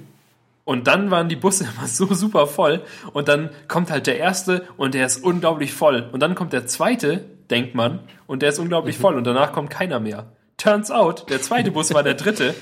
Und 0.65 0.87
dann 0.87 1.11
waren 1.11 1.29
die 1.29 1.37
Busse 1.37 1.65
immer 1.77 1.87
so 1.87 2.13
super 2.15 2.47
voll. 2.47 2.83
Und 3.13 3.29
dann 3.29 3.51
kommt 3.69 3.91
halt 3.91 4.07
der 4.07 4.19
erste 4.19 4.67
und 4.77 4.95
der 4.95 5.07
ist 5.07 5.25
unglaublich 5.25 5.73
voll. 5.73 6.09
Und 6.13 6.21
dann 6.21 6.35
kommt 6.35 6.53
der 6.53 6.67
zweite, 6.67 7.25
denkt 7.51 7.75
man, 7.75 8.01
und 8.27 8.43
der 8.43 8.51
ist 8.51 8.59
unglaublich 8.59 8.99
mhm. 8.99 9.03
voll. 9.03 9.15
Und 9.17 9.25
danach 9.25 9.53
kommt 9.53 9.71
keiner 9.71 10.01
mehr. 10.01 10.33
Turns 10.57 10.91
out, 10.91 11.29
der 11.31 11.41
zweite 11.41 11.71
Bus 11.71 11.93
war 11.95 12.03
der 12.03 12.15
dritte. 12.15 12.55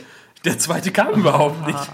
Der 0.44 0.58
zweite 0.58 0.92
kam 0.92 1.14
überhaupt 1.14 1.66
nicht. 1.66 1.78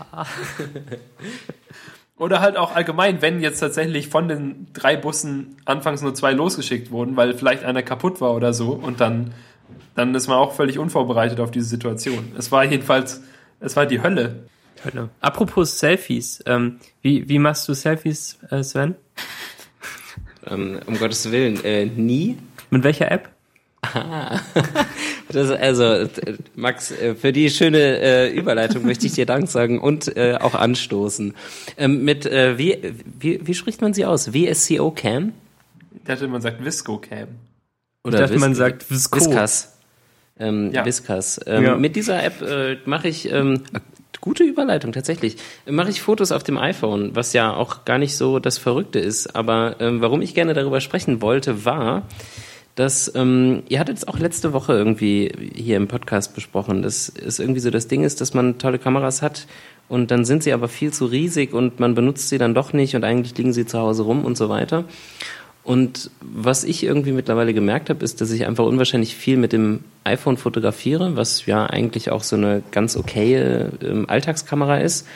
Oder 2.17 2.41
halt 2.41 2.57
auch 2.57 2.75
allgemein, 2.75 3.23
wenn 3.23 3.41
jetzt 3.41 3.59
tatsächlich 3.59 4.09
von 4.09 4.29
den 4.29 4.69
drei 4.73 4.97
Bussen 4.97 5.57
anfangs 5.65 6.01
nur 6.01 6.15
zwei 6.15 6.33
losgeschickt 6.33 6.91
wurden, 6.93 7.17
weil 7.17 7.35
vielleicht 7.35 7.65
einer 7.65 7.83
kaputt 7.83 8.21
war 8.21 8.35
oder 8.35 8.53
so 8.53 8.71
und 8.71 9.01
dann, 9.01 9.35
dann 9.97 10.15
ist 10.15 10.29
man 10.29 10.39
auch 10.39 10.53
völlig 10.53 10.79
unvorbereitet 10.79 11.41
auf 11.41 11.51
diese 11.51 11.67
Situation. 11.67 12.33
Es 12.39 12.53
war 12.53 12.65
jedenfalls, 12.65 13.23
es 13.59 13.75
war 13.75 13.87
die 13.87 14.01
Hölle. 14.01 14.45
Hölle. 14.85 15.11
Apropos 15.21 15.79
Selfies, 15.79 16.43
ähm, 16.47 16.79
wie, 17.03 17.29
wie 17.29 17.39
machst 17.39 17.69
du 17.69 17.75
Selfies, 17.75 18.39
äh, 18.51 18.63
Sven? 18.63 18.95
Ähm, 20.47 20.81
um 20.87 20.99
Gottes 20.99 21.31
Willen, 21.31 21.63
äh, 21.65 21.87
nie. 21.87 22.39
Mit 22.71 22.85
welcher 22.85 23.11
App? 23.11 23.31
das, 25.29 25.51
also, 25.51 26.09
Max, 26.55 26.91
äh, 26.91 27.15
für 27.15 27.33
die 27.33 27.51
schöne 27.51 27.79
äh, 27.79 28.35
Überleitung 28.35 28.87
möchte 28.87 29.07
ich 29.07 29.13
dir 29.13 29.27
Dank 29.27 29.49
sagen 29.49 29.79
und 29.79 30.17
äh, 30.17 30.39
auch 30.41 30.55
anstoßen. 30.55 31.35
Ähm, 31.77 32.05
mit, 32.05 32.27
äh, 32.27 32.59
wie, 32.59 32.95
wie, 33.19 33.47
wie 33.47 33.55
spricht 33.55 33.83
man 33.83 33.95
sie 33.95 34.05
aus? 34.05 34.33
WSCO 34.33 34.91
Cam? 34.91 35.33
Ich 35.95 36.05
dachte, 36.05 36.29
man 36.29 36.41
sagt 36.41 36.65
Visco 36.65 36.99
Cam. 36.99 37.29
Oder 38.05 38.17
ich 38.17 38.21
dachte, 38.21 38.35
Vis 38.35 38.41
man 38.41 38.55
sagt 38.55 38.91
Visco. 38.91 39.19
Viscas. 39.19 39.79
Ähm, 40.39 40.73
ja. 40.73 40.85
Viscas. 40.85 41.41
Ähm, 41.47 41.65
ja. 41.65 41.77
Mit 41.77 41.97
dieser 41.97 42.23
App 42.23 42.43
äh, 42.43 42.77
mache 42.85 43.09
ich, 43.09 43.31
ähm, 43.31 43.63
gute 44.25 44.43
Überleitung 44.43 44.93
tatsächlich, 44.93 45.37
mache 45.69 45.91
ich 45.91 46.01
Fotos 46.01 46.33
auf 46.33 46.43
dem 46.43 46.57
iPhone, 46.57 47.15
was 47.15 47.35
ja 47.35 47.53
auch 47.53 47.85
gar 47.85 47.99
nicht 47.99 48.17
so 48.17 48.39
das 48.39 48.57
Verrückte 48.57 48.99
ist. 48.99 49.37
Aber 49.37 49.77
ähm, 49.81 50.01
warum 50.01 50.23
ich 50.23 50.35
gerne 50.35 50.55
darüber 50.55 50.81
sprechen 50.81 51.21
wollte, 51.21 51.67
war, 51.67 52.05
dass 52.75 53.15
ähm, 53.15 53.65
ihr 53.69 53.79
hattet 53.79 53.99
es 53.99 54.09
auch 54.09 54.19
letzte 54.19 54.55
Woche 54.55 54.73
irgendwie 54.73 55.31
hier 55.55 55.77
im 55.77 55.89
Podcast 55.89 56.35
besprochen, 56.35 56.81
dass 56.81 57.11
es 57.11 57.39
irgendwie 57.39 57.61
so 57.61 57.71
das 57.71 57.87
Ding 57.87 58.03
ist, 58.03 58.23
dass 58.23 58.33
man 58.33 58.57
tolle 58.57 58.79
Kameras 58.79 59.21
hat 59.21 59.47
und 59.89 60.11
dann 60.11 60.25
sind 60.25 60.43
sie 60.43 60.55
aber 60.55 60.69
viel 60.69 60.91
zu 60.91 61.05
riesig 61.05 61.53
und 61.53 61.79
man 61.79 61.95
benutzt 61.95 62.31
sie 62.31 62.39
dann 62.39 62.55
doch 62.55 62.73
nicht 62.73 62.97
und 62.97 63.05
eigentlich 63.05 63.37
liegen 63.37 63.53
sie 63.53 63.67
zu 63.67 63.79
Hause 63.79 64.05
rum 64.05 64.25
und 64.25 64.39
so 64.39 64.49
weiter. 64.49 64.85
Und 65.65 66.11
was 66.21 66.63
ich 66.63 66.85
irgendwie 66.85 67.13
mittlerweile 67.13 67.55
gemerkt 67.55 67.89
habe, 67.89 68.05
ist, 68.05 68.21
dass 68.21 68.31
ich 68.31 68.47
einfach 68.47 68.67
unwahrscheinlich 68.67 69.17
viel 69.17 69.39
mit 69.39 69.55
dem 69.55 69.81
iPhone 70.05 70.37
fotografiere, 70.37 71.17
was 71.17 71.47
ja 71.47 71.65
eigentlich 71.65 72.11
auch 72.11 72.23
so 72.23 72.37
eine 72.37 72.63
ganz 72.71 72.97
okaye 72.97 73.71
ähm, 73.83 74.05
Alltagskamera 74.09 74.79
ist. 74.79 75.07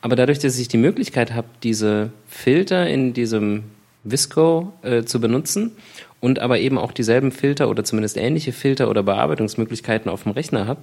Aber 0.00 0.16
dadurch, 0.16 0.38
dass 0.38 0.58
ich 0.58 0.68
die 0.68 0.78
Möglichkeit 0.78 1.34
habe, 1.34 1.48
diese 1.62 2.10
Filter 2.26 2.88
in 2.88 3.12
diesem 3.12 3.64
Visco 4.02 4.72
äh, 4.80 5.02
zu 5.02 5.20
benutzen 5.20 5.72
und 6.20 6.38
aber 6.38 6.58
eben 6.58 6.78
auch 6.78 6.92
dieselben 6.92 7.30
Filter 7.30 7.68
oder 7.68 7.84
zumindest 7.84 8.16
ähnliche 8.16 8.52
Filter 8.52 8.88
oder 8.88 9.02
Bearbeitungsmöglichkeiten 9.02 10.10
auf 10.10 10.22
dem 10.22 10.32
Rechner 10.32 10.66
habe, 10.66 10.80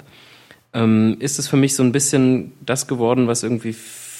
ähm, 0.73 1.17
ist 1.19 1.39
es 1.39 1.47
für 1.47 1.57
mich 1.57 1.75
so 1.75 1.81
ein 1.81 1.91
bisschen 1.91 2.53
das 2.63 2.87
geworden, 2.87 3.27
was 3.27 3.41
irgendwie 3.41 3.73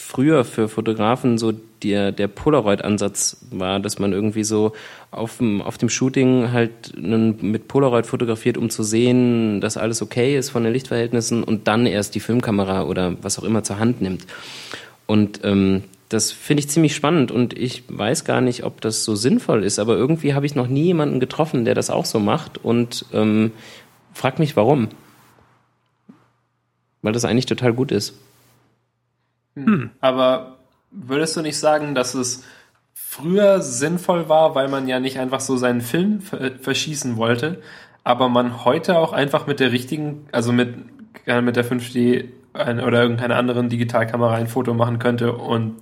früher 0.07 0.45
für 0.45 0.69
Fotografen 0.69 1.37
so 1.37 1.51
der, 1.83 2.13
der 2.13 2.29
Polaroid-Ansatz 2.29 3.45
war, 3.51 3.81
dass 3.81 3.99
man 3.99 4.13
irgendwie 4.13 4.45
so 4.45 4.71
auf 5.11 5.39
dem, 5.39 5.61
auf 5.61 5.77
dem 5.77 5.89
Shooting 5.89 6.53
halt 6.53 6.93
mit 6.97 7.67
Polaroid 7.67 8.05
fotografiert, 8.05 8.57
um 8.57 8.69
zu 8.69 8.83
sehen, 8.83 9.59
dass 9.59 9.75
alles 9.75 10.01
okay 10.01 10.37
ist 10.37 10.49
von 10.49 10.63
den 10.63 10.71
Lichtverhältnissen 10.71 11.43
und 11.43 11.67
dann 11.67 11.85
erst 11.85 12.15
die 12.15 12.21
Filmkamera 12.21 12.83
oder 12.83 13.21
was 13.21 13.37
auch 13.37 13.43
immer 13.43 13.63
zur 13.63 13.79
Hand 13.79 14.01
nimmt. 14.01 14.25
Und 15.07 15.41
ähm, 15.43 15.83
das 16.07 16.31
finde 16.31 16.61
ich 16.61 16.69
ziemlich 16.69 16.95
spannend 16.95 17.29
und 17.29 17.57
ich 17.57 17.83
weiß 17.89 18.23
gar 18.23 18.39
nicht, 18.39 18.63
ob 18.63 18.79
das 18.79 19.03
so 19.03 19.13
sinnvoll 19.15 19.65
ist, 19.65 19.77
aber 19.77 19.97
irgendwie 19.97 20.33
habe 20.33 20.45
ich 20.45 20.55
noch 20.55 20.67
nie 20.67 20.85
jemanden 20.85 21.19
getroffen, 21.19 21.65
der 21.65 21.75
das 21.75 21.89
auch 21.89 22.05
so 22.05 22.19
macht 22.19 22.63
und 22.63 23.05
ähm, 23.11 23.51
frag 24.13 24.39
mich 24.39 24.55
warum. 24.55 24.87
Weil 27.01 27.11
das 27.11 27.25
eigentlich 27.25 27.45
total 27.45 27.73
gut 27.73 27.91
ist. 27.91 28.13
Hm. 29.65 29.89
Aber 29.99 30.57
würdest 30.91 31.35
du 31.35 31.41
nicht 31.41 31.57
sagen, 31.57 31.95
dass 31.95 32.13
es 32.13 32.43
früher 32.93 33.61
sinnvoll 33.61 34.29
war, 34.29 34.55
weil 34.55 34.67
man 34.67 34.87
ja 34.87 34.99
nicht 34.99 35.19
einfach 35.19 35.39
so 35.39 35.57
seinen 35.57 35.81
Film 35.81 36.21
verschießen 36.21 37.17
wollte, 37.17 37.61
aber 38.03 38.29
man 38.29 38.65
heute 38.65 38.97
auch 38.97 39.13
einfach 39.13 39.47
mit 39.47 39.59
der 39.59 39.71
richtigen, 39.71 40.27
also 40.31 40.51
mit, 40.51 40.75
mit 41.25 41.55
der 41.55 41.65
5D 41.65 42.25
oder 42.53 43.01
irgendeiner 43.01 43.35
anderen 43.35 43.69
Digitalkamera 43.69 44.35
ein 44.35 44.47
Foto 44.47 44.73
machen 44.73 44.99
könnte 44.99 45.33
und 45.33 45.75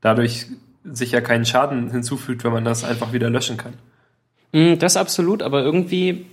dadurch 0.00 0.46
sich 0.84 1.12
ja 1.12 1.20
keinen 1.20 1.44
Schaden 1.44 1.90
hinzufügt, 1.90 2.44
wenn 2.44 2.52
man 2.52 2.64
das 2.64 2.84
einfach 2.84 3.12
wieder 3.12 3.30
löschen 3.30 3.56
kann. 3.56 3.74
Mm, 4.52 4.78
das 4.78 4.96
absolut, 4.96 5.42
aber 5.42 5.62
irgendwie 5.62 6.26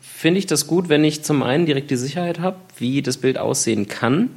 finde 0.00 0.38
ich 0.38 0.46
das 0.46 0.66
gut, 0.66 0.88
wenn 0.88 1.04
ich 1.04 1.22
zum 1.22 1.42
einen 1.42 1.66
direkt 1.66 1.90
die 1.90 1.96
Sicherheit 1.96 2.40
habe, 2.40 2.56
wie 2.78 3.02
das 3.02 3.18
Bild 3.18 3.38
aussehen 3.38 3.88
kann. 3.88 4.30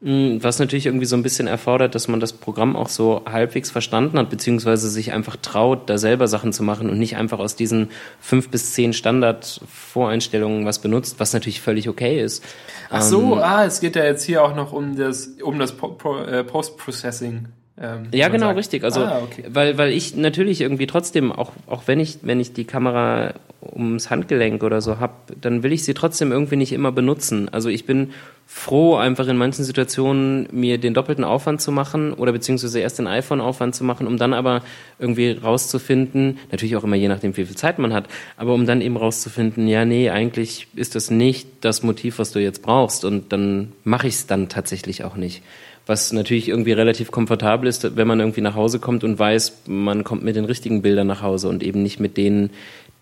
Mm, 0.00 0.38
was 0.42 0.58
natürlich 0.58 0.86
irgendwie 0.86 1.06
so 1.06 1.16
ein 1.16 1.22
bisschen 1.22 1.46
erfordert, 1.46 1.94
dass 1.94 2.08
man 2.08 2.20
das 2.20 2.32
Programm 2.32 2.76
auch 2.76 2.88
so 2.88 3.22
halbwegs 3.24 3.70
verstanden 3.70 4.18
hat, 4.18 4.28
beziehungsweise 4.28 4.90
sich 4.90 5.12
einfach 5.12 5.36
traut, 5.36 5.88
da 5.88 5.98
selber 5.98 6.28
Sachen 6.28 6.52
zu 6.52 6.62
machen 6.62 6.90
und 6.90 6.98
nicht 6.98 7.16
einfach 7.16 7.38
aus 7.38 7.56
diesen 7.56 7.88
fünf 8.20 8.50
bis 8.50 8.72
zehn 8.74 8.92
Standard-Voreinstellungen 8.92 10.66
was 10.66 10.80
benutzt, 10.80 11.20
was 11.20 11.32
natürlich 11.32 11.60
völlig 11.60 11.88
okay 11.88 12.20
ist. 12.20 12.44
Ach 12.90 13.02
so, 13.02 13.34
ähm, 13.34 13.38
ah, 13.42 13.64
es 13.64 13.80
geht 13.80 13.96
ja 13.96 14.04
jetzt 14.04 14.24
hier 14.24 14.44
auch 14.44 14.54
noch 14.54 14.72
um 14.72 14.96
das, 14.96 15.36
um 15.42 15.58
das 15.58 15.72
äh, 15.72 16.44
Post-Processing. 16.44 17.46
Ähm, 17.80 18.08
ja, 18.12 18.28
genau, 18.28 18.46
sagt, 18.46 18.58
richtig. 18.58 18.84
Also, 18.84 19.00
ah, 19.00 19.20
okay. 19.22 19.44
weil, 19.48 19.78
weil 19.78 19.92
ich 19.92 20.14
natürlich 20.14 20.60
irgendwie 20.60 20.86
trotzdem, 20.86 21.32
auch, 21.32 21.52
auch 21.66 21.84
wenn 21.86 21.98
ich, 21.98 22.18
wenn 22.22 22.40
ich 22.40 22.52
die 22.52 22.64
Kamera 22.64 23.34
ums 23.74 24.10
Handgelenk 24.10 24.62
oder 24.62 24.80
so 24.80 25.00
hab, 25.00 25.32
dann 25.40 25.62
will 25.62 25.72
ich 25.72 25.84
sie 25.84 25.94
trotzdem 25.94 26.32
irgendwie 26.32 26.56
nicht 26.56 26.72
immer 26.72 26.92
benutzen. 26.92 27.48
Also 27.50 27.68
ich 27.68 27.86
bin 27.86 28.10
froh, 28.46 28.96
einfach 28.96 29.26
in 29.28 29.36
manchen 29.36 29.64
Situationen 29.64 30.48
mir 30.52 30.78
den 30.78 30.94
doppelten 30.94 31.24
Aufwand 31.24 31.60
zu 31.60 31.72
machen 31.72 32.12
oder 32.12 32.32
beziehungsweise 32.32 32.80
erst 32.80 32.98
den 32.98 33.06
iPhone-Aufwand 33.06 33.74
zu 33.74 33.84
machen, 33.84 34.06
um 34.06 34.16
dann 34.16 34.34
aber 34.34 34.62
irgendwie 34.98 35.30
rauszufinden, 35.32 36.38
natürlich 36.50 36.76
auch 36.76 36.84
immer 36.84 36.96
je 36.96 37.08
nachdem, 37.08 37.36
wie 37.36 37.44
viel 37.44 37.56
Zeit 37.56 37.78
man 37.78 37.92
hat, 37.92 38.08
aber 38.36 38.54
um 38.54 38.66
dann 38.66 38.80
eben 38.80 38.96
rauszufinden, 38.96 39.66
ja, 39.66 39.84
nee, 39.84 40.10
eigentlich 40.10 40.68
ist 40.74 40.94
das 40.94 41.10
nicht 41.10 41.48
das 41.62 41.82
Motiv, 41.82 42.18
was 42.18 42.32
du 42.32 42.38
jetzt 42.38 42.62
brauchst 42.62 43.04
und 43.04 43.32
dann 43.32 43.72
mache 43.82 44.06
ich 44.06 44.14
es 44.14 44.26
dann 44.26 44.48
tatsächlich 44.48 45.04
auch 45.04 45.16
nicht 45.16 45.42
was 45.86 46.12
natürlich 46.12 46.48
irgendwie 46.48 46.72
relativ 46.72 47.10
komfortabel 47.10 47.68
ist, 47.68 47.96
wenn 47.96 48.08
man 48.08 48.20
irgendwie 48.20 48.40
nach 48.40 48.54
Hause 48.54 48.78
kommt 48.78 49.04
und 49.04 49.18
weiß, 49.18 49.64
man 49.66 50.02
kommt 50.02 50.22
mit 50.22 50.36
den 50.36 50.46
richtigen 50.46 50.82
Bildern 50.82 51.06
nach 51.06 51.20
Hause 51.20 51.48
und 51.48 51.62
eben 51.62 51.82
nicht 51.82 52.00
mit 52.00 52.16
denen, 52.16 52.50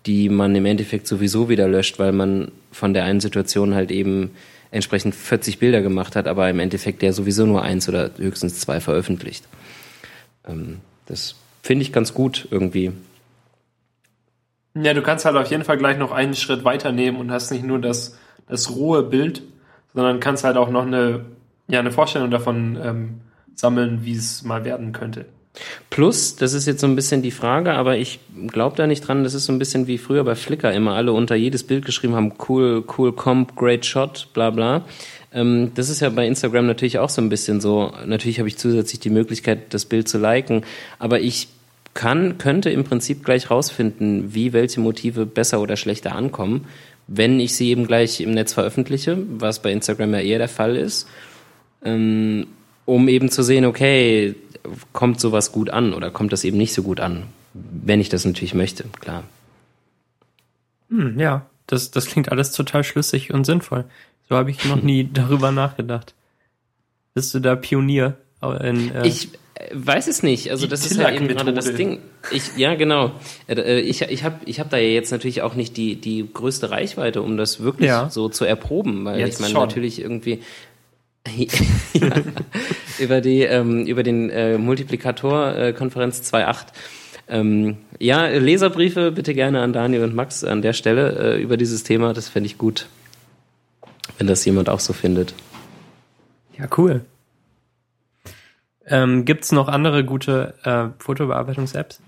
die 0.05 0.29
man 0.29 0.55
im 0.55 0.65
Endeffekt 0.65 1.07
sowieso 1.07 1.49
wieder 1.49 1.67
löscht, 1.67 1.99
weil 1.99 2.11
man 2.11 2.51
von 2.71 2.93
der 2.93 3.05
einen 3.05 3.21
Situation 3.21 3.73
halt 3.73 3.91
eben 3.91 4.31
entsprechend 4.71 5.15
40 5.15 5.59
Bilder 5.59 5.81
gemacht 5.81 6.15
hat, 6.15 6.27
aber 6.27 6.49
im 6.49 6.59
Endeffekt 6.59 7.01
der 7.01 7.13
sowieso 7.13 7.45
nur 7.45 7.61
eins 7.61 7.87
oder 7.87 8.09
höchstens 8.17 8.59
zwei 8.59 8.79
veröffentlicht. 8.79 9.45
Ähm, 10.47 10.79
das 11.05 11.35
finde 11.61 11.83
ich 11.83 11.93
ganz 11.93 12.13
gut 12.13 12.47
irgendwie. 12.49 12.91
Ja, 14.75 14.93
du 14.93 15.03
kannst 15.03 15.25
halt 15.25 15.37
auf 15.37 15.49
jeden 15.51 15.63
Fall 15.63 15.77
gleich 15.77 15.97
noch 15.97 16.11
einen 16.11 16.33
Schritt 16.33 16.63
weiternehmen 16.65 17.19
und 17.19 17.31
hast 17.31 17.51
nicht 17.51 17.63
nur 17.63 17.79
das, 17.79 18.17
das 18.47 18.71
rohe 18.71 19.03
Bild, 19.03 19.43
sondern 19.93 20.19
kannst 20.19 20.43
halt 20.43 20.57
auch 20.57 20.71
noch 20.71 20.87
eine, 20.87 21.25
ja, 21.67 21.79
eine 21.79 21.91
Vorstellung 21.91 22.31
davon 22.31 22.77
ähm, 22.83 23.21
sammeln, 23.53 24.03
wie 24.03 24.15
es 24.15 24.43
mal 24.43 24.65
werden 24.65 24.91
könnte. 24.91 25.25
Plus, 25.89 26.35
das 26.35 26.53
ist 26.53 26.65
jetzt 26.65 26.81
so 26.81 26.87
ein 26.87 26.95
bisschen 26.95 27.21
die 27.21 27.31
Frage, 27.31 27.73
aber 27.73 27.97
ich 27.97 28.19
glaube 28.47 28.75
da 28.75 28.87
nicht 28.87 29.07
dran, 29.07 29.23
das 29.23 29.35
ist 29.35 29.45
so 29.45 29.53
ein 29.53 29.59
bisschen 29.59 29.85
wie 29.85 29.99
früher 29.99 30.23
bei 30.23 30.35
Flickr 30.35 30.73
immer 30.73 30.93
alle 30.93 31.13
unter 31.13 31.35
jedes 31.35 31.63
Bild 31.63 31.85
geschrieben 31.85 32.15
haben, 32.15 32.33
cool, 32.49 32.83
cool 32.97 33.13
comp, 33.13 33.55
great 33.55 33.85
shot, 33.85 34.29
bla 34.33 34.49
bla. 34.49 34.85
Ähm, 35.31 35.71
das 35.75 35.89
ist 35.89 35.99
ja 35.99 36.09
bei 36.09 36.25
Instagram 36.25 36.65
natürlich 36.65 36.97
auch 36.97 37.09
so 37.09 37.21
ein 37.21 37.29
bisschen 37.29 37.61
so. 37.61 37.93
Natürlich 38.05 38.39
habe 38.39 38.47
ich 38.47 38.57
zusätzlich 38.57 38.99
die 38.99 39.11
Möglichkeit, 39.11 39.73
das 39.73 39.85
Bild 39.85 40.07
zu 40.07 40.17
liken, 40.17 40.63
aber 40.97 41.19
ich 41.19 41.49
kann, 41.93 42.39
könnte 42.39 42.71
im 42.71 42.83
Prinzip 42.83 43.23
gleich 43.23 43.51
rausfinden, 43.51 44.33
wie 44.33 44.53
welche 44.53 44.79
Motive 44.79 45.27
besser 45.27 45.61
oder 45.61 45.77
schlechter 45.77 46.15
ankommen, 46.15 46.65
wenn 47.07 47.39
ich 47.39 47.55
sie 47.55 47.69
eben 47.69 47.85
gleich 47.85 48.21
im 48.21 48.31
Netz 48.31 48.53
veröffentliche, 48.53 49.17
was 49.37 49.61
bei 49.61 49.71
Instagram 49.71 50.13
ja 50.13 50.19
eher 50.21 50.39
der 50.39 50.49
Fall 50.49 50.75
ist, 50.75 51.07
ähm, 51.83 52.47
um 52.85 53.07
eben 53.07 53.29
zu 53.29 53.43
sehen, 53.43 53.65
okay, 53.65 54.35
kommt 54.91 55.19
sowas 55.19 55.51
gut 55.51 55.69
an 55.69 55.93
oder 55.93 56.11
kommt 56.11 56.33
das 56.33 56.43
eben 56.43 56.57
nicht 56.57 56.73
so 56.73 56.83
gut 56.83 56.99
an, 56.99 57.23
wenn 57.53 57.99
ich 57.99 58.09
das 58.09 58.25
natürlich 58.25 58.53
möchte, 58.53 58.85
klar. 58.99 59.23
Hm, 60.89 61.19
ja, 61.19 61.45
das, 61.67 61.91
das 61.91 62.05
klingt 62.05 62.31
alles 62.31 62.51
total 62.51 62.83
schlüssig 62.83 63.33
und 63.33 63.45
sinnvoll. 63.45 63.85
So 64.29 64.35
habe 64.35 64.51
ich 64.51 64.63
noch 64.65 64.81
nie 64.81 65.09
darüber 65.13 65.51
nachgedacht. 65.51 66.13
Bist 67.13 67.33
du 67.33 67.39
da 67.39 67.55
Pionier? 67.55 68.17
In, 68.41 68.93
äh 68.93 69.07
ich 69.07 69.29
weiß 69.71 70.07
es 70.07 70.23
nicht. 70.23 70.51
Also 70.51 70.67
das 70.67 70.85
ist 70.85 70.97
halt 70.97 71.15
eben 71.15 71.27
gerade 71.27 71.53
das 71.53 71.73
Ding. 71.75 71.99
Ich, 72.31 72.57
ja, 72.57 72.75
genau. 72.75 73.11
Äh, 73.47 73.79
ich, 73.79 74.01
ich 74.01 74.23
habe 74.23 74.37
ich 74.45 74.59
hab 74.59 74.69
da 74.69 74.77
ja 74.77 74.89
jetzt 74.89 75.11
natürlich 75.11 75.41
auch 75.41 75.55
nicht 75.55 75.77
die, 75.77 75.95
die 75.95 76.27
größte 76.31 76.69
Reichweite, 76.69 77.21
um 77.21 77.37
das 77.37 77.61
wirklich 77.61 77.87
ja. 77.87 78.09
so 78.09 78.29
zu 78.29 78.45
erproben, 78.45 79.05
weil 79.05 79.19
jetzt 79.19 79.35
ich 79.35 79.41
meine 79.41 79.53
natürlich 79.53 80.01
irgendwie 80.01 80.41
ja, 81.93 82.21
über 82.99 83.21
die 83.21 83.41
ähm, 83.43 83.85
über 83.85 84.03
den 84.03 84.29
äh, 84.29 84.57
Multiplikator 84.57 85.55
äh, 85.55 85.73
Konferenz 85.73 86.19
2.8 86.21 86.65
ähm, 87.27 87.77
ja, 87.99 88.27
Leserbriefe 88.27 89.11
bitte 89.11 89.33
gerne 89.33 89.61
an 89.61 89.73
Daniel 89.73 90.03
und 90.03 90.15
Max 90.15 90.43
an 90.43 90.61
der 90.61 90.73
Stelle 90.73 91.35
äh, 91.35 91.41
über 91.41 91.57
dieses 91.57 91.83
Thema. 91.83 92.13
Das 92.13 92.29
fände 92.29 92.47
ich 92.47 92.57
gut, 92.57 92.87
wenn 94.17 94.27
das 94.27 94.43
jemand 94.45 94.69
auch 94.69 94.79
so 94.79 94.93
findet. 94.93 95.33
Ja, 96.57 96.67
cool. 96.77 97.05
Ähm, 98.85 99.23
Gibt 99.23 99.45
es 99.45 99.51
noch 99.53 99.69
andere 99.69 100.03
gute 100.03 100.55
äh, 100.63 101.01
Fotobearbeitungs-Apps? 101.01 102.01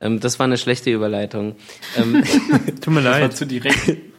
Ähm, 0.00 0.18
das 0.20 0.38
war 0.38 0.44
eine 0.44 0.56
schlechte 0.56 0.90
Überleitung. 0.90 1.56
Ähm, 1.96 2.24
Tut 2.80 2.94
mir 2.94 3.00
leid. 3.00 3.22
Das 3.22 3.30
war 3.30 3.30
zu 3.30 3.46
direkt. 3.46 4.09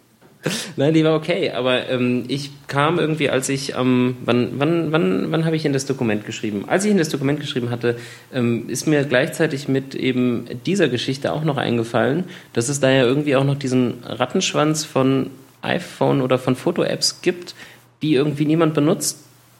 Nein, 0.75 0.93
die 0.93 1.03
war 1.03 1.15
okay, 1.15 1.51
aber 1.51 1.89
ähm, 1.89 2.25
ich 2.27 2.51
kam 2.67 2.97
irgendwie, 2.97 3.29
als 3.29 3.47
ich 3.49 3.75
ähm, 3.75 4.17
wann, 4.25 4.53
wann, 4.57 4.91
wann, 4.91 5.31
wann 5.31 5.45
habe 5.45 5.55
ich 5.55 5.65
in 5.65 5.73
das 5.73 5.85
Dokument 5.85 6.25
geschrieben? 6.25 6.65
Als 6.67 6.83
ich 6.85 6.91
in 6.91 6.97
das 6.97 7.09
Dokument 7.09 7.39
geschrieben 7.39 7.69
hatte, 7.69 7.97
ähm, 8.33 8.67
ist 8.67 8.87
mir 8.87 9.03
gleichzeitig 9.03 9.67
mit 9.67 9.93
eben 9.93 10.45
dieser 10.65 10.89
Geschichte 10.89 11.31
auch 11.31 11.43
noch 11.43 11.57
eingefallen, 11.57 12.23
dass 12.53 12.69
es 12.69 12.79
da 12.79 12.89
ja 12.89 13.03
irgendwie 13.03 13.35
auch 13.35 13.43
noch 13.43 13.55
diesen 13.55 14.03
Rattenschwanz 14.03 14.83
von 14.83 15.29
iPhone 15.61 16.21
oder 16.21 16.39
von 16.39 16.55
Foto-Apps 16.55 17.21
gibt, 17.21 17.53
die 18.01 18.15
irgendwie 18.15 18.45
niemand 18.45 18.73
benutzt, 18.73 19.19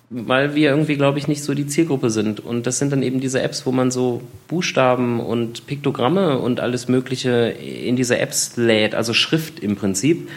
weil 0.09 0.55
wir 0.55 0.71
irgendwie, 0.71 0.95
glaube 0.95 1.19
ich, 1.19 1.27
nicht 1.27 1.43
so 1.43 1.53
die 1.53 1.67
Zielgruppe 1.67 2.09
sind. 2.09 2.39
Und 2.39 2.65
das 2.65 2.79
sind 2.79 2.91
dann 2.91 3.03
eben 3.03 3.21
diese 3.21 3.41
Apps, 3.41 3.67
wo 3.67 3.71
man 3.71 3.91
so 3.91 4.21
Buchstaben 4.47 5.19
und 5.19 5.67
Piktogramme 5.67 6.39
und 6.39 6.59
alles 6.59 6.87
Mögliche 6.87 7.49
in 7.49 7.95
diese 7.95 8.17
Apps 8.17 8.57
lädt, 8.57 8.95
also 8.95 9.13
Schrift 9.13 9.59
im 9.59 9.75
Prinzip. 9.75 10.27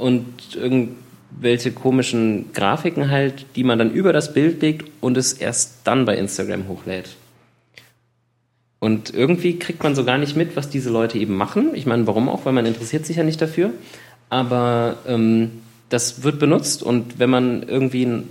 Und 0.00 0.24
irgendwelche 0.54 1.72
komischen 1.72 2.52
Grafiken 2.52 3.10
halt, 3.10 3.46
die 3.56 3.64
man 3.64 3.78
dann 3.78 3.92
über 3.92 4.12
das 4.12 4.32
Bild 4.32 4.62
legt 4.62 4.90
und 5.00 5.16
es 5.16 5.32
erst 5.34 5.80
dann 5.84 6.04
bei 6.04 6.16
Instagram 6.16 6.68
hochlädt. 6.68 7.16
Und 8.78 9.12
irgendwie 9.12 9.58
kriegt 9.58 9.82
man 9.82 9.94
so 9.94 10.04
gar 10.04 10.16
nicht 10.16 10.36
mit, 10.36 10.56
was 10.56 10.70
diese 10.70 10.90
Leute 10.90 11.18
eben 11.18 11.36
machen. 11.36 11.74
Ich 11.74 11.84
meine, 11.84 12.06
warum 12.06 12.28
auch? 12.30 12.46
Weil 12.46 12.54
man 12.54 12.64
interessiert 12.64 13.04
sich 13.04 13.18
ja 13.18 13.24
nicht 13.24 13.40
dafür. 13.40 13.72
Aber 14.30 14.96
ähm, 15.06 15.50
das 15.90 16.22
wird 16.22 16.38
benutzt 16.38 16.82
und 16.82 17.18
wenn 17.18 17.30
man 17.30 17.62
irgendwie 17.64 18.22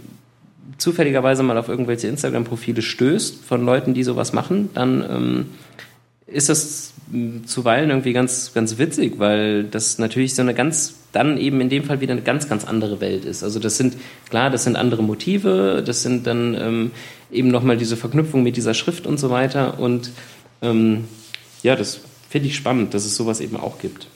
zufälligerweise 0.78 1.43
mal 1.43 1.57
auf 1.57 1.67
irgendwelche 1.67 2.07
Instagram-Profile 2.07 2.82
stößt 2.82 3.43
von 3.43 3.65
Leuten, 3.65 3.93
die 3.93 4.03
sowas 4.03 4.34
machen, 4.34 4.70
dann 4.74 5.05
ähm, 5.09 5.45
ist 6.26 6.49
das 6.49 6.93
zuweilen 7.45 7.89
irgendwie 7.89 8.13
ganz, 8.13 8.53
ganz 8.53 8.78
witzig, 8.78 9.20
weil 9.20 9.65
das 9.65 9.97
natürlich 9.97 10.36
so 10.36 10.41
eine 10.41 10.53
ganz, 10.53 10.95
dann 11.12 11.38
eben 11.38 11.60
in 11.62 11.70
dem 11.70 11.84
Fall 11.84 12.01
wieder 12.01 12.14
eine 12.14 12.22
ganz, 12.22 12.47
ganz 12.47 12.66
andere 12.66 13.01
Welt 13.01 13.26
ist. 13.26 13.43
Also 13.43 13.60
das 13.60 13.78
sind, 13.78 13.97
klar, 14.30 14.49
das 14.49 14.64
sind 14.64 14.76
andere 14.76 15.03
Motive, 15.03 15.84
das 15.86 16.03
sind 16.03 16.28
dann 16.28 16.55
ähm, 16.55 16.91
eben 17.32 17.49
nochmal 17.49 17.78
diese 17.78 17.97
Verknüpfung 17.97 18.43
mit 18.43 18.57
dieser 18.57 18.74
Schrift 18.74 19.07
und 19.07 19.20
so 19.20 19.30
weiter 19.30 19.80
und 19.80 20.12
ähm, 20.62 21.05
ja, 21.64 21.76
das 21.76 22.01
finde 22.30 22.47
ich 22.47 22.55
spannend, 22.55 22.93
dass 22.93 23.05
es 23.05 23.16
sowas 23.16 23.41
eben 23.41 23.57
auch 23.57 23.80
gibt. 23.80 24.07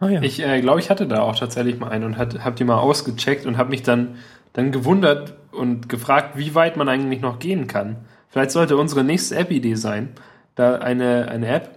Oh 0.00 0.06
ja. 0.06 0.22
Ich 0.22 0.40
äh, 0.40 0.60
glaube, 0.60 0.78
ich 0.80 0.90
hatte 0.90 1.06
da 1.06 1.22
auch 1.22 1.36
tatsächlich 1.36 1.78
mal 1.78 1.88
einen 1.88 2.04
und 2.04 2.18
habe 2.18 2.56
die 2.56 2.64
mal 2.64 2.78
ausgecheckt 2.78 3.46
und 3.46 3.58
habe 3.58 3.70
mich 3.70 3.82
dann 3.82 4.16
dann 4.52 4.72
gewundert 4.72 5.34
und 5.52 5.88
gefragt, 5.88 6.36
wie 6.36 6.54
weit 6.54 6.76
man 6.76 6.88
eigentlich 6.88 7.20
noch 7.20 7.38
gehen 7.38 7.66
kann. 7.66 7.96
Vielleicht 8.28 8.50
sollte 8.50 8.76
unsere 8.76 9.04
nächste 9.04 9.36
App-Idee 9.36 9.74
sein, 9.74 10.10
da 10.54 10.76
eine, 10.76 11.28
eine 11.28 11.48
App, 11.48 11.70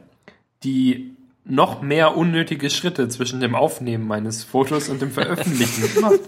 die 0.64 1.11
noch 1.46 1.82
mehr 1.82 2.18
unnötige 2.18 2.70
Schritte 2.70 3.10
zwischen 3.10 3.40
dem 3.40 3.56
Aufnehmen 3.56 4.08
meines 4.08 4.44
Fotos 4.44 4.90
und 4.90 5.02
dem 5.02 5.12
Veröffentlichen 5.12 5.84
macht. 6.02 6.20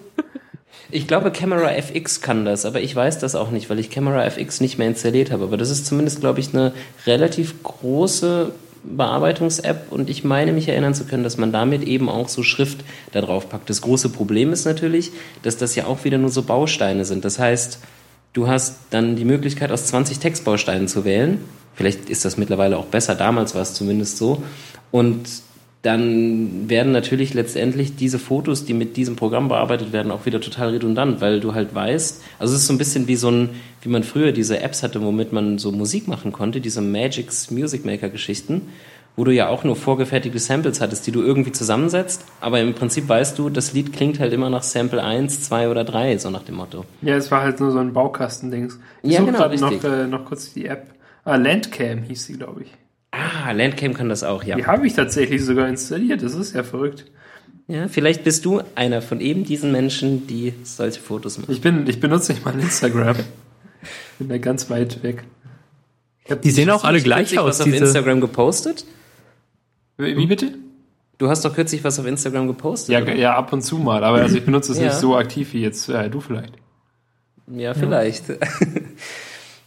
Ich 0.92 1.08
glaube, 1.08 1.32
Camera 1.32 1.72
FX 1.72 2.22
kann 2.22 2.46
das, 2.46 2.66
aber 2.66 2.82
ich 2.82 2.96
weiß 2.96 3.20
das 3.20 3.36
auch 3.36 3.52
nicht, 3.52 3.70
weil 3.70 3.80
ich 3.80 3.90
Camera 3.90 4.24
FX 4.26 4.62
nicht 4.62 4.78
mehr 4.78 4.88
installiert 4.88 5.32
habe. 5.32 5.46
Aber 5.46 5.58
das 5.58 5.70
ist 5.70 5.86
zumindest, 5.86 6.20
glaube 6.20 6.40
ich, 6.40 6.54
eine 6.54 6.74
relativ 7.06 7.64
große 7.64 8.52
Bearbeitungs-App 8.84 9.92
und 9.92 10.10
ich 10.10 10.24
meine 10.24 10.52
mich 10.52 10.68
erinnern 10.68 10.94
zu 10.94 11.06
können, 11.06 11.24
dass 11.24 11.38
man 11.38 11.52
damit 11.52 11.84
eben 11.84 12.10
auch 12.10 12.28
so 12.28 12.44
Schrift 12.44 12.84
da 13.12 13.22
drauf 13.22 13.50
packt. 13.50 13.70
Das 13.70 13.82
große 13.82 14.10
Problem 14.10 14.52
ist 14.52 14.66
natürlich, 14.66 15.12
dass 15.42 15.58
das 15.58 15.76
ja 15.76 15.86
auch 15.86 16.04
wieder 16.04 16.18
nur 16.18 16.30
so 16.30 16.44
Bausteine 16.44 17.06
sind. 17.06 17.24
Das 17.24 17.40
heißt, 17.40 17.80
du 18.34 18.48
hast 18.48 18.78
dann 18.90 19.16
die 19.16 19.26
Möglichkeit, 19.26 19.72
aus 19.72 19.86
20 19.86 20.20
Textbausteinen 20.20 20.88
zu 20.88 21.06
wählen. 21.06 21.40
Vielleicht 21.76 22.10
ist 22.10 22.26
das 22.26 22.38
mittlerweile 22.38 22.78
auch 22.78 22.86
besser, 22.86 23.16
damals 23.16 23.56
war 23.56 23.62
es 23.62 23.74
zumindest 23.74 24.18
so. 24.18 24.44
Und 24.92 25.28
dann 25.84 26.70
werden 26.70 26.94
natürlich 26.94 27.34
letztendlich 27.34 27.98
diese 27.98 28.18
Fotos, 28.18 28.64
die 28.64 28.74
mit 28.74 28.96
diesem 28.96 29.18
Programm 29.18 29.50
bearbeitet 29.50 29.92
werden, 29.92 30.14
auch 30.14 30.26
wieder 30.26 30.40
total 30.40 30.70
redundant, 30.70 31.20
weil 31.20 31.42
du 31.42 31.54
halt 31.54 31.76
weißt, 31.76 32.24
also 32.40 32.54
es 32.54 32.62
ist 32.62 32.68
so 32.68 32.74
ein 32.74 32.78
bisschen 32.78 33.10
wie 33.10 33.18
so 33.18 33.30
ein, 33.30 33.50
wie 33.82 33.90
man 33.90 34.04
früher 34.04 34.32
diese 34.32 34.62
Apps 34.62 34.82
hatte, 34.82 35.02
womit 35.02 35.34
man 35.34 35.58
so 35.58 35.74
Musik 35.74 36.08
machen 36.08 36.32
konnte, 36.32 36.62
diese 36.62 36.80
Magic's 36.80 37.52
Music 37.52 37.84
Maker 37.84 38.08
Geschichten, 38.08 38.62
wo 39.16 39.24
du 39.24 39.32
ja 39.32 39.48
auch 39.48 39.64
nur 39.64 39.76
vorgefertigte 39.76 40.40
Samples 40.40 40.82
hattest, 40.82 41.06
die 41.06 41.12
du 41.12 41.22
irgendwie 41.22 41.52
zusammensetzt, 41.52 42.26
aber 42.42 42.60
im 42.62 42.74
Prinzip 42.74 43.08
weißt 43.08 43.38
du, 43.38 43.50
das 43.50 43.74
Lied 43.74 43.94
klingt 43.94 44.20
halt 44.20 44.34
immer 44.34 44.50
nach 44.50 44.64
Sample 44.64 45.04
1, 45.04 45.42
2 45.44 45.70
oder 45.70 45.84
3, 45.84 46.18
so 46.18 46.30
nach 46.30 46.44
dem 46.44 46.56
Motto. 46.56 46.86
Ja, 47.02 47.16
es 47.16 47.30
war 47.30 47.42
halt 47.42 47.60
nur 47.60 47.72
so 47.72 47.80
ein 47.80 47.94
Baukastendings. 47.94 48.80
Ich 49.04 49.12
ja, 49.12 49.22
genau, 49.22 49.44
richtig. 49.48 49.84
Noch, 49.84 49.92
äh, 49.92 50.08
noch 50.08 50.26
kurz 50.26 50.54
die 50.54 50.66
App. 50.66 50.88
Ah, 51.26 51.36
Landcam 51.36 52.04
hieß 52.04 52.26
sie, 52.26 52.34
glaube 52.34 52.64
ich. 52.64 52.72
Ah, 53.12 53.52
Landcam 53.52 53.94
kann 53.94 54.10
das 54.10 54.24
auch, 54.24 54.44
ja. 54.44 54.56
Die 54.56 54.66
habe 54.66 54.88
ich 54.88 54.94
tatsächlich 54.94 55.46
sogar 55.46 55.68
installiert, 55.68 56.24
das 56.24 56.34
ist 56.34 56.56
ja 56.56 56.64
verrückt. 56.64 57.06
Ja, 57.68 57.88
vielleicht 57.88 58.24
bist 58.24 58.44
du 58.46 58.62
einer 58.76 59.02
von 59.02 59.22
eben 59.22 59.46
diesen 59.46 59.72
Menschen, 59.72 60.28
die 60.28 60.54
solche 60.64 61.00
Fotos 61.00 61.38
machen. 61.38 61.52
Ich, 61.52 61.62
bin, 61.62 61.88
ich 61.88 62.00
benutze 62.00 62.34
nicht 62.34 62.44
mal 62.44 62.60
Instagram. 62.60 63.16
bin 64.20 64.30
da 64.30 64.38
ganz 64.38 64.70
weit 64.70 65.04
weg. 65.04 65.24
Die 66.44 66.52
sehen 66.52 66.70
auch 66.70 66.84
alle 66.84 67.02
gleich 67.02 67.38
aus. 67.38 67.60
Was 67.60 67.62
auf 67.62 67.68
Instagram 67.68 68.22
gepostet? 68.22 68.86
Wie 69.98 70.26
bitte? 70.26 70.54
Du 71.18 71.30
hast 71.30 71.46
doch 71.46 71.54
kürzlich 71.54 71.84
was 71.84 72.00
auf 72.00 72.06
Instagram 72.06 72.48
gepostet. 72.48 72.90
Ja, 72.90 73.14
ja 73.14 73.36
ab 73.36 73.54
und 73.54 73.62
zu 73.62 73.78
mal, 73.78 74.04
aber 74.04 74.18
also 74.18 74.38
ich 74.38 74.46
benutze 74.46 74.72
es 74.72 74.80
ja. 74.80 74.86
nicht 74.86 74.96
so 74.96 75.16
aktiv 75.16 75.54
wie 75.54 75.62
jetzt 75.62 75.88
äh, 75.90 76.10
du 76.10 76.20
vielleicht. 76.20 76.54
Ja, 77.48 77.74
vielleicht. 77.74 78.30
Ja. 78.30 78.36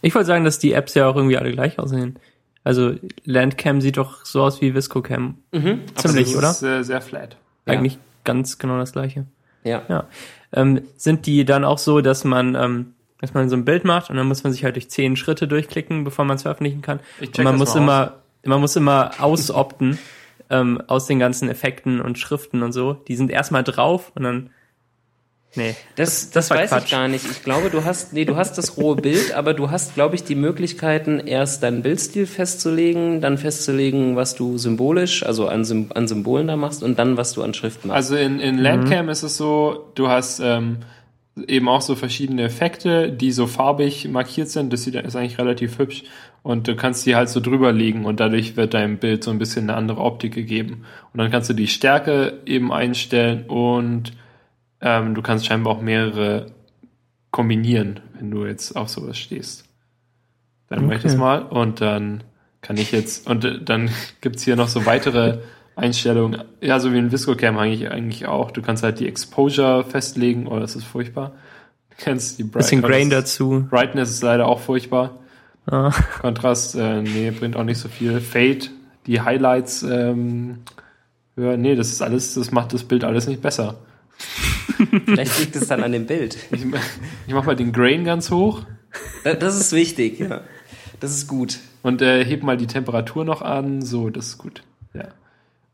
Ich 0.01 0.13
wollte 0.13 0.27
sagen, 0.27 0.45
dass 0.45 0.59
die 0.59 0.73
Apps 0.73 0.93
ja 0.93 1.07
auch 1.07 1.15
irgendwie 1.15 1.37
alle 1.37 1.51
gleich 1.51 1.79
aussehen. 1.79 2.19
Also 2.63 2.93
Landcam 3.23 3.81
sieht 3.81 3.97
doch 3.97 4.25
so 4.25 4.43
aus 4.43 4.61
wie 4.61 4.75
ViscoCam. 4.75 5.39
Mhm, 5.51 5.81
Ziemlich, 5.95 6.35
oder? 6.37 6.51
Ist, 6.51 6.63
äh, 6.63 6.83
sehr 6.83 7.01
flat. 7.01 7.37
Eigentlich 7.65 7.93
ja. 7.93 7.99
ganz 8.23 8.57
genau 8.57 8.77
das 8.77 8.93
gleiche. 8.93 9.25
Ja. 9.63 9.81
ja. 9.89 10.05
Ähm, 10.53 10.81
sind 10.97 11.25
die 11.25 11.45
dann 11.45 11.63
auch 11.63 11.77
so, 11.77 12.01
dass 12.01 12.23
man, 12.23 12.55
ähm, 12.55 12.93
dass 13.19 13.33
man 13.33 13.49
so 13.49 13.55
ein 13.55 13.65
Bild 13.65 13.85
macht 13.85 14.09
und 14.09 14.17
dann 14.17 14.27
muss 14.27 14.43
man 14.43 14.53
sich 14.53 14.63
halt 14.63 14.75
durch 14.75 14.89
zehn 14.89 15.15
Schritte 15.15 15.47
durchklicken, 15.47 16.03
bevor 16.03 16.25
man 16.25 16.35
es 16.35 16.43
veröffentlichen 16.43 16.81
kann. 16.81 16.99
Ich 17.19 17.31
check 17.31 17.39
und 17.39 17.45
man 17.45 17.57
muss 17.57 17.75
immer, 17.75 18.03
aus. 18.03 18.47
man 18.47 18.61
muss 18.61 18.75
immer 18.75 19.11
ausopten 19.19 19.97
ähm, 20.49 20.81
aus 20.87 21.07
den 21.07 21.19
ganzen 21.19 21.49
Effekten 21.49 22.01
und 22.01 22.17
Schriften 22.17 22.63
und 22.63 22.71
so. 22.71 22.93
Die 22.93 23.15
sind 23.15 23.31
erstmal 23.31 23.63
drauf 23.63 24.11
und 24.15 24.23
dann 24.23 24.49
Nee. 25.55 25.75
Das, 25.95 26.29
Das 26.29 26.47
das, 26.47 26.49
war 26.51 26.57
weiß 26.57 26.69
Quatsch. 26.69 26.83
ich 26.85 26.91
gar 26.91 27.07
nicht. 27.07 27.25
Ich 27.29 27.43
glaube, 27.43 27.69
du 27.69 27.83
hast, 27.83 28.13
nee, 28.13 28.25
du 28.25 28.35
hast 28.35 28.57
das 28.57 28.77
rohe 28.77 28.95
Bild, 28.95 29.33
aber 29.33 29.53
du 29.53 29.71
hast, 29.71 29.95
glaube 29.95 30.15
ich, 30.15 30.23
die 30.23 30.35
Möglichkeiten, 30.35 31.19
erst 31.19 31.63
deinen 31.63 31.81
Bildstil 31.81 32.27
festzulegen, 32.27 33.21
dann 33.21 33.37
festzulegen, 33.37 34.15
was 34.15 34.35
du 34.35 34.57
symbolisch, 34.57 35.23
also 35.25 35.47
an, 35.47 35.89
an 35.95 36.07
Symbolen 36.07 36.47
da 36.47 36.55
machst 36.57 36.83
und 36.83 36.99
dann, 36.99 37.17
was 37.17 37.33
du 37.33 37.41
an 37.41 37.53
Schrift 37.53 37.85
machst. 37.85 37.95
Also 37.95 38.15
in, 38.15 38.39
in 38.39 38.59
Landcam 38.59 39.09
ist 39.09 39.23
es 39.23 39.35
so, 39.37 39.91
du 39.95 40.09
hast 40.09 40.39
ähm, 40.43 40.77
eben 41.47 41.67
auch 41.69 41.81
so 41.81 41.95
verschiedene 41.95 42.43
Effekte, 42.43 43.11
die 43.11 43.31
so 43.31 43.47
farbig 43.47 44.07
markiert 44.09 44.49
sind. 44.49 44.71
Das 44.73 44.83
sieht, 44.83 44.95
ist 44.95 45.15
eigentlich 45.15 45.37
relativ 45.39 45.77
hübsch. 45.79 46.03
Und 46.43 46.67
du 46.67 46.75
kannst 46.75 47.05
die 47.05 47.15
halt 47.15 47.29
so 47.29 47.39
drüber 47.39 47.71
legen 47.71 48.05
und 48.05 48.19
dadurch 48.19 48.55
wird 48.55 48.73
deinem 48.73 48.97
Bild 48.97 49.23
so 49.23 49.31
ein 49.31 49.39
bisschen 49.39 49.69
eine 49.69 49.77
andere 49.77 50.01
Optik 50.01 50.33
gegeben. 50.33 50.85
Und 51.13 51.17
dann 51.19 51.31
kannst 51.31 51.49
du 51.49 51.53
die 51.53 51.67
Stärke 51.67 52.39
eben 52.45 52.71
einstellen 52.71 53.45
und 53.47 54.13
ähm, 54.81 55.15
du 55.15 55.21
kannst 55.21 55.45
scheinbar 55.45 55.73
auch 55.73 55.81
mehrere 55.81 56.47
kombinieren, 57.31 57.99
wenn 58.17 58.31
du 58.31 58.45
jetzt 58.45 58.75
auf 58.75 58.89
sowas 58.89 59.17
stehst. 59.17 59.65
Dann 60.69 60.85
mache 60.85 60.95
ich 60.95 61.03
das 61.03 61.13
Okay. 61.13 61.21
mal 61.21 61.41
und 61.43 61.81
dann 61.81 62.23
kann 62.61 62.77
ich 62.77 62.91
jetzt, 62.91 63.27
und 63.29 63.45
äh, 63.45 63.61
dann 63.61 63.89
gibt's 64.21 64.43
hier 64.43 64.55
noch 64.55 64.67
so 64.67 64.85
weitere 64.85 65.39
Einstellungen, 65.77 66.43
ja, 66.59 66.79
so 66.79 66.91
wie 66.91 66.97
in 66.97 67.11
ViscoCam 67.11 67.57
eigentlich, 67.57 67.89
eigentlich 67.89 68.25
auch. 68.25 68.51
Du 68.51 68.61
kannst 68.61 68.83
halt 68.83 68.99
die 68.99 69.07
Exposure 69.07 69.83
festlegen, 69.85 70.47
oh, 70.47 70.59
das 70.59 70.75
ist 70.75 70.85
furchtbar. 70.85 71.33
Du 71.91 71.95
kannst 72.03 72.39
die 72.39 72.43
Bright- 72.43 72.63
Bisschen 72.63 72.81
Grain 72.81 73.09
das- 73.09 73.23
dazu. 73.25 73.67
Brightness 73.69 74.09
ist 74.09 74.23
leider 74.23 74.47
auch 74.47 74.59
furchtbar. 74.59 75.19
Ah. 75.67 75.91
Kontrast, 76.21 76.75
äh, 76.75 77.01
nee, 77.01 77.29
bringt 77.31 77.55
auch 77.55 77.63
nicht 77.63 77.77
so 77.77 77.89
viel. 77.89 78.19
Fade, 78.21 78.69
die 79.05 79.21
Highlights, 79.21 79.83
ähm, 79.83 80.59
höher, 81.35 81.57
nee, 81.57 81.75
das 81.75 81.89
ist 81.91 82.01
alles, 82.01 82.33
das 82.33 82.51
macht 82.51 82.73
das 82.73 82.83
Bild 82.83 83.03
alles 83.03 83.27
nicht 83.27 83.41
besser. 83.41 83.75
Vielleicht 85.05 85.39
liegt 85.39 85.55
es 85.55 85.67
dann 85.67 85.83
an 85.83 85.91
dem 85.91 86.05
Bild. 86.07 86.37
Ich, 86.51 86.63
ich 87.27 87.33
mach 87.33 87.45
mal 87.45 87.55
den 87.55 87.71
Grain 87.71 88.03
ganz 88.03 88.31
hoch 88.31 88.63
Da- 89.23 89.33
Das 89.35 89.55
ist 89.59 89.73
wichtig, 89.73 90.19
ja. 90.19 90.41
Das 90.99 91.11
ist 91.11 91.27
gut. 91.27 91.59
und 91.83 92.01
äh, 92.01 92.25
heb 92.25 92.41
mal 92.41 92.57
die 92.57 92.65
Temperatur 92.67 93.23
noch 93.25 93.41
an, 93.43 93.81
so, 93.83 94.09
das 94.09 94.27
ist 94.29 94.37
gut. 94.39 94.63
Ja. 94.95 95.09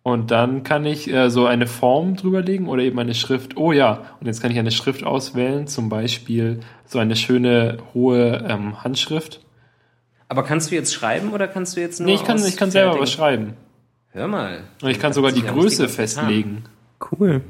Und 0.03 0.31
dann 0.31 0.63
kann 0.63 0.85
ich 0.85 1.11
äh, 1.11 1.30
so 1.30 1.45
eine 1.45 1.65
Form 1.65 2.17
drüberlegen 2.17 2.67
oder 2.67 2.84
eben 2.84 2.99
eine 2.99 3.15
Schrift. 3.15 3.55
Oh 3.55 3.71
ja, 3.71 4.01
und 4.19 4.27
jetzt 4.27 4.41
kann 4.41 4.51
ich 4.51 4.59
eine 4.59 4.71
Schrift 4.71 5.05
auswählen, 5.05 5.65
zum 5.65 5.88
Beispiel 5.88 6.59
so 6.85 6.99
eine 6.99 7.15
schöne 7.15 7.77
hohe 7.93 8.45
ähm, 8.47 8.84
Handschrift. 8.84 9.39
Aber 10.27 10.43
kannst 10.43 10.71
du 10.71 10.75
jetzt 10.75 10.93
schreiben 10.93 11.31
oder 11.31 11.47
kannst 11.47 11.77
du 11.77 11.81
jetzt 11.81 11.99
nur 11.99 12.07
Nee, 12.07 12.15
ich 12.15 12.23
kann, 12.25 12.43
ich 12.45 12.57
kann 12.57 12.69
selber 12.69 12.99
was 12.99 13.11
schreiben. 13.11 13.53
Hör 14.09 14.27
mal. 14.27 14.65
Und 14.81 14.89
ich 14.89 14.99
kann 14.99 15.13
sogar 15.13 15.31
die 15.31 15.41
Größe 15.41 15.84
getan. 15.84 15.95
festlegen. 15.95 16.63
Cool. 17.11 17.41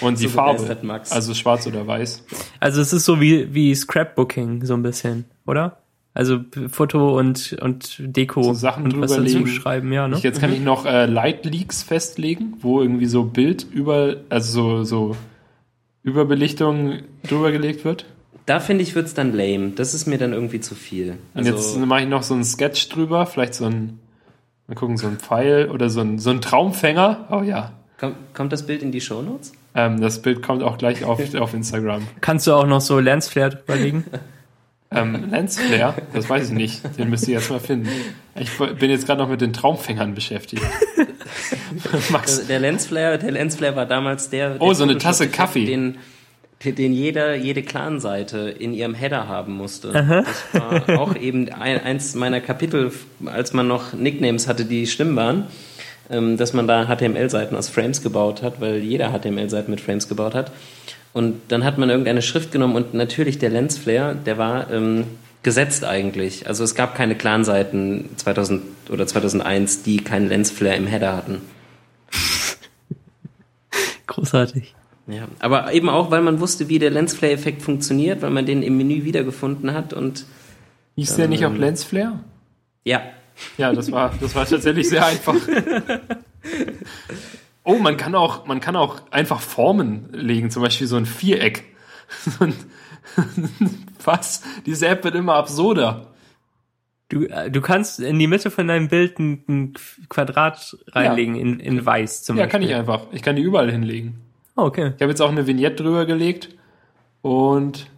Und 0.00 0.18
die 0.20 0.24
So 0.24 0.28
Farbe. 0.28 0.76
Also 1.10 1.32
schwarz 1.34 1.66
oder 1.66 1.86
weiß. 1.86 2.24
Also 2.60 2.80
es 2.82 2.92
ist 2.92 3.04
so 3.04 3.20
wie, 3.20 3.52
wie 3.54 3.74
Scrapbooking, 3.74 4.64
so 4.64 4.74
ein 4.74 4.82
bisschen, 4.82 5.24
oder? 5.46 5.78
Also 6.16 6.40
Foto 6.70 7.18
und, 7.18 7.58
und 7.60 7.96
Deko 7.98 8.42
So 8.42 8.54
Sachen 8.54 8.84
und 8.84 9.00
was 9.02 9.10
dazu 9.10 9.22
drüberlegen. 9.22 9.46
schreiben, 9.48 9.92
ja, 9.92 10.08
ne? 10.08 10.16
Ich, 10.16 10.22
jetzt 10.22 10.40
kann 10.40 10.50
ich 10.50 10.60
noch 10.60 10.86
äh, 10.86 11.04
Light 11.04 11.44
Leaks 11.44 11.82
festlegen, 11.82 12.54
wo 12.60 12.80
irgendwie 12.80 13.04
so 13.04 13.24
Bild 13.24 13.66
über, 13.70 14.16
also 14.30 14.82
so, 14.82 14.84
so 14.84 15.16
Überbelichtung 16.02 17.00
drüber 17.28 17.52
gelegt 17.52 17.84
wird. 17.84 18.06
Da 18.46 18.60
finde 18.60 18.82
ich, 18.82 18.94
wird's 18.94 19.12
dann 19.12 19.34
lame. 19.34 19.72
Das 19.76 19.92
ist 19.92 20.06
mir 20.06 20.16
dann 20.16 20.32
irgendwie 20.32 20.60
zu 20.60 20.74
viel. 20.74 21.18
Und 21.34 21.44
jetzt 21.44 21.76
mache 21.78 22.00
ich 22.00 22.08
noch 22.08 22.22
so 22.22 22.32
einen 22.32 22.44
Sketch 22.44 22.88
drüber, 22.88 23.26
vielleicht 23.26 23.52
so 23.52 23.66
ein, 23.66 23.98
mal 24.68 24.74
gucken, 24.74 24.96
so 24.96 25.08
ein 25.08 25.18
Pfeil 25.18 25.68
oder 25.68 25.90
so 25.90 26.00
ein, 26.00 26.18
so 26.18 26.30
ein 26.30 26.40
Traumfänger. 26.40 27.26
Oh 27.30 27.42
ja. 27.42 27.72
Komm, 27.98 28.14
kommt 28.32 28.54
das 28.54 28.64
Bild 28.64 28.82
in 28.82 28.90
die 28.90 29.02
Shownotes? 29.02 29.52
Ähm, 29.74 30.00
das 30.00 30.22
Bild 30.22 30.42
kommt 30.42 30.62
auch 30.62 30.78
gleich 30.78 31.04
auf, 31.04 31.34
auf 31.38 31.52
Instagram. 31.52 32.06
Kannst 32.22 32.46
du 32.46 32.54
auch 32.54 32.66
noch 32.66 32.80
so 32.80 32.98
Lensflare 33.00 33.50
drüberlegen? 33.50 34.04
Ähm, 34.90 35.26
Lensflare, 35.30 36.02
das 36.12 36.28
weiß 36.28 36.48
ich 36.48 36.54
nicht. 36.54 36.98
Den 36.98 37.10
müsst 37.10 37.26
ihr 37.28 37.34
jetzt 37.34 37.50
mal 37.50 37.60
finden. 37.60 37.88
Ich 38.38 38.50
bin 38.78 38.90
jetzt 38.90 39.06
gerade 39.06 39.20
noch 39.22 39.28
mit 39.28 39.40
den 39.40 39.52
Traumfängern 39.52 40.14
beschäftigt. 40.14 40.62
Max, 42.10 42.38
Also 42.38 42.48
der 42.48 42.60
Lensflare, 42.60 43.18
der 43.18 43.32
Lensflare 43.32 43.76
war 43.76 43.86
damals 43.86 44.30
der. 44.30 44.56
Oh, 44.60 44.66
der 44.66 44.74
so 44.74 44.84
eine 44.84 44.98
Tasse 44.98 45.28
Kaffee. 45.28 45.66
Den, 45.66 45.98
den 46.64 46.92
jeder, 46.92 47.34
jede 47.34 47.62
Clan-Seite 47.62 48.38
in 48.58 48.72
ihrem 48.72 48.94
Header 48.94 49.28
haben 49.28 49.56
musste. 49.56 49.92
Das 49.92 50.60
war 50.88 50.98
auch 51.00 51.16
eben 51.20 51.48
ein, 51.52 51.82
eins 51.82 52.14
meiner 52.14 52.40
Kapitel, 52.40 52.92
als 53.26 53.52
man 53.52 53.68
noch 53.68 53.92
Nicknames 53.92 54.48
hatte, 54.48 54.64
die 54.64 54.86
schlimm 54.86 55.16
waren, 55.16 55.46
ähm, 56.10 56.36
dass 56.36 56.52
man 56.52 56.66
da 56.66 56.86
HTML-Seiten 56.86 57.56
aus 57.56 57.68
Frames 57.68 58.02
gebaut 58.02 58.42
hat, 58.42 58.60
weil 58.60 58.78
jeder 58.78 59.10
HTML-Seiten 59.10 59.70
mit 59.70 59.80
Frames 59.80 60.08
gebaut 60.08 60.34
hat. 60.34 60.50
Und 61.16 61.40
dann 61.48 61.64
hat 61.64 61.78
man 61.78 61.88
irgendeine 61.88 62.20
Schrift 62.20 62.52
genommen 62.52 62.76
und 62.76 62.92
natürlich 62.92 63.38
der 63.38 63.48
Lensflare, 63.48 64.14
der 64.14 64.36
war 64.36 64.70
ähm, 64.70 65.04
gesetzt 65.42 65.82
eigentlich. 65.82 66.46
Also 66.46 66.62
es 66.62 66.74
gab 66.74 66.94
keine 66.94 67.14
Clan-Seiten 67.14 68.10
2000 68.16 68.62
oder 68.90 69.06
2001, 69.06 69.82
die 69.82 69.96
keinen 69.96 70.28
Lensflare 70.28 70.76
im 70.76 70.86
Header 70.86 71.16
hatten. 71.16 71.40
Großartig. 74.06 74.74
Ja, 75.06 75.26
aber 75.38 75.72
eben 75.72 75.88
auch, 75.88 76.10
weil 76.10 76.20
man 76.20 76.38
wusste, 76.38 76.68
wie 76.68 76.78
der 76.78 76.90
Lensflare-Effekt 76.90 77.62
funktioniert, 77.62 78.20
weil 78.20 78.28
man 78.28 78.44
den 78.44 78.62
im 78.62 78.76
Menü 78.76 79.04
wiedergefunden 79.04 79.72
hat 79.72 79.94
und 79.94 80.26
hieß 80.96 81.16
der 81.16 81.28
nicht 81.28 81.46
auch 81.46 81.54
Lensflare? 81.54 82.20
ja, 82.84 83.00
Ja, 83.56 83.72
das 83.72 83.90
war, 83.90 84.12
das 84.20 84.34
war 84.34 84.44
tatsächlich 84.44 84.90
sehr 84.90 85.06
einfach. 85.06 85.36
Oh, 87.68 87.78
man 87.78 87.96
kann 87.96 88.14
auch, 88.14 88.46
man 88.46 88.60
kann 88.60 88.76
auch 88.76 89.00
einfach 89.10 89.40
Formen 89.40 90.08
legen, 90.12 90.50
zum 90.50 90.62
Beispiel 90.62 90.86
so 90.86 90.96
ein 90.96 91.04
Viereck. 91.04 91.64
Was? 94.04 94.42
Diese 94.64 94.88
App 94.88 95.02
wird 95.04 95.14
immer 95.16 95.34
absurder. 95.34 96.12
Du, 97.08 97.24
äh, 97.24 97.50
du 97.50 97.60
kannst 97.60 98.00
in 98.00 98.18
die 98.18 98.26
Mitte 98.26 98.50
von 98.50 98.68
deinem 98.68 98.88
Bild 98.88 99.18
ein, 99.18 99.44
ein 99.48 99.74
Quadrat 100.08 100.76
reinlegen 100.88 101.36
in, 101.36 101.60
in 101.60 101.84
weiß 101.84 102.24
zum 102.24 102.36
Ja, 102.36 102.44
Beispiel. 102.44 102.52
kann 102.60 102.68
ich 102.68 102.74
einfach. 102.74 103.06
Ich 103.12 103.22
kann 103.22 103.36
die 103.36 103.42
überall 103.42 103.70
hinlegen. 103.70 104.20
Oh, 104.56 104.62
okay. 104.62 104.92
Ich 104.96 105.02
habe 105.02 105.10
jetzt 105.10 105.20
auch 105.20 105.30
eine 105.30 105.46
Vignette 105.46 105.82
drüber 105.82 106.06
gelegt 106.06 106.50
und 107.22 107.88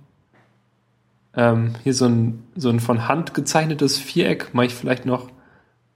ähm, 1.34 1.74
hier 1.84 1.94
so 1.94 2.06
ein, 2.06 2.42
so 2.56 2.68
ein 2.68 2.80
von 2.80 3.06
Hand 3.06 3.34
gezeichnetes 3.34 3.98
Viereck 3.98 4.54
mache 4.54 4.66
ich 4.66 4.74
vielleicht 4.74 5.06
noch 5.06 5.28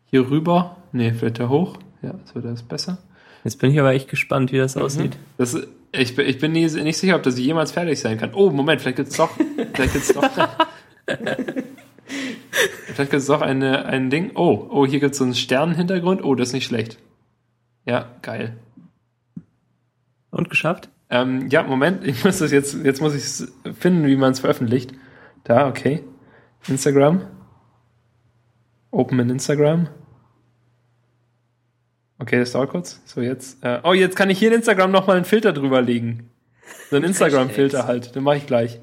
hier 0.04 0.30
rüber. 0.30 0.76
Nee, 0.92 1.12
vielleicht 1.12 1.40
da 1.40 1.48
hoch. 1.48 1.78
Ja, 2.02 2.14
so 2.32 2.40
das 2.40 2.60
ist 2.60 2.68
besser. 2.68 2.98
Jetzt 3.44 3.56
bin 3.58 3.70
ich 3.72 3.80
aber 3.80 3.92
echt 3.92 4.08
gespannt, 4.08 4.52
wie 4.52 4.56
Mhm. 4.56 4.60
das 4.62 4.76
aussieht. 4.76 5.16
Das, 5.38 5.56
ich, 5.92 6.14
bin- 6.16 6.26
ich 6.28 6.38
bin 6.38 6.52
nie, 6.52 6.66
nicht 6.66 6.96
sicher, 6.98 7.16
ob 7.16 7.22
das 7.22 7.38
jemals 7.38 7.72
fertig 7.72 7.98
sein 8.00 8.18
kann. 8.18 8.32
Oh, 8.34 8.50
Moment, 8.50 8.80
vielleicht 8.80 8.98
gibt's 8.98 9.16
doch, 9.16 9.30
vielleicht 9.74 9.92
gibt's 9.92 10.12
doch, 10.12 10.22
vielleicht 12.86 13.10
gibt's 13.10 13.26
doch 13.26 13.40
eine, 13.42 13.84
ein 13.86 14.10
Ding. 14.10 14.32
Oh, 14.34 14.66
oh, 14.70 14.86
hier 14.86 15.00
gibt's 15.00 15.18
so 15.18 15.24
einen 15.24 15.34
Sternenhintergrund. 15.34 16.22
Oh, 16.24 16.34
das 16.34 16.48
ist 16.48 16.54
nicht 16.54 16.66
schlecht. 16.66 16.98
Ja, 17.84 18.10
geil. 18.22 18.56
Und 20.30 20.48
geschafft? 20.50 20.88
Ähm, 21.10 21.48
ja, 21.48 21.62
Moment, 21.62 22.06
ich 22.06 22.24
muss 22.24 22.38
das 22.38 22.52
jetzt, 22.52 22.74
jetzt 22.84 23.00
muss 23.00 23.14
ich 23.14 23.48
finden, 23.78 24.06
wie 24.06 24.16
man 24.16 24.32
es 24.32 24.40
veröffentlicht. 24.40 24.92
Da, 25.44 25.68
okay. 25.68 26.02
Instagram. 26.68 27.22
Open 28.92 29.18
in 29.20 29.30
Instagram. 29.30 29.88
Okay, 32.22 32.38
das 32.38 32.52
dauert 32.52 32.70
kurz. 32.70 33.00
So, 33.04 33.20
jetzt. 33.20 33.64
Äh, 33.64 33.80
oh, 33.82 33.94
jetzt 33.94 34.14
kann 34.14 34.30
ich 34.30 34.38
hier 34.38 34.48
in 34.50 34.54
Instagram 34.54 34.92
nochmal 34.92 35.16
einen 35.16 35.24
Filter 35.24 35.52
drüber 35.52 35.82
legen. 35.82 36.30
So 36.88 36.94
einen 36.94 37.04
Instagram-Filter 37.06 37.88
halt. 37.88 38.14
Den 38.14 38.22
mache 38.22 38.36
ich 38.36 38.46
gleich. 38.46 38.78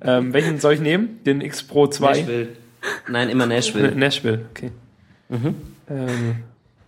Ähm, 0.00 0.32
welchen 0.32 0.58
soll 0.58 0.72
ich 0.72 0.80
nehmen? 0.80 1.22
Den 1.24 1.42
X 1.42 1.62
Pro 1.62 1.86
2? 1.86 2.08
Nashville. 2.08 2.48
Nein, 3.06 3.28
immer 3.28 3.44
Ne- 3.44 3.56
Nashville. 3.56 3.94
Nashville, 3.94 4.46
okay. 4.50 4.70
Ähm, 5.90 6.36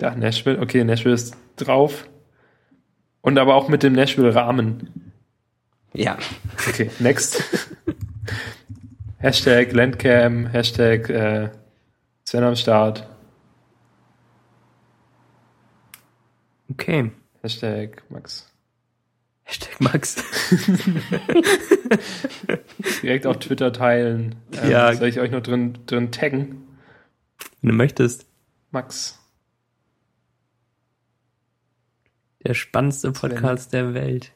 ja, 0.00 0.14
Nashville, 0.14 0.58
okay, 0.58 0.84
Nashville 0.84 1.14
ist 1.14 1.36
drauf. 1.56 2.08
Und 3.20 3.38
aber 3.38 3.54
auch 3.54 3.68
mit 3.68 3.82
dem 3.82 3.92
Nashville-Rahmen. 3.92 5.12
Ja. 5.92 6.16
Okay, 6.66 6.90
next. 6.98 7.42
Hashtag 9.18 9.72
Landcam, 9.72 10.46
Hashtag 10.46 11.10
äh, 11.10 11.50
Sven 12.24 12.44
am 12.44 12.56
Start, 12.56 13.06
Okay. 16.70 17.10
Hashtag 17.42 18.02
Max. 18.10 18.46
Hashtag 19.44 19.80
Max. 19.80 20.22
Direkt 23.02 23.26
auf 23.26 23.38
Twitter 23.38 23.72
teilen. 23.72 24.36
Ähm, 24.62 24.70
Ja. 24.70 24.94
Soll 24.94 25.08
ich 25.08 25.18
euch 25.18 25.30
noch 25.30 25.42
drin, 25.42 25.78
drin 25.86 26.12
taggen? 26.12 26.62
Wenn 27.60 27.70
du 27.70 27.74
möchtest. 27.76 28.26
Max. 28.70 29.18
Der 32.46 32.54
spannendste 32.54 33.12
Podcast 33.12 33.72
der 33.72 33.94
Welt. 33.94 34.32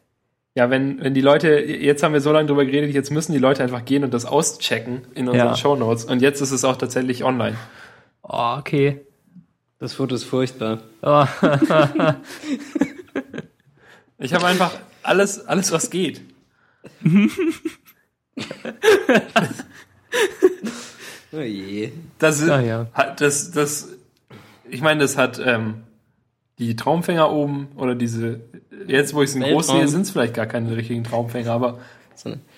Ja, 0.56 0.70
wenn, 0.70 1.00
wenn 1.00 1.14
die 1.14 1.20
Leute, 1.20 1.48
jetzt 1.60 2.02
haben 2.02 2.12
wir 2.12 2.20
so 2.20 2.30
lange 2.32 2.46
drüber 2.46 2.64
geredet, 2.64 2.94
jetzt 2.94 3.10
müssen 3.10 3.32
die 3.32 3.38
Leute 3.38 3.62
einfach 3.62 3.84
gehen 3.84 4.04
und 4.04 4.14
das 4.14 4.24
auschecken 4.24 5.02
in 5.14 5.28
unseren 5.28 5.48
Ja. 5.48 5.56
Shownotes. 5.56 6.04
Und 6.04 6.22
jetzt 6.22 6.40
ist 6.40 6.52
es 6.52 6.64
auch 6.64 6.76
tatsächlich 6.76 7.24
online. 7.24 7.56
Oh, 8.22 8.56
okay. 8.58 9.00
Das 9.84 9.92
Foto 9.92 10.14
ist 10.14 10.24
furchtbar. 10.24 10.78
Oh, 11.02 11.26
Ich 14.18 14.32
habe 14.32 14.46
einfach, 14.46 14.72
alles, 15.02 15.46
alles 15.46 15.72
was 15.72 15.90
geht. 15.90 16.22
Oh 21.34 21.40
je. 21.40 21.92
Das, 22.18 22.40
ist, 22.40 22.48
Ah, 22.48 22.60
ja. 22.62 22.86
das, 23.18 23.50
das, 23.50 23.90
ich 24.70 24.80
meine, 24.80 25.00
das 25.00 25.18
hat 25.18 25.38
ähm, 25.44 25.82
die 26.58 26.76
Traumfänger 26.76 27.30
oben 27.30 27.68
oder 27.76 27.94
diese, 27.94 28.40
jetzt 28.86 29.12
wo 29.12 29.20
ich 29.22 29.28
es 29.28 29.36
in 29.36 29.42
groß 29.42 29.66
sehe, 29.66 29.86
sind 29.86 30.00
es 30.02 30.10
vielleicht 30.12 30.32
gar 30.32 30.46
keine 30.46 30.74
richtigen 30.74 31.04
Traumfänger, 31.04 31.52
aber 31.52 31.78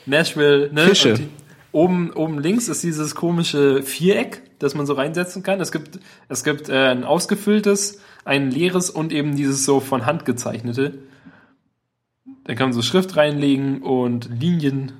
Nashville, 0.04 0.72
ne? 0.72 0.82
Fische. 0.86 1.14
Die, 1.14 1.28
oben, 1.72 2.12
oben 2.12 2.38
links 2.38 2.68
ist 2.68 2.84
dieses 2.84 3.16
komische 3.16 3.82
Viereck, 3.82 4.42
das 4.58 4.74
man 4.74 4.86
so 4.86 4.94
reinsetzen 4.94 5.42
kann. 5.42 5.60
Es 5.60 5.72
gibt, 5.72 5.98
es 6.28 6.44
gibt 6.44 6.68
äh, 6.68 6.88
ein 6.88 7.04
ausgefülltes, 7.04 8.00
ein 8.24 8.50
leeres 8.50 8.90
und 8.90 9.12
eben 9.12 9.36
dieses 9.36 9.64
so 9.64 9.80
von 9.80 10.06
Hand 10.06 10.24
gezeichnete. 10.24 10.94
Da 12.44 12.54
kann 12.54 12.68
man 12.68 12.72
so 12.72 12.82
Schrift 12.82 13.16
reinlegen 13.16 13.82
und 13.82 14.28
Linien. 14.40 14.92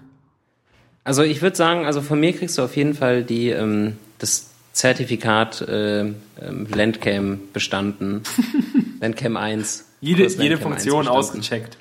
Also 1.05 1.23
ich 1.23 1.43
würde 1.43 1.57
sagen, 1.57 1.87
also 1.87 2.03
von 2.03 2.19
mir 2.19 2.33
kriegst 2.33 2.59
du 2.59 2.63
auf 2.63 2.77
jeden 2.77 2.95
Fall 2.95 3.23
die, 3.23 3.51
ähm, 3.51 3.97
das 4.19 4.51
Zertifikat 4.73 5.63
äh, 5.63 6.01
ähm, 6.01 6.15
Landcam 6.75 7.41
bestanden. 7.53 8.23
Landcam 9.01 9.37
1. 9.37 9.87
Jede, 10.01 10.25
jede 10.25 10.35
Landcam 10.37 10.73
1 10.73 10.83
Funktion 10.83 11.09
ausgecheckt. 11.09 11.79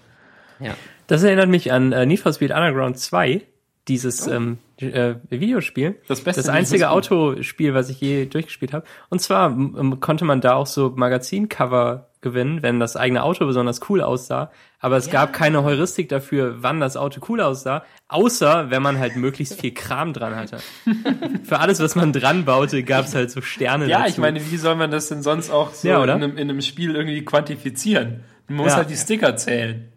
Ja. 0.59 0.75
Das 1.07 1.23
erinnert 1.23 1.49
mich 1.49 1.71
an 1.71 1.91
äh, 1.91 2.05
Need 2.05 2.19
for 2.19 2.33
Speed 2.33 2.51
Underground 2.51 2.97
2, 2.97 3.41
dieses 3.87 4.27
ähm, 4.27 4.59
äh, 4.81 5.15
Videospiel. 5.29 5.99
Das 6.07 6.21
beste 6.21 6.41
das 6.41 6.49
einzige. 6.49 6.89
Autospiel, 6.89 7.73
was 7.73 7.89
ich 7.89 8.01
je 8.01 8.25
durchgespielt 8.25 8.73
habe. 8.73 8.85
Und 9.09 9.19
zwar 9.21 9.49
ähm, 9.51 9.99
konnte 9.99 10.25
man 10.25 10.41
da 10.41 10.55
auch 10.55 10.67
so 10.67 10.91
Magazincover 10.95 12.09
gewinnen, 12.21 12.63
wenn 12.63 12.79
das 12.79 12.95
eigene 12.97 13.23
Auto 13.23 13.45
besonders 13.45 13.81
cool 13.89 14.01
aussah. 14.01 14.51
Aber 14.79 14.97
es 14.97 15.09
gab 15.11 15.31
keine 15.33 15.63
Heuristik 15.63 16.09
dafür, 16.09 16.55
wann 16.63 16.79
das 16.79 16.97
Auto 16.97 17.21
cool 17.29 17.39
aussah, 17.41 17.83
außer 18.07 18.69
wenn 18.71 18.81
man 18.81 18.97
halt 18.99 19.15
möglichst 19.15 19.59
viel 19.61 19.73
Kram 19.73 20.11
dran 20.13 20.35
hatte. 20.35 20.57
Für 21.43 21.59
alles, 21.59 21.79
was 21.79 21.95
man 21.95 22.13
dran 22.13 22.45
baute, 22.45 22.83
gab 22.83 23.05
es 23.05 23.13
halt 23.15 23.29
so 23.31 23.41
Sterne 23.41 23.87
Ja, 23.87 23.99
dazu. 23.99 24.09
ich 24.11 24.17
meine, 24.17 24.39
wie 24.51 24.57
soll 24.57 24.75
man 24.75 24.89
das 24.91 25.07
denn 25.09 25.21
sonst 25.21 25.51
auch 25.51 25.73
so 25.73 25.87
Ja, 25.87 26.03
in, 26.03 26.09
einem, 26.09 26.37
in 26.37 26.49
einem 26.49 26.61
Spiel 26.61 26.95
irgendwie 26.95 27.23
quantifizieren? 27.23 28.23
Man 28.47 28.57
muss 28.57 28.71
Ja. 28.71 28.77
halt 28.77 28.89
die 28.89 28.95
Sticker 28.97 29.35
zählen. 29.37 29.91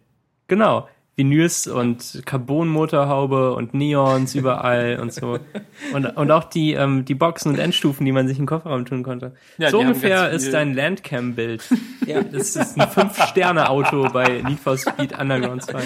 Genau. 0.47 0.87
Vinyls 1.19 1.67
und 1.67 2.21
Carbon-Motorhaube 2.25 3.53
und 3.53 3.73
Neons 3.73 4.35
überall 4.35 4.99
und 5.01 5.13
so. 5.13 5.37
Und, 5.93 6.05
und 6.05 6.31
auch 6.31 6.45
die, 6.45 6.73
ähm, 6.73 7.03
die 7.03 7.13
Boxen 7.15 7.51
und 7.51 7.59
Endstufen, 7.59 8.05
die 8.05 8.13
man 8.13 8.25
sich 8.27 8.37
in 8.37 8.43
den 8.43 8.47
Kofferraum 8.47 8.85
tun 8.85 9.03
konnte. 9.03 9.33
Ja, 9.57 9.69
so 9.69 9.79
ungefähr 9.79 10.29
ist 10.29 10.53
dein 10.53 10.73
Landcam-Bild. 10.73 11.61
Ja. 12.05 12.21
Das 12.23 12.55
ist 12.55 12.79
ein 12.79 12.89
Fünf-Sterne-Auto 12.89 14.09
bei 14.13 14.41
Need 14.47 14.59
for 14.59 14.77
Speed 14.77 15.19
Underground 15.19 15.63
2. 15.63 15.79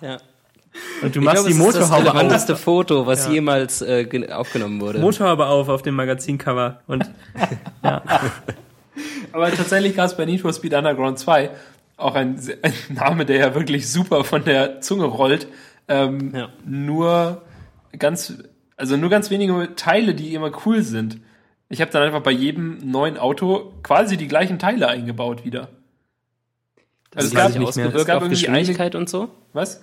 ja. 0.00 0.16
Und 1.02 1.14
du 1.14 1.18
Ich 1.20 1.24
machst 1.26 1.44
glaube, 1.44 1.50
die 1.50 1.54
es 1.54 1.66
ist 1.66 1.74
das 1.76 1.90
Motorhaube 1.90 2.08
auf, 2.08 2.14
relevanteste 2.14 2.56
Foto, 2.56 3.06
was 3.06 3.26
Ja. 3.26 3.32
jemals 3.32 3.82
äh, 3.82 4.04
ge- 4.06 4.32
aufgenommen 4.32 4.80
wurde. 4.80 5.00
Motorhaube 5.00 5.44
auf 5.46 5.68
auf 5.68 5.82
dem 5.82 5.94
Magazincover. 5.96 6.80
Und 6.86 7.10
ja, 7.84 8.00
Aber 9.32 9.50
tatsächlich 9.50 9.94
gab 9.96 10.06
es 10.06 10.16
bei 10.16 10.24
Need 10.24 10.40
for 10.40 10.52
Speed 10.52 10.72
Underground 10.74 11.18
2 11.18 11.50
auch 12.02 12.14
ein, 12.14 12.40
ein 12.62 12.72
Name, 12.94 13.24
der 13.26 13.36
ja 13.38 13.54
wirklich 13.54 13.90
super 13.90 14.24
von 14.24 14.44
der 14.44 14.80
Zunge 14.80 15.04
rollt. 15.04 15.46
Ähm, 15.88 16.32
Ja. 16.34 16.48
Nur 16.64 17.42
ganz, 17.98 18.34
also 18.76 18.96
nur 18.96 19.10
ganz 19.10 19.30
wenige 19.30 19.74
Teile, 19.76 20.14
die 20.14 20.34
immer 20.34 20.50
cool 20.66 20.82
sind. 20.82 21.18
Ich 21.68 21.80
habe 21.80 21.90
dann 21.90 22.02
einfach 22.02 22.22
bei 22.22 22.30
jedem 22.30 22.78
neuen 22.90 23.16
Auto 23.16 23.72
quasi 23.82 24.16
die 24.16 24.28
gleichen 24.28 24.58
Teile 24.58 24.88
eingebaut 24.88 25.44
wieder. 25.44 25.68
das 27.10 27.24
also 27.24 27.28
es 27.28 27.34
gab- 27.34 27.50
ich 27.50 27.58
nicht 27.58 27.76
mehr. 27.76 27.94
es 27.94 28.06
gab 28.06 28.28
Geschwindigkeit 28.28 28.94
und 28.94 29.08
so. 29.08 29.28
Was? 29.52 29.82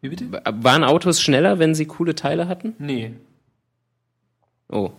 Wie 0.00 0.08
bitte? 0.10 0.30
Waren 0.30 0.84
Autos 0.84 1.20
schneller, 1.20 1.58
wenn 1.58 1.74
sie 1.74 1.86
coole 1.86 2.14
Teile 2.14 2.46
hatten? 2.48 2.74
Nee. 2.78 3.14
Oh. 4.68 4.90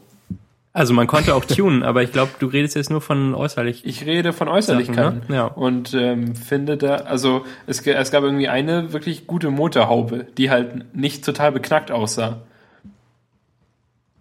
Also 0.77 0.93
man 0.93 1.07
konnte 1.07 1.33
auch 1.33 1.43
tunen, 1.43 1.81
aber 1.81 2.03
ich 2.03 2.11
glaube, 2.11 2.33
du 2.37 2.45
redest 2.45 2.75
jetzt 2.75 2.91
nur 2.91 3.01
von 3.01 3.33
äußerlich. 3.33 3.83
Ich 3.83 4.05
rede 4.05 4.31
von 4.31 4.47
Äußerlichkeiten. 4.47 5.21
Sachen, 5.21 5.27
ne? 5.27 5.35
Ja. 5.35 5.45
Und 5.45 5.95
ähm, 5.95 6.35
finde 6.35 6.77
da, 6.77 6.97
also 6.97 7.47
es, 7.65 7.81
es 7.81 8.11
gab 8.11 8.23
irgendwie 8.23 8.47
eine 8.47 8.93
wirklich 8.93 9.25
gute 9.25 9.49
Motorhaube, 9.49 10.27
die 10.37 10.51
halt 10.51 10.95
nicht 10.95 11.25
total 11.25 11.51
beknackt 11.51 11.89
aussah. 11.89 12.43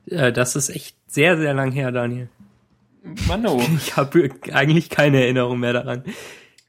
Äh, 0.07 0.33
das 0.33 0.57
ist 0.57 0.70
echt 0.70 0.97
sehr, 1.07 1.37
sehr 1.37 1.53
lang 1.53 1.73
her, 1.73 1.93
Daniel. 1.93 2.31
Mano. 3.28 3.61
Ich 3.77 3.99
habe 3.99 4.31
eigentlich 4.51 4.89
keine 4.89 5.20
Erinnerung 5.20 5.61
mehr 5.61 5.74
daran. 5.74 6.05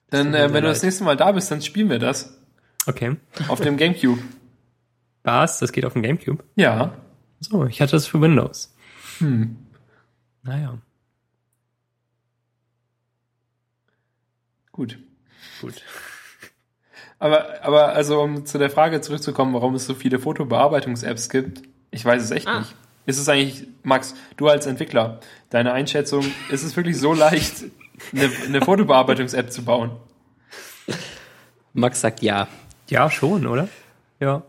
Dann, 0.10 0.34
äh, 0.34 0.52
wenn 0.52 0.64
du 0.64 0.68
das 0.70 0.84
nächste 0.84 1.06
Mal 1.06 1.16
da 1.16 1.32
bist, 1.32 1.50
dann 1.50 1.62
spielen 1.62 1.90
wir 1.90 2.00
das. 2.00 2.38
Okay. 2.88 3.16
Auf 3.48 3.62
dem 3.62 3.78
Gamecube. 3.78 4.22
Was? 5.24 5.60
Das 5.60 5.72
geht 5.72 5.86
auf 5.86 5.94
dem 5.94 6.02
Gamecube? 6.02 6.44
Ja. 6.58 6.92
So, 7.40 7.66
ich 7.68 7.80
hatte 7.80 7.94
das 7.94 8.06
für 8.06 8.20
Windows. 8.20 8.76
Hm. 9.20 9.56
Naja, 10.48 10.78
Gut. 14.72 14.98
gut. 15.62 15.74
Aber, 17.20 17.64
aber 17.64 17.94
also 17.94 18.22
um 18.22 18.46
zu 18.46 18.60
der 18.60 18.70
Frage 18.70 19.02
zurückzukommen, 19.02 19.52
warum 19.56 19.74
es 19.74 19.88
so 19.88 19.96
viele 19.96 20.20
Fotobearbeitungs-Apps 20.20 21.30
gibt, 21.30 21.64
ich 21.90 22.06
weiß 22.06 22.22
es 22.22 22.30
echt 22.30 22.46
Ah. 22.48 22.60
nicht. 22.60 22.76
Ist 23.08 23.18
es 23.18 23.28
eigentlich, 23.28 23.66
Max, 23.82 24.14
du 24.36 24.48
als 24.50 24.68
Entwickler, 24.68 25.20
deine 25.50 25.74
Einschätzung, 25.74 26.24
ist 26.52 26.62
es 26.64 26.76
wirklich 26.76 27.00
so 27.00 27.14
leicht, 27.16 27.64
eine, 28.14 28.30
eine 28.46 28.62
Fotobearbeitungs-App 28.62 29.52
zu 29.52 29.66
bauen? 29.66 29.94
Max 31.74 32.02
sagt 32.02 32.22
ja. 32.22 32.48
Ja, 32.88 33.10
schon, 33.10 33.48
oder? 33.48 33.68
Ja. 34.20 34.44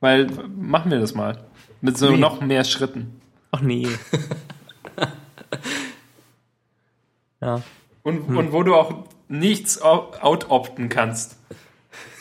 Weil, 0.00 0.26
machen 0.56 0.90
wir 0.90 0.98
das 0.98 1.14
mal. 1.14 1.44
Mit 1.80 1.96
so 1.96 2.10
Nee. 2.10 2.16
noch 2.16 2.40
mehr 2.40 2.64
Schritten. 2.64 3.20
Ach 3.52 3.60
nee. 3.60 3.86
ja. 7.40 7.62
Und, 8.02 8.28
Hm. 8.28 8.36
und 8.36 8.52
wo 8.52 8.62
du 8.62 8.74
auch 8.74 9.04
nichts 9.28 9.80
out-opten 9.80 10.88
kannst. 10.88 11.38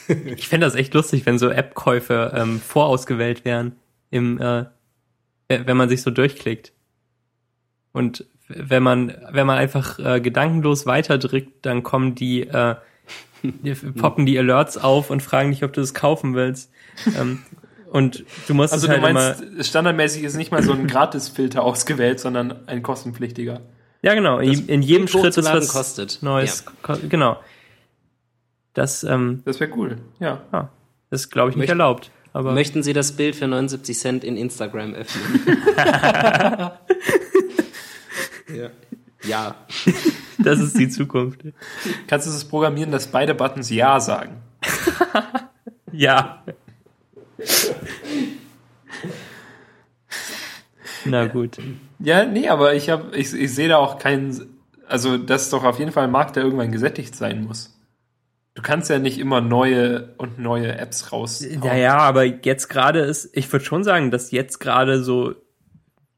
Ich 0.08 0.48
fände 0.48 0.66
das 0.66 0.76
echt 0.76 0.94
lustig, 0.94 1.26
wenn 1.26 1.38
so 1.38 1.50
App-Käufe 1.50 2.34
ähm, 2.36 2.60
vorausgewählt 2.60 3.46
wären, 3.46 3.76
im, 4.10 4.40
äh, 4.40 4.66
wenn 5.48 5.78
man 5.78 5.90
sich 5.90 6.02
so 6.02 6.12
durchklickt. 6.12 6.74
Und 7.94 8.26
wenn 8.48 8.84
man, 8.84 9.16
wenn 9.32 9.48
man 9.48 9.58
einfach 9.58 10.00
äh, 10.00 10.20
gedankenlos 10.20 10.86
weiterdrückt, 10.86 11.66
dann 11.66 11.84
kommen 11.84 12.16
die, 12.16 12.42
äh, 12.42 12.76
die 13.44 13.74
poppen 13.74 14.26
die 14.26 14.38
Alerts 14.38 14.78
auf 14.78 15.10
und 15.10 15.22
fragen 15.22 15.52
dich, 15.52 15.64
ob 15.64 15.74
du 15.74 15.82
es 15.82 15.94
kaufen 15.94 16.36
willst. 16.36 16.72
Ähm, 17.18 17.44
und 17.94 18.26
du 18.48 18.54
musst 18.54 18.74
Also 18.74 18.88
es 18.88 18.94
du 18.96 19.02
halt 19.02 19.14
meinst, 19.14 19.42
immer. 19.42 19.64
standardmäßig 19.64 20.24
ist 20.24 20.36
nicht 20.36 20.52
mal 20.52 20.62
so 20.64 20.74
ein 20.74 20.88
Gratisfilter 20.88 21.64
ausgewählt, 21.70 22.20
sondern 22.20 22.68
ein 22.68 22.84
kostenpflichtiger. 22.84 23.62
Ja, 24.02 24.14
genau. 24.16 24.40
In, 24.40 24.68
in 24.68 24.82
jedem 24.82 25.08
Schritt 25.08 25.38
ist 25.38 25.46
was 25.46 25.70
kostet. 25.70 26.20
Neues. 26.22 26.66
Ko 26.82 26.96
Genau. 27.08 27.38
Das, 28.74 29.04
ähm, 29.04 29.44
Das 29.46 29.60
wäre 29.60 29.72
cool. 29.78 29.98
Ja. 30.20 30.42
ja, 30.52 30.70
ist, 31.12 31.30
glaube 31.30 31.52
ich, 31.52 31.56
nicht 31.56 31.68
Möcht- 31.68 31.70
erlaubt. 31.70 32.12
Aber 32.34 32.52
Möchten 32.54 32.82
Sie 32.82 32.94
das 32.94 33.12
Bild 33.12 33.36
für 33.36 33.48
79 33.48 33.96
Cent 33.98 34.24
in 34.24 34.36
Instagram 34.36 34.96
öffnen? 34.96 35.40
ja. 38.56 38.70
ja. 39.24 39.56
das 40.40 40.60
ist 40.60 40.78
die 40.78 40.90
Zukunft. 40.90 41.42
Kannst 42.08 42.26
du 42.28 42.32
es 42.32 42.44
programmieren, 42.46 42.92
dass 42.92 43.06
beide 43.08 43.36
Buttons 43.36 43.70
Ja 43.70 44.00
sagen? 44.00 44.42
Ja. 45.92 46.44
Na 51.06 51.28
gut. 51.28 51.58
Ja, 52.00 52.26
nee, 52.26 52.50
aber 52.50 52.76
ich 52.76 52.90
habe, 52.90 53.16
ich, 53.18 53.34
ich 53.34 53.54
sehe 53.54 53.68
da 53.68 53.78
auch 53.78 53.98
keinen, 53.98 54.58
also 54.88 55.18
das 55.18 55.44
ist 55.44 55.54
doch 55.54 55.64
auf 55.64 55.80
jeden 55.80 55.92
Fall 55.92 56.06
ein 56.06 56.12
Markt, 56.12 56.36
der 56.36 56.44
irgendwann 56.44 56.72
gesättigt 56.72 57.16
sein 57.16 57.44
muss. 57.44 57.78
Du 58.56 58.62
kannst 58.62 58.90
ja 58.90 59.00
nicht 59.00 59.18
immer 59.18 59.42
neue 59.42 60.14
und 60.18 60.38
neue 60.38 60.78
Apps 60.78 61.12
raus. 61.12 61.44
Ja, 61.64 61.76
ja, 61.76 61.98
aber 61.98 62.24
jetzt 62.24 62.70
gerade 62.70 63.00
ist, 63.00 63.36
ich 63.36 63.52
würde 63.52 63.66
schon 63.66 63.84
sagen, 63.84 64.12
dass 64.12 64.32
jetzt 64.32 64.60
gerade 64.60 65.04
so 65.04 65.34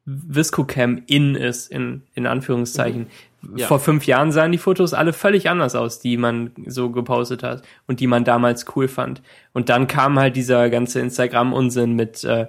ViscoCam 0.05 1.03
in 1.07 1.35
ist, 1.35 1.71
in, 1.71 2.03
in 2.13 2.27
Anführungszeichen. 2.27 3.07
Ja. 3.55 3.67
Vor 3.67 3.79
fünf 3.79 4.05
Jahren 4.05 4.31
sahen 4.31 4.51
die 4.51 4.57
Fotos 4.57 4.93
alle 4.93 5.13
völlig 5.13 5.49
anders 5.49 5.75
aus, 5.75 5.99
die 5.99 6.17
man 6.17 6.51
so 6.65 6.89
gepostet 6.89 7.43
hat 7.43 7.63
und 7.87 7.99
die 7.99 8.07
man 8.07 8.23
damals 8.23 8.65
cool 8.75 8.87
fand. 8.87 9.21
Und 9.53 9.69
dann 9.69 9.87
kam 9.87 10.19
halt 10.19 10.35
dieser 10.35 10.69
ganze 10.69 10.99
Instagram-Unsinn 10.99 11.93
mit 11.93 12.23
äh, 12.23 12.47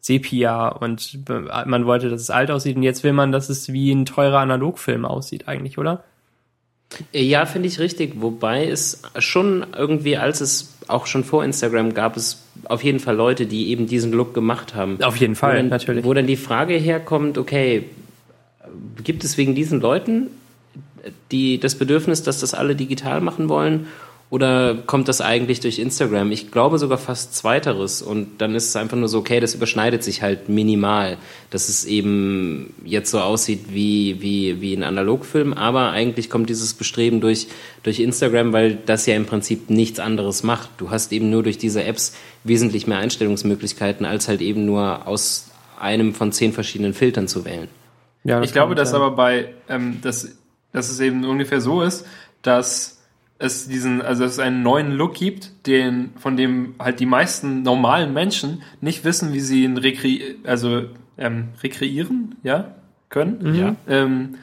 Sepia 0.00 0.68
und 0.68 1.18
äh, 1.28 1.64
man 1.66 1.86
wollte, 1.86 2.08
dass 2.08 2.20
es 2.20 2.30
alt 2.30 2.50
aussieht 2.50 2.76
und 2.76 2.82
jetzt 2.82 3.02
will 3.02 3.12
man, 3.12 3.32
dass 3.32 3.48
es 3.48 3.72
wie 3.72 3.92
ein 3.92 4.06
teurer 4.06 4.38
Analogfilm 4.38 5.04
aussieht 5.04 5.48
eigentlich, 5.48 5.78
oder? 5.78 6.04
Ja, 7.12 7.46
finde 7.46 7.68
ich 7.68 7.80
richtig. 7.80 8.20
Wobei 8.20 8.68
es 8.68 9.02
schon 9.18 9.66
irgendwie, 9.76 10.16
als 10.16 10.40
es 10.40 10.74
auch 10.86 11.06
schon 11.06 11.24
vor 11.24 11.44
Instagram 11.44 11.94
gab, 11.94 12.16
es 12.16 12.44
auf 12.64 12.84
jeden 12.84 13.00
Fall 13.00 13.16
Leute, 13.16 13.46
die 13.46 13.70
eben 13.70 13.86
diesen 13.86 14.12
Look 14.12 14.34
gemacht 14.34 14.74
haben. 14.74 15.02
Auf 15.02 15.16
jeden 15.16 15.34
wo 15.34 15.40
Fall, 15.40 15.56
dann, 15.56 15.68
natürlich. 15.68 16.04
Wo 16.04 16.14
dann 16.14 16.26
die 16.26 16.36
Frage 16.36 16.74
herkommt, 16.74 17.38
okay, 17.38 17.84
gibt 19.02 19.24
es 19.24 19.36
wegen 19.36 19.54
diesen 19.54 19.80
Leuten 19.80 20.28
die 21.30 21.58
das 21.58 21.74
Bedürfnis, 21.74 22.22
dass 22.22 22.40
das 22.40 22.54
alle 22.54 22.74
digital 22.74 23.20
machen 23.20 23.48
wollen? 23.48 23.86
Oder 24.28 24.74
kommt 24.74 25.06
das 25.06 25.20
eigentlich 25.20 25.60
durch 25.60 25.78
Instagram? 25.78 26.32
Ich 26.32 26.50
glaube 26.50 26.78
sogar 26.78 26.98
fast 26.98 27.36
zweiteres. 27.36 28.02
Und 28.02 28.38
dann 28.38 28.56
ist 28.56 28.68
es 28.68 28.74
einfach 28.74 28.96
nur 28.96 29.06
so, 29.06 29.18
okay, 29.18 29.38
das 29.38 29.54
überschneidet 29.54 30.02
sich 30.02 30.20
halt 30.20 30.48
minimal. 30.48 31.16
Dass 31.50 31.68
es 31.68 31.84
eben 31.84 32.74
jetzt 32.84 33.12
so 33.12 33.20
aussieht 33.20 33.66
wie, 33.68 34.20
wie, 34.20 34.60
wie 34.60 34.74
ein 34.74 34.82
Analogfilm. 34.82 35.52
Aber 35.52 35.90
eigentlich 35.92 36.28
kommt 36.28 36.50
dieses 36.50 36.74
Bestreben 36.74 37.20
durch, 37.20 37.46
durch 37.84 38.00
Instagram, 38.00 38.52
weil 38.52 38.76
das 38.84 39.06
ja 39.06 39.14
im 39.14 39.26
Prinzip 39.26 39.70
nichts 39.70 40.00
anderes 40.00 40.42
macht. 40.42 40.70
Du 40.78 40.90
hast 40.90 41.12
eben 41.12 41.30
nur 41.30 41.44
durch 41.44 41.58
diese 41.58 41.84
Apps 41.84 42.12
wesentlich 42.42 42.88
mehr 42.88 42.98
Einstellungsmöglichkeiten, 42.98 44.04
als 44.04 44.26
halt 44.26 44.40
eben 44.40 44.66
nur 44.66 45.06
aus 45.06 45.50
einem 45.78 46.14
von 46.14 46.32
zehn 46.32 46.52
verschiedenen 46.52 46.94
Filtern 46.94 47.28
zu 47.28 47.44
wählen. 47.44 47.68
Ja, 48.26 48.42
ich 48.42 48.52
glaube, 48.52 48.74
dass 48.74 48.92
aber 48.92 49.12
bei, 49.12 49.54
ähm, 49.68 50.00
dass, 50.02 50.36
dass 50.72 50.90
es 50.90 51.00
eben 51.00 51.24
ungefähr 51.24 51.60
so 51.60 51.82
ist, 51.82 52.06
dass 52.42 53.02
es 53.38 53.68
diesen, 53.68 54.02
also 54.02 54.24
es 54.24 54.38
einen 54.38 54.62
neuen 54.62 54.92
Look 54.92 55.14
gibt, 55.14 55.66
den, 55.66 56.10
von 56.18 56.36
dem 56.36 56.74
halt 56.78 57.00
die 57.00 57.06
meisten 57.06 57.62
normalen 57.62 58.12
Menschen 58.12 58.62
nicht 58.80 59.04
wissen, 59.04 59.32
wie 59.32 59.40
sie 59.40 59.64
ihn 59.64 59.76
rekre 59.76 60.36
also, 60.44 60.84
ähm, 61.18 61.48
rekreieren, 61.62 62.36
ja, 62.42 62.74
können. 63.10 63.38
Mhm. 63.42 63.54
Ja. 63.54 63.76
Ähm, 63.86 64.34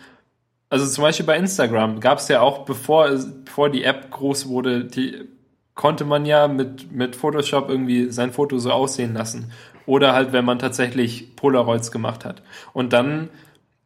also 0.69 0.88
zum 0.88 1.03
Beispiel 1.03 1.26
bei 1.26 1.38
Instagram 1.38 1.99
gab 1.99 2.19
es 2.19 2.27
ja 2.30 2.41
auch, 2.41 2.65
bevor, 2.65 3.10
bevor 3.43 3.69
die 3.69 3.84
App 3.84 4.10
groß 4.11 4.47
wurde, 4.47 4.85
die 4.85 5.27
konnte 5.76 6.05
man 6.05 6.26
ja 6.26 6.47
mit, 6.47 6.91
mit 6.91 7.15
Photoshop 7.15 7.69
irgendwie 7.69 8.11
sein 8.11 8.31
Foto 8.31 8.57
so 8.60 8.72
aussehen 8.72 9.14
lassen. 9.14 9.51
Oder 9.85 10.14
halt, 10.14 10.31
wenn 10.31 10.45
man 10.45 10.60
tatsächlich 10.60 11.35
Polaroids 11.35 11.91
gemacht 11.91 12.26
hat. 12.26 12.41
Und 12.73 12.93
dann 12.93 13.30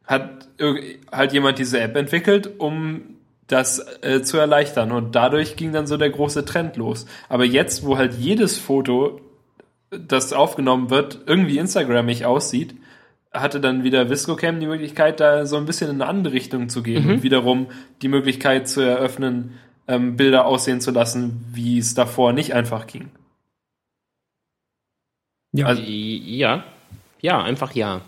hat 0.08 0.48
halt 1.12 1.32
jemand 1.32 1.58
diese 1.58 1.78
App 1.80 1.94
entwickelt, 1.94 2.58
um 2.58 3.02
das 3.46 3.78
äh, 4.02 4.22
zu 4.22 4.38
erleichtern. 4.38 4.90
Und 4.90 5.14
dadurch 5.14 5.56
ging 5.56 5.72
dann 5.72 5.86
so 5.86 5.96
der 5.98 6.10
große 6.10 6.44
Trend 6.44 6.76
los. 6.76 7.06
Aber 7.28 7.44
jetzt, 7.44 7.84
wo 7.84 7.98
halt 7.98 8.14
jedes 8.14 8.58
Foto, 8.58 9.20
das 9.90 10.32
aufgenommen 10.32 10.90
wird, 10.90 11.20
irgendwie 11.26 11.58
Instagrammig 11.58 12.24
aussieht, 12.24 12.74
hatte 13.32 13.60
dann 13.60 13.84
wieder 13.84 14.08
ViscoCam 14.08 14.58
die 14.60 14.66
Möglichkeit, 14.66 15.20
da 15.20 15.44
so 15.44 15.56
ein 15.56 15.66
bisschen 15.66 15.90
in 15.90 16.00
eine 16.00 16.10
andere 16.10 16.32
Richtung 16.32 16.70
zu 16.70 16.82
gehen 16.82 17.04
mhm. 17.04 17.10
und 17.10 17.22
wiederum 17.22 17.66
die 18.00 18.08
Möglichkeit 18.08 18.68
zu 18.68 18.80
eröffnen, 18.80 19.58
ähm, 19.86 20.16
Bilder 20.16 20.46
aussehen 20.46 20.80
zu 20.80 20.90
lassen, 20.90 21.44
wie 21.52 21.78
es 21.78 21.94
davor 21.94 22.32
nicht 22.32 22.54
einfach 22.54 22.86
ging. 22.86 23.10
Ja. 25.52 25.66
Also, 25.66 25.82
ja. 25.82 26.64
Ja, 27.20 27.42
einfach 27.42 27.74
ja. 27.74 28.00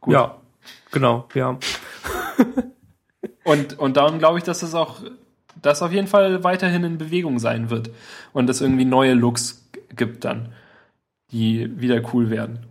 Gut. 0.00 0.14
Ja, 0.14 0.36
genau, 0.90 1.28
ja. 1.34 1.58
Und, 3.44 3.78
und 3.78 3.96
darum 3.96 4.18
glaube 4.18 4.38
ich, 4.38 4.44
dass 4.44 4.62
es 4.62 4.74
auch, 4.74 5.00
das 5.60 5.80
auf 5.82 5.92
jeden 5.92 6.06
Fall 6.06 6.44
weiterhin 6.44 6.84
in 6.84 6.98
Bewegung 6.98 7.38
sein 7.38 7.70
wird. 7.70 7.90
Und 8.34 8.50
es 8.50 8.60
irgendwie 8.60 8.84
neue 8.84 9.14
Looks 9.14 9.66
gibt 9.96 10.24
dann, 10.24 10.52
die 11.32 11.80
wieder 11.80 12.02
cool 12.12 12.28
werden. 12.28 12.66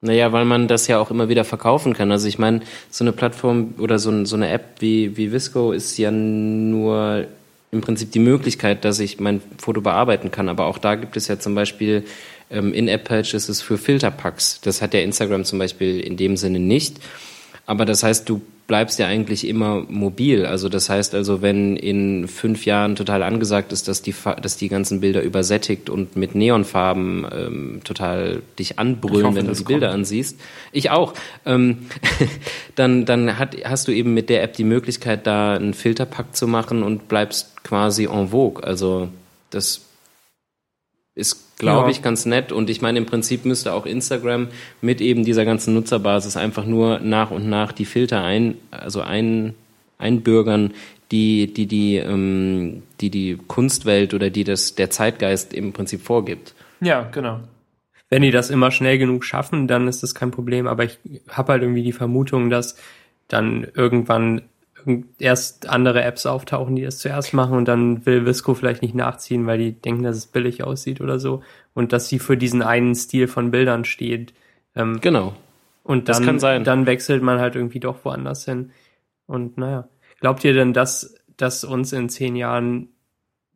Naja, 0.00 0.32
weil 0.32 0.44
man 0.44 0.68
das 0.68 0.86
ja 0.86 0.98
auch 0.98 1.10
immer 1.10 1.28
wieder 1.28 1.44
verkaufen 1.44 1.92
kann. 1.92 2.10
Also 2.12 2.28
ich 2.28 2.38
meine, 2.38 2.60
so 2.90 3.04
eine 3.04 3.12
Plattform 3.12 3.74
oder 3.78 3.98
so, 3.98 4.24
so 4.24 4.36
eine 4.36 4.48
App 4.48 4.76
wie, 4.78 5.16
wie 5.16 5.32
Visco 5.32 5.72
ist 5.72 5.98
ja 5.98 6.10
nur 6.10 7.26
im 7.72 7.80
Prinzip 7.80 8.12
die 8.12 8.18
Möglichkeit, 8.18 8.84
dass 8.84 9.00
ich 9.00 9.20
mein 9.20 9.42
Foto 9.58 9.80
bearbeiten 9.80 10.30
kann. 10.30 10.48
Aber 10.48 10.66
auch 10.66 10.78
da 10.78 10.94
gibt 10.94 11.16
es 11.16 11.28
ja 11.28 11.38
zum 11.38 11.54
Beispiel 11.54 12.04
ähm, 12.50 12.72
In-App-Purchases 12.72 13.60
für 13.60 13.76
Filterpacks. 13.76 14.60
Das 14.60 14.80
hat 14.80 14.94
ja 14.94 15.00
Instagram 15.00 15.44
zum 15.44 15.58
Beispiel 15.58 16.00
in 16.00 16.16
dem 16.16 16.36
Sinne 16.36 16.58
nicht. 16.58 17.00
Aber 17.66 17.84
das 17.84 18.02
heißt, 18.02 18.28
du 18.28 18.40
bleibst 18.66 18.98
ja 18.98 19.06
eigentlich 19.06 19.46
immer 19.46 19.84
mobil. 19.88 20.44
Also 20.44 20.68
das 20.68 20.88
heißt 20.88 21.14
also, 21.14 21.42
wenn 21.42 21.76
in 21.76 22.26
fünf 22.26 22.64
Jahren 22.64 22.96
total 22.96 23.22
angesagt 23.22 23.72
ist, 23.72 23.88
dass 23.88 24.02
die, 24.02 24.14
dass 24.42 24.56
die 24.56 24.68
ganzen 24.68 25.00
Bilder 25.00 25.22
übersättigt 25.22 25.88
und 25.88 26.16
mit 26.16 26.34
Neonfarben 26.34 27.26
ähm, 27.32 27.80
total 27.84 28.42
dich 28.58 28.78
anbrüllen, 28.78 29.26
hoffe, 29.26 29.36
wenn 29.36 29.46
du 29.46 29.52
die 29.52 29.58
kommt. 29.58 29.68
Bilder 29.68 29.90
ansiehst, 29.90 30.40
ich 30.72 30.90
auch, 30.90 31.14
ähm, 31.44 31.86
dann, 32.74 33.04
dann 33.04 33.38
hat, 33.38 33.56
hast 33.64 33.86
du 33.88 33.92
eben 33.92 34.14
mit 34.14 34.30
der 34.30 34.42
App 34.42 34.54
die 34.54 34.64
Möglichkeit, 34.64 35.26
da 35.26 35.54
einen 35.54 35.74
Filterpack 35.74 36.34
zu 36.34 36.46
machen 36.48 36.82
und 36.82 37.08
bleibst 37.08 37.62
quasi 37.62 38.04
en 38.04 38.28
vogue. 38.28 38.64
Also 38.64 39.08
das 39.50 39.82
ist, 41.14 41.45
glaube 41.56 41.86
ja. 41.86 41.90
ich, 41.90 42.02
ganz 42.02 42.26
nett. 42.26 42.52
Und 42.52 42.70
ich 42.70 42.82
meine, 42.82 42.98
im 42.98 43.06
Prinzip 43.06 43.44
müsste 43.44 43.72
auch 43.72 43.86
Instagram 43.86 44.48
mit 44.80 45.00
eben 45.00 45.24
dieser 45.24 45.44
ganzen 45.44 45.74
Nutzerbasis 45.74 46.36
einfach 46.36 46.66
nur 46.66 47.00
nach 47.00 47.30
und 47.30 47.48
nach 47.48 47.72
die 47.72 47.84
Filter 47.84 48.22
ein, 48.22 48.56
also 48.70 49.00
ein, 49.00 49.54
einbürgern, 49.98 50.74
die, 51.12 51.52
die, 51.52 51.66
die, 51.66 51.96
ähm, 51.96 52.82
die, 53.00 53.10
die 53.10 53.38
Kunstwelt 53.46 54.12
oder 54.12 54.30
die 54.30 54.44
das, 54.44 54.74
der 54.74 54.90
Zeitgeist 54.90 55.54
im 55.54 55.72
Prinzip 55.72 56.02
vorgibt. 56.02 56.54
Ja, 56.80 57.02
genau. 57.02 57.40
Wenn 58.08 58.22
die 58.22 58.30
das 58.30 58.50
immer 58.50 58.70
schnell 58.70 58.98
genug 58.98 59.24
schaffen, 59.24 59.66
dann 59.66 59.88
ist 59.88 60.02
das 60.02 60.14
kein 60.14 60.30
Problem. 60.30 60.66
Aber 60.66 60.84
ich 60.84 60.98
habe 61.28 61.52
halt 61.52 61.62
irgendwie 61.62 61.82
die 61.82 61.92
Vermutung, 61.92 62.50
dass 62.50 62.76
dann 63.28 63.66
irgendwann 63.74 64.42
erst 65.18 65.68
andere 65.68 66.02
Apps 66.02 66.26
auftauchen, 66.26 66.76
die 66.76 66.82
das 66.82 66.98
zuerst 66.98 67.34
machen 67.34 67.56
und 67.56 67.66
dann 67.66 68.06
will 68.06 68.24
Visco 68.24 68.54
vielleicht 68.54 68.82
nicht 68.82 68.94
nachziehen, 68.94 69.46
weil 69.46 69.58
die 69.58 69.72
denken, 69.72 70.04
dass 70.04 70.16
es 70.16 70.26
billig 70.26 70.62
aussieht 70.62 71.00
oder 71.00 71.18
so 71.18 71.42
und 71.74 71.92
dass 71.92 72.08
sie 72.08 72.18
für 72.18 72.36
diesen 72.36 72.62
einen 72.62 72.94
Stil 72.94 73.28
von 73.28 73.50
Bildern 73.50 73.84
steht. 73.84 74.32
Ähm, 74.74 75.00
genau. 75.00 75.34
Und 75.82 76.08
dann, 76.08 76.16
das 76.16 76.26
kann 76.26 76.38
sein. 76.38 76.64
dann 76.64 76.86
wechselt 76.86 77.22
man 77.22 77.38
halt 77.40 77.54
irgendwie 77.54 77.80
doch 77.80 78.04
woanders 78.04 78.44
hin. 78.44 78.70
Und 79.26 79.58
naja, 79.58 79.88
glaubt 80.20 80.44
ihr 80.44 80.52
denn, 80.52 80.72
dass, 80.72 81.14
dass 81.36 81.64
uns 81.64 81.92
in 81.92 82.08
zehn 82.08 82.36
Jahren, 82.36 82.88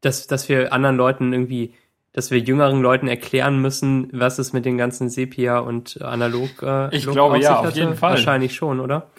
dass, 0.00 0.26
dass 0.26 0.48
wir 0.48 0.72
anderen 0.72 0.96
Leuten 0.96 1.32
irgendwie, 1.32 1.74
dass 2.12 2.30
wir 2.30 2.38
jüngeren 2.38 2.82
Leuten 2.82 3.08
erklären 3.08 3.60
müssen, 3.60 4.08
was 4.12 4.38
es 4.38 4.52
mit 4.52 4.64
den 4.64 4.78
ganzen 4.78 5.10
Sepia 5.10 5.58
und 5.58 6.02
Analog 6.02 6.62
äh, 6.62 6.94
Ich 6.96 7.06
glaube 7.06 7.38
ja, 7.38 7.60
auf 7.60 7.74
jeden 7.74 7.94
Fall. 7.94 8.10
Wahrscheinlich 8.10 8.54
schon, 8.54 8.80
oder? 8.80 9.10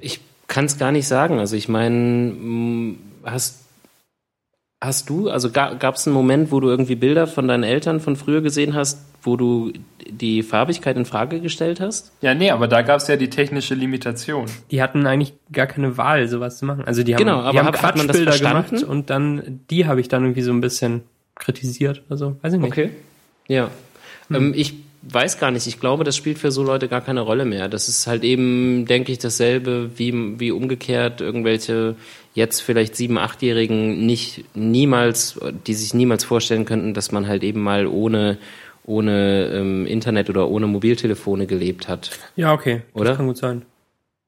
Ich 0.00 0.20
kann 0.46 0.66
es 0.66 0.78
gar 0.78 0.92
nicht 0.92 1.08
sagen. 1.08 1.38
Also 1.38 1.56
ich 1.56 1.68
meine, 1.68 2.96
hast 3.24 3.66
hast 4.80 5.08
du, 5.08 5.30
also 5.30 5.50
gab 5.50 5.94
es 5.94 6.06
einen 6.06 6.14
Moment, 6.14 6.52
wo 6.52 6.60
du 6.60 6.68
irgendwie 6.68 6.96
Bilder 6.96 7.26
von 7.26 7.48
deinen 7.48 7.64
Eltern 7.64 8.00
von 8.00 8.16
früher 8.16 8.42
gesehen 8.42 8.74
hast, 8.74 9.00
wo 9.22 9.36
du 9.36 9.72
die 10.08 10.42
Farbigkeit 10.42 10.96
in 10.96 11.04
Frage 11.04 11.40
gestellt 11.40 11.80
hast? 11.80 12.12
Ja, 12.20 12.34
nee, 12.34 12.50
aber 12.50 12.68
da 12.68 12.82
gab 12.82 13.00
es 13.00 13.08
ja 13.08 13.16
die 13.16 13.30
technische 13.30 13.74
Limitation. 13.74 14.46
Die 14.70 14.82
hatten 14.82 15.06
eigentlich 15.06 15.34
gar 15.50 15.66
keine 15.66 15.96
Wahl, 15.96 16.28
sowas 16.28 16.58
zu 16.58 16.66
machen. 16.66 16.84
Also 16.84 17.02
die 17.02 17.14
haben, 17.14 17.18
genau, 17.18 17.40
aber 17.40 17.52
die 17.52 17.58
haben 17.58 17.66
hat, 17.66 17.76
Quatschbilder 17.76 18.32
hat 18.32 18.40
gemacht 18.40 18.82
und 18.84 19.10
dann 19.10 19.60
die 19.70 19.86
habe 19.86 20.00
ich 20.00 20.08
dann 20.08 20.22
irgendwie 20.22 20.42
so 20.42 20.52
ein 20.52 20.60
bisschen 20.60 21.02
kritisiert. 21.34 22.02
Also 22.08 22.36
weiß 22.42 22.52
ich 22.52 22.60
nicht. 22.60 22.70
Okay. 22.70 22.90
Ja. 23.48 23.70
Hm. 24.28 24.36
Ähm, 24.36 24.52
ich 24.54 24.74
weiß 25.12 25.38
gar 25.38 25.50
nicht. 25.50 25.66
Ich 25.66 25.80
glaube, 25.80 26.04
das 26.04 26.16
spielt 26.16 26.38
für 26.38 26.50
so 26.50 26.62
Leute 26.62 26.88
gar 26.88 27.00
keine 27.00 27.20
Rolle 27.20 27.44
mehr. 27.44 27.68
Das 27.68 27.88
ist 27.88 28.06
halt 28.06 28.24
eben, 28.24 28.86
denke 28.86 29.12
ich, 29.12 29.18
dasselbe 29.18 29.90
wie, 29.96 30.38
wie 30.40 30.50
umgekehrt 30.50 31.20
irgendwelche 31.20 31.96
jetzt 32.34 32.60
vielleicht 32.60 32.96
sieben, 32.96 33.18
achtjährigen 33.18 34.04
nicht 34.04 34.44
niemals, 34.54 35.38
die 35.66 35.74
sich 35.74 35.94
niemals 35.94 36.24
vorstellen 36.24 36.64
könnten, 36.64 36.94
dass 36.94 37.12
man 37.12 37.26
halt 37.26 37.42
eben 37.42 37.62
mal 37.62 37.86
ohne 37.86 38.38
ohne 38.84 39.50
ähm, 39.52 39.84
Internet 39.84 40.30
oder 40.30 40.48
ohne 40.48 40.68
Mobiltelefone 40.68 41.46
gelebt 41.46 41.88
hat. 41.88 42.10
Ja, 42.36 42.52
okay. 42.52 42.82
Oder? 42.94 43.10
Das 43.10 43.16
kann 43.16 43.26
gut 43.26 43.36
sein. 43.36 43.62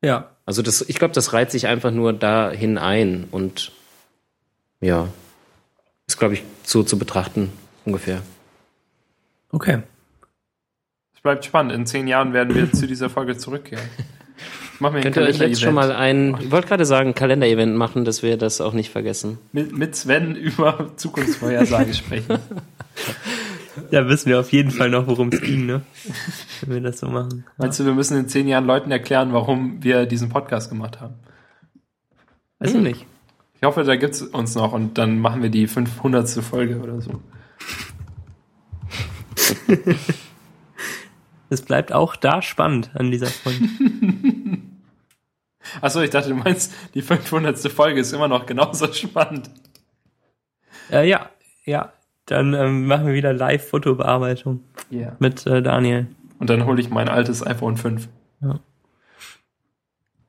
Ja. 0.02 0.30
Also 0.46 0.62
das, 0.62 0.82
ich 0.88 0.96
glaube, 0.96 1.14
das 1.14 1.32
reiht 1.32 1.52
sich 1.52 1.68
einfach 1.68 1.92
nur 1.92 2.12
dahin 2.12 2.76
ein 2.76 3.28
und 3.30 3.70
ja, 4.80 5.08
ist 6.08 6.18
glaube 6.18 6.34
ich 6.34 6.42
so 6.64 6.82
zu 6.82 6.98
betrachten 6.98 7.52
ungefähr. 7.84 8.22
Okay. 9.52 9.82
Bleibt 11.28 11.44
spannend. 11.44 11.72
In 11.72 11.84
zehn 11.84 12.08
Jahren 12.08 12.32
werden 12.32 12.54
wir 12.54 12.72
zu 12.72 12.86
dieser 12.86 13.10
Folge 13.10 13.36
zurückkehren. 13.36 13.84
Machen 14.78 14.94
wir 14.94 15.00
ein 15.00 15.02
Könnt 15.02 15.16
ihr 15.18 15.24
euch 15.24 15.38
jetzt 15.38 15.60
schon 15.60 15.74
mal 15.74 15.92
ein, 15.92 16.38
ich 16.40 16.50
wollte 16.50 16.68
gerade 16.68 16.86
sagen, 16.86 17.14
Kalender-Event 17.14 17.76
machen, 17.76 18.06
dass 18.06 18.22
wir 18.22 18.38
das 18.38 18.62
auch 18.62 18.72
nicht 18.72 18.88
vergessen. 18.88 19.36
Mit, 19.52 19.76
mit 19.76 19.94
Sven 19.94 20.36
über 20.36 20.96
Zukunftsvorhersage 20.96 21.92
sprechen. 21.92 22.38
Ja, 23.90 24.08
wissen 24.08 24.28
wir 24.28 24.40
auf 24.40 24.50
jeden 24.50 24.72
Fall 24.72 24.90
noch, 24.90 25.06
worum 25.06 25.28
es 25.28 25.40
ging, 25.40 25.64
ne? 25.64 25.82
Wenn 26.62 26.82
wir 26.82 26.90
das 26.90 26.98
so 26.98 27.06
machen. 27.06 27.44
Meinst 27.58 27.78
du, 27.78 27.84
wir 27.84 27.92
müssen 27.92 28.18
in 28.18 28.26
zehn 28.26 28.48
Jahren 28.48 28.66
Leuten 28.66 28.90
erklären, 28.90 29.32
warum 29.32 29.84
wir 29.84 30.04
diesen 30.04 30.30
Podcast 30.30 30.68
gemacht 30.68 31.00
haben? 31.00 31.14
Weiß 32.58 32.72
hm. 32.72 32.78
ich 32.78 32.82
nicht. 32.82 33.06
Ich 33.54 33.62
hoffe, 33.62 33.84
da 33.84 33.94
gibt 33.94 34.14
es 34.14 34.22
uns 34.22 34.56
noch 34.56 34.72
und 34.72 34.98
dann 34.98 35.20
machen 35.20 35.42
wir 35.42 35.50
die 35.50 35.68
500. 35.68 36.28
Folge 36.42 36.80
oder 36.80 37.00
so. 37.00 37.22
Es 41.50 41.62
bleibt 41.62 41.92
auch 41.92 42.16
da 42.16 42.42
spannend 42.42 42.90
an 42.94 43.10
dieser 43.10 43.26
Folge. 43.26 43.60
Achso, 45.80 46.00
ich 46.00 46.10
dachte, 46.10 46.30
du 46.30 46.34
meinst, 46.34 46.72
die 46.94 47.02
500. 47.02 47.58
Folge 47.70 48.00
ist 48.00 48.12
immer 48.12 48.28
noch 48.28 48.46
genauso 48.46 48.92
spannend. 48.92 49.50
Äh, 50.90 51.08
ja, 51.08 51.28
ja. 51.64 51.92
Dann 52.26 52.52
ähm, 52.52 52.86
machen 52.86 53.06
wir 53.06 53.14
wieder 53.14 53.32
Live-Fotobearbeitung 53.32 54.62
yeah. 54.92 55.16
mit 55.18 55.46
äh, 55.46 55.62
Daniel. 55.62 56.06
Und 56.38 56.50
dann 56.50 56.66
hole 56.66 56.80
ich 56.80 56.90
mein 56.90 57.08
altes 57.08 57.46
iPhone 57.46 57.76
5. 57.76 58.08
Ja. 58.42 58.60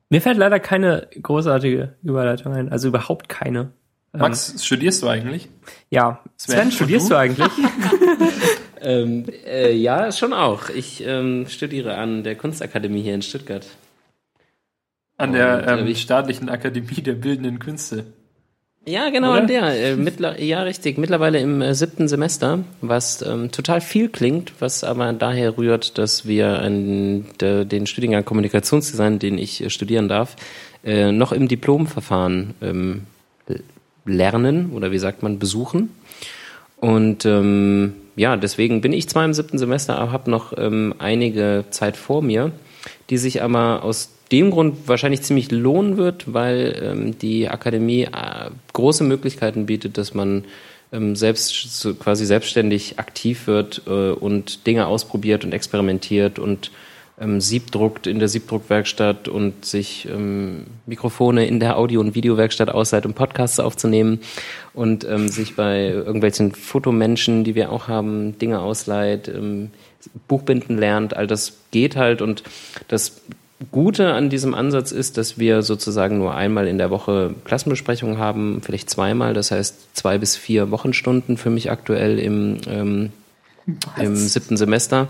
Mir 0.10 0.22
fällt 0.22 0.38
leider 0.38 0.60
keine 0.60 1.08
großartige 1.22 1.96
Überleitung 2.02 2.54
ein. 2.54 2.70
Also 2.72 2.88
überhaupt 2.88 3.28
keine. 3.28 3.74
Max, 4.14 4.52
ähm, 4.52 4.58
studierst 4.60 5.04
du 5.04 5.08
eigentlich? 5.08 5.50
Ja. 5.90 6.22
Sven, 6.36 6.56
Sven 6.56 6.72
studierst 6.72 7.10
du, 7.10 7.14
du 7.14 7.20
eigentlich? 7.20 7.48
ähm, 8.82 9.26
äh, 9.46 9.74
ja, 9.74 10.12
schon 10.12 10.34
auch. 10.34 10.70
Ich 10.70 11.04
ähm, 11.06 11.46
studiere 11.48 11.96
an 11.96 12.24
der 12.24 12.36
Kunstakademie 12.36 13.02
hier 13.02 13.16
in 13.16 13.22
Stuttgart. 13.22 13.66
An 15.18 15.34
der 15.34 15.68
äh, 15.68 15.80
ähm, 15.80 15.96
staatlichen 15.96 16.50
Akademie 16.50 17.02
der 17.02 17.14
Bildenden 17.14 17.60
Künste. 17.60 18.06
Ja, 18.86 19.10
genau, 19.10 19.32
Oder? 19.32 19.42
an 19.42 19.48
der. 19.48 19.92
Äh, 19.92 19.96
mittler, 19.96 20.42
ja, 20.42 20.64
richtig. 20.64 20.98
Mittlerweile 20.98 21.40
im 21.40 21.62
äh, 21.62 21.76
siebten 21.76 22.08
Semester, 22.08 22.60
was 22.82 23.22
ähm, 23.22 23.52
total 23.52 23.82
viel 23.82 24.10
klingt, 24.10 24.54
was 24.60 24.84
aber 24.84 25.12
daher 25.14 25.58
rührt, 25.58 25.98
dass 25.98 26.26
wir 26.26 26.60
an 26.62 27.26
de, 27.42 27.66
den 27.66 27.86
Studiengang 27.86 28.26
Kommunikationsdesign, 28.26 29.20
den 29.20 29.38
ich 29.38 29.62
äh, 29.62 29.70
studieren 29.70 30.08
darf, 30.08 30.36
äh, 30.84 31.12
noch 31.12 31.34
im 31.34 31.48
Diplomverfahren 31.48 32.56
ähm, 32.62 33.04
lernen 34.06 34.72
oder 34.72 34.92
wie 34.92 35.00
sagt 35.00 35.22
man, 35.22 35.38
besuchen. 35.38 35.90
Und 36.78 37.26
ähm, 37.26 37.94
ja, 38.16 38.36
deswegen 38.38 38.82
bin 38.82 38.94
ich 38.94 39.10
zwar 39.10 39.26
im 39.26 39.34
siebten 39.34 39.58
Semester, 39.58 39.98
aber 39.98 40.12
habe 40.12 40.32
noch 40.32 40.54
ähm, 40.58 40.94
einige 41.00 41.66
Zeit 41.70 41.98
vor 41.98 42.22
mir, 42.22 42.52
die 43.10 43.18
sich 43.18 43.42
aber 43.42 43.84
aus 43.84 44.12
dem 44.32 44.52
Grund 44.52 44.88
wahrscheinlich 44.88 45.24
ziemlich 45.24 45.52
lohnen 45.52 45.98
wird, 45.98 46.34
weil 46.34 46.80
ähm, 46.84 47.18
die 47.18 47.50
Akademie 47.50 48.04
äh, 48.04 48.50
große 48.74 49.04
Möglichkeiten 49.04 49.66
bietet, 49.66 49.98
dass 49.98 50.14
man 50.14 50.46
ähm, 50.92 51.16
selbst 51.16 51.80
so 51.80 51.94
quasi 51.96 52.26
selbstständig 52.26 53.00
aktiv 53.00 53.48
wird 53.48 53.84
äh, 53.88 54.12
und 54.12 54.68
Dinge 54.68 54.88
ausprobiert 54.88 55.46
und 55.46 55.54
experimentiert 55.54 56.40
und 56.40 56.72
ähm, 57.20 57.42
Siebdruckt 57.42 58.08
in 58.08 58.20
der 58.20 58.28
Siebdruckwerkstatt 58.28 59.28
und 59.28 59.66
sich 59.66 60.08
ähm, 60.10 60.66
Mikrofone 60.86 61.48
in 61.48 61.60
der 61.60 61.78
Audio- 61.78 62.00
und 62.00 62.16
Videowerkstatt 62.16 62.70
ausleiht, 62.70 63.06
um 63.06 63.14
Podcasts 63.14 63.60
aufzunehmen 63.60 64.20
und 64.74 65.06
ähm, 65.06 65.28
sich 65.28 65.56
bei 65.56 65.90
irgendwelchen 65.90 66.54
Fotomenschen, 66.54 67.44
die 67.44 67.56
wir 67.56 67.72
auch 67.72 67.88
haben, 67.88 68.38
Dinge 68.38 68.60
ausleiht, 68.60 69.28
ähm, 69.28 69.72
Buchbinden 70.28 70.78
lernt, 70.78 71.16
all 71.16 71.28
das 71.28 71.58
geht 71.72 71.96
halt 71.96 72.22
und 72.22 72.44
das 72.88 73.22
Gute 73.72 74.14
an 74.14 74.30
diesem 74.30 74.54
Ansatz 74.54 74.94
ist, 74.94 75.18
dass 75.18 75.38
wir 75.38 75.64
sozusagen 75.64 76.18
nur 76.18 76.34
einmal 76.34 76.66
in 76.66 76.78
der 76.78 76.92
Woche 76.92 77.36
Klassenbesprechungen 77.44 78.18
haben, 78.18 78.62
vielleicht 78.62 78.90
zweimal, 78.90 79.34
das 79.34 79.52
heißt 79.52 79.98
zwei 79.98 80.18
bis 80.18 80.38
vier 80.38 80.72
Wochenstunden 80.72 81.36
für 81.36 81.50
mich 81.50 81.70
aktuell 81.70 82.20
im, 82.20 82.62
ähm, 82.70 83.12
im 83.98 84.16
siebten 84.16 84.56
Semester. 84.56 85.10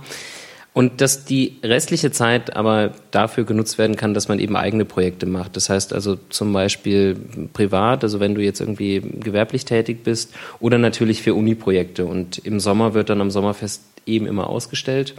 Und 0.74 1.02
dass 1.02 1.26
die 1.26 1.58
restliche 1.64 2.12
Zeit 2.12 2.56
aber 2.56 2.94
dafür 3.12 3.44
genutzt 3.44 3.78
werden 3.78 3.96
kann, 3.96 4.14
dass 4.14 4.28
man 4.28 4.40
eben 4.40 4.56
eigene 4.56 4.86
Projekte 4.86 5.26
macht. 5.26 5.56
Das 5.56 5.70
heißt 5.70 5.94
also 5.94 6.18
zum 6.30 6.54
Beispiel 6.54 7.18
privat, 7.54 8.04
also 8.04 8.20
wenn 8.20 8.36
du 8.36 8.42
jetzt 8.42 8.62
irgendwie 8.62 9.02
gewerblich 9.02 9.66
tätig 9.66 10.04
bist 10.04 10.34
oder 10.60 10.78
natürlich 10.78 11.22
für 11.22 11.34
Uni-Projekte. 11.34 12.06
Und 12.06 12.38
im 12.40 12.60
Sommer 12.60 12.94
wird 12.94 13.10
dann 13.10 13.20
am 13.20 13.32
Sommerfest 13.32 13.84
eben 14.06 14.28
immer 14.28 14.48
ausgestellt. 14.48 15.16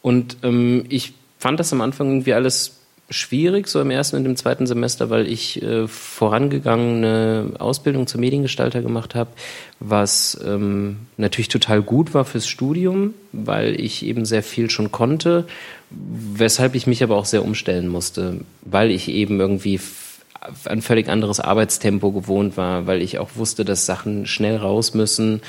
Und 0.00 0.38
ähm, 0.42 0.84
ich 0.88 1.12
fand 1.38 1.60
das 1.60 1.72
am 1.72 1.80
Anfang 1.80 2.08
irgendwie 2.08 2.34
alles 2.34 2.81
schwierig, 3.12 3.68
so 3.68 3.80
im 3.80 3.90
ersten 3.90 4.16
und 4.16 4.26
im 4.26 4.36
zweiten 4.36 4.66
Semester, 4.66 5.10
weil 5.10 5.26
ich 5.26 5.62
äh, 5.62 5.86
vorangegangene 5.86 7.52
Ausbildung 7.58 8.06
zum 8.06 8.20
Mediengestalter 8.20 8.82
gemacht 8.82 9.14
habe, 9.14 9.30
was 9.80 10.38
ähm, 10.44 10.98
natürlich 11.16 11.48
total 11.48 11.82
gut 11.82 12.14
war 12.14 12.24
fürs 12.24 12.48
Studium, 12.48 13.14
weil 13.32 13.80
ich 13.80 14.04
eben 14.04 14.24
sehr 14.24 14.42
viel 14.42 14.70
schon 14.70 14.90
konnte, 14.90 15.46
weshalb 15.90 16.74
ich 16.74 16.86
mich 16.86 17.02
aber 17.02 17.16
auch 17.16 17.26
sehr 17.26 17.44
umstellen 17.44 17.88
musste, 17.88 18.40
weil 18.64 18.90
ich 18.90 19.08
eben 19.08 19.40
irgendwie 19.40 19.80
ein 20.64 20.82
völlig 20.82 21.08
anderes 21.08 21.38
Arbeitstempo 21.38 22.10
gewohnt 22.10 22.56
war, 22.56 22.86
weil 22.86 23.02
ich 23.02 23.18
auch 23.18 23.30
wusste, 23.36 23.64
dass 23.64 23.86
Sachen 23.86 24.26
schnell 24.26 24.56
raus 24.56 24.94
müssen 24.94 25.40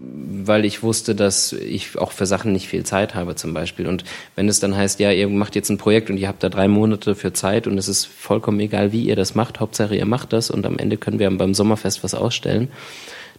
weil 0.00 0.64
ich 0.64 0.82
wusste, 0.82 1.14
dass 1.14 1.52
ich 1.52 1.98
auch 1.98 2.12
für 2.12 2.26
Sachen 2.26 2.52
nicht 2.52 2.68
viel 2.68 2.84
Zeit 2.84 3.14
habe 3.14 3.34
zum 3.34 3.54
Beispiel. 3.54 3.86
Und 3.86 4.04
wenn 4.36 4.48
es 4.48 4.60
dann 4.60 4.76
heißt, 4.76 5.00
ja, 5.00 5.10
ihr 5.10 5.28
macht 5.28 5.56
jetzt 5.56 5.70
ein 5.70 5.78
Projekt 5.78 6.10
und 6.10 6.16
ihr 6.16 6.28
habt 6.28 6.42
da 6.42 6.48
drei 6.48 6.68
Monate 6.68 7.14
für 7.14 7.32
Zeit 7.32 7.66
und 7.66 7.78
es 7.78 7.88
ist 7.88 8.06
vollkommen 8.06 8.60
egal, 8.60 8.92
wie 8.92 9.02
ihr 9.02 9.16
das 9.16 9.34
macht, 9.34 9.60
Hauptsache 9.60 9.96
ihr 9.96 10.06
macht 10.06 10.32
das 10.32 10.50
und 10.50 10.66
am 10.66 10.78
Ende 10.78 10.96
können 10.96 11.18
wir 11.18 11.30
beim 11.30 11.54
Sommerfest 11.54 12.04
was 12.04 12.14
ausstellen, 12.14 12.68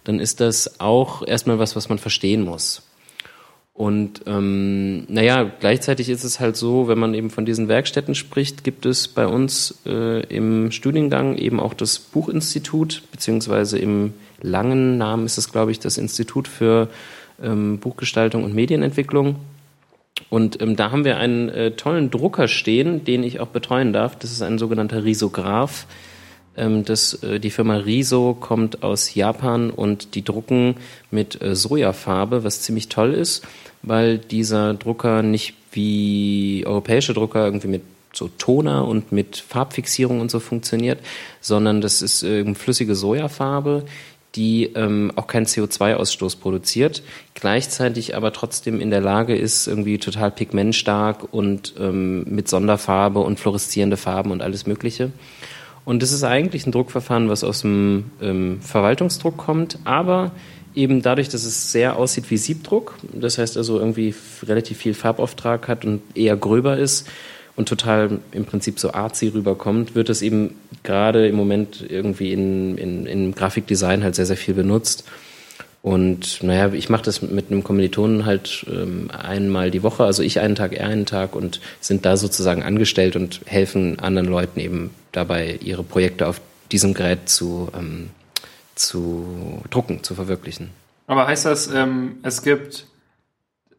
dann 0.04 0.20
ist 0.20 0.40
das 0.40 0.80
auch 0.80 1.26
erstmal 1.26 1.58
was, 1.58 1.76
was 1.76 1.88
man 1.88 1.98
verstehen 1.98 2.42
muss. 2.42 2.82
Und 3.72 4.22
ähm, 4.26 5.04
naja, 5.08 5.50
gleichzeitig 5.58 6.10
ist 6.10 6.24
es 6.24 6.38
halt 6.38 6.56
so, 6.56 6.86
wenn 6.86 6.98
man 6.98 7.14
eben 7.14 7.30
von 7.30 7.46
diesen 7.46 7.68
Werkstätten 7.68 8.14
spricht, 8.14 8.62
gibt 8.62 8.84
es 8.84 9.08
bei 9.08 9.26
uns 9.26 9.78
äh, 9.86 10.20
im 10.26 10.70
Studiengang 10.70 11.38
eben 11.38 11.58
auch 11.58 11.72
das 11.72 11.98
Buchinstitut, 11.98 13.02
beziehungsweise 13.10 13.78
im 13.78 14.12
langen 14.42 14.98
Namen 14.98 15.26
ist 15.26 15.38
es, 15.38 15.52
glaube 15.52 15.70
ich, 15.70 15.78
das 15.80 15.98
Institut 15.98 16.48
für 16.48 16.88
ähm, 17.42 17.78
Buchgestaltung 17.78 18.44
und 18.44 18.54
Medienentwicklung. 18.54 19.36
Und 20.28 20.60
ähm, 20.60 20.76
da 20.76 20.90
haben 20.90 21.04
wir 21.04 21.16
einen 21.16 21.48
äh, 21.48 21.70
tollen 21.72 22.10
Drucker 22.10 22.48
stehen, 22.48 23.04
den 23.04 23.22
ich 23.22 23.40
auch 23.40 23.48
betreuen 23.48 23.92
darf. 23.92 24.18
Das 24.18 24.32
ist 24.32 24.42
ein 24.42 24.58
sogenannter 24.58 25.04
Risograph. 25.04 25.86
Ähm, 26.56 26.84
das, 26.84 27.14
äh, 27.22 27.40
die 27.40 27.50
Firma 27.50 27.76
Riso 27.76 28.34
kommt 28.38 28.82
aus 28.82 29.14
Japan 29.14 29.70
und 29.70 30.14
die 30.14 30.24
drucken 30.24 30.76
mit 31.10 31.40
äh, 31.40 31.56
Sojafarbe, 31.56 32.44
was 32.44 32.62
ziemlich 32.62 32.88
toll 32.88 33.14
ist, 33.14 33.46
weil 33.82 34.18
dieser 34.18 34.74
Drucker 34.74 35.22
nicht 35.22 35.54
wie 35.72 36.64
europäische 36.66 37.14
Drucker 37.14 37.44
irgendwie 37.44 37.68
mit 37.68 37.82
so 38.12 38.28
Toner 38.38 38.86
und 38.86 39.12
mit 39.12 39.36
Farbfixierung 39.36 40.20
und 40.20 40.30
so 40.30 40.40
funktioniert, 40.40 40.98
sondern 41.40 41.80
das 41.80 42.02
ist 42.02 42.22
äh, 42.22 42.54
flüssige 42.54 42.94
Sojafarbe, 42.94 43.84
die 44.34 44.66
ähm, 44.74 45.12
auch 45.16 45.26
keinen 45.26 45.46
CO2-Ausstoß 45.46 46.38
produziert, 46.38 47.02
gleichzeitig 47.34 48.14
aber 48.16 48.32
trotzdem 48.32 48.80
in 48.80 48.90
der 48.90 49.00
Lage 49.00 49.36
ist, 49.36 49.66
irgendwie 49.66 49.98
total 49.98 50.30
pigmentstark 50.30 51.32
und 51.32 51.74
ähm, 51.78 52.24
mit 52.24 52.48
Sonderfarbe 52.48 53.20
und 53.20 53.40
fluoreszierende 53.40 53.96
Farben 53.96 54.30
und 54.30 54.42
alles 54.42 54.66
Mögliche. 54.66 55.10
Und 55.84 56.02
das 56.02 56.12
ist 56.12 56.24
eigentlich 56.24 56.66
ein 56.66 56.72
Druckverfahren, 56.72 57.28
was 57.28 57.42
aus 57.42 57.62
dem 57.62 58.10
ähm, 58.20 58.60
Verwaltungsdruck 58.60 59.36
kommt, 59.36 59.78
aber 59.84 60.30
eben 60.74 61.02
dadurch, 61.02 61.28
dass 61.28 61.44
es 61.44 61.72
sehr 61.72 61.96
aussieht 61.96 62.30
wie 62.30 62.36
Siebdruck, 62.36 62.94
das 63.12 63.38
heißt 63.38 63.56
also 63.56 63.78
irgendwie 63.78 64.14
relativ 64.44 64.78
viel 64.78 64.94
Farbauftrag 64.94 65.66
hat 65.66 65.84
und 65.84 66.02
eher 66.14 66.36
gröber 66.36 66.76
ist, 66.76 67.08
und 67.60 67.68
total 67.68 68.20
im 68.32 68.46
Prinzip 68.46 68.80
so 68.80 68.92
artsy 68.92 69.28
rüberkommt, 69.28 69.94
wird 69.94 70.08
es 70.08 70.22
eben 70.22 70.56
gerade 70.82 71.28
im 71.28 71.36
Moment 71.36 71.84
irgendwie 71.86 72.32
in, 72.32 72.78
in, 72.78 73.04
in 73.04 73.34
Grafikdesign 73.34 74.02
halt 74.02 74.14
sehr, 74.14 74.24
sehr 74.24 74.38
viel 74.38 74.54
benutzt. 74.54 75.04
Und 75.82 76.42
naja, 76.42 76.72
ich 76.72 76.88
mache 76.88 77.02
das 77.02 77.20
mit 77.20 77.50
einem 77.50 77.62
Kommilitonen 77.62 78.24
halt 78.24 78.64
ähm, 78.70 79.10
einmal 79.10 79.70
die 79.70 79.82
Woche, 79.82 80.04
also 80.04 80.22
ich 80.22 80.40
einen 80.40 80.54
Tag, 80.54 80.72
er 80.72 80.88
einen 80.88 81.04
Tag 81.04 81.36
und 81.36 81.60
sind 81.80 82.06
da 82.06 82.16
sozusagen 82.16 82.62
angestellt 82.62 83.14
und 83.14 83.42
helfen 83.44 83.98
anderen 83.98 84.28
Leuten 84.28 84.58
eben 84.58 84.90
dabei, 85.12 85.58
ihre 85.62 85.82
Projekte 85.82 86.28
auf 86.28 86.40
diesem 86.72 86.94
Gerät 86.94 87.28
zu, 87.28 87.68
ähm, 87.78 88.08
zu 88.74 89.62
drucken, 89.68 90.02
zu 90.02 90.14
verwirklichen. 90.14 90.70
Aber 91.06 91.26
heißt 91.26 91.44
das, 91.44 91.70
ähm, 91.74 92.20
es 92.22 92.42
gibt 92.42 92.86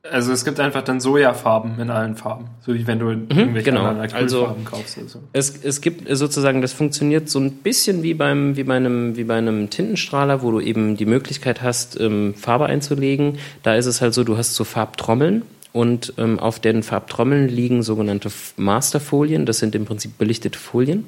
also 0.10 0.32
es 0.32 0.44
gibt 0.44 0.60
einfach 0.60 0.82
dann 0.82 1.00
Sojafarben 1.00 1.80
in 1.80 1.90
allen 1.92 2.16
Farben, 2.16 2.48
so 2.66 2.74
wie 2.74 2.88
wenn 2.88 3.00
du 3.00 3.06
mhm, 3.06 3.28
irgendwelche 3.30 3.70
genau. 3.70 3.86
anderen 3.86 4.12
also 4.14 4.56
kaufst. 4.66 4.98
Also. 4.98 5.20
Es, 5.32 5.64
es 5.64 5.82
gibt 5.82 6.08
sozusagen, 6.16 6.62
das 6.62 6.74
funktioniert 6.74 7.30
so 7.30 7.40
ein 7.40 7.52
bisschen 7.52 8.02
wie 8.02 8.16
beim 8.16 8.58
wie 8.58 8.64
bei 8.64 8.76
einem 8.76 9.16
wie 9.16 9.24
bei 9.26 9.38
einem 9.38 9.70
Tintenstrahler, 9.70 10.42
wo 10.42 10.52
du 10.52 10.60
eben 10.60 10.98
die 10.98 11.06
Möglichkeit 11.06 11.62
hast, 11.62 12.00
ähm, 12.00 12.34
Farbe 12.34 12.66
einzulegen. 12.66 13.38
Da 13.62 13.76
ist 13.76 13.86
es 13.86 14.02
halt 14.02 14.14
so, 14.14 14.24
du 14.24 14.38
hast 14.38 14.56
so 14.56 14.64
Farbtrommeln 14.64 15.44
und 15.72 16.14
ähm, 16.18 16.40
auf 16.40 16.60
den 16.60 16.82
Farbtrommeln 16.82 17.48
liegen 17.48 17.84
sogenannte 17.84 18.30
Masterfolien. 18.58 19.46
Das 19.46 19.60
sind 19.60 19.76
im 19.76 19.86
Prinzip 19.86 20.18
belichtete 20.18 20.58
Folien. 20.58 21.06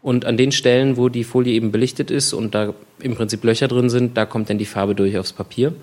Und 0.00 0.24
an 0.24 0.36
den 0.36 0.50
Stellen, 0.50 0.96
wo 0.96 1.08
die 1.08 1.22
Folie 1.22 1.54
eben 1.54 1.70
belichtet 1.70 2.10
ist 2.10 2.32
und 2.32 2.56
da 2.56 2.74
im 2.98 3.14
Prinzip 3.14 3.44
Löcher 3.44 3.68
drin 3.68 3.88
sind, 3.88 4.16
da 4.16 4.26
kommt 4.26 4.50
dann 4.50 4.58
die 4.58 4.66
Farbe 4.66 4.96
durch 4.96 5.16
aufs 5.16 5.32
Papier. 5.32 5.74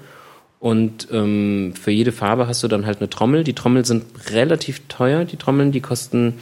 Und 0.59 1.07
ähm, 1.11 1.73
für 1.79 1.91
jede 1.91 2.11
Farbe 2.11 2.47
hast 2.47 2.63
du 2.63 2.67
dann 2.67 2.85
halt 2.85 2.99
eine 2.99 3.09
Trommel. 3.09 3.43
Die 3.43 3.53
Trommeln 3.53 3.85
sind 3.85 4.05
relativ 4.31 4.81
teuer. 4.89 5.23
Die 5.23 5.37
Trommeln, 5.37 5.71
die 5.71 5.79
kosten, 5.79 6.35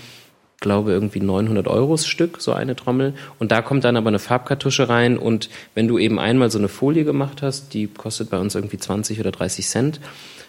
glaube 0.59 0.91
irgendwie 0.91 1.19
900 1.19 1.67
Euro 1.67 1.93
das 1.93 2.07
Stück, 2.07 2.41
so 2.41 2.51
eine 2.51 2.75
Trommel. 2.75 3.13
Und 3.37 3.51
da 3.51 3.61
kommt 3.61 3.83
dann 3.83 3.95
aber 3.95 4.07
eine 4.07 4.19
Farbkartusche 4.19 4.89
rein. 4.89 5.17
Und 5.19 5.49
wenn 5.75 5.87
du 5.87 5.99
eben 5.99 6.19
einmal 6.19 6.49
so 6.49 6.57
eine 6.57 6.67
Folie 6.67 7.03
gemacht 7.03 7.43
hast, 7.43 7.75
die 7.75 7.87
kostet 7.87 8.31
bei 8.31 8.39
uns 8.39 8.55
irgendwie 8.55 8.79
20 8.79 9.19
oder 9.19 9.31
30 9.31 9.67
Cent, 9.67 9.99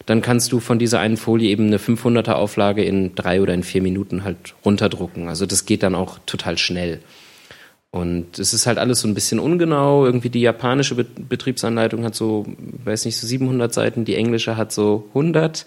dann 0.07 0.23
kannst 0.23 0.53
du 0.53 0.61
von 0.61 0.79
dieser 0.79 1.01
einen 1.01 1.19
Folie 1.19 1.51
eben 1.51 1.67
eine 1.67 1.77
500er 1.77 2.33
Auflage 2.33 2.83
in 2.83 3.15
drei 3.15 3.43
oder 3.43 3.53
in 3.53 3.63
vier 3.63 3.83
Minuten 3.83 4.25
halt 4.25 4.55
runterdrucken. 4.65 5.29
Also 5.29 5.45
das 5.45 5.67
geht 5.67 5.83
dann 5.83 5.95
auch 5.95 6.19
total 6.25 6.57
schnell. 6.57 7.01
Und 7.91 8.39
es 8.39 8.53
ist 8.53 8.67
halt 8.67 8.77
alles 8.77 9.01
so 9.01 9.09
ein 9.09 9.15
bisschen 9.15 9.39
ungenau. 9.39 10.05
Irgendwie 10.05 10.29
die 10.29 10.43
japanische 10.43 10.95
Betriebsanleitung 10.95 12.05
hat 12.05 12.15
so, 12.15 12.45
weiß 12.85 13.07
nicht, 13.07 13.17
so 13.17 13.27
700 13.27 13.73
Seiten, 13.73 14.05
die 14.05 14.15
englische 14.15 14.59
hat 14.59 14.73
so 14.73 15.07
100. 15.09 15.65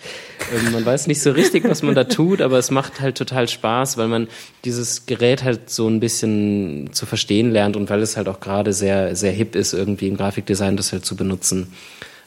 Ähm, 0.53 0.71
man 0.71 0.85
weiß 0.85 1.07
nicht 1.07 1.19
so 1.19 1.31
richtig, 1.31 1.63
was 1.63 1.81
man 1.81 1.95
da 1.95 2.03
tut, 2.03 2.41
aber 2.41 2.59
es 2.59 2.69
macht 2.69 3.01
halt 3.01 3.17
total 3.17 3.47
Spaß, 3.47 3.97
weil 3.97 4.07
man 4.07 4.27
dieses 4.65 5.07
Gerät 5.07 5.43
halt 5.43 5.71
so 5.71 5.87
ein 5.87 5.99
bisschen 5.99 6.89
zu 6.93 7.07
verstehen 7.07 7.51
lernt 7.51 7.75
und 7.75 7.89
weil 7.89 8.01
es 8.03 8.17
halt 8.17 8.29
auch 8.29 8.39
gerade 8.39 8.71
sehr, 8.71 9.15
sehr 9.15 9.31
hip 9.31 9.55
ist, 9.55 9.73
irgendwie 9.73 10.07
im 10.07 10.15
Grafikdesign 10.15 10.77
das 10.77 10.91
halt 10.91 11.05
zu 11.05 11.15
benutzen. 11.15 11.73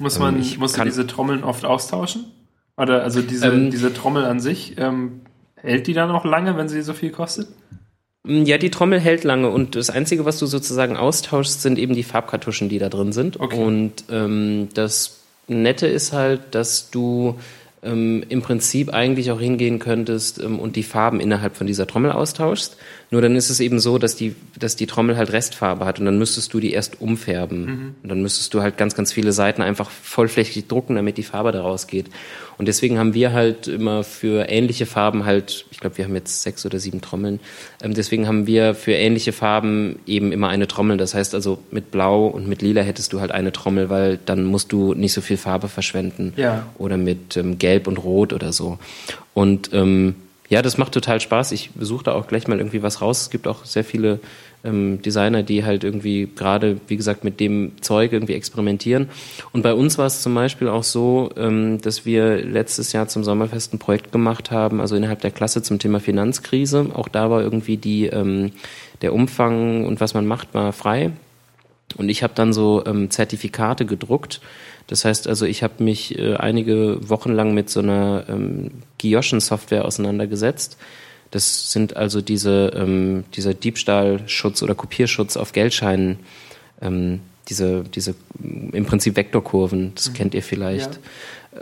Muss 0.00 0.18
man, 0.18 0.34
ähm, 0.36 0.58
muss 0.58 0.76
man 0.76 0.88
diese 0.88 1.06
Trommeln 1.06 1.44
oft 1.44 1.64
austauschen? 1.64 2.24
Oder 2.76 3.04
also 3.04 3.22
diese, 3.22 3.46
ähm, 3.46 3.70
diese 3.70 3.94
Trommel 3.94 4.24
an 4.24 4.40
sich, 4.40 4.74
ähm, 4.76 5.20
hält 5.54 5.86
die 5.86 5.92
dann 5.92 6.10
auch 6.10 6.24
lange, 6.24 6.56
wenn 6.56 6.68
sie 6.68 6.82
so 6.82 6.94
viel 6.94 7.10
kostet? 7.10 7.46
Mm, 8.24 8.44
ja, 8.44 8.58
die 8.58 8.70
Trommel 8.70 9.00
hält 9.00 9.24
lange 9.24 9.48
und 9.50 9.76
das 9.76 9.90
Einzige, 9.90 10.24
was 10.24 10.38
du 10.38 10.46
sozusagen 10.46 10.96
austauschst, 10.96 11.62
sind 11.62 11.78
eben 11.78 11.94
die 11.94 12.02
Farbkartuschen, 12.02 12.68
die 12.68 12.78
da 12.78 12.88
drin 12.88 13.12
sind. 13.12 13.38
Okay. 13.38 13.56
Und 13.56 14.04
ähm, 14.10 14.68
das 14.74 15.20
Nette 15.46 15.86
ist 15.86 16.12
halt, 16.12 16.54
dass 16.54 16.90
du 16.90 17.38
ähm, 17.82 18.24
im 18.28 18.42
Prinzip 18.42 18.92
eigentlich 18.92 19.30
auch 19.30 19.40
hingehen 19.40 19.78
könntest 19.78 20.42
ähm, 20.42 20.58
und 20.58 20.76
die 20.76 20.82
Farben 20.82 21.20
innerhalb 21.20 21.56
von 21.56 21.66
dieser 21.66 21.86
Trommel 21.86 22.12
austauschst. 22.12 22.76
Nur 23.14 23.22
dann 23.22 23.36
ist 23.36 23.48
es 23.48 23.60
eben 23.60 23.78
so, 23.78 23.98
dass 23.98 24.16
die, 24.16 24.34
dass 24.58 24.74
die 24.74 24.88
Trommel 24.88 25.16
halt 25.16 25.32
Restfarbe 25.32 25.84
hat 25.84 26.00
und 26.00 26.04
dann 26.04 26.18
müsstest 26.18 26.52
du 26.52 26.58
die 26.58 26.72
erst 26.72 27.00
umfärben. 27.00 27.64
Mhm. 27.64 27.94
Und 28.02 28.08
dann 28.08 28.22
müsstest 28.22 28.52
du 28.54 28.60
halt 28.60 28.76
ganz, 28.76 28.96
ganz 28.96 29.12
viele 29.12 29.30
Seiten 29.30 29.62
einfach 29.62 29.88
vollflächig 29.88 30.66
drucken, 30.66 30.96
damit 30.96 31.16
die 31.16 31.22
Farbe 31.22 31.52
daraus 31.52 31.86
geht. 31.86 32.06
Und 32.58 32.66
deswegen 32.66 32.98
haben 32.98 33.14
wir 33.14 33.32
halt 33.32 33.68
immer 33.68 34.02
für 34.02 34.48
ähnliche 34.48 34.84
Farben 34.84 35.24
halt, 35.24 35.64
ich 35.70 35.78
glaube, 35.78 35.96
wir 35.96 36.06
haben 36.06 36.16
jetzt 36.16 36.42
sechs 36.42 36.66
oder 36.66 36.80
sieben 36.80 37.02
Trommeln, 37.02 37.38
ähm, 37.84 37.94
deswegen 37.94 38.26
haben 38.26 38.48
wir 38.48 38.74
für 38.74 38.94
ähnliche 38.94 39.32
Farben 39.32 40.00
eben 40.06 40.32
immer 40.32 40.48
eine 40.48 40.66
Trommel. 40.66 40.96
Das 40.96 41.14
heißt 41.14 41.36
also, 41.36 41.60
mit 41.70 41.92
Blau 41.92 42.26
und 42.26 42.48
mit 42.48 42.62
Lila 42.62 42.82
hättest 42.82 43.12
du 43.12 43.20
halt 43.20 43.30
eine 43.30 43.52
Trommel, 43.52 43.90
weil 43.90 44.18
dann 44.26 44.44
musst 44.44 44.72
du 44.72 44.92
nicht 44.92 45.12
so 45.12 45.20
viel 45.20 45.36
Farbe 45.36 45.68
verschwenden. 45.68 46.32
Ja. 46.34 46.66
Oder 46.78 46.96
mit 46.96 47.36
ähm, 47.36 47.58
Gelb 47.60 47.86
und 47.86 47.98
Rot 47.98 48.32
oder 48.32 48.52
so. 48.52 48.80
Und 49.34 49.70
ähm, 49.72 50.16
ja, 50.54 50.62
das 50.62 50.78
macht 50.78 50.92
total 50.92 51.20
Spaß. 51.20 51.50
Ich 51.50 51.70
suche 51.80 52.04
da 52.04 52.12
auch 52.12 52.28
gleich 52.28 52.46
mal 52.46 52.58
irgendwie 52.58 52.80
was 52.80 53.02
raus. 53.02 53.22
Es 53.22 53.30
gibt 53.30 53.48
auch 53.48 53.64
sehr 53.64 53.82
viele 53.82 54.20
ähm, 54.62 55.02
Designer, 55.02 55.42
die 55.42 55.64
halt 55.64 55.82
irgendwie 55.82 56.28
gerade, 56.32 56.76
wie 56.86 56.96
gesagt, 56.96 57.24
mit 57.24 57.40
dem 57.40 57.72
Zeug 57.80 58.12
irgendwie 58.12 58.34
experimentieren. 58.34 59.08
Und 59.50 59.62
bei 59.62 59.74
uns 59.74 59.98
war 59.98 60.06
es 60.06 60.22
zum 60.22 60.32
Beispiel 60.32 60.68
auch 60.68 60.84
so, 60.84 61.30
ähm, 61.36 61.80
dass 61.80 62.06
wir 62.06 62.36
letztes 62.36 62.92
Jahr 62.92 63.08
zum 63.08 63.24
Sommerfest 63.24 63.74
ein 63.74 63.80
Projekt 63.80 64.12
gemacht 64.12 64.52
haben, 64.52 64.80
also 64.80 64.94
innerhalb 64.94 65.22
der 65.22 65.32
Klasse 65.32 65.60
zum 65.60 65.80
Thema 65.80 65.98
Finanzkrise. 65.98 66.86
Auch 66.94 67.08
da 67.08 67.30
war 67.30 67.42
irgendwie 67.42 67.76
die, 67.76 68.06
ähm, 68.06 68.52
der 69.02 69.12
Umfang 69.12 69.84
und 69.84 70.00
was 70.00 70.14
man 70.14 70.24
macht, 70.24 70.54
war 70.54 70.72
frei. 70.72 71.10
Und 71.96 72.08
ich 72.08 72.22
habe 72.22 72.34
dann 72.36 72.52
so 72.52 72.84
ähm, 72.86 73.10
Zertifikate 73.10 73.86
gedruckt 73.86 74.40
das 74.86 75.04
heißt 75.04 75.28
also, 75.28 75.46
ich 75.46 75.62
habe 75.62 75.82
mich 75.82 76.18
äh, 76.18 76.36
einige 76.36 77.08
Wochen 77.08 77.32
lang 77.32 77.54
mit 77.54 77.70
so 77.70 77.80
einer 77.80 78.24
ähm, 78.28 78.70
Gioschen-Software 78.98 79.84
auseinandergesetzt. 79.84 80.76
Das 81.30 81.72
sind 81.72 81.96
also 81.96 82.20
diese, 82.20 82.72
ähm, 82.76 83.24
dieser 83.34 83.54
Diebstahlschutz 83.54 84.62
oder 84.62 84.74
Kopierschutz 84.74 85.36
auf 85.36 85.52
Geldscheinen, 85.52 86.18
ähm, 86.80 87.20
diese, 87.48 87.82
diese 87.82 88.14
im 88.72 88.86
Prinzip 88.86 89.16
Vektorkurven, 89.16 89.92
das 89.94 90.10
mhm. 90.10 90.14
kennt 90.14 90.34
ihr 90.34 90.42
vielleicht. 90.42 90.94
Ja. 90.94 91.00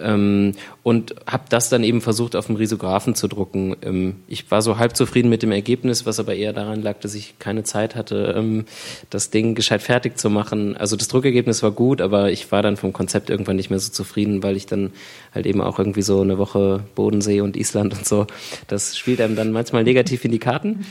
Ähm, 0.01 0.52
und 0.82 1.14
habe 1.27 1.44
das 1.48 1.69
dann 1.69 1.85
eben 1.85 2.01
versucht 2.01 2.35
auf 2.35 2.47
dem 2.47 2.56
Risographen 2.56 3.14
zu 3.14 3.28
drucken. 3.28 3.77
Ähm, 3.82 4.16
ich 4.27 4.51
war 4.51 4.62
so 4.62 4.78
halb 4.78 4.97
zufrieden 4.97 5.28
mit 5.28 5.43
dem 5.43 5.52
Ergebnis, 5.52 6.06
was 6.06 6.19
aber 6.19 6.35
eher 6.35 6.52
daran 6.52 6.82
lag, 6.82 6.98
dass 7.01 7.14
ich 7.14 7.39
keine 7.39 7.62
Zeit 7.62 7.94
hatte, 7.94 8.35
ähm, 8.36 8.64
das 9.10 9.31
Ding 9.31 9.55
gescheit 9.55 9.82
fertig 9.82 10.19
zu 10.19 10.31
machen. 10.31 10.77
Also 10.77 10.97
das 10.97 11.09
Druckergebnis 11.09 11.62
war 11.62 11.70
gut, 11.70 12.01
aber 12.01 12.31
ich 12.31 12.51
war 12.52 12.62
dann 12.62 12.77
vom 12.77 12.93
Konzept 12.93 13.31
irgendwann 13.31 13.56
nicht 13.56 13.70
mehr 13.70 13.78
so 13.78 13.93
zufrieden, 13.93 14.43
weil 14.43 14.56
ich 14.56 14.66
dann 14.66 14.93
halt 15.35 15.47
eben 15.47 15.60
auch 15.60 15.78
irgendwie 15.78 16.02
so 16.02 16.20
eine 16.20 16.39
Woche 16.39 16.85
Bodensee 16.94 17.40
und 17.40 17.56
Island 17.56 17.94
und 17.94 18.06
so, 18.06 18.27
das 18.69 18.97
spielt 18.97 19.20
einem 19.20 19.36
dann 19.36 19.52
manchmal 19.52 19.85
negativ 19.85 20.24
in 20.24 20.32
die 20.32 20.39
Karten. 20.39 20.85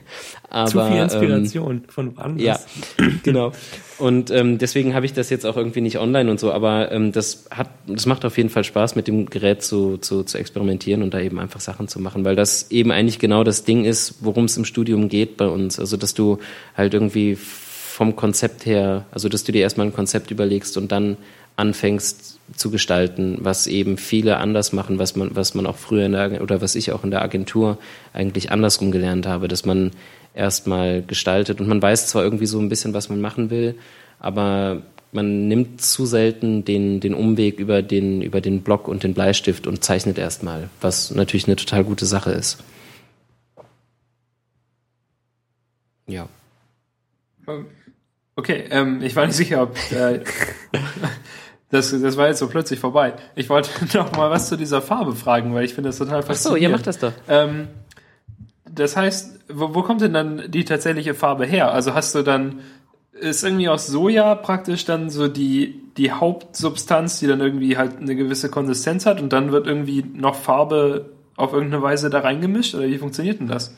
aber, 0.50 0.70
Zu 0.70 0.86
viel 0.86 0.96
Inspiration 0.96 1.76
ähm, 1.76 1.82
von 1.88 2.16
woanders. 2.16 2.42
Ja, 2.42 2.58
genau. 3.22 3.52
Und 3.98 4.30
ähm, 4.30 4.58
deswegen 4.58 4.94
habe 4.94 5.04
ich 5.04 5.12
das 5.12 5.28
jetzt 5.28 5.44
auch 5.44 5.56
irgendwie 5.56 5.80
nicht 5.80 5.98
online 5.98 6.30
und 6.30 6.40
so, 6.40 6.52
aber 6.52 6.90
ähm, 6.90 7.12
das 7.12 7.46
hat, 7.50 7.68
das 7.86 8.06
macht 8.06 8.24
auf 8.24 8.36
jeden 8.36 8.48
Fall 8.48 8.64
Spaß, 8.64 8.96
mit 8.96 9.08
dem 9.08 9.26
Gerät 9.26 9.62
zu, 9.62 9.98
zu, 9.98 10.22
zu 10.22 10.38
experimentieren 10.38 11.02
und 11.02 11.12
da 11.12 11.20
eben 11.20 11.38
einfach 11.38 11.60
Sachen 11.60 11.88
zu 11.88 12.00
machen, 12.00 12.24
weil 12.24 12.36
das 12.36 12.70
eben 12.70 12.92
eigentlich 12.92 13.18
genau 13.18 13.44
das 13.44 13.64
Ding 13.64 13.84
ist, 13.84 14.16
worum 14.20 14.44
es 14.44 14.56
im 14.56 14.64
Studium 14.64 15.08
geht 15.08 15.36
bei 15.36 15.46
uns. 15.46 15.78
Also 15.78 15.96
dass 15.96 16.14
du 16.14 16.38
halt 16.76 16.94
irgendwie 16.94 17.36
vom 17.36 18.16
Konzept 18.16 18.64
her, 18.64 19.04
also 19.10 19.28
dass 19.28 19.44
du 19.44 19.52
dir 19.52 19.62
erstmal 19.62 19.88
ein 19.88 19.92
Konzept 19.92 20.30
überlegst 20.30 20.78
und 20.78 20.92
dann 20.92 21.16
anfängst 21.56 22.38
zu 22.54 22.70
gestalten, 22.70 23.38
was 23.40 23.66
eben 23.66 23.98
viele 23.98 24.38
anders 24.38 24.72
machen, 24.72 24.98
was 24.98 25.16
man, 25.16 25.34
was 25.34 25.54
man 25.54 25.66
auch 25.66 25.76
früher 25.76 26.06
in 26.06 26.12
der, 26.12 26.40
oder 26.40 26.60
was 26.60 26.76
ich 26.76 26.92
auch 26.92 27.04
in 27.04 27.10
der 27.10 27.22
Agentur 27.22 27.76
eigentlich 28.12 28.52
andersrum 28.52 28.92
gelernt 28.92 29.26
habe, 29.26 29.48
dass 29.48 29.66
man 29.66 29.90
erstmal 30.38 31.02
gestaltet. 31.02 31.60
Und 31.60 31.68
man 31.68 31.82
weiß 31.82 32.06
zwar 32.06 32.22
irgendwie 32.22 32.46
so 32.46 32.58
ein 32.58 32.68
bisschen, 32.68 32.94
was 32.94 33.08
man 33.08 33.20
machen 33.20 33.50
will, 33.50 33.74
aber 34.18 34.82
man 35.12 35.48
nimmt 35.48 35.82
zu 35.82 36.06
selten 36.06 36.64
den, 36.64 37.00
den 37.00 37.14
Umweg 37.14 37.58
über 37.58 37.82
den, 37.82 38.22
über 38.22 38.40
den 38.40 38.62
Block 38.62 38.88
und 38.88 39.02
den 39.02 39.14
Bleistift 39.14 39.66
und 39.66 39.82
zeichnet 39.82 40.18
erstmal, 40.18 40.70
was 40.80 41.10
natürlich 41.10 41.46
eine 41.46 41.56
total 41.56 41.84
gute 41.84 42.06
Sache 42.06 42.30
ist. 42.30 42.58
Ja. 46.06 46.28
Okay, 48.36 48.64
ähm, 48.70 49.02
ich 49.02 49.16
war 49.16 49.26
nicht 49.26 49.36
sicher, 49.36 49.62
ob 49.62 49.76
äh, 49.92 50.20
das, 51.70 51.90
das 51.90 52.16
war 52.16 52.28
jetzt 52.28 52.38
so 52.38 52.48
plötzlich 52.48 52.78
vorbei. 52.78 53.14
Ich 53.34 53.48
wollte 53.48 53.70
noch 53.96 54.12
mal 54.12 54.30
was 54.30 54.48
zu 54.48 54.56
dieser 54.56 54.82
Farbe 54.82 55.14
fragen, 55.14 55.54
weil 55.54 55.64
ich 55.64 55.74
finde 55.74 55.88
das 55.88 55.98
total 55.98 56.22
faszinierend. 56.22 56.46
Ach 56.46 56.50
so, 56.50 56.56
ihr 56.56 56.68
macht 56.68 56.86
das 56.86 56.98
doch. 56.98 57.12
Ähm, 57.28 57.68
das 58.78 58.96
heißt, 58.96 59.40
wo, 59.48 59.74
wo 59.74 59.82
kommt 59.82 60.00
denn 60.00 60.12
dann 60.12 60.42
die 60.48 60.64
tatsächliche 60.64 61.14
Farbe 61.14 61.46
her? 61.46 61.72
Also 61.72 61.94
hast 61.94 62.14
du 62.14 62.22
dann, 62.22 62.60
ist 63.12 63.44
irgendwie 63.44 63.68
aus 63.68 63.86
Soja 63.86 64.34
praktisch 64.34 64.84
dann 64.84 65.10
so 65.10 65.28
die, 65.28 65.80
die 65.96 66.12
Hauptsubstanz, 66.12 67.18
die 67.18 67.26
dann 67.26 67.40
irgendwie 67.40 67.76
halt 67.76 67.98
eine 67.98 68.14
gewisse 68.16 68.50
Konsistenz 68.50 69.06
hat 69.06 69.20
und 69.20 69.32
dann 69.32 69.52
wird 69.52 69.66
irgendwie 69.66 70.04
noch 70.14 70.34
Farbe 70.34 71.10
auf 71.36 71.52
irgendeine 71.52 71.82
Weise 71.82 72.10
da 72.10 72.20
reingemischt? 72.20 72.74
Oder 72.74 72.86
wie 72.86 72.98
funktioniert 72.98 73.40
denn 73.40 73.48
das? 73.48 73.74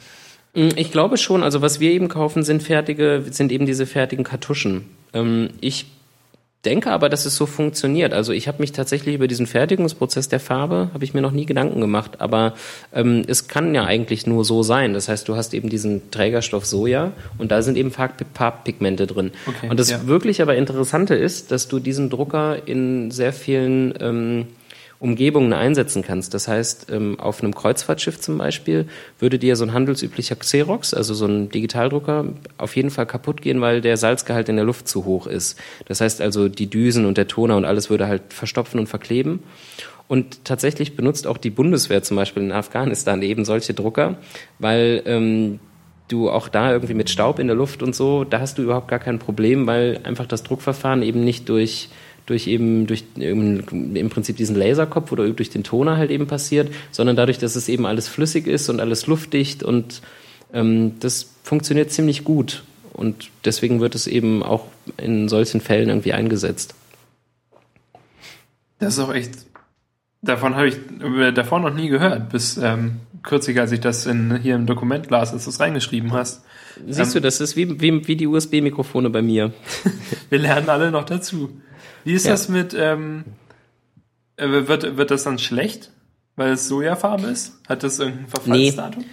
Mm, 0.55 0.69
ich 0.77 0.91
glaube 0.91 1.17
schon. 1.17 1.43
Also 1.43 1.63
was 1.63 1.81
wir 1.81 1.91
eben 1.91 2.09
kaufen, 2.09 2.43
sind 2.43 2.63
fertige, 2.63 3.25
sind 3.31 3.53
eben 3.53 3.67
diese 3.67 3.87
fertigen 3.87 4.25
Kartuschen. 4.25 4.87
Ähm, 5.13 5.51
ich 5.61 5.87
denke 6.65 6.91
aber, 6.91 7.09
dass 7.09 7.25
es 7.25 7.37
so 7.37 7.47
funktioniert. 7.47 8.13
Also 8.13 8.33
ich 8.33 8.47
habe 8.47 8.59
mich 8.61 8.73
tatsächlich 8.73 9.15
über 9.15 9.29
diesen 9.29 9.47
Fertigungsprozess 9.47 10.29
der 10.29 10.41
Farbe, 10.41 10.91
habe 10.93 11.05
ich 11.05 11.15
mir 11.15 11.23
noch 11.23 11.33
nie 11.33 11.47
Gedanken 11.47 11.81
gemacht, 11.81 12.21
aber 12.21 12.55
ähm, 12.93 13.25
es 13.27 13.49
kann 13.49 13.75
ja 13.75 13.85
eigentlich 13.85 14.27
nur 14.27 14.45
so 14.45 14.63
sein. 14.63 14.93
Das 14.93 15.09
heißt, 15.09 15.27
du 15.29 15.37
hast 15.37 15.55
eben 15.55 15.71
diesen 15.71 16.11
Trägerstoff 16.11 16.67
Soja 16.67 17.13
und 17.39 17.51
da 17.51 17.63
sind 17.63 17.79
eben 17.79 17.91
Farbpigmente 17.91 19.07
drin. 19.07 19.33
Okay, 19.47 19.71
und 19.71 19.81
das 19.81 19.91
ja. 19.91 20.07
wirklich 20.07 20.43
aber 20.43 20.57
Interessante 20.57 21.15
ist, 21.15 21.51
dass 21.51 21.69
du 21.69 21.79
diesen 21.79 22.11
Drucker 22.11 22.69
in 22.69 23.11
sehr 23.11 23.33
vielen 23.33 23.95
ähm, 24.01 24.47
Umgebungen 25.01 25.55
einsetzen 25.55 26.03
kannst. 26.03 26.35
Das 26.35 26.47
heißt, 26.47 26.89
ähm, 26.93 27.19
auf 27.19 27.43
einem 27.43 27.55
Kreuzfahrtschiff 27.55 28.21
zum 28.21 28.37
Beispiel 28.37 28.87
würde 29.19 29.39
dir 29.39 29.57
so 29.57 29.65
ein 29.65 29.73
handelsüblicher 29.73 30.37
Xerox, 30.37 30.93
also 30.93 31.15
so 31.15 31.25
ein 31.25 31.49
Digitaldrucker, 31.49 32.27
auf 32.59 32.77
jeden 32.77 32.91
Fall 32.91 33.07
kaputt 33.07 33.41
gehen, 33.41 33.63
weil 33.63 33.81
der 33.81 33.97
Salzgehalt 33.97 34.51
in 34.51 34.57
der 34.57 34.67
Luft 34.67 34.89
zu 34.89 35.07
hoch 35.07 35.27
ist. 35.27 35.59
Das 35.87 36.03
heißt 36.03 36.21
also, 36.21 36.49
die 36.49 36.69
Düsen 36.69 37.07
und 37.07 37.17
der 37.17 37.27
Toner 37.27 37.57
und 37.57 37.65
alles 37.65 37.89
würde 37.89 38.07
halt 38.07 38.35
verstopfen 38.35 38.79
und 38.79 38.89
verkleben. 38.89 39.43
Und 40.07 40.45
tatsächlich 40.45 40.97
benutzt 40.97 41.27
auch 41.27 41.39
die 41.39 41.51
Bundeswehr 41.51 42.03
zum 42.03 42.19
Beispiel 42.19 42.43
in 42.43 42.53
Afghanistan 42.53 43.23
eben 43.23 43.47
solche 43.47 43.73
Drucker, 43.73 44.19
weil 44.59 45.03
ähm, 45.07 45.61
du 46.09 46.29
auch 46.29 46.49
da 46.49 46.73
irgendwie 46.73 46.95
mit 46.95 47.09
Staub 47.09 47.39
in 47.39 47.47
der 47.47 47.57
Luft 47.57 47.83
und 47.83 47.95
so, 47.95 48.25
da 48.25 48.41
hast 48.41 48.59
du 48.59 48.63
überhaupt 48.63 48.89
gar 48.89 48.99
kein 48.99 49.19
Problem, 49.19 49.67
weil 49.67 50.01
einfach 50.03 50.27
das 50.27 50.43
Druckverfahren 50.43 51.03
eben 51.03 51.25
nicht 51.25 51.49
durch 51.49 51.89
durch 52.31 52.47
eben 52.47 52.87
durch 52.87 53.03
im 53.17 54.09
Prinzip 54.09 54.37
diesen 54.37 54.55
Laserkopf 54.55 55.11
oder 55.11 55.29
durch 55.31 55.51
den 55.51 55.65
Toner 55.65 55.97
halt 55.97 56.13
eben 56.13 56.29
passiert, 56.29 56.73
sondern 56.93 57.17
dadurch, 57.17 57.39
dass 57.39 57.57
es 57.57 57.69
eben 57.69 57.87
alles 57.87 58.07
flüssig 58.07 58.47
ist 58.47 58.69
und 58.69 58.79
alles 58.79 59.09
luftdicht 59.09 59.65
und 59.65 60.01
ähm, 60.53 60.93
das 61.01 61.35
funktioniert 61.43 61.91
ziemlich 61.91 62.23
gut 62.23 62.63
und 62.93 63.31
deswegen 63.45 63.81
wird 63.81 63.97
es 63.97 64.07
eben 64.07 64.45
auch 64.45 64.69
in 64.97 65.29
solchen 65.29 65.61
Fällen 65.61 65.89
irgendwie 65.89 66.13
eingesetzt. 66.13 66.77
Das 68.79 68.95
ist 68.95 69.01
auch 69.01 69.13
echt. 69.13 69.33
Davon 70.23 70.55
habe 70.55 70.69
ich 70.69 70.77
davon 71.35 71.63
noch 71.63 71.75
nie 71.75 71.89
gehört, 71.89 72.31
bis 72.31 72.59
ähm, 72.59 73.01
kürzlich, 73.25 73.59
als 73.59 73.73
ich 73.73 73.81
das 73.81 74.07
in, 74.07 74.37
hier 74.37 74.55
im 74.55 74.67
Dokument 74.67 75.11
las, 75.11 75.33
als 75.33 75.45
du 75.45 75.51
es 75.51 75.59
reingeschrieben 75.59 76.13
hast. 76.13 76.45
Siehst 76.87 77.01
ähm, 77.01 77.15
du, 77.15 77.21
das 77.23 77.41
ist 77.41 77.57
wie, 77.57 77.81
wie, 77.81 78.07
wie 78.07 78.15
die 78.15 78.29
USB-Mikrofone 78.29 79.11
bei 79.11 79.23
mir. 79.23 79.53
Wir 80.31 80.39
lernen 80.39 80.69
alle 80.69 80.93
noch 80.93 81.05
dazu. 81.05 81.51
Wie 82.05 82.15
ist 82.15 82.27
ja. 82.27 82.33
das 82.33 82.49
mit, 82.49 82.75
ähm, 82.79 83.25
äh, 84.37 84.49
wird, 84.49 84.97
wird 84.97 85.11
das 85.11 85.25
dann 85.25 85.39
schlecht, 85.39 85.91
weil 86.37 86.53
es 86.53 86.69
Sojafarbe 86.69 87.27
ist? 87.27 87.59
Hat 87.69 87.83
das 87.83 87.99
irgendein 87.99 88.29
Verfallsdatum? 88.29 89.03
Nee. 89.03 89.09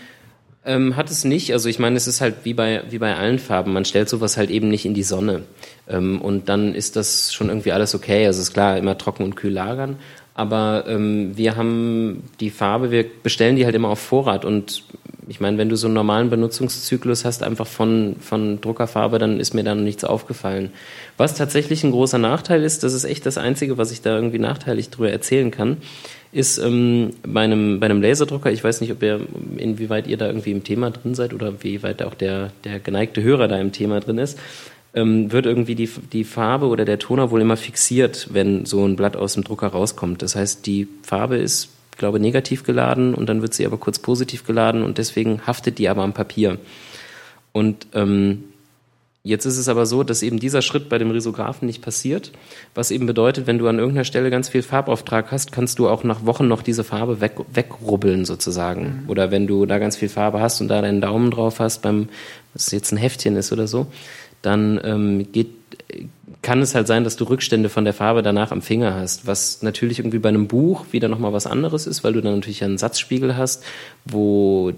Ähm, 0.65 0.97
hat 0.97 1.09
es 1.09 1.23
nicht. 1.23 1.53
Also 1.53 1.69
ich 1.69 1.79
meine, 1.79 1.95
es 1.95 2.07
ist 2.07 2.19
halt 2.19 2.35
wie 2.43 2.53
bei, 2.53 2.83
wie 2.89 2.97
bei 2.97 3.15
allen 3.15 3.39
Farben. 3.39 3.71
Man 3.71 3.85
stellt 3.85 4.09
sowas 4.09 4.35
halt 4.35 4.49
eben 4.49 4.67
nicht 4.67 4.85
in 4.85 4.93
die 4.93 5.03
Sonne. 5.03 5.43
Ähm, 5.87 6.21
und 6.21 6.49
dann 6.49 6.75
ist 6.75 6.97
das 6.97 7.33
schon 7.33 7.47
irgendwie 7.47 7.71
alles 7.71 7.95
okay. 7.95 8.25
Also 8.25 8.41
ist 8.41 8.53
klar, 8.53 8.77
immer 8.77 8.97
trocken 8.97 9.23
und 9.23 9.35
kühl 9.35 9.53
lagern. 9.53 9.95
Aber 10.33 10.83
ähm, 10.87 11.37
wir 11.37 11.55
haben 11.55 12.23
die 12.41 12.49
Farbe, 12.49 12.91
wir 12.91 13.05
bestellen 13.23 13.55
die 13.55 13.63
halt 13.63 13.75
immer 13.75 13.87
auf 13.87 13.99
Vorrat. 13.99 14.43
Und 14.43 14.83
ich 15.27 15.39
meine, 15.39 15.57
wenn 15.57 15.69
du 15.69 15.75
so 15.75 15.87
einen 15.87 15.93
normalen 15.93 16.29
Benutzungszyklus 16.29 17.25
hast, 17.25 17.43
einfach 17.43 17.67
von, 17.67 18.15
von 18.19 18.61
Druckerfarbe, 18.61 19.19
dann 19.19 19.39
ist 19.39 19.53
mir 19.53 19.63
da 19.63 19.75
noch 19.75 19.83
nichts 19.83 20.03
aufgefallen. 20.03 20.71
Was 21.17 21.35
tatsächlich 21.35 21.83
ein 21.83 21.91
großer 21.91 22.17
Nachteil 22.17 22.63
ist, 22.63 22.83
das 22.83 22.93
ist 22.93 23.03
echt 23.03 23.25
das 23.25 23.37
Einzige, 23.37 23.77
was 23.77 23.91
ich 23.91 24.01
da 24.01 24.15
irgendwie 24.15 24.39
nachteilig 24.39 24.89
drüber 24.89 25.11
erzählen 25.11 25.51
kann, 25.51 25.77
ist 26.31 26.57
ähm, 26.57 27.11
bei, 27.23 27.41
einem, 27.41 27.79
bei 27.79 27.85
einem 27.85 28.01
Laserdrucker, 28.01 28.51
ich 28.51 28.63
weiß 28.63 28.81
nicht, 28.81 28.91
ob 28.91 29.01
ihr, 29.03 29.21
inwieweit 29.57 30.07
ihr 30.07 30.17
da 30.17 30.27
irgendwie 30.27 30.51
im 30.51 30.63
Thema 30.63 30.91
drin 30.91 31.15
seid 31.15 31.33
oder 31.33 31.63
wie 31.63 31.83
weit 31.83 32.03
auch 32.03 32.13
der, 32.13 32.51
der 32.63 32.79
geneigte 32.79 33.21
Hörer 33.21 33.47
da 33.47 33.59
im 33.59 33.71
Thema 33.71 33.99
drin 33.99 34.17
ist, 34.17 34.37
ähm, 34.93 35.31
wird 35.31 35.45
irgendwie 35.45 35.75
die, 35.75 35.89
die 36.11 36.23
Farbe 36.23 36.67
oder 36.67 36.85
der 36.85 36.99
Toner 36.99 37.31
wohl 37.31 37.41
immer 37.41 37.57
fixiert, 37.57 38.29
wenn 38.31 38.65
so 38.65 38.85
ein 38.85 38.95
Blatt 38.95 39.15
aus 39.15 39.33
dem 39.33 39.43
Drucker 39.43 39.67
rauskommt. 39.67 40.21
Das 40.21 40.35
heißt, 40.35 40.65
die 40.65 40.87
Farbe 41.03 41.37
ist, 41.37 41.69
glaube 41.97 42.19
negativ 42.19 42.63
geladen 42.63 43.13
und 43.13 43.27
dann 43.27 43.41
wird 43.41 43.53
sie 43.53 43.65
aber 43.65 43.77
kurz 43.77 43.99
positiv 43.99 44.45
geladen 44.45 44.83
und 44.83 44.97
deswegen 44.97 45.45
haftet 45.45 45.77
die 45.77 45.89
aber 45.89 46.03
am 46.03 46.13
Papier. 46.13 46.57
Und 47.53 47.87
ähm, 47.93 48.43
Jetzt 49.27 49.43
ist 49.43 49.57
es 49.57 49.67
aber 49.67 49.85
so, 49.85 50.03
dass 50.03 50.23
eben 50.23 50.39
dieser 50.39 50.61
Schritt 50.61 50.87
bei 50.87 50.97
dem 50.97 51.11
Risographen 51.11 51.65
nicht 51.65 51.81
passiert, 51.81 52.31
was 52.73 52.91
eben 52.91 53.07
bedeutet, 53.07 53.45
wenn 53.45 53.57
du 53.57 53.67
an 53.67 53.77
irgendeiner 53.77 54.05
Stelle 54.05 54.29
ganz 54.29 54.47
viel 54.47 54.61
Farbauftrag 54.61 55.31
hast, 55.31 55.51
kannst 55.51 55.79
du 55.79 55.89
auch 55.89 56.05
nach 56.05 56.25
Wochen 56.25 56.47
noch 56.47 56.61
diese 56.61 56.85
Farbe 56.85 57.19
weg, 57.19 57.33
wegrubbeln 57.51 58.23
sozusagen. 58.23 59.01
Mhm. 59.03 59.09
Oder 59.09 59.29
wenn 59.29 59.45
du 59.45 59.65
da 59.65 59.79
ganz 59.79 59.97
viel 59.97 60.07
Farbe 60.07 60.39
hast 60.39 60.61
und 60.61 60.69
da 60.69 60.81
deinen 60.81 61.01
Daumen 61.01 61.29
drauf 61.29 61.59
hast, 61.59 61.81
beim, 61.81 62.07
was 62.53 62.71
jetzt 62.71 62.93
ein 62.93 62.97
Heftchen 62.97 63.35
ist 63.35 63.51
oder 63.51 63.67
so, 63.67 63.87
dann 64.41 64.79
ähm, 64.85 65.29
geht, 65.33 65.49
kann 66.41 66.61
es 66.61 66.75
halt 66.75 66.87
sein, 66.87 67.03
dass 67.03 67.15
du 67.15 67.23
Rückstände 67.23 67.69
von 67.69 67.85
der 67.85 67.93
Farbe 67.93 68.21
danach 68.21 68.51
am 68.51 68.61
Finger 68.61 68.93
hast, 68.95 69.25
was 69.25 69.63
natürlich 69.63 69.99
irgendwie 69.99 70.19
bei 70.19 70.29
einem 70.29 70.47
Buch 70.47 70.85
wieder 70.91 71.07
nochmal 71.07 71.33
was 71.33 71.47
anderes 71.47 71.87
ist, 71.87 72.03
weil 72.03 72.13
du 72.13 72.21
dann 72.21 72.35
natürlich 72.35 72.63
einen 72.63 72.77
Satzspiegel 72.77 73.37
hast, 73.37 73.63
wo 74.05 74.73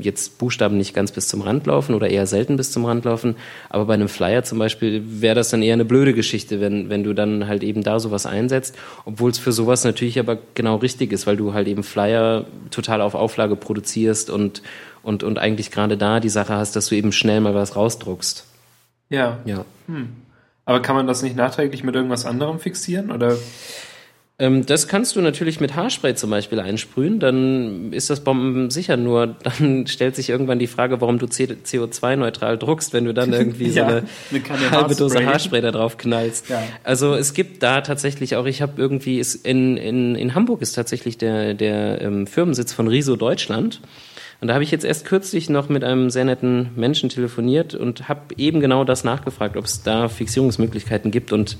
jetzt 0.00 0.38
Buchstaben 0.38 0.76
nicht 0.76 0.94
ganz 0.94 1.12
bis 1.12 1.28
zum 1.28 1.42
Rand 1.42 1.66
laufen 1.66 1.94
oder 1.94 2.08
eher 2.08 2.26
selten 2.26 2.56
bis 2.56 2.72
zum 2.72 2.84
Rand 2.86 3.04
laufen, 3.04 3.36
aber 3.68 3.84
bei 3.84 3.94
einem 3.94 4.08
Flyer 4.08 4.44
zum 4.44 4.58
Beispiel 4.58 5.02
wäre 5.06 5.34
das 5.34 5.50
dann 5.50 5.62
eher 5.62 5.74
eine 5.74 5.84
blöde 5.84 6.14
Geschichte, 6.14 6.60
wenn, 6.60 6.88
wenn 6.88 7.04
du 7.04 7.12
dann 7.12 7.46
halt 7.46 7.62
eben 7.62 7.82
da 7.82 8.00
sowas 8.00 8.24
einsetzt, 8.24 8.74
obwohl 9.04 9.30
es 9.30 9.38
für 9.38 9.52
sowas 9.52 9.84
natürlich 9.84 10.18
aber 10.18 10.38
genau 10.54 10.76
richtig 10.76 11.12
ist, 11.12 11.26
weil 11.26 11.36
du 11.36 11.52
halt 11.52 11.68
eben 11.68 11.82
Flyer 11.82 12.46
total 12.70 13.02
auf 13.02 13.14
Auflage 13.14 13.56
produzierst 13.56 14.30
und, 14.30 14.62
und, 15.02 15.22
und 15.22 15.38
eigentlich 15.38 15.70
gerade 15.70 15.98
da 15.98 16.20
die 16.20 16.30
Sache 16.30 16.54
hast, 16.54 16.76
dass 16.76 16.88
du 16.88 16.94
eben 16.94 17.12
schnell 17.12 17.40
mal 17.40 17.54
was 17.54 17.76
rausdruckst. 17.76 18.46
Ja. 19.10 19.38
Ja. 19.44 19.64
Hm. 19.86 20.23
Aber 20.64 20.80
kann 20.80 20.96
man 20.96 21.06
das 21.06 21.22
nicht 21.22 21.36
nachträglich 21.36 21.84
mit 21.84 21.94
irgendwas 21.94 22.24
anderem 22.24 22.58
fixieren 22.58 23.10
oder? 23.10 23.36
Ähm, 24.36 24.66
das 24.66 24.88
kannst 24.88 25.14
du 25.14 25.20
natürlich 25.20 25.60
mit 25.60 25.76
Haarspray 25.76 26.16
zum 26.16 26.30
Beispiel 26.30 26.58
einsprühen, 26.58 27.20
dann 27.20 27.92
ist 27.92 28.10
das 28.10 28.24
bombensicher. 28.24 28.96
Nur 28.96 29.28
dann 29.28 29.86
stellt 29.86 30.16
sich 30.16 30.28
irgendwann 30.28 30.58
die 30.58 30.66
Frage, 30.66 31.00
warum 31.00 31.18
du 31.18 31.26
CO2-neutral 31.26 32.58
druckst, 32.58 32.92
wenn 32.92 33.04
du 33.04 33.14
dann 33.14 33.32
irgendwie 33.32 33.68
ja, 33.68 33.72
so 33.72 33.82
eine, 33.82 34.04
eine 34.32 34.70
halbe 34.72 34.96
Dose 34.96 35.24
Haarspray 35.24 35.60
da 35.60 35.70
drauf 35.70 35.98
knallst. 35.98 36.48
Ja. 36.48 36.62
Also 36.82 37.14
es 37.14 37.32
gibt 37.32 37.62
da 37.62 37.82
tatsächlich 37.82 38.34
auch, 38.34 38.46
ich 38.46 38.60
habe 38.60 38.72
irgendwie, 38.76 39.22
in, 39.44 39.76
in, 39.76 40.16
in 40.16 40.34
Hamburg 40.34 40.62
ist 40.62 40.72
tatsächlich 40.72 41.16
der, 41.16 41.54
der 41.54 42.00
ähm, 42.00 42.26
Firmensitz 42.26 42.72
von 42.72 42.88
Riso 42.88 43.14
Deutschland. 43.14 43.80
Und 44.40 44.48
da 44.48 44.54
habe 44.54 44.64
ich 44.64 44.70
jetzt 44.70 44.84
erst 44.84 45.06
kürzlich 45.06 45.48
noch 45.48 45.68
mit 45.68 45.84
einem 45.84 46.10
sehr 46.10 46.24
netten 46.24 46.70
Menschen 46.76 47.08
telefoniert 47.08 47.74
und 47.74 48.08
habe 48.08 48.34
eben 48.36 48.60
genau 48.60 48.84
das 48.84 49.04
nachgefragt, 49.04 49.56
ob 49.56 49.64
es 49.64 49.82
da 49.82 50.08
Fixierungsmöglichkeiten 50.08 51.10
gibt 51.10 51.32
und 51.32 51.56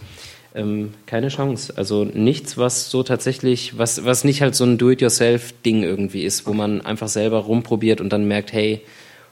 ähm, 0.55 0.94
keine 1.06 1.28
Chance. 1.28 1.74
Also 1.76 2.05
nichts, 2.05 2.56
was 2.56 2.90
so 2.90 3.02
tatsächlich, 3.02 3.76
was, 3.78 4.05
was 4.05 4.24
nicht 4.24 4.42
halt 4.42 4.55
so 4.55 4.64
ein 4.64 4.78
Do-it-yourself-Ding 4.78 5.82
irgendwie 5.82 6.22
ist, 6.24 6.46
wo 6.46 6.52
man 6.52 6.80
einfach 6.80 7.09
selber 7.09 7.38
rumprobiert 7.38 8.01
und 8.01 8.12
dann 8.12 8.26
merkt, 8.28 8.52
hey, 8.52 8.82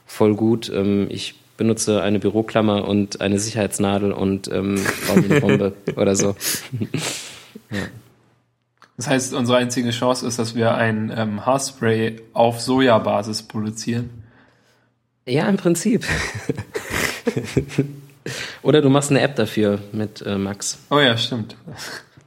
voll 0.05 0.35
gut, 0.35 0.71
ähm, 0.73 1.07
ich 1.09 1.35
benutze 1.55 2.01
eine 2.01 2.19
Büroklammer 2.19 2.87
und 2.87 3.21
eine 3.21 3.39
Sicherheitsnadel 3.39 4.11
und 4.11 4.49
ähm, 4.51 4.83
baue 5.07 5.23
eine 5.23 5.39
Bombe 5.39 5.73
oder 5.95 6.15
so. 6.15 6.35
ja. 7.71 7.77
Das 8.97 9.07
heißt, 9.07 9.33
unsere 9.33 9.57
einzige 9.57 9.89
Chance 9.89 10.27
ist, 10.27 10.37
dass 10.39 10.55
wir 10.55 10.75
ein 10.75 11.11
ähm, 11.15 11.45
Haarspray 11.45 12.21
auf 12.33 12.61
Sojabasis 12.61 13.43
produzieren. 13.43 14.09
Ja, 15.25 15.47
im 15.47 15.57
Prinzip. 15.57 16.05
Oder 18.61 18.81
du 18.81 18.89
machst 18.89 19.09
eine 19.09 19.21
App 19.21 19.35
dafür 19.35 19.79
mit 19.91 20.21
äh, 20.21 20.37
Max. 20.37 20.79
Oh 20.89 20.99
ja, 20.99 21.17
stimmt. 21.17 21.55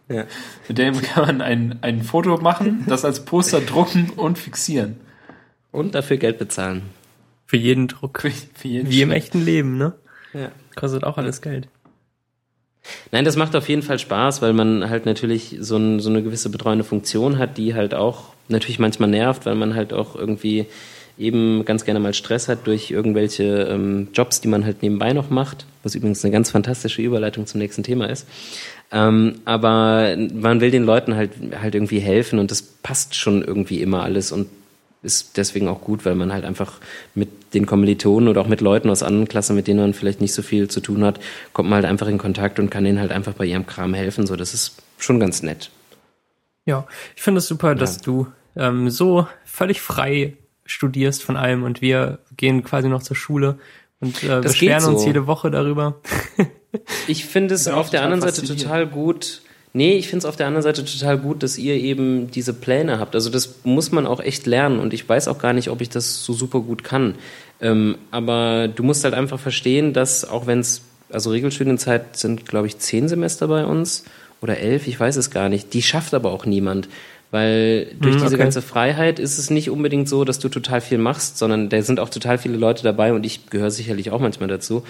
Ja. 0.09 0.25
Mit 0.69 0.79
dem 0.79 1.01
kann 1.03 1.27
man 1.27 1.41
ein, 1.41 1.79
ein 1.83 2.03
Foto 2.03 2.37
machen, 2.39 2.85
das 2.87 3.05
als 3.05 3.25
Poster 3.25 3.61
drucken 3.61 4.11
und 4.11 4.39
fixieren. 4.39 4.97
Und 5.73 5.95
dafür 5.95 6.17
Geld 6.17 6.39
bezahlen. 6.39 6.83
Für 7.47 7.57
jeden 7.57 7.89
Druck. 7.89 8.21
Für, 8.21 8.31
für 8.31 8.69
jeden 8.69 8.89
Wie 8.89 8.95
Schritt. 8.95 9.03
im 9.03 9.11
echten 9.13 9.45
Leben, 9.45 9.79
ne? 9.79 9.95
Ja. 10.33 10.51
Kostet 10.75 11.05
auch 11.05 11.19
alles 11.19 11.41
Geld. 11.43 11.69
Nein, 13.13 13.25
das 13.25 13.37
macht 13.37 13.55
auf 13.57 13.69
jeden 13.69 13.83
Fall 13.83 13.99
Spaß, 13.99 14.43
weil 14.43 14.53
man 14.53 14.89
halt 14.89 15.07
natürlich 15.07 15.57
so, 15.61 15.77
ein, 15.77 16.01
so 16.01 16.11
eine 16.11 16.23
gewisse 16.23 16.51
betreuende 16.51 16.85
Funktion 16.85 17.39
hat, 17.39 17.59
die 17.59 17.75
halt 17.75 17.95
auch 17.95 18.33
natürlich 18.49 18.79
manchmal 18.79 19.11
nervt, 19.11 19.47
weil 19.47 19.55
man 19.55 19.75
halt 19.75 19.93
auch 19.93 20.17
irgendwie 20.17 20.67
eben 21.19 21.65
ganz 21.65 21.85
gerne 21.85 22.01
mal 22.01 22.15
Stress 22.15 22.49
hat 22.49 22.67
durch 22.67 22.91
irgendwelche 22.91 23.69
ähm, 23.71 24.09
Jobs, 24.13 24.41
die 24.41 24.49
man 24.49 24.65
halt 24.65 24.83
nebenbei 24.83 25.13
noch 25.13 25.31
macht, 25.31 25.65
was 25.83 25.95
übrigens 25.95 26.23
eine 26.25 26.33
ganz 26.33 26.51
fantastische 26.51 27.01
Überleitung 27.01 27.47
zum 27.47 27.61
nächsten 27.61 27.83
Thema 27.83 28.07
ist. 28.11 28.27
Ähm, 28.93 29.41
aber 29.45 30.17
man 30.17 30.61
will 30.61 30.71
den 30.71 30.85
Leuten 30.85 31.17
halt 31.17 31.31
halt 31.61 31.75
irgendwie 31.75 32.01
helfen 32.01 32.39
und 32.39 32.51
das 32.51 32.63
passt 32.63 33.15
schon 33.15 33.43
irgendwie 33.43 33.81
immer 33.81 34.03
alles 34.03 34.31
und 34.31 34.47
ist 35.07 35.37
deswegen 35.37 35.69
auch 35.69 35.81
gut, 35.81 36.05
weil 36.05 36.15
man 36.15 36.33
halt 36.33 36.45
einfach 36.45 36.75
mit 37.15 37.55
den 37.55 37.65
Kommilitonen 37.65 38.29
oder 38.29 38.43
auch 38.43 38.49
mit 38.49 38.61
Leuten 38.61 38.91
aus 38.91 39.03
anderen 39.03 39.29
Klassen, 39.29 39.57
mit 39.57 39.67
denen 39.67 39.81
man 39.81 39.95
vielleicht 39.95 40.21
nicht 40.21 40.35
so 40.35 40.43
viel 40.43 40.69
zu 40.69 40.81
tun 40.81 41.05
hat, 41.05 41.21
kommt 41.53 41.71
man 41.71 41.77
halt 41.77 41.87
einfach 41.87 42.09
in 42.09 42.19
Kontakt 42.19 42.59
und 42.59 42.71
kann 42.71 42.85
denen 42.85 43.01
halt 43.01 43.13
einfach 43.13 43.33
bei 43.33 43.47
ihrem 43.47 43.67
Kram 43.67 43.95
helfen. 43.95 44.27
So, 44.27 44.37
das 44.37 44.53
ist 44.53 44.83
schon 44.99 45.21
ganz 45.21 45.43
nett. 45.43 45.71
Ja, 46.67 46.87
ich 47.15 47.23
finde 47.23 47.39
es 47.39 47.47
super, 47.47 47.69
ja. 47.69 47.75
dass 47.75 48.01
du 48.03 48.27
ähm, 48.57 48.91
so 48.91 49.27
völlig 49.45 49.81
frei 49.81 50.37
studierst 50.65 51.23
von 51.23 51.37
allem 51.37 51.63
und 51.63 51.81
wir 51.81 52.19
gehen 52.37 52.65
quasi 52.65 52.89
noch 52.89 53.03
zur 53.03 53.17
Schule 53.17 53.59
und 54.01 54.23
äh, 54.25 54.41
beschweren 54.41 54.81
so. 54.81 54.91
uns 54.91 55.05
jede 55.05 55.27
Woche 55.27 55.51
darüber. 55.51 56.01
ich 57.07 57.25
finde 57.25 57.55
es 57.55 57.69
auf 57.69 57.91
der 57.91 58.03
anderen 58.03 58.21
Seite 58.21 58.43
total 58.45 58.87
gut, 58.87 59.43
Nee, 59.77 59.99
ich 59.99 60.09
finde 60.09 60.21
es 60.21 60.25
auf 60.25 60.37
der 60.37 60.47
anderen 60.47 60.63
Seite 60.63 60.87
total 60.87 61.19
gut, 61.19 61.43
dass 61.43 61.59
ihr 61.59 61.75
eben 61.75 62.31
diese 62.31 62.55
Pläne 62.55 62.99
habt. 62.99 63.15
Also 63.15 63.29
das 63.29 63.57
muss 63.65 63.93
man 63.93 64.07
auch 64.07 64.21
echt 64.21 64.47
lernen 64.47 64.79
und 64.79 64.95
ich 64.95 65.07
weiß 65.07 65.29
auch 65.29 65.39
gar 65.39 65.53
nicht, 65.53 65.69
ob 65.69 65.83
ich 65.83 65.91
das 65.91 66.25
so 66.25 66.33
super 66.33 66.61
gut 66.61 66.83
kann. 66.83 67.17
Ähm, 67.61 67.99
aber 68.11 68.69
du 68.69 68.83
musst 68.83 69.05
halt 69.05 69.13
einfach 69.13 69.39
verstehen, 69.39 69.93
dass 69.93 70.27
auch 70.27 70.47
wenn 70.47 70.61
es, 70.61 70.81
also 71.11 71.29
Regelstudienzeit 71.29 72.17
sind, 72.17 72.47
glaube 72.47 72.69
ich, 72.69 72.79
zehn 72.79 73.07
Semester 73.07 73.49
bei 73.49 73.67
uns 73.67 74.05
oder 74.41 74.57
elf, 74.57 74.87
ich 74.87 74.99
weiß 74.99 75.17
es 75.17 75.31
gar 75.31 75.51
nicht. 75.51 75.75
Die 75.75 75.83
schafft 75.83 76.15
aber 76.15 76.33
auch 76.33 76.47
niemand. 76.47 76.89
Weil 77.31 77.89
durch 78.01 78.15
hm, 78.15 78.23
okay. 78.23 78.31
diese 78.31 78.39
ganze 78.39 78.63
Freiheit 78.63 79.19
ist 79.19 79.37
es 79.37 79.51
nicht 79.51 79.69
unbedingt 79.69 80.09
so, 80.09 80.25
dass 80.25 80.39
du 80.39 80.49
total 80.49 80.81
viel 80.81 80.97
machst, 80.97 81.37
sondern 81.37 81.69
da 81.69 81.83
sind 81.83 82.01
auch 82.01 82.09
total 82.09 82.39
viele 82.39 82.57
Leute 82.57 82.83
dabei 82.83 83.13
und 83.13 83.27
ich 83.27 83.51
gehöre 83.51 83.71
sicherlich 83.71 84.11
auch 84.11 84.21
manchmal 84.21 84.49
dazu, 84.49 84.85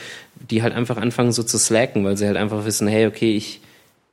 die 0.49 0.63
halt 0.63 0.75
einfach 0.75 0.97
anfangen 0.97 1.33
so 1.33 1.43
zu 1.43 1.59
slacken, 1.59 2.05
weil 2.05 2.17
sie 2.17 2.29
halt 2.29 2.37
einfach 2.37 2.65
wissen, 2.65 2.87
hey, 2.87 3.09
okay, 3.09 3.35
ich 3.35 3.63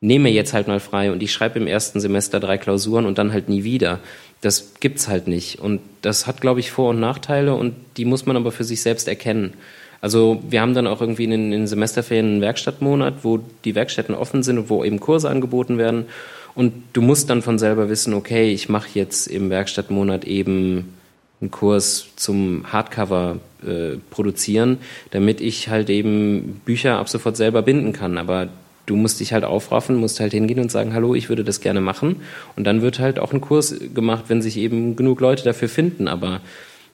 nehme 0.04 0.30
jetzt 0.30 0.54
halt 0.54 0.68
mal 0.68 0.82
frei 0.82 1.12
und 1.12 1.24
ich 1.24 1.32
schreibe 1.32 1.58
im 1.60 1.66
ersten 1.66 2.02
Semester 2.02 2.42
drei 2.42 2.58
Klausuren 2.58 3.06
und 3.06 3.18
dann 3.18 3.32
halt 3.32 3.48
nie 3.48 3.64
wieder. 3.64 4.00
Das 4.42 4.74
gibt's 4.82 5.08
halt 5.08 5.28
nicht. 5.28 5.60
Und 5.60 5.80
das 6.02 6.28
hat, 6.28 6.42
glaube 6.42 6.60
ich, 6.60 6.72
Vor- 6.72 6.90
und 6.90 7.00
Nachteile 7.00 7.56
und 7.56 7.74
die 7.96 8.04
muss 8.04 8.26
man 8.26 8.36
aber 8.36 8.52
für 8.52 8.66
sich 8.66 8.82
selbst 8.82 9.08
erkennen. 9.08 9.54
Also 10.02 10.44
wir 10.50 10.60
haben 10.60 10.74
dann 10.74 10.88
auch 10.88 11.00
irgendwie 11.00 11.24
in 11.24 11.52
den 11.52 11.68
Semesterferien 11.68 12.26
einen 12.26 12.42
Werkstattmonat, 12.42 13.24
wo 13.24 13.40
die 13.64 13.76
Werkstätten 13.76 14.14
offen 14.14 14.44
sind 14.44 14.58
und 14.58 14.70
wo 14.70 14.84
eben 14.84 15.00
Kurse 15.00 15.30
angeboten 15.30 15.78
werden. 15.78 16.08
Und 16.54 16.74
du 16.92 17.02
musst 17.02 17.30
dann 17.30 17.42
von 17.42 17.58
selber 17.58 17.88
wissen, 17.88 18.14
okay, 18.14 18.52
ich 18.52 18.68
mache 18.68 18.90
jetzt 18.96 19.28
im 19.28 19.50
Werkstattmonat 19.50 20.26
eben 20.26 20.94
einen 21.40 21.50
Kurs 21.50 22.08
zum 22.18 22.66
Hardcover 22.74 23.38
äh, 23.66 23.98
produzieren, 24.10 24.80
damit 25.12 25.40
ich 25.40 25.70
halt 25.70 25.90
eben 25.90 26.62
Bücher 26.66 26.98
ab 26.98 27.08
sofort 27.08 27.38
selber 27.38 27.62
binden 27.62 27.94
kann. 27.94 28.18
Aber 28.18 28.50
du 28.85 28.95
musst 28.95 29.19
dich 29.19 29.34
halt 29.34 29.43
aufraffen, 29.43 29.95
musst 29.95 30.19
halt 30.19 30.34
hingehen 30.34 30.60
und 30.60 30.72
sagen, 30.72 30.93
hallo, 30.93 31.15
ich 31.15 31.30
würde 31.30 31.43
das 31.43 31.61
gerne 31.61 31.81
machen. 31.81 32.18
Und 32.55 32.65
dann 32.65 32.81
wird 32.81 32.99
halt 32.99 33.19
auch 33.19 33.34
ein 33.34 33.41
Kurs 33.41 33.76
gemacht, 33.93 34.26
wenn 34.27 34.41
sich 34.41 34.57
eben 34.57 34.95
genug 34.95 35.22
Leute 35.22 35.43
dafür 35.43 35.69
finden. 35.69 36.07
Aber 36.07 36.41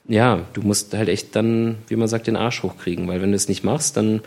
ja, 0.08 0.40
du 0.52 0.62
musst 0.62 0.94
halt 0.94 1.08
echt 1.08 1.34
dann, 1.36 1.76
wie 1.88 1.96
man 1.96 2.08
sagt, 2.08 2.26
den 2.26 2.36
Arsch 2.36 2.62
hochkriegen, 2.62 3.08
weil 3.08 3.22
wenn 3.22 3.30
du 3.30 3.36
es 3.36 3.48
nicht 3.48 3.64
machst, 3.64 3.96
dann 3.96 4.20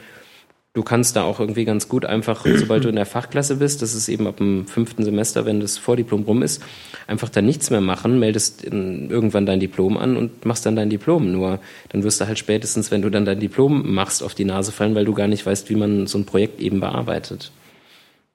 du 0.74 0.82
kannst 0.82 1.16
da 1.16 1.24
auch 1.24 1.40
irgendwie 1.40 1.66
ganz 1.66 1.88
gut 1.88 2.06
einfach, 2.06 2.46
sobald 2.56 2.84
du 2.84 2.90
in 2.90 2.96
der 2.96 3.06
Fachklasse 3.06 3.58
bist, 3.58 3.82
das 3.82 3.94
ist 3.94 4.10
eben 4.10 4.28
ab 4.28 4.38
dem 4.38 4.68
fünften 4.68 5.04
Semester, 5.04 5.46
wenn 5.46 5.60
das 5.60 5.78
Vordiplom 5.78 6.24
rum 6.24 6.42
ist, 6.42 6.64
einfach 7.08 7.30
dann 7.30 7.46
nichts 7.46 7.70
mehr 7.70 7.82
machen, 7.82 8.20
meldest 8.20 8.64
in, 8.64 9.10
irgendwann 9.10 9.46
dein 9.46 9.60
Diplom 9.60 9.98
an 9.98 10.18
und 10.18 10.46
machst 10.46 10.66
dann 10.66 10.76
dein 10.76 10.90
Diplom. 10.90 11.32
Nur 11.32 11.60
dann 11.90 12.04
wirst 12.04 12.20
du 12.20 12.28
halt 12.28 12.40
spätestens, 12.40 12.92
wenn 12.92 13.02
du 13.02 13.10
dann 13.10 13.26
dein 13.26 13.40
Diplom 13.40 13.94
machst, 13.94 14.24
auf 14.24 14.34
die 14.34 14.46
Nase 14.46 14.72
fallen, 14.72 14.96
weil 14.96 15.06
du 15.06 15.14
gar 15.14 15.28
nicht 15.28 15.46
weißt, 15.46 15.70
wie 15.70 15.76
man 15.76 16.08
so 16.08 16.18
ein 16.18 16.26
Projekt 16.26 16.60
eben 16.60 16.80
bearbeitet. 16.80 17.52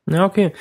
Ja, 0.06 0.24
okay. 0.24 0.52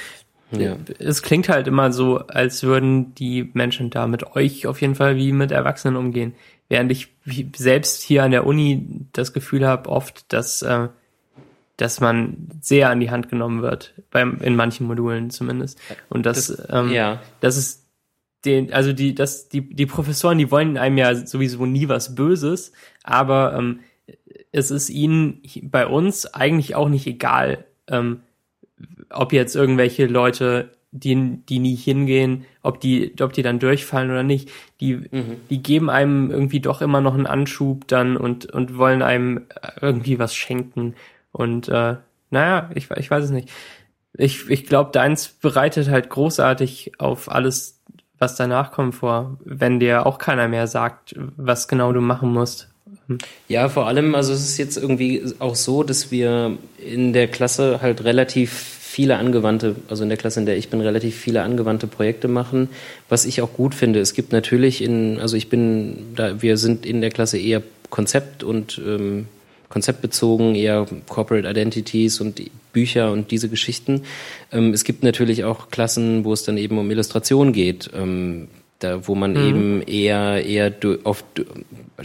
Ja. 0.51 0.77
Es 0.97 1.23
klingt 1.23 1.49
halt 1.49 1.67
immer 1.67 1.91
so, 1.91 2.19
als 2.19 2.63
würden 2.63 3.13
die 3.15 3.49
Menschen 3.53 3.89
da 3.89 4.07
mit 4.07 4.35
euch 4.35 4.65
auf 4.65 4.79
jeden 4.79 4.95
Fall 4.95 5.17
wie 5.17 5.33
mit 5.33 5.51
Erwachsenen 5.51 5.97
umgehen. 5.97 6.35
Während 6.69 6.91
ich 6.91 7.09
selbst 7.55 8.01
hier 8.01 8.23
an 8.23 8.31
der 8.31 8.45
Uni 8.45 9.07
das 9.13 9.33
Gefühl 9.33 9.67
habe, 9.67 9.89
oft, 9.89 10.31
dass 10.31 10.61
äh, 10.61 10.87
dass 11.77 12.01
man 12.01 12.49
sehr 12.59 12.89
an 12.89 12.99
die 12.99 13.11
Hand 13.11 13.29
genommen 13.29 13.61
wird, 13.61 13.93
beim, 14.09 14.39
in 14.41 14.55
manchen 14.55 14.87
Modulen 14.87 15.29
zumindest. 15.29 15.79
Und 16.09 16.25
das, 16.25 16.47
das 16.47 16.67
ähm, 16.69 16.91
ja. 16.91 17.21
das 17.39 17.55
ist 17.55 17.85
den, 18.45 18.73
also 18.73 18.93
die, 18.93 19.15
das, 19.15 19.49
die, 19.49 19.61
die 19.61 19.85
Professoren, 19.85 20.37
die 20.37 20.51
wollen 20.51 20.77
einem 20.77 20.97
ja 20.97 21.13
sowieso 21.15 21.65
nie 21.65 21.87
was 21.87 22.15
Böses, 22.15 22.71
aber 23.03 23.55
ähm, 23.57 23.79
es 24.51 24.71
ist 24.71 24.89
ihnen 24.89 25.41
bei 25.63 25.85
uns 25.85 26.25
eigentlich 26.25 26.75
auch 26.75 26.89
nicht 26.89 27.05
egal, 27.07 27.65
ähm, 27.87 28.21
ob 29.09 29.33
jetzt 29.33 29.55
irgendwelche 29.55 30.05
Leute, 30.07 30.71
die, 30.91 31.39
die 31.47 31.59
nie 31.59 31.75
hingehen, 31.75 32.45
ob 32.63 32.79
die, 32.79 33.13
ob 33.21 33.33
die 33.33 33.43
dann 33.43 33.59
durchfallen 33.59 34.09
oder 34.09 34.23
nicht. 34.23 34.49
Die, 34.79 34.95
mhm. 34.95 35.37
die 35.49 35.61
geben 35.61 35.89
einem 35.89 36.31
irgendwie 36.31 36.59
doch 36.59 36.81
immer 36.81 37.01
noch 37.01 37.13
einen 37.13 37.27
Anschub 37.27 37.87
dann 37.87 38.17
und, 38.17 38.51
und 38.51 38.77
wollen 38.77 39.01
einem 39.01 39.45
irgendwie 39.81 40.19
was 40.19 40.35
schenken. 40.35 40.95
Und 41.37 41.69
äh, 41.69 41.95
naja, 42.31 42.69
ich, 42.73 42.89
ich 42.97 43.11
weiß 43.11 43.25
es 43.25 43.29
nicht. 43.29 43.49
Ich, 44.17 44.49
ich 44.49 44.65
glaube, 44.65 44.89
deins 44.91 45.27
bereitet 45.27 45.89
halt 45.89 46.09
großartig 46.09 46.93
auf 46.97 47.31
alles, 47.31 47.79
was 48.17 48.35
danach 48.35 48.71
kommt 48.71 48.95
vor, 48.95 49.37
wenn 49.45 49.79
dir 49.79 50.07
auch 50.07 50.17
keiner 50.17 50.47
mehr 50.47 50.65
sagt, 50.65 51.15
was 51.37 51.67
genau 51.67 51.93
du 51.93 52.01
machen 52.01 52.33
musst. 52.33 52.69
Hm. 53.05 53.19
Ja, 53.47 53.69
vor 53.69 53.85
allem, 53.85 54.15
also 54.15 54.33
es 54.33 54.41
ist 54.41 54.57
jetzt 54.57 54.77
irgendwie 54.77 55.23
auch 55.37 55.55
so, 55.55 55.83
dass 55.83 56.09
wir 56.09 56.57
in 56.83 57.13
der 57.13 57.27
Klasse 57.27 57.79
halt 57.83 58.03
relativ 58.03 58.51
viele 58.51 59.17
angewandte, 59.17 59.75
also 59.89 60.01
in 60.01 60.09
der 60.09 60.17
Klasse, 60.17 60.39
in 60.39 60.47
der 60.47 60.57
ich 60.57 60.69
bin, 60.69 60.81
relativ 60.81 61.15
viele 61.15 61.43
angewandte 61.43 61.85
Projekte 61.85 62.27
machen, 62.27 62.69
was 63.09 63.25
ich 63.25 63.43
auch 63.43 63.53
gut 63.53 63.75
finde. 63.75 63.99
Es 63.99 64.15
gibt 64.15 64.31
natürlich 64.31 64.81
in, 64.81 65.19
also 65.19 65.37
ich 65.37 65.49
bin 65.49 66.15
da, 66.15 66.41
wir 66.41 66.57
sind 66.57 66.83
in 66.83 67.01
der 67.01 67.11
Klasse 67.11 67.37
eher 67.37 67.61
Konzept 67.91 68.43
und 68.43 68.81
ähm, 68.83 69.27
konzeptbezogen, 69.69 70.55
eher 70.55 70.85
Corporate 71.07 71.49
Identities 71.49 72.21
und 72.21 72.41
Bücher 72.73 73.11
und 73.11 73.31
diese 73.31 73.49
Geschichten. 73.49 74.03
Ähm, 74.51 74.73
es 74.73 74.83
gibt 74.83 75.03
natürlich 75.03 75.43
auch 75.43 75.69
Klassen, 75.69 76.25
wo 76.25 76.33
es 76.33 76.43
dann 76.43 76.57
eben 76.57 76.77
um 76.77 76.89
Illustration 76.91 77.53
geht, 77.53 77.89
ähm, 77.95 78.47
da, 78.79 79.07
wo 79.07 79.15
man 79.15 79.31
mhm. 79.31 79.47
eben 79.47 79.81
eher, 79.81 80.45
eher 80.45 80.71
oft, 81.03 81.25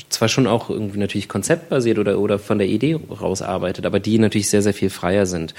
zwar 0.09 0.28
schon 0.28 0.47
auch 0.47 0.70
irgendwie 0.70 0.98
natürlich 0.98 1.28
konzeptbasiert 1.28 1.98
oder, 1.98 2.18
oder 2.18 2.39
von 2.39 2.59
der 2.59 2.68
Idee 2.68 2.98
raus 3.10 3.43
arbeitet, 3.43 3.84
aber 3.84 4.01
die 4.01 4.18
natürlich 4.18 4.48
sehr, 4.48 4.62
sehr 4.62 4.72
viel 4.72 4.89
freier 4.89 5.26
sind. 5.26 5.55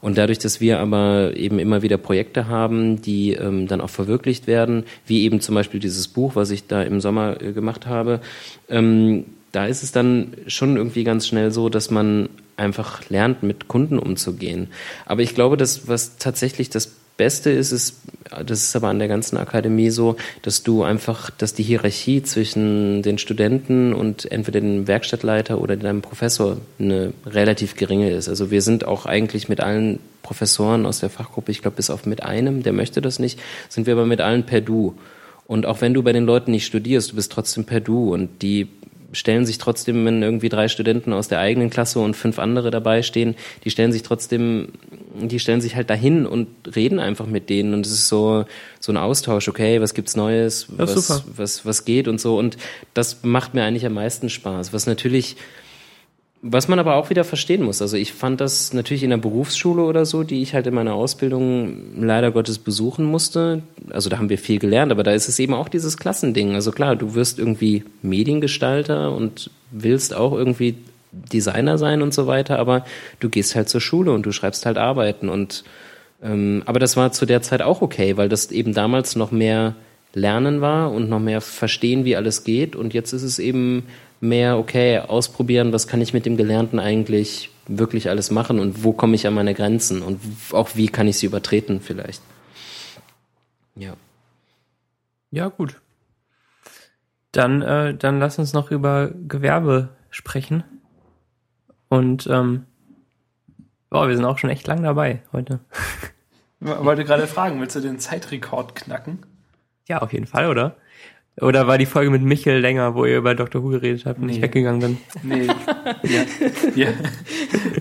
Und 0.00 0.18
dadurch, 0.18 0.38
dass 0.38 0.60
wir 0.60 0.80
aber 0.80 1.32
eben 1.36 1.58
immer 1.58 1.82
wieder 1.82 1.96
Projekte 1.96 2.48
haben, 2.48 3.00
die 3.00 3.32
ähm, 3.32 3.68
dann 3.68 3.80
auch 3.80 3.90
verwirklicht 3.90 4.46
werden, 4.46 4.84
wie 5.06 5.22
eben 5.22 5.40
zum 5.40 5.54
Beispiel 5.54 5.80
dieses 5.80 6.08
Buch, 6.08 6.36
was 6.36 6.50
ich 6.50 6.66
da 6.66 6.82
im 6.82 7.00
Sommer 7.00 7.40
äh, 7.40 7.52
gemacht 7.52 7.86
habe, 7.86 8.20
ähm, 8.68 9.24
da 9.54 9.66
ist 9.66 9.82
es 9.82 9.92
dann 9.92 10.32
schon 10.46 10.76
irgendwie 10.76 11.04
ganz 11.04 11.26
schnell 11.26 11.50
so, 11.50 11.68
dass 11.68 11.90
man 11.90 12.28
einfach 12.56 13.08
lernt, 13.08 13.42
mit 13.42 13.68
Kunden 13.68 13.98
umzugehen. 13.98 14.68
Aber 15.06 15.22
ich 15.22 15.34
glaube, 15.34 15.56
dass 15.56 15.88
was 15.88 16.18
tatsächlich 16.18 16.70
das 16.70 16.90
Beste 17.16 17.50
ist, 17.50 17.70
ist, 17.70 18.00
das 18.44 18.64
ist 18.64 18.74
aber 18.74 18.88
an 18.88 18.98
der 18.98 19.06
ganzen 19.06 19.36
Akademie 19.36 19.90
so, 19.90 20.16
dass 20.42 20.64
du 20.64 20.82
einfach, 20.82 21.30
dass 21.30 21.54
die 21.54 21.62
Hierarchie 21.62 22.24
zwischen 22.24 23.02
den 23.02 23.18
Studenten 23.18 23.94
und 23.94 24.30
entweder 24.32 24.60
dem 24.60 24.88
Werkstattleiter 24.88 25.60
oder 25.60 25.76
deinem 25.76 26.02
Professor 26.02 26.56
eine 26.80 27.12
relativ 27.24 27.76
geringe 27.76 28.10
ist. 28.10 28.28
Also 28.28 28.50
wir 28.50 28.62
sind 28.62 28.84
auch 28.86 29.06
eigentlich 29.06 29.48
mit 29.48 29.60
allen 29.60 30.00
Professoren 30.22 30.86
aus 30.86 30.98
der 30.98 31.10
Fachgruppe, 31.10 31.52
ich 31.52 31.62
glaube 31.62 31.76
bis 31.76 31.90
auf 31.90 32.04
mit 32.04 32.24
einem, 32.24 32.64
der 32.64 32.72
möchte 32.72 33.00
das 33.00 33.20
nicht, 33.20 33.38
sind 33.68 33.86
wir 33.86 33.92
aber 33.92 34.06
mit 34.06 34.20
allen 34.20 34.44
per 34.44 34.60
Du. 34.60 34.94
Und 35.46 35.66
auch 35.66 35.82
wenn 35.82 35.94
du 35.94 36.02
bei 36.02 36.12
den 36.12 36.24
Leuten 36.24 36.50
nicht 36.50 36.66
studierst, 36.66 37.12
du 37.12 37.16
bist 37.16 37.30
trotzdem 37.30 37.64
per 37.64 37.80
Du 37.80 38.12
und 38.12 38.42
die 38.42 38.66
stellen 39.12 39.46
sich 39.46 39.58
trotzdem, 39.58 40.04
wenn 40.04 40.22
irgendwie 40.22 40.48
drei 40.48 40.68
Studenten 40.68 41.12
aus 41.12 41.28
der 41.28 41.40
eigenen 41.40 41.70
Klasse 41.70 41.98
und 42.00 42.14
fünf 42.14 42.38
andere 42.38 42.70
dabei 42.70 43.02
stehen, 43.02 43.36
die 43.64 43.70
stellen 43.70 43.92
sich 43.92 44.02
trotzdem, 44.02 44.68
die 45.20 45.38
stellen 45.38 45.60
sich 45.60 45.76
halt 45.76 45.90
dahin 45.90 46.26
und 46.26 46.48
reden 46.74 46.98
einfach 46.98 47.26
mit 47.26 47.50
denen. 47.50 47.74
Und 47.74 47.86
es 47.86 47.92
ist 47.92 48.08
so 48.08 48.44
so 48.80 48.92
ein 48.92 48.96
Austausch, 48.96 49.48
okay, 49.48 49.80
was 49.80 49.94
gibt's 49.94 50.16
Neues, 50.16 50.66
was, 50.68 51.24
was 51.36 51.64
was 51.64 51.84
geht 51.84 52.08
und 52.08 52.20
so. 52.20 52.38
Und 52.38 52.56
das 52.92 53.22
macht 53.22 53.54
mir 53.54 53.64
eigentlich 53.64 53.86
am 53.86 53.94
meisten 53.94 54.28
Spaß. 54.28 54.72
Was 54.72 54.86
natürlich 54.86 55.36
was 56.46 56.68
man 56.68 56.78
aber 56.78 56.96
auch 56.96 57.08
wieder 57.08 57.24
verstehen 57.24 57.62
muss. 57.62 57.80
Also 57.80 57.96
ich 57.96 58.12
fand 58.12 58.38
das 58.38 58.74
natürlich 58.74 59.02
in 59.02 59.08
der 59.08 59.16
Berufsschule 59.16 59.82
oder 59.82 60.04
so, 60.04 60.24
die 60.24 60.42
ich 60.42 60.52
halt 60.52 60.66
in 60.66 60.74
meiner 60.74 60.92
Ausbildung 60.92 61.78
leider 61.98 62.32
Gottes 62.32 62.58
besuchen 62.58 63.06
musste. 63.06 63.62
Also 63.88 64.10
da 64.10 64.18
haben 64.18 64.28
wir 64.28 64.36
viel 64.36 64.58
gelernt, 64.58 64.92
aber 64.92 65.02
da 65.04 65.12
ist 65.12 65.26
es 65.26 65.38
eben 65.38 65.54
auch 65.54 65.70
dieses 65.70 65.96
Klassending. 65.96 66.54
Also 66.54 66.70
klar, 66.70 66.96
du 66.96 67.14
wirst 67.14 67.38
irgendwie 67.38 67.84
Mediengestalter 68.02 69.12
und 69.12 69.50
willst 69.70 70.14
auch 70.14 70.34
irgendwie 70.34 70.74
Designer 71.12 71.78
sein 71.78 72.02
und 72.02 72.12
so 72.12 72.26
weiter, 72.26 72.58
aber 72.58 72.84
du 73.20 73.30
gehst 73.30 73.56
halt 73.56 73.70
zur 73.70 73.80
Schule 73.80 74.12
und 74.12 74.26
du 74.26 74.32
schreibst 74.32 74.66
halt 74.66 74.76
Arbeiten 74.76 75.30
und 75.30 75.64
ähm, 76.22 76.62
aber 76.66 76.78
das 76.78 76.96
war 76.96 77.10
zu 77.12 77.24
der 77.24 77.40
Zeit 77.40 77.62
auch 77.62 77.80
okay, 77.80 78.18
weil 78.18 78.28
das 78.28 78.50
eben 78.50 78.74
damals 78.74 79.16
noch 79.16 79.30
mehr 79.30 79.76
Lernen 80.12 80.60
war 80.60 80.92
und 80.92 81.08
noch 81.08 81.20
mehr 81.20 81.40
verstehen, 81.40 82.04
wie 82.04 82.16
alles 82.16 82.44
geht 82.44 82.76
und 82.76 82.92
jetzt 82.92 83.12
ist 83.12 83.22
es 83.22 83.38
eben 83.38 83.84
mehr, 84.24 84.58
okay, 84.58 84.98
ausprobieren, 84.98 85.72
was 85.72 85.86
kann 85.86 86.00
ich 86.00 86.12
mit 86.12 86.26
dem 86.26 86.36
Gelernten 86.36 86.80
eigentlich 86.80 87.50
wirklich 87.66 88.08
alles 88.08 88.30
machen 88.30 88.58
und 88.58 88.84
wo 88.84 88.92
komme 88.92 89.14
ich 89.14 89.26
an 89.26 89.34
meine 89.34 89.54
Grenzen 89.54 90.02
und 90.02 90.20
auch 90.52 90.70
wie 90.74 90.88
kann 90.88 91.08
ich 91.08 91.18
sie 91.18 91.26
übertreten 91.26 91.80
vielleicht. 91.80 92.22
Ja. 93.76 93.94
Ja, 95.30 95.48
gut. 95.48 95.80
Dann, 97.32 97.62
äh, 97.62 97.94
dann 97.94 98.20
lass 98.20 98.38
uns 98.38 98.52
noch 98.52 98.70
über 98.70 99.10
Gewerbe 99.26 99.88
sprechen. 100.10 100.62
Und 101.88 102.28
ähm, 102.28 102.66
boah, 103.90 104.08
wir 104.08 104.14
sind 104.14 104.24
auch 104.24 104.38
schon 104.38 104.50
echt 104.50 104.66
lang 104.66 104.82
dabei 104.82 105.22
heute. 105.32 105.60
Ich 106.60 106.70
wollte 106.70 107.04
gerade 107.04 107.26
fragen, 107.26 107.60
willst 107.60 107.76
du 107.76 107.80
den 107.80 107.98
Zeitrekord 107.98 108.74
knacken? 108.74 109.18
Ja, 109.86 109.98
auf 109.98 110.14
jeden 110.14 110.26
Fall, 110.26 110.48
oder? 110.48 110.76
Oder 111.40 111.66
war 111.66 111.78
die 111.78 111.86
Folge 111.86 112.10
mit 112.10 112.22
Michel 112.22 112.60
länger, 112.60 112.94
wo 112.94 113.04
ihr 113.04 113.18
über 113.18 113.34
Dr. 113.34 113.62
Who 113.62 113.68
geredet 113.70 114.06
habt 114.06 114.20
und 114.20 114.26
nee. 114.26 114.34
ich 114.34 114.42
weggegangen 114.42 114.80
bin? 114.80 114.98
Nee. 115.22 115.46
ja, 116.04 116.24
ja, 116.76 116.88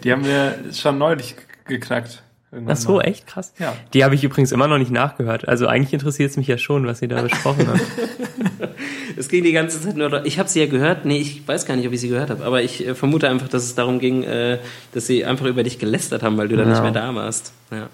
die 0.04 0.12
haben 0.12 0.26
wir 0.26 0.56
schon 0.74 0.98
neulich 0.98 1.36
geknackt. 1.66 2.24
Ach 2.68 2.76
so, 2.76 2.94
mal. 2.94 3.02
echt 3.02 3.26
krass. 3.26 3.54
Ja. 3.58 3.76
Die 3.94 4.04
habe 4.04 4.16
ich 4.16 4.24
übrigens 4.24 4.52
immer 4.52 4.68
noch 4.68 4.78
nicht 4.78 4.92
nachgehört. 4.92 5.48
Also 5.48 5.68
eigentlich 5.68 5.94
interessiert 5.94 6.32
es 6.32 6.38
mich 6.38 6.48
ja 6.48 6.58
schon, 6.58 6.86
was 6.86 7.02
ihr 7.02 7.08
da 7.08 7.22
besprochen 7.22 7.68
habt. 7.68 7.82
es 9.18 9.28
ging 9.28 9.44
die 9.44 9.54
ganze 9.54 9.82
Zeit 9.82 9.98
nur. 9.98 10.26
Ich 10.26 10.38
habe 10.38 10.50
sie 10.50 10.60
ja 10.60 10.68
gehört. 10.68 11.06
Nee, 11.06 11.18
ich 11.18 11.48
weiß 11.48 11.66
gar 11.66 11.76
nicht, 11.76 11.88
ob 11.88 11.94
ich 11.94 12.02
sie 12.02 12.10
gehört 12.10 12.30
habe. 12.30 12.46
Aber 12.46 12.62
ich 12.62 12.86
äh, 12.86 12.94
vermute 12.94 13.28
einfach, 13.28 13.48
dass 13.48 13.64
es 13.64 13.74
darum 13.76 14.00
ging, 14.00 14.24
äh, 14.24 14.60
dass 14.94 15.08
sie 15.08 15.26
einfach 15.26 15.46
über 15.46 15.64
dich 15.64 15.80
gelästert 15.80 16.22
haben, 16.22 16.38
weil 16.38 16.48
du 16.48 16.56
ja. 16.56 16.64
da 16.64 16.70
nicht 16.70 16.82
mehr 16.84 16.92
da 16.92 17.14
warst. 17.16 17.54
Ja. 17.72 17.90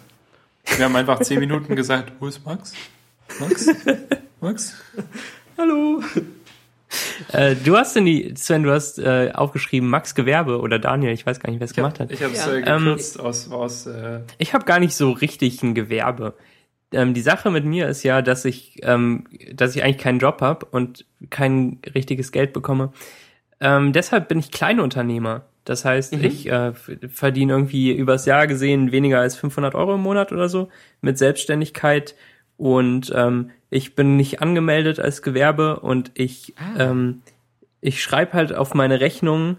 Wir 0.75 0.85
haben 0.85 0.95
einfach 0.95 1.21
zehn 1.21 1.39
Minuten 1.39 1.75
gesagt, 1.75 2.11
wo 2.19 2.27
ist 2.27 2.45
Max? 2.45 2.73
Max? 3.39 3.67
Max? 4.41 4.75
Hallo. 5.59 6.01
Äh, 7.33 7.55
du 7.55 7.75
hast 7.75 7.97
in 7.97 8.05
die, 8.05 8.33
Sven, 8.35 8.63
du 8.63 8.71
hast 8.71 8.97
äh, 8.97 9.31
aufgeschrieben 9.33 9.89
Max 9.89 10.15
Gewerbe 10.15 10.59
oder 10.59 10.79
Daniel, 10.79 11.11
ich 11.11 11.25
weiß 11.25 11.39
gar 11.39 11.51
nicht, 11.51 11.59
wer 11.59 11.65
es 11.65 11.73
gemacht 11.73 11.99
hat. 11.99 12.11
Ich 12.11 12.23
habe 12.23 12.33
es 12.33 12.45
ja. 12.45 12.53
äh, 12.53 12.61
gekürzt 12.61 13.17
ähm, 13.17 13.25
aus, 13.25 13.51
aus 13.51 13.85
äh 13.85 14.21
Ich 14.37 14.53
habe 14.53 14.63
gar 14.63 14.79
nicht 14.79 14.95
so 14.95 15.11
richtig 15.11 15.61
ein 15.61 15.75
Gewerbe. 15.75 16.33
Ähm, 16.93 17.13
die 17.13 17.21
Sache 17.21 17.51
mit 17.51 17.65
mir 17.65 17.89
ist 17.89 18.03
ja, 18.03 18.21
dass 18.21 18.45
ich, 18.45 18.77
ähm, 18.83 19.25
dass 19.53 19.75
ich 19.75 19.83
eigentlich 19.83 19.97
keinen 19.97 20.19
Job 20.19 20.41
habe 20.41 20.65
und 20.65 21.05
kein 21.29 21.79
richtiges 21.93 22.31
Geld 22.31 22.53
bekomme. 22.53 22.93
Ähm, 23.59 23.91
deshalb 23.91 24.29
bin 24.29 24.39
ich 24.39 24.51
Kleinunternehmer. 24.51 25.43
Das 25.65 25.83
heißt, 25.83 26.15
mhm. 26.15 26.23
ich 26.23 26.49
äh, 26.49 26.73
verdiene 26.73 27.53
irgendwie 27.53 27.91
übers 27.91 28.25
Jahr 28.25 28.47
gesehen 28.47 28.93
weniger 28.93 29.19
als 29.19 29.35
500 29.35 29.75
Euro 29.75 29.95
im 29.95 30.01
Monat 30.01 30.31
oder 30.31 30.47
so 30.47 30.69
mit 31.01 31.17
Selbstständigkeit 31.17 32.15
und 32.57 33.11
ähm, 33.13 33.51
ich 33.69 33.95
bin 33.95 34.15
nicht 34.15 34.41
angemeldet 34.41 34.99
als 34.99 35.21
Gewerbe 35.21 35.79
und 35.79 36.11
ich, 36.13 36.53
ah. 36.57 36.89
ähm, 36.89 37.21
ich 37.81 38.01
schreibe 38.01 38.33
halt 38.33 38.53
auf 38.53 38.73
meine 38.73 38.99
Rechnung 38.99 39.57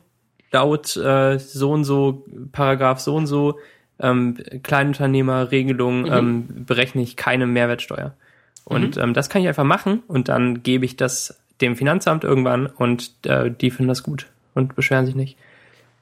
laut 0.53 0.97
äh, 0.97 1.39
so 1.39 1.71
und 1.71 1.85
so, 1.85 2.25
Paragraph 2.53 3.01
so 3.01 3.15
und 3.15 3.27
so, 3.27 3.59
ähm, 4.01 4.37
Kleinunternehmerregelung 4.63 6.03
mhm. 6.03 6.13
ähm, 6.13 6.49
berechne 6.67 7.03
ich 7.03 7.17
keine 7.17 7.47
Mehrwertsteuer. 7.47 8.15
Und 8.65 8.97
mhm. 8.97 9.03
ähm, 9.03 9.15
das 9.15 9.29
kann 9.29 9.43
ich 9.43 9.49
einfach 9.49 9.65
machen 9.65 10.03
und 10.09 10.29
dann 10.29 10.63
gebe 10.63 10.85
ich 10.85 10.97
das 10.97 11.41
dem 11.61 11.77
Finanzamt 11.77 12.25
irgendwann 12.25 12.67
und 12.67 13.13
äh, 13.27 13.51
die 13.51 13.71
finden 13.71 13.89
das 13.89 14.03
gut 14.03 14.27
und 14.55 14.75
beschweren 14.75 15.07
sich 15.07 15.15
nicht. 15.15 15.37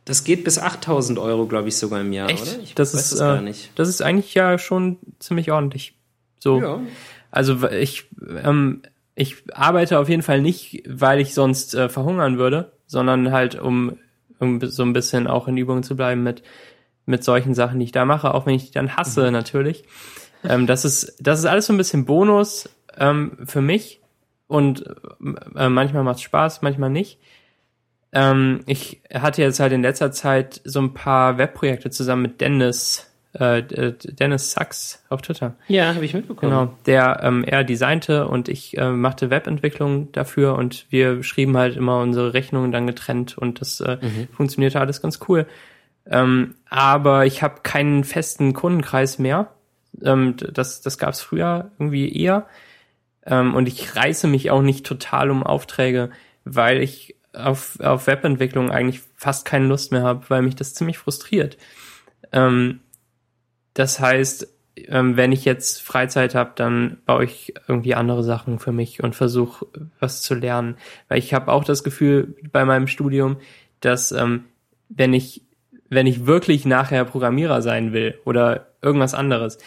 Das 0.05 0.25
geht 0.25 0.45
bis 0.45 0.59
8000 0.59 1.19
Euro, 1.19 1.47
glaube 1.47 1.69
ich, 1.69 1.77
sogar 1.77 2.01
im 2.01 2.13
Jahr, 2.13 2.31
Echt? 2.31 2.43
oder? 2.43 2.63
Ich 2.63 2.75
das 2.75 2.95
ist, 2.95 3.21
äh, 3.21 3.53
Das 3.75 3.89
ist 3.89 4.01
eigentlich 4.01 4.33
ja 4.35 4.59
schon 4.59 4.97
ziemlich 5.19 5.53
ordentlich. 5.53 5.95
So. 6.39 6.61
Ja. 6.61 6.81
Also 7.31 7.69
ich, 7.69 8.09
ähm, 8.43 8.83
ich 9.15 9.37
arbeite 9.53 9.99
auf 9.99 10.09
jeden 10.09 10.23
Fall 10.23 10.41
nicht, 10.41 10.83
weil 10.87 11.21
ich 11.21 11.35
sonst 11.35 11.75
äh, 11.75 11.89
verhungern 11.89 12.39
würde, 12.39 12.73
sondern 12.87 13.33
halt 13.33 13.55
um, 13.59 13.99
um 14.39 14.61
so 14.61 14.83
ein 14.83 14.93
bisschen 14.93 15.27
auch 15.27 15.49
in 15.49 15.57
Übung 15.57 15.83
zu 15.83 15.97
bleiben 15.97 16.23
mit 16.23 16.43
mit 17.07 17.25
solchen 17.25 17.55
Sachen, 17.55 17.79
die 17.79 17.87
ich 17.87 17.93
da 17.93 18.05
mache, 18.05 18.35
auch 18.35 18.45
wenn 18.45 18.55
ich 18.55 18.67
die 18.67 18.73
dann 18.73 18.95
hasse 18.97 19.27
Mhm. 19.29 19.33
natürlich. 19.33 19.85
Ähm, 20.45 20.67
das 20.67 20.85
ist 20.85 21.17
das 21.21 21.39
ist 21.39 21.47
alles 21.47 21.67
so 21.67 21.73
ein 21.73 21.79
bisschen 21.79 22.05
Bonus 22.05 22.69
ähm, 22.99 23.39
für 23.45 23.63
mich 23.63 24.01
und 24.47 24.85
äh, 25.57 25.69
manchmal 25.71 26.05
macht 26.05 26.17
es 26.17 26.23
Spaß, 26.23 26.61
manchmal 26.61 26.91
nicht. 26.91 27.19
Ähm, 28.13 28.61
ich 28.67 29.01
hatte 29.13 29.43
jetzt 29.43 29.59
halt 29.59 29.73
in 29.73 29.83
letzter 29.83 30.13
Zeit 30.13 30.61
so 30.65 30.81
ein 30.81 30.95
paar 30.95 31.39
Webprojekte 31.39 31.91
zusammen 31.91 32.23
mit 32.23 32.41
Dennis, 32.41 33.11
äh, 33.41 33.59
äh, 33.59 33.95
Dennis 33.99 34.53
Sachs 34.53 35.05
auf 35.09 35.23
Twitter. 35.23 35.55
Ja, 35.69 35.95
habe 35.95 36.05
ich 36.05 36.15
mitbekommen. 36.15 36.51
Genau, 36.51 36.75
der 36.87 37.21
ähm, 37.23 37.45
er 37.45 37.65
designte 37.65 38.27
und 38.27 38.49
ich 38.49 38.77
äh, 38.77 38.91
machte 38.91 39.31
Webentwicklung 39.31 40.13
dafür 40.13 40.57
und 40.57 40.87
wir 40.91 41.23
schrieben 41.23 41.57
halt 41.57 41.77
immer 41.77 42.01
unsere 42.01 42.35
Rechnungen 42.35 42.73
dann 42.73 42.87
getrennt 42.87 43.39
und 43.39 43.61
das 43.61 43.81
äh, 43.81 43.99
funktionierte 44.33 44.81
alles 44.81 45.03
ganz 45.03 45.21
cool. 45.29 45.47
Ähm, 46.07 46.55
aber 46.69 47.27
ich 47.27 47.43
habe 47.43 47.61
keinen 47.63 48.05
festen 48.05 48.55
Kundenkreis 48.55 49.19
mehr. 49.19 49.53
Ähm, 50.03 50.37
das 50.37 50.81
das 50.81 50.99
gab 50.99 51.11
es 51.11 51.21
früher 51.21 51.71
irgendwie 51.79 52.13
eher. 52.13 52.47
Ähm, 53.27 53.55
und 53.55 53.69
ich 53.69 53.95
reiße 53.95 54.27
mich 54.27 54.51
auch 54.51 54.63
nicht 54.63 54.87
total 54.87 55.31
um 55.31 55.43
Aufträge, 55.43 56.11
weil 56.45 56.83
ich 56.83 57.17
auf, 57.35 57.79
auf 57.81 58.07
Webentwicklung 58.07 58.71
eigentlich 58.71 59.03
fast 59.17 59.45
keine 59.45 59.67
Lust 59.67 59.93
mehr 59.93 60.03
habe, 60.03 60.25
weil 60.29 60.43
mich 60.43 60.57
das 60.57 60.75
ziemlich 60.75 60.99
frustriert. 60.99 61.57
Ähm, 62.33 62.81
das 63.75 64.01
heißt, 64.01 64.49
ähm, 64.87 65.17
wenn 65.17 65.33
ich 65.33 65.45
jetzt 65.45 65.83
Freizeit 65.83 66.35
habe, 66.35 66.53
dann 66.55 66.99
baue 67.05 67.25
ich 67.25 67.55
irgendwie 67.67 67.95
andere 67.95 68.23
Sachen 68.23 68.59
für 68.59 68.73
mich 68.73 69.03
und 69.03 69.17
versuche 69.17 69.67
was 69.99 70.23
zu 70.23 70.35
lernen. 70.35 70.77
Weil 71.09 71.19
ich 71.19 71.35
habe 71.35 71.53
auch 71.53 71.65
das 71.65 71.85
Gefühl 71.85 72.37
bei 72.53 72.65
meinem 72.65 72.87
Studium, 72.87 73.37
dass 73.81 74.13
ähm, 74.13 74.45
wenn 74.89 75.13
ich 75.13 75.43
wenn 75.91 76.07
ich 76.07 76.27
wirklich 76.27 76.67
nachher 76.67 77.05
Programmierer 77.05 77.63
sein 77.63 77.93
will 77.93 78.19
oder 78.25 78.69
irgendwas 78.83 79.15
anderes, 79.15 79.59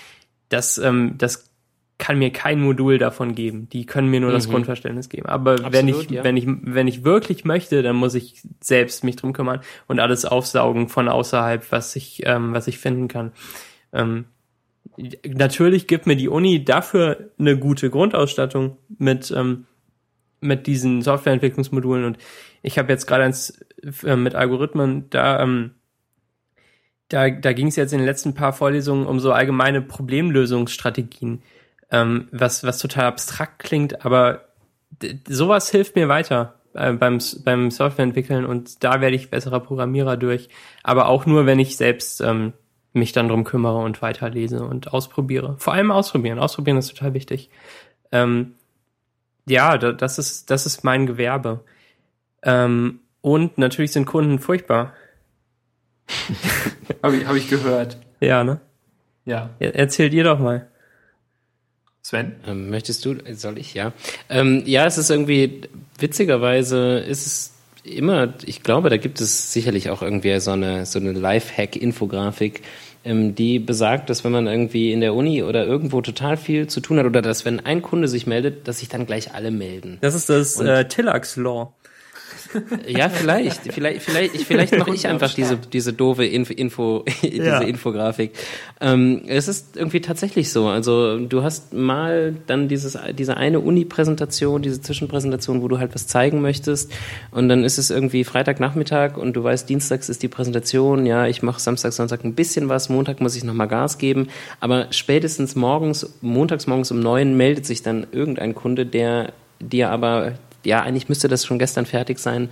das 0.50 0.78
ähm, 0.78 1.16
das 1.18 1.52
kann 1.98 2.18
mir 2.18 2.32
kein 2.32 2.60
Modul 2.60 2.98
davon 2.98 3.36
geben. 3.36 3.70
Die 3.70 3.86
können 3.86 4.10
mir 4.10 4.20
nur 4.20 4.32
das 4.32 4.48
Mhm. 4.48 4.54
Grundverständnis 4.54 5.08
geben. 5.08 5.28
Aber 5.28 5.60
wenn 5.60 5.88
Absolut, 5.88 6.06
ich 6.06 6.10
ja. 6.10 6.24
wenn 6.24 6.36
ich 6.36 6.46
wenn 6.48 6.88
ich 6.88 7.04
wirklich 7.04 7.46
möchte, 7.46 7.84
dann 7.84 7.96
muss 7.96 8.16
ich 8.16 8.42
selbst 8.60 9.04
mich 9.04 9.18
drum 9.18 9.34
kümmern 9.34 9.62
und 9.88 10.00
alles 10.00 10.26
aufsaugen 10.26 10.90
von 10.90 11.08
außerhalb, 11.08 11.72
was 11.72 11.96
ich 11.96 12.24
ähm, 12.26 12.54
was 12.54 12.68
ich 12.68 12.80
finden 12.80 13.08
kann. 13.08 13.32
Ähm, 13.94 14.26
natürlich 15.26 15.88
gibt 15.88 16.08
mir 16.08 16.16
die 16.16 16.30
Uni 16.30 16.64
dafür 16.64 17.32
eine 17.38 17.58
gute 17.58 17.90
Grundausstattung 17.90 18.78
mit 18.98 19.32
ähm, 19.36 19.66
mit 20.44 20.66
diesen 20.66 21.04
Softwareentwicklungsmodulen. 21.04 22.04
Und 22.04 22.18
ich 22.64 22.80
habe 22.80 22.92
jetzt 22.92 23.06
gerade 23.06 23.24
eins 23.24 23.64
äh, 24.04 24.16
mit 24.16 24.34
Algorithmen 24.36 25.10
da 25.12 25.42
ähm, 25.42 25.72
da, 27.12 27.30
da 27.30 27.54
ging 27.54 27.68
es 27.68 27.76
jetzt 27.76 27.92
in 27.92 28.00
den 28.00 28.06
letzten 28.06 28.34
paar 28.34 28.54
Vorlesungen 28.54 29.06
um 29.06 29.20
so 29.20 29.34
allgemeine 29.34 29.82
Problemlösungsstrategien, 29.82 31.42
ähm, 31.92 32.28
was, 32.32 32.64
was 32.64 32.78
total 32.78 33.06
abstrakt 33.06 33.60
klingt, 33.60 34.06
aber 34.06 34.46
sowas 35.28 35.70
hilft 35.70 35.96
mir 35.96 36.08
weiter 36.08 36.62
äh, 36.74 36.94
beim, 36.94 37.20
beim 37.44 37.70
Softwareentwickeln. 37.70 38.46
Und 38.46 38.84
da 38.84 39.02
werde 39.02 39.16
ich 39.16 39.30
besserer 39.30 39.60
Programmierer 39.60 40.16
durch, 40.16 40.50
aber 40.84 41.08
auch 41.08 41.26
nur, 41.26 41.46
wenn 41.46 41.60
ich 41.60 41.76
selbst 41.76 42.22
ähm, 42.22 42.54
mich 42.94 43.12
dann 43.14 43.28
drum 43.30 43.44
kümmere 43.44 43.78
und 43.78 44.02
weiterlese 44.02 44.64
und 44.64 44.94
ausprobiere. 44.94 45.56
Vor 45.60 45.74
allem 45.74 45.92
ausprobieren. 45.92 46.40
Ausprobieren 46.40 46.78
ist 46.78 46.90
total 46.90 47.14
wichtig. 47.14 47.50
Ähm, 48.12 48.54
ja, 49.48 49.78
da, 49.78 49.92
das 49.94 50.20
ist, 50.20 50.50
das 50.50 50.66
ist 50.66 50.84
mein 50.84 51.06
Gewerbe. 51.08 51.62
Ähm, 52.44 53.00
und 53.22 53.58
natürlich 53.58 53.92
sind 53.92 54.06
Kunden 54.06 54.40
furchtbar. 54.40 54.94
Habe 57.04 57.18
ich, 57.18 57.26
hab 57.26 57.36
ich 57.36 57.50
gehört. 57.50 57.98
Ja, 58.20 58.44
ne? 58.44 58.60
Ja. 59.26 59.52
Er- 59.60 59.76
Erzählt 59.76 60.14
ihr 60.14 60.24
doch 60.24 60.40
mal. 60.40 60.68
Sven? 62.04 62.36
Ähm, 62.46 62.70
möchtest 62.70 63.06
du, 63.06 63.16
soll 63.34 63.58
ich, 63.58 63.74
ja? 63.74 63.94
Ähm, 64.30 64.64
ja, 64.66 64.86
es 64.86 64.98
ist 64.98 65.10
irgendwie, 65.10 65.62
witzigerweise 66.00 67.00
ist 67.00 67.26
es 67.26 67.54
immer, 67.84 68.34
ich 68.46 68.64
glaube, 68.64 68.90
da 68.90 68.98
gibt 68.98 69.22
es 69.22 69.52
sicherlich 69.54 69.90
auch 69.90 70.02
irgendwie 70.02 70.40
so 70.40 70.52
eine, 70.52 70.86
so 70.86 71.00
eine 71.00 71.12
Lifehack-Infografik, 71.12 72.62
ähm, 73.04 73.34
die 73.34 73.60
besagt, 73.60 74.10
dass 74.10 74.24
wenn 74.24 74.32
man 74.32 74.48
irgendwie 74.48 74.92
in 74.92 75.02
der 75.02 75.16
Uni 75.16 75.44
oder 75.44 75.66
irgendwo 75.66 76.02
total 76.02 76.38
viel 76.38 76.68
zu 76.68 76.82
tun 76.82 77.00
hat 77.00 77.06
oder 77.06 77.22
dass 77.22 77.46
wenn 77.46 77.60
ein 77.60 77.82
Kunde 77.82 78.08
sich 78.08 78.28
meldet, 78.28 78.68
dass 78.68 78.80
sich 78.80 78.90
dann 78.90 79.06
gleich 79.06 79.34
alle 79.34 79.52
melden. 79.52 79.98
Das 80.02 80.14
ist 80.14 80.30
das 80.30 80.60
äh, 80.60 80.86
Tillax 80.86 81.36
Law. 81.36 81.74
Ja, 82.88 83.10
vielleicht, 83.10 83.74
vielleicht, 83.74 84.02
vielleicht, 84.02 84.36
ich- 84.36 84.46
vielleicht 84.46 84.78
mache 84.78 84.94
ich 84.94 85.08
einfach 85.08 85.34
diese, 85.34 85.58
diese 85.58 85.94
doofe 85.94 86.26
Info, 86.26 86.54
Info 86.54 87.06
diese 87.22 87.44
Ja. 87.46 87.62
Infografik. 87.62 88.32
Ähm, 88.80 89.22
es 89.28 89.48
ist 89.48 89.78
irgendwie 89.78 90.02
tatsächlich 90.02 90.52
so. 90.52 90.68
Also 90.68 91.20
du 91.20 91.44
hast 91.44 91.74
mal 91.74 92.36
dann 92.48 92.68
dieses, 92.68 92.98
diese 93.18 93.38
eine 93.38 93.60
Uni-Präsentation, 93.60 94.62
diese 94.62 94.82
Zwischenpräsentation, 94.82 95.62
wo 95.62 95.68
du 95.68 95.80
halt 95.80 95.94
was 95.94 96.08
zeigen 96.08 96.42
möchtest, 96.42 96.92
und 97.32 97.50
dann 97.50 97.64
ist 97.64 97.78
es 97.78 97.90
irgendwie 97.90 98.24
Freitagnachmittag 98.24 99.18
und 99.18 99.34
du 99.34 99.44
weißt, 99.44 99.70
Dienstags 99.70 100.10
ist 100.10 100.24
die 100.24 100.28
Präsentation. 100.28 101.06
Ja, 101.06 101.28
ich 101.28 101.42
mache 101.44 101.60
Samstag, 101.60 101.94
Sonntag 101.94 102.24
ein 102.24 102.34
bisschen 102.34 102.70
was. 102.70 102.90
Montag 102.90 103.22
muss 103.22 103.36
ich 103.36 103.44
noch 103.44 103.54
mal 103.54 103.66
Gas 103.68 103.98
geben. 103.98 104.28
Aber 104.60 104.88
spätestens 104.92 105.56
morgens, 105.56 106.14
montags 106.22 106.68
morgens 106.68 106.92
um 106.92 107.00
neun 107.00 107.38
meldet 107.38 107.66
sich 107.66 107.82
dann 107.84 108.08
irgendein 108.12 108.56
Kunde, 108.56 108.86
der 108.86 109.34
dir 109.60 109.90
aber 109.90 110.34
ja, 110.64 110.82
eigentlich 110.82 111.10
müsste 111.10 111.28
das 111.28 111.46
schon 111.46 111.60
gestern 111.60 111.86
fertig 111.86 112.20
sein. 112.20 112.50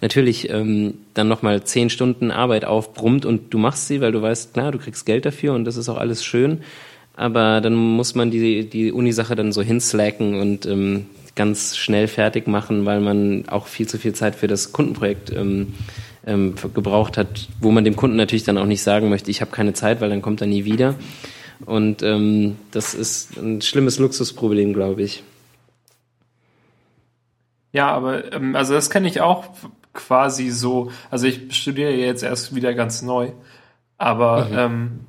Natürlich 0.00 0.50
ähm, 0.50 0.94
dann 1.14 1.28
nochmal 1.28 1.62
zehn 1.64 1.90
Stunden 1.90 2.30
Arbeit 2.30 2.64
aufbrummt 2.64 3.24
und 3.24 3.52
du 3.54 3.58
machst 3.58 3.88
sie, 3.88 4.00
weil 4.00 4.12
du 4.12 4.22
weißt, 4.22 4.52
klar, 4.54 4.72
du 4.72 4.78
kriegst 4.78 5.06
Geld 5.06 5.24
dafür 5.24 5.54
und 5.54 5.64
das 5.64 5.76
ist 5.76 5.88
auch 5.88 5.98
alles 5.98 6.24
schön. 6.24 6.60
Aber 7.14 7.60
dann 7.60 7.74
muss 7.74 8.14
man 8.14 8.30
die, 8.30 8.68
die 8.68 8.90
Uni-Sache 8.90 9.36
dann 9.36 9.52
so 9.52 9.62
hinslacken 9.62 10.40
und 10.40 10.66
ähm, 10.66 11.06
ganz 11.34 11.76
schnell 11.76 12.08
fertig 12.08 12.46
machen, 12.46 12.84
weil 12.84 13.00
man 13.00 13.48
auch 13.48 13.66
viel 13.66 13.86
zu 13.86 13.98
viel 13.98 14.14
Zeit 14.14 14.34
für 14.34 14.48
das 14.48 14.72
Kundenprojekt 14.72 15.30
ähm, 15.30 15.74
ähm, 16.26 16.54
gebraucht 16.74 17.16
hat, 17.16 17.48
wo 17.60 17.70
man 17.70 17.84
dem 17.84 17.96
Kunden 17.96 18.16
natürlich 18.16 18.44
dann 18.44 18.58
auch 18.58 18.66
nicht 18.66 18.82
sagen 18.82 19.08
möchte, 19.08 19.30
ich 19.30 19.40
habe 19.40 19.50
keine 19.50 19.72
Zeit, 19.72 20.00
weil 20.00 20.10
dann 20.10 20.22
kommt 20.22 20.40
er 20.40 20.46
nie 20.46 20.64
wieder. 20.64 20.94
Und 21.64 22.02
ähm, 22.02 22.56
das 22.70 22.94
ist 22.94 23.36
ein 23.36 23.62
schlimmes 23.62 23.98
Luxusproblem, 23.98 24.72
glaube 24.72 25.02
ich. 25.02 25.22
Ja, 27.72 27.90
aber 27.90 28.32
ähm, 28.32 28.54
also 28.56 28.74
das 28.74 28.90
kenne 28.90 29.08
ich 29.08 29.20
auch 29.20 29.44
quasi 29.94 30.50
so. 30.50 30.90
Also 31.10 31.26
ich 31.26 31.54
studiere 31.56 31.90
jetzt 31.92 32.22
erst 32.22 32.54
wieder 32.54 32.74
ganz 32.74 33.02
neu. 33.02 33.32
Aber 33.98 34.48
ähm, 34.54 35.00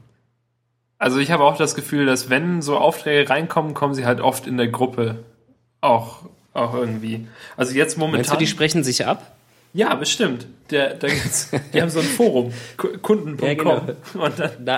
also 0.98 1.19
ich 1.19 1.31
habe 1.31 1.44
auch 1.44 1.57
das 1.57 1.76
Gefühl, 1.76 2.06
dass 2.06 2.30
wenn 2.30 2.61
so 2.61 2.77
Aufträge 2.77 3.30
reinkommen, 3.30 3.73
kommen 3.73 3.94
sie 3.94 4.06
halt 4.06 4.22
oft 4.22 4.48
in 4.48 4.57
der 4.57 4.68
Gruppe 4.69 5.23
auch, 5.81 6.19
auch 6.53 6.73
irgendwie. 6.73 7.27
Also 7.57 7.73
jetzt 7.73 7.98
momentan. 7.98 8.19
Meinst 8.19 8.34
du, 8.34 8.38
die 8.38 8.48
sprechen 8.48 8.84
sich 8.84 9.06
ab? 9.06 9.35
ja, 9.73 9.94
bestimmt. 9.95 10.45
Der, 10.69 10.94
gibt's, 11.10 11.49
die 11.73 11.81
haben 11.81 11.90
so 11.90 11.99
ein 11.99 12.06
Forum, 12.06 12.53
Ku- 12.77 12.98
Kunden.com. 13.02 13.48
Ja, 13.48 13.53
genau. 13.53 13.81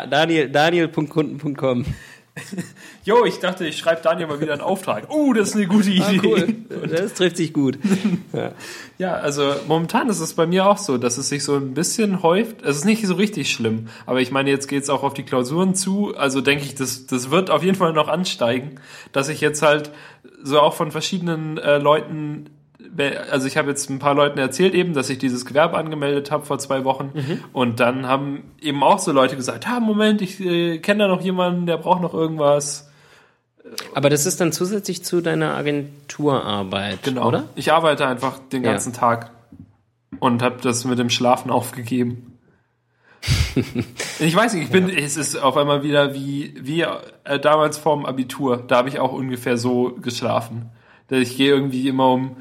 Daniel, 0.07 0.49
Daniel.kunden.com. 0.49 1.85
jo, 3.05 3.25
ich 3.25 3.39
dachte, 3.39 3.65
ich 3.65 3.77
schreibe 3.77 4.01
Daniel 4.01 4.27
mal 4.27 4.41
wieder 4.41 4.53
einen 4.53 4.61
Auftrag. 4.61 5.07
Oh, 5.09 5.33
das 5.33 5.49
ist 5.49 5.55
eine 5.55 5.67
gute 5.67 5.89
Idee. 5.89 6.55
Das 6.85 7.13
trifft 7.13 7.37
sich 7.37 7.53
gut. 7.53 7.79
Ja. 8.33 8.51
Ja, 8.97 9.13
also 9.15 9.53
momentan 9.67 10.09
ist 10.09 10.19
es 10.19 10.33
bei 10.33 10.45
mir 10.45 10.67
auch 10.67 10.77
so, 10.77 10.97
dass 10.97 11.17
es 11.17 11.29
sich 11.29 11.43
so 11.43 11.55
ein 11.55 11.73
bisschen 11.73 12.21
häuft. 12.21 12.61
Es 12.61 12.77
ist 12.77 12.85
nicht 12.85 13.05
so 13.05 13.15
richtig 13.15 13.51
schlimm, 13.51 13.87
aber 14.05 14.21
ich 14.21 14.31
meine, 14.31 14.49
jetzt 14.49 14.67
geht's 14.67 14.89
auch 14.89 15.03
auf 15.03 15.13
die 15.13 15.23
Klausuren 15.23 15.73
zu. 15.73 16.15
Also 16.15 16.41
denke 16.41 16.65
ich, 16.65 16.75
das, 16.75 17.07
das 17.07 17.31
wird 17.31 17.49
auf 17.49 17.63
jeden 17.63 17.75
Fall 17.75 17.93
noch 17.93 18.07
ansteigen, 18.07 18.79
dass 19.11 19.29
ich 19.29 19.41
jetzt 19.41 19.61
halt 19.61 19.91
so 20.43 20.59
auch 20.59 20.73
von 20.73 20.91
verschiedenen 20.91 21.57
äh, 21.57 21.77
Leuten, 21.77 22.49
also 23.31 23.47
ich 23.47 23.57
habe 23.57 23.69
jetzt 23.69 23.89
ein 23.89 23.99
paar 23.99 24.13
Leuten 24.15 24.37
erzählt 24.39 24.73
eben, 24.73 24.93
dass 24.93 25.09
ich 25.09 25.17
dieses 25.17 25.45
Gewerbe 25.45 25.77
angemeldet 25.77 26.31
habe 26.31 26.45
vor 26.45 26.59
zwei 26.59 26.83
Wochen 26.83 27.11
und 27.53 27.79
dann 27.79 28.07
haben 28.07 28.43
eben 28.61 28.83
auch 28.83 28.99
so 28.99 29.11
Leute 29.11 29.35
gesagt, 29.35 29.67
ha, 29.67 29.79
Moment, 29.79 30.21
ich 30.21 30.39
äh, 30.39 30.79
kenne 30.79 31.03
da 31.03 31.07
noch 31.07 31.21
jemanden, 31.21 31.65
der 31.65 31.77
braucht 31.77 32.01
noch 32.01 32.13
irgendwas. 32.13 32.89
Aber 33.95 34.09
das 34.09 34.25
ist 34.25 34.39
dann 34.41 34.51
zusätzlich 34.51 35.03
zu 35.03 35.21
deiner 35.21 35.55
Agenturarbeit, 35.55 37.01
Genau. 37.03 37.27
oder? 37.27 37.45
Ich 37.55 37.71
arbeite 37.73 38.07
einfach 38.07 38.37
den 38.51 38.63
Ja. 38.63 38.71
ganzen 38.71 38.93
Tag 38.93 39.31
und 40.19 40.41
habe 40.43 40.57
das 40.61 40.85
mit 40.85 40.99
dem 40.99 41.09
Schlafen 41.09 41.49
aufgegeben. 41.51 42.31
ich 44.19 44.35
weiß 44.35 44.53
nicht, 44.53 44.65
ich 44.65 44.69
bin, 44.69 44.89
es 44.89 45.17
ist 45.17 45.35
auf 45.35 45.57
einmal 45.57 45.81
wieder 45.83 46.13
wie, 46.13 46.53
wie 46.59 46.81
äh, 47.23 47.39
damals 47.39 47.77
vorm 47.77 48.05
Abitur. 48.05 48.63
Da 48.67 48.77
habe 48.77 48.89
ich 48.89 48.99
auch 48.99 49.11
ungefähr 49.13 49.57
so 49.57 49.95
geschlafen. 49.99 50.69
Ich 51.09 51.37
gehe 51.37 51.49
irgendwie 51.53 51.87
immer 51.87 52.11
um, 52.11 52.37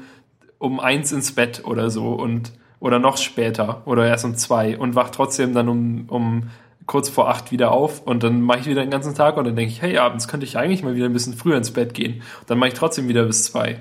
um 0.65 0.79
eins 0.79 1.11
ins 1.11 1.31
Bett 1.33 1.61
oder 1.65 1.89
so 1.89 2.09
und 2.13 2.51
oder 2.79 2.99
noch 2.99 3.17
später 3.17 3.81
oder 3.85 4.05
erst 4.05 4.25
um 4.25 4.35
zwei 4.35 4.77
und 4.77 4.95
wach 4.95 5.09
trotzdem 5.09 5.53
dann 5.53 5.69
um, 5.69 6.05
um 6.07 6.43
kurz 6.85 7.09
vor 7.09 7.29
acht 7.29 7.51
wieder 7.51 7.71
auf 7.71 8.01
und 8.03 8.21
dann 8.21 8.41
mache 8.41 8.59
ich 8.59 8.65
wieder 8.67 8.81
den 8.81 8.91
ganzen 8.91 9.15
Tag 9.15 9.37
und 9.37 9.45
dann 9.45 9.55
denke 9.55 9.71
ich, 9.71 9.81
hey, 9.81 9.97
abends 9.97 10.27
könnte 10.27 10.45
ich 10.45 10.57
eigentlich 10.57 10.83
mal 10.83 10.95
wieder 10.95 11.05
ein 11.07 11.13
bisschen 11.13 11.33
früher 11.33 11.57
ins 11.57 11.71
Bett 11.71 11.93
gehen. 11.95 12.21
Und 12.41 12.49
dann 12.49 12.59
mache 12.59 12.67
ich 12.69 12.73
trotzdem 12.75 13.07
wieder 13.07 13.23
bis 13.23 13.45
zwei. 13.45 13.79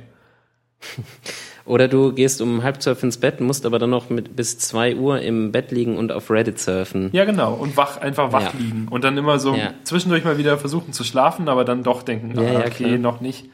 Oder 1.67 1.89
du 1.89 2.13
gehst 2.13 2.43
um 2.43 2.63
halb 2.63 2.83
zwölf 2.83 3.03
ins 3.03 3.17
Bett, 3.17 3.41
musst 3.41 3.65
aber 3.65 3.79
dann 3.79 3.89
noch 3.91 4.11
mit 4.11 4.37
bis 4.37 4.59
zwei 4.59 4.95
Uhr 4.97 5.21
im 5.21 5.51
Bett 5.51 5.71
liegen 5.71 5.97
und 5.97 6.13
auf 6.13 6.31
Reddit 6.31 6.59
surfen. 6.59 7.09
Ja, 7.13 7.25
genau. 7.25 7.55
Und 7.55 7.77
wach, 7.79 7.97
einfach 8.03 8.33
wach 8.33 8.53
Ja. 8.53 8.59
liegen. 8.59 8.87
Und 8.91 9.03
dann 9.03 9.17
immer 9.17 9.39
so 9.39 9.55
Ja. 9.55 9.73
zwischendurch 9.83 10.25
mal 10.25 10.37
wieder 10.37 10.59
versuchen 10.59 10.93
zu 10.93 11.05
schlafen, 11.05 11.49
aber 11.49 11.65
dann 11.65 11.83
doch 11.83 12.03
denken, 12.03 12.39
Ja, 12.39 12.59
ah, 12.59 12.61
okay, 12.61 12.71
klar. 12.71 12.99
noch 12.99 13.21
nicht. 13.23 13.49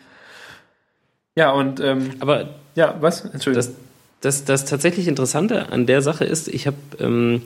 Ja, 1.40 1.52
und 1.52 1.80
ähm, 1.80 2.10
Aber 2.20 2.50
ja, 2.74 2.96
was? 3.00 3.24
Entschuldigung. 3.24 3.74
das, 4.20 4.44
das, 4.44 4.44
das 4.44 4.66
tatsächlich 4.66 5.08
Interessante 5.08 5.72
an 5.72 5.86
der 5.86 6.02
Sache 6.02 6.26
ist, 6.26 6.48
ich 6.48 6.66
habe 6.66 6.76
ähm, 6.98 7.40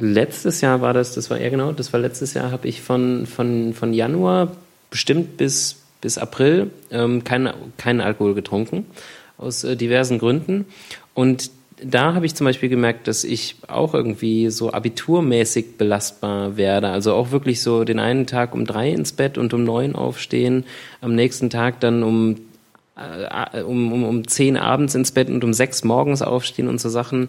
letztes 0.00 0.60
Jahr 0.62 0.80
war 0.80 0.94
das, 0.94 1.14
das 1.14 1.30
war 1.30 1.40
ja 1.40 1.48
genau, 1.48 1.70
das 1.70 1.92
war 1.92 2.00
letztes 2.00 2.34
Jahr, 2.34 2.50
habe 2.50 2.66
ich 2.66 2.82
von, 2.82 3.26
von, 3.26 3.72
von 3.72 3.94
Januar 3.94 4.50
bestimmt 4.90 5.36
bis, 5.36 5.76
bis 6.00 6.18
April 6.18 6.72
ähm, 6.90 7.22
keinen 7.22 7.52
keinen 7.76 8.00
Alkohol 8.00 8.34
getrunken, 8.34 8.84
aus 9.38 9.62
äh, 9.62 9.76
diversen 9.76 10.18
Gründen. 10.18 10.64
Und 11.14 11.52
da 11.80 12.14
habe 12.14 12.26
ich 12.26 12.34
zum 12.34 12.46
Beispiel 12.46 12.68
gemerkt, 12.68 13.06
dass 13.06 13.22
ich 13.22 13.54
auch 13.68 13.94
irgendwie 13.94 14.50
so 14.50 14.72
abiturmäßig 14.72 15.78
belastbar 15.78 16.56
werde. 16.56 16.88
Also 16.88 17.14
auch 17.14 17.30
wirklich 17.30 17.62
so 17.62 17.84
den 17.84 18.00
einen 18.00 18.26
Tag 18.26 18.54
um 18.54 18.66
drei 18.66 18.90
ins 18.90 19.12
Bett 19.12 19.38
und 19.38 19.54
um 19.54 19.62
neun 19.62 19.94
aufstehen, 19.94 20.64
am 21.00 21.14
nächsten 21.14 21.48
Tag 21.48 21.78
dann 21.78 22.02
um 22.02 22.34
um, 23.66 23.92
um, 23.92 24.04
um 24.04 24.28
zehn 24.28 24.56
abends 24.56 24.94
ins 24.94 25.12
Bett 25.12 25.28
und 25.28 25.42
um 25.44 25.52
sechs 25.52 25.84
morgens 25.84 26.22
aufstehen 26.22 26.68
und 26.68 26.80
so 26.80 26.88
Sachen. 26.88 27.28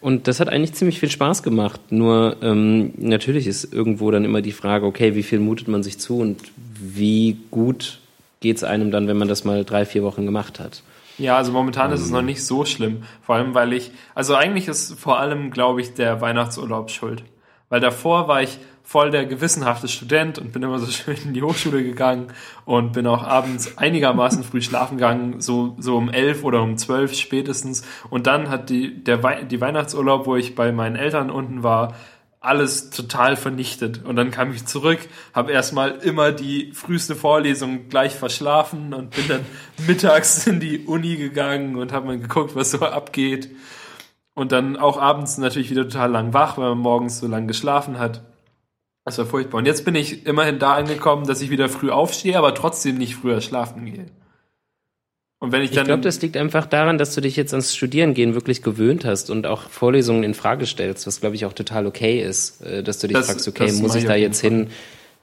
Und 0.00 0.28
das 0.28 0.40
hat 0.40 0.48
eigentlich 0.48 0.74
ziemlich 0.74 1.00
viel 1.00 1.10
Spaß 1.10 1.42
gemacht. 1.42 1.80
Nur 1.90 2.36
ähm, 2.42 2.92
natürlich 2.96 3.46
ist 3.46 3.72
irgendwo 3.72 4.10
dann 4.10 4.24
immer 4.24 4.42
die 4.42 4.52
Frage, 4.52 4.86
okay, 4.86 5.14
wie 5.14 5.22
viel 5.22 5.38
mutet 5.38 5.68
man 5.68 5.82
sich 5.82 5.98
zu 5.98 6.18
und 6.18 6.40
wie 6.56 7.38
gut 7.50 8.00
geht's 8.40 8.64
einem 8.64 8.90
dann, 8.90 9.06
wenn 9.06 9.16
man 9.16 9.28
das 9.28 9.44
mal 9.44 9.64
drei, 9.64 9.84
vier 9.84 10.02
Wochen 10.02 10.26
gemacht 10.26 10.58
hat. 10.58 10.82
Ja, 11.18 11.36
also 11.36 11.52
momentan 11.52 11.92
ist 11.92 12.00
es 12.00 12.08
Ähm. 12.08 12.14
noch 12.14 12.22
nicht 12.22 12.44
so 12.44 12.64
schlimm. 12.64 13.04
Vor 13.22 13.36
allem, 13.36 13.54
weil 13.54 13.72
ich, 13.72 13.92
also 14.14 14.34
eigentlich 14.34 14.66
ist 14.66 14.98
vor 14.98 15.20
allem, 15.20 15.50
glaube 15.50 15.80
ich, 15.80 15.94
der 15.94 16.20
Weihnachtsurlaub 16.20 16.90
schuld. 16.90 17.22
Weil 17.68 17.80
davor 17.80 18.28
war 18.28 18.42
ich 18.42 18.58
voll 18.92 19.10
der 19.10 19.24
gewissenhafte 19.24 19.88
Student 19.88 20.38
und 20.38 20.52
bin 20.52 20.62
immer 20.62 20.78
so 20.78 20.86
schön 20.92 21.16
in 21.24 21.32
die 21.32 21.42
Hochschule 21.42 21.82
gegangen 21.82 22.26
und 22.66 22.92
bin 22.92 23.06
auch 23.06 23.22
abends 23.22 23.78
einigermaßen 23.78 24.44
früh 24.44 24.60
schlafen 24.60 24.98
gegangen, 24.98 25.40
so, 25.40 25.76
so 25.78 25.96
um 25.96 26.10
elf 26.10 26.44
oder 26.44 26.60
um 26.62 26.76
zwölf 26.76 27.14
spätestens. 27.14 27.84
Und 28.10 28.26
dann 28.26 28.50
hat 28.50 28.68
die, 28.68 29.02
der 29.02 29.22
Wei 29.22 29.44
die 29.44 29.62
Weihnachtsurlaub, 29.62 30.26
wo 30.26 30.36
ich 30.36 30.54
bei 30.54 30.72
meinen 30.72 30.96
Eltern 30.96 31.30
unten 31.30 31.62
war, 31.62 31.94
alles 32.38 32.90
total 32.90 33.36
vernichtet. 33.36 34.04
Und 34.04 34.16
dann 34.16 34.30
kam 34.30 34.52
ich 34.52 34.66
zurück, 34.66 34.98
habe 35.32 35.52
erstmal 35.52 35.92
immer 35.92 36.30
die 36.30 36.72
früheste 36.72 37.14
Vorlesung 37.14 37.88
gleich 37.88 38.12
verschlafen 38.12 38.92
und 38.92 39.16
bin 39.16 39.26
dann 39.26 39.46
mittags 39.86 40.46
in 40.46 40.60
die 40.60 40.80
Uni 40.80 41.16
gegangen 41.16 41.76
und 41.76 41.92
habe 41.92 42.08
mal 42.08 42.18
geguckt, 42.18 42.54
was 42.54 42.72
so 42.72 42.80
abgeht. 42.80 43.48
Und 44.34 44.52
dann 44.52 44.76
auch 44.76 45.00
abends 45.00 45.38
natürlich 45.38 45.70
wieder 45.70 45.84
total 45.84 46.10
lang 46.10 46.34
wach, 46.34 46.58
weil 46.58 46.68
man 46.68 46.78
morgens 46.78 47.20
so 47.20 47.26
lang 47.26 47.46
geschlafen 47.46 47.98
hat. 47.98 48.31
Das 49.04 49.18
war 49.18 49.26
furchtbar. 49.26 49.58
Und 49.58 49.66
jetzt 49.66 49.84
bin 49.84 49.94
ich 49.96 50.26
immerhin 50.26 50.58
da 50.58 50.74
angekommen, 50.74 51.26
dass 51.26 51.40
ich 51.40 51.50
wieder 51.50 51.68
früh 51.68 51.90
aufstehe, 51.90 52.38
aber 52.38 52.54
trotzdem 52.54 52.98
nicht 52.98 53.16
früher 53.16 53.40
schlafen 53.40 53.84
gehe. 53.84 54.06
Und 55.40 55.50
wenn 55.50 55.62
ich 55.62 55.70
Ich 55.70 55.76
dann. 55.76 55.86
glaube, 55.86 56.02
das 56.02 56.22
liegt 56.22 56.36
einfach 56.36 56.66
daran, 56.66 56.98
dass 56.98 57.16
du 57.16 57.20
dich 57.20 57.34
jetzt 57.34 57.52
ans 57.52 57.74
Studierengehen 57.74 58.34
wirklich 58.34 58.62
gewöhnt 58.62 59.04
hast 59.04 59.28
und 59.28 59.44
auch 59.48 59.62
Vorlesungen 59.70 60.22
in 60.22 60.34
Frage 60.34 60.66
stellst, 60.66 61.04
was 61.08 61.20
glaube 61.20 61.34
ich 61.34 61.46
auch 61.46 61.52
total 61.52 61.86
okay 61.86 62.20
ist, 62.22 62.60
äh, 62.62 62.84
dass 62.84 63.00
du 63.00 63.08
dich 63.08 63.16
Das- 63.16 63.26
fragst, 63.26 63.48
okay, 63.48 63.72
muss 63.72 63.96
ich 63.96 64.02
ich 64.02 64.08
da 64.08 64.14
jetzt 64.14 64.40
hin? 64.40 64.68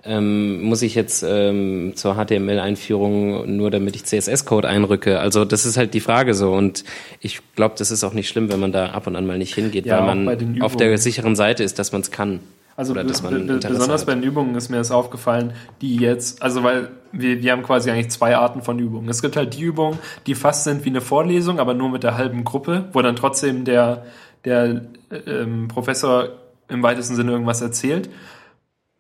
Ähm, 0.04 0.62
muss 0.64 0.82
ich 0.82 0.96
jetzt 0.96 1.24
ähm, 1.28 1.92
zur 1.96 2.16
HTML-Einführung 2.16 3.56
nur 3.58 3.70
damit 3.70 3.96
ich 3.98 4.06
CSS-Code 4.06 4.68
einrücke? 4.68 5.20
Also 5.20 5.44
das 5.46 5.66
ist 5.66 5.76
halt 5.78 5.94
die 5.94 6.00
Frage 6.00 6.34
so 6.34 6.52
und 6.54 6.84
ich 7.22 7.40
glaube, 7.56 7.76
das 7.78 7.92
ist 7.92 8.04
auch 8.06 8.14
nicht 8.14 8.30
schlimm, 8.30 8.50
wenn 8.52 8.60
man 8.62 8.72
da 8.72 8.88
ab 8.92 9.08
und 9.08 9.16
an 9.18 9.26
mal 9.28 9.38
nicht 9.38 9.56
hingeht, 9.56 9.86
Ja, 9.86 10.06
weil 10.06 10.16
man 10.16 10.62
auf 10.62 10.76
der 10.78 10.98
sicheren 10.98 11.36
Seite 11.36 11.64
ist, 11.64 11.80
dass 11.80 11.92
man 11.94 12.02
es 12.02 12.12
kann. 12.12 12.40
Also 12.80 12.94
Interesse 12.94 13.74
besonders 13.74 14.02
hat. 14.02 14.08
bei 14.08 14.14
den 14.14 14.24
Übungen 14.24 14.56
ist 14.56 14.70
mir 14.70 14.78
das 14.78 14.90
aufgefallen, 14.90 15.52
die 15.82 15.98
jetzt, 15.98 16.42
also 16.42 16.64
weil 16.64 16.92
wir, 17.12 17.44
wir 17.44 17.52
haben 17.52 17.62
quasi 17.62 17.92
eigentlich 17.92 18.10
zwei 18.10 18.38
Arten 18.38 18.62
von 18.62 18.80
Übungen. 18.80 19.10
Es 19.10 19.22
gibt 19.22 19.36
halt 19.36 19.54
die 19.54 19.64
Übungen, 19.64 20.00
die 20.28 20.34
fast 20.34 20.64
sind 20.64 20.86
wie 20.86 20.90
eine 20.90 21.02
Vorlesung, 21.02 21.60
aber 21.60 21.74
nur 21.74 21.90
mit 21.90 22.04
der 22.04 22.16
halben 22.16 22.46
Gruppe, 22.46 22.88
wo 22.94 23.02
dann 23.02 23.18
trotzdem 23.18 23.66
der, 23.66 24.06
der 24.46 24.84
ähm, 25.28 25.68
Professor 25.68 26.30
im 26.70 26.82
weitesten 26.82 27.18
Sinne 27.18 27.34
irgendwas 27.34 27.60
erzählt 27.60 28.10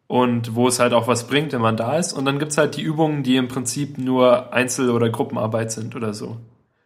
und 0.07 0.55
wo 0.55 0.67
es 0.67 0.81
halt 0.81 0.91
auch 0.91 1.07
was 1.07 1.27
bringt, 1.27 1.53
wenn 1.53 1.61
man 1.61 1.77
da 1.77 1.97
ist. 1.97 2.11
Und 2.11 2.25
dann 2.25 2.37
gibt's 2.37 2.57
halt 2.57 2.75
die 2.75 2.81
Übungen, 2.81 3.23
die 3.23 3.37
im 3.37 3.47
Prinzip 3.47 3.97
nur 3.97 4.51
Einzel- 4.51 4.89
oder 4.89 5.09
Gruppenarbeit 5.09 5.71
sind 5.71 5.95
oder 5.95 6.13
so. 6.13 6.35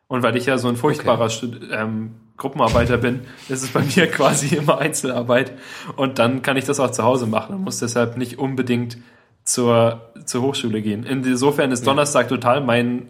Und 0.07 0.21
weil 0.21 0.35
ich 0.35 0.45
ja 0.45 0.59
so 0.59 0.67
ein 0.67 0.75
furchtbarer 0.75 1.31
Stud 1.31 1.59
ähm, 1.71 2.11
Gruppenarbeiter 2.37 2.97
bin, 2.97 3.21
ist 3.49 3.63
es 3.63 3.69
bei 3.69 3.81
mir 3.81 4.07
quasi 4.11 4.55
immer 4.55 4.79
Einzelarbeit. 4.79 5.53
Und 5.95 6.19
dann 6.19 6.41
kann 6.41 6.57
ich 6.57 6.65
das 6.65 6.79
auch 6.79 6.91
zu 6.91 7.03
Hause 7.03 7.27
machen 7.27 7.55
und 7.55 7.61
muss 7.63 7.79
deshalb 7.79 8.17
nicht 8.17 8.39
unbedingt 8.39 8.97
zur, 9.43 10.13
zur 10.25 10.41
Hochschule 10.41 10.81
gehen. 10.81 11.03
Insofern 11.03 11.71
ist 11.71 11.85
Donnerstag 11.85 12.29
total 12.29 12.61
mein, 12.61 13.09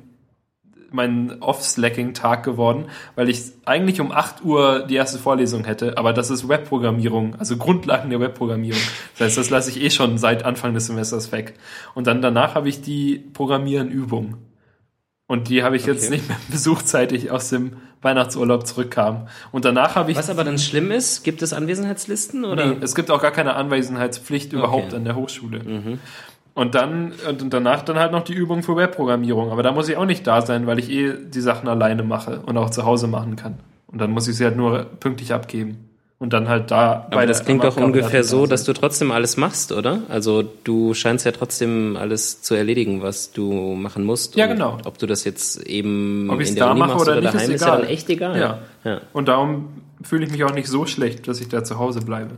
mein 0.92 1.42
Off-Slacking-Tag 1.42 2.44
geworden, 2.44 2.86
weil 3.16 3.30
ich 3.30 3.52
eigentlich 3.66 4.02
um 4.02 4.12
8 4.12 4.44
Uhr 4.44 4.86
die 4.88 4.96
erste 4.96 5.20
Vorlesung 5.20 5.64
hätte, 5.64 5.98
aber 5.98 6.12
das 6.14 6.30
ist 6.30 6.48
Webprogrammierung, 6.48 7.36
also 7.36 7.58
Grundlagen 7.58 8.10
der 8.10 8.20
Webprogrammierung. 8.20 8.82
Das 9.18 9.28
heißt, 9.28 9.38
das 9.38 9.50
lasse 9.50 9.70
ich 9.70 9.82
eh 9.82 9.90
schon 9.90 10.18
seit 10.18 10.44
Anfang 10.44 10.74
des 10.74 10.88
Semesters 10.88 11.32
weg. 11.32 11.54
Und 11.94 12.08
dann 12.08 12.22
danach 12.22 12.56
habe 12.56 12.68
ich 12.68 12.82
die 12.82 13.18
Programmieren-Übung. 13.34 14.38
Und 15.34 15.50
die 15.50 15.64
habe 15.64 15.76
ich 15.76 15.88
jetzt 15.88 16.04
Okay. 16.04 16.12
nicht 16.18 16.30
mehr 16.30 16.38
besucht, 16.52 16.88
seit 16.88 17.12
ich 17.12 17.32
aus 17.32 17.50
dem 17.50 17.72
Weihnachtsurlaub 18.04 18.68
zurückkam. 18.68 19.28
Und 19.52 19.66
danach 19.66 19.96
habe 19.96 20.12
ich. 20.12 20.18
Was 20.18 20.30
aber 20.30 20.44
dann 20.44 20.60
schlimm 20.60 20.92
ist, 20.92 21.24
gibt 21.24 21.42
es 21.42 21.54
Anwesenheitslisten 21.54 22.46
oder? 22.46 22.68
Nee, 22.68 22.78
es 22.82 22.94
gibt 22.94 23.10
auch 23.10 23.20
gar 23.20 23.32
keine 23.32 23.56
Anwesenheitspflicht 23.56 24.54
überhaupt 24.54 24.94
an 24.94 25.06
der 25.06 25.16
Hochschule. 25.16 25.98
Und 26.54 26.76
dann 26.76 27.14
und 27.28 27.52
danach 27.52 27.82
dann 27.82 27.98
halt 27.98 28.12
noch 28.12 28.24
die 28.24 28.34
Übung 28.34 28.62
für 28.62 28.76
Webprogrammierung. 28.76 29.52
Aber 29.52 29.64
da 29.64 29.72
muss 29.72 29.90
ich 29.90 29.98
auch 29.98 30.06
nicht 30.06 30.28
da 30.28 30.44
sein, 30.44 30.68
weil 30.68 30.78
ich 30.78 30.92
eh 30.92 31.14
die 31.18 31.42
Sachen 31.42 31.68
alleine 31.68 32.04
mache 32.04 32.42
und 32.46 32.56
auch 32.56 32.70
zu 32.70 32.86
Hause 32.86 33.08
machen 33.08 33.36
kann. 33.36 33.56
Und 33.88 34.00
dann 34.00 34.12
muss 34.12 34.28
ich 34.28 34.36
sie 34.36 34.46
halt 34.46 34.56
nur 34.56 34.84
pünktlich 35.00 35.34
abgeben. 35.34 35.90
Und 36.20 36.32
dann 36.32 36.48
halt 36.48 36.72
da 36.72 37.08
Aber 37.12 37.26
das 37.26 37.44
klingt 37.44 37.64
doch 37.66 37.76
ungefähr 37.76 38.24
so, 38.24 38.46
dass 38.46 38.64
du 38.64 38.72
trotzdem 38.72 39.12
alles 39.12 39.36
machst, 39.36 39.74
oder? 39.74 40.04
Also 40.08 40.42
du 40.64 40.94
scheinst 40.94 41.26
ja 41.26 41.34
trotzdem 41.34 41.98
alles 41.98 42.42
zu 42.42 42.56
erledigen, 42.56 43.02
was 43.02 43.34
du 43.34 43.76
machen 43.76 44.06
musst. 44.06 44.36
Ja, 44.36 44.46
Und 44.46 44.52
genau. 44.54 44.78
Ob 44.86 44.98
du 44.98 45.06
das 45.06 45.26
jetzt 45.26 45.62
eben 45.64 46.30
Ob 46.30 46.40
in 46.40 46.56
der 46.56 46.66
da 46.66 46.72
Uni 46.72 46.80
mache 46.80 46.94
machst 46.94 47.08
oder 47.08 47.18
oder, 47.18 47.34
nicht, 47.34 47.34
ist 47.34 47.42
daheim, 47.42 47.52
ist, 47.52 47.62
ja 47.62 47.68
egal. 47.68 47.82
dann 47.82 47.90
echt 47.90 48.10
egal. 48.10 48.40
Ja. 48.40 48.60
ja. 48.86 49.02
Und 49.12 49.28
darum 49.28 49.82
fühle 50.02 50.26
ich 50.26 50.32
mich 50.32 50.44
auch 50.46 50.54
nicht 50.54 50.68
so 50.68 50.86
schlecht, 50.86 51.28
dass 51.28 51.42
ich 51.42 51.50
da 51.50 51.64
zu 51.64 51.78
Hause 51.78 52.02
bleibe. 52.02 52.36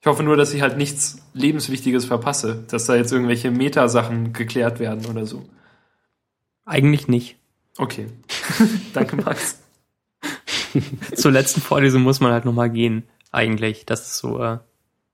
Ich 0.00 0.06
hoffe 0.06 0.22
nur, 0.22 0.36
dass 0.36 0.54
ich 0.54 0.62
halt 0.62 0.76
nichts 0.76 1.18
Lebenswichtiges 1.32 2.04
verpasse, 2.04 2.64
dass 2.68 2.86
da 2.86 2.94
jetzt 2.94 3.12
irgendwelche 3.12 3.50
Metasachen 3.50 4.32
geklärt 4.32 4.80
werden 4.80 5.06
oder 5.06 5.26
so. 5.26 5.44
Eigentlich 6.64 7.08
nicht. 7.08 7.36
Okay. 7.78 8.06
Danke, 8.92 9.16
Max. 9.16 9.58
Zur 11.14 11.32
letzten 11.32 11.60
Vorlesung 11.60 12.02
muss 12.02 12.20
man 12.20 12.32
halt 12.32 12.44
nochmal 12.44 12.70
gehen. 12.70 13.04
Eigentlich. 13.32 13.86
Das 13.86 14.02
ist 14.02 14.18
so, 14.18 14.42
äh, 14.42 14.58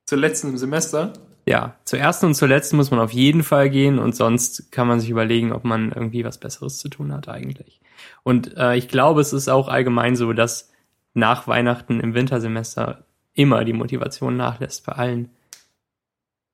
Zur 0.07 0.19
letzten 0.19 0.51
im 0.51 0.59
Semester. 0.59 1.13
ja. 1.47 1.77
Zur 1.85 1.99
ersten 1.99 2.27
und 2.27 2.35
zur 2.35 2.49
letzten 2.49 2.77
muss 2.77 2.91
man 2.91 3.01
auf 3.01 3.13
jeden 3.13 3.43
Fall 3.43 3.71
gehen 3.71 3.99
und 3.99 4.15
sonst 4.15 4.71
kann 4.73 4.89
man 4.89 5.01
sich 5.01 5.11
überlegen, 5.11 5.53
ob 5.53 5.65
man 5.65 5.93
irgendwie 5.93 6.25
was 6.25 6.39
Besseres 6.39 6.79
zu 6.79 6.89
tun 6.89 7.13
hat 7.13 7.29
eigentlich. 7.29 7.81
Und 8.23 8.57
äh, 8.57 8.77
ich 8.77 8.89
glaube, 8.89 9.21
es 9.21 9.33
ist 9.33 9.49
auch 9.49 9.69
allgemein 9.69 10.17
so, 10.17 10.33
dass 10.33 10.71
nach 11.15 11.47
Weihnachten 11.47 12.01
im 12.01 12.15
Wintersemester 12.15 13.05
immer 13.35 13.65
die 13.65 13.73
Motivation 13.73 14.37
nachlässt 14.37 14.87
bei 14.87 14.93
allen. 14.93 15.31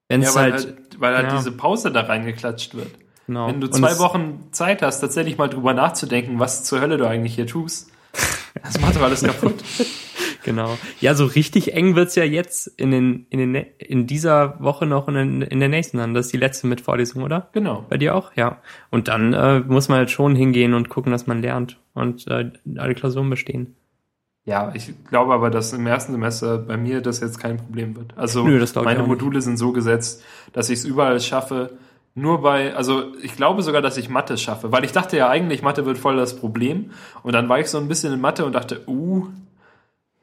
Wenn 0.08 0.22
Ja, 0.22 0.34
weil 0.34 0.52
halt, 0.52 0.66
halt, 0.66 1.00
weil 1.00 1.16
halt 1.16 1.28
ja. 1.28 1.36
diese 1.36 1.52
Pause 1.52 1.92
da 1.92 2.02
reingeklatscht 2.02 2.74
wird. 2.74 2.90
genau. 3.26 3.48
Wenn 3.48 3.60
du 3.60 3.68
zwei 3.68 3.98
Wochen 3.98 4.48
Zeit 4.50 4.82
hast, 4.82 5.00
tatsächlich 5.00 5.38
mal 5.38 5.48
drüber 5.48 5.72
nachzudenken, 5.72 6.38
was 6.40 6.64
zur 6.64 6.80
Hölle 6.80 6.96
du 6.96 7.06
eigentlich 7.06 7.34
hier 7.34 7.46
tust, 7.46 7.90
das 8.62 8.80
macht 8.80 8.96
doch 8.96 9.02
alles 9.02 9.22
kaputt. 9.22 9.54
Genau. 10.42 10.78
Ja, 11.00 11.14
so 11.14 11.26
richtig 11.26 11.74
eng 11.74 11.96
wird's 11.96 12.14
ja 12.14 12.24
jetzt 12.24 12.66
in 12.66 12.90
den, 12.90 13.26
in 13.30 13.38
den, 13.38 13.66
in 13.78 14.06
dieser 14.06 14.58
Woche 14.60 14.86
noch 14.86 15.06
und 15.06 15.16
in, 15.16 15.42
in 15.42 15.60
der 15.60 15.68
nächsten 15.68 15.98
dann. 15.98 16.14
Das 16.14 16.26
ist 16.26 16.32
die 16.32 16.38
letzte 16.38 16.66
mit 16.66 16.80
Vorlesung, 16.80 17.22
oder? 17.22 17.48
Genau. 17.52 17.84
Bei 17.88 17.98
dir 17.98 18.14
auch? 18.14 18.34
Ja. 18.36 18.58
Und 18.90 19.08
dann 19.08 19.32
äh, 19.32 19.60
muss 19.60 19.88
man 19.88 19.98
halt 19.98 20.10
schon 20.10 20.34
hingehen 20.34 20.74
und 20.74 20.88
gucken, 20.88 21.12
dass 21.12 21.26
man 21.26 21.42
lernt 21.42 21.78
und 21.94 22.26
äh, 22.28 22.50
alle 22.76 22.94
Klausuren 22.94 23.28
bestehen. 23.28 23.76
Ja, 24.44 24.72
ich 24.74 24.92
glaube 25.08 25.34
aber, 25.34 25.50
dass 25.50 25.72
im 25.72 25.86
ersten 25.86 26.12
Semester 26.12 26.58
bei 26.58 26.76
mir 26.76 27.02
das 27.02 27.20
jetzt 27.20 27.38
kein 27.38 27.58
Problem 27.58 27.94
wird. 27.94 28.16
Also 28.16 28.46
Nö, 28.46 28.64
meine. 28.82 29.02
Module 29.02 29.42
sind 29.42 29.58
so 29.58 29.72
gesetzt, 29.72 30.24
dass 30.52 30.70
ich 30.70 30.78
es 30.78 30.84
überall 30.84 31.20
schaffe. 31.20 31.78
Nur 32.20 32.42
bei, 32.42 32.74
also 32.74 33.14
ich 33.22 33.34
glaube 33.34 33.62
sogar, 33.62 33.80
dass 33.80 33.96
ich 33.96 34.10
Mathe 34.10 34.36
schaffe, 34.36 34.72
weil 34.72 34.84
ich 34.84 34.92
dachte 34.92 35.16
ja 35.16 35.28
eigentlich, 35.30 35.62
Mathe 35.62 35.86
wird 35.86 35.96
voll 35.96 36.16
das 36.16 36.36
Problem. 36.36 36.90
Und 37.22 37.32
dann 37.32 37.48
war 37.48 37.58
ich 37.58 37.68
so 37.68 37.78
ein 37.78 37.88
bisschen 37.88 38.12
in 38.12 38.20
Mathe 38.20 38.44
und 38.44 38.52
dachte, 38.52 38.82
uh, 38.86 39.26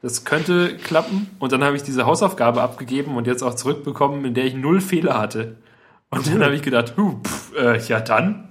das 0.03 0.23
könnte 0.23 0.77
klappen. 0.77 1.27
Und 1.39 1.51
dann 1.51 1.63
habe 1.63 1.75
ich 1.75 1.81
diese 1.81 2.05
Hausaufgabe 2.05 2.61
abgegeben 2.61 3.17
und 3.17 3.25
jetzt 3.25 3.41
auch 3.41 3.55
zurückbekommen, 3.55 4.25
in 4.25 4.35
der 4.35 4.45
ich 4.45 4.53
null 4.53 4.79
Fehler 4.79 5.17
hatte. 5.17 5.55
Und 6.11 6.27
dann 6.27 6.43
habe 6.43 6.53
ich 6.53 6.61
gedacht, 6.61 6.93
huh, 6.97 7.19
pff, 7.23 7.55
äh, 7.57 7.79
ja 7.79 7.99
dann. 7.99 8.47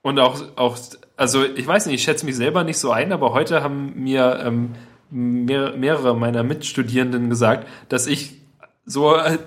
Und 0.00 0.18
auch, 0.18 0.40
auch, 0.56 0.78
also 1.16 1.44
ich 1.44 1.66
weiß 1.66 1.86
nicht, 1.86 1.96
ich 1.96 2.02
schätze 2.02 2.24
mich 2.24 2.36
selber 2.36 2.64
nicht 2.64 2.78
so 2.78 2.90
ein, 2.92 3.12
aber 3.12 3.34
heute 3.34 3.62
haben 3.62 3.92
mir 4.02 4.40
ähm, 4.42 4.70
mehr, 5.10 5.76
mehrere 5.76 6.16
meiner 6.16 6.42
Mitstudierenden 6.42 7.28
gesagt, 7.28 7.68
dass 7.90 8.06
ich 8.06 8.41
so 8.84 9.14
äh, 9.16 9.38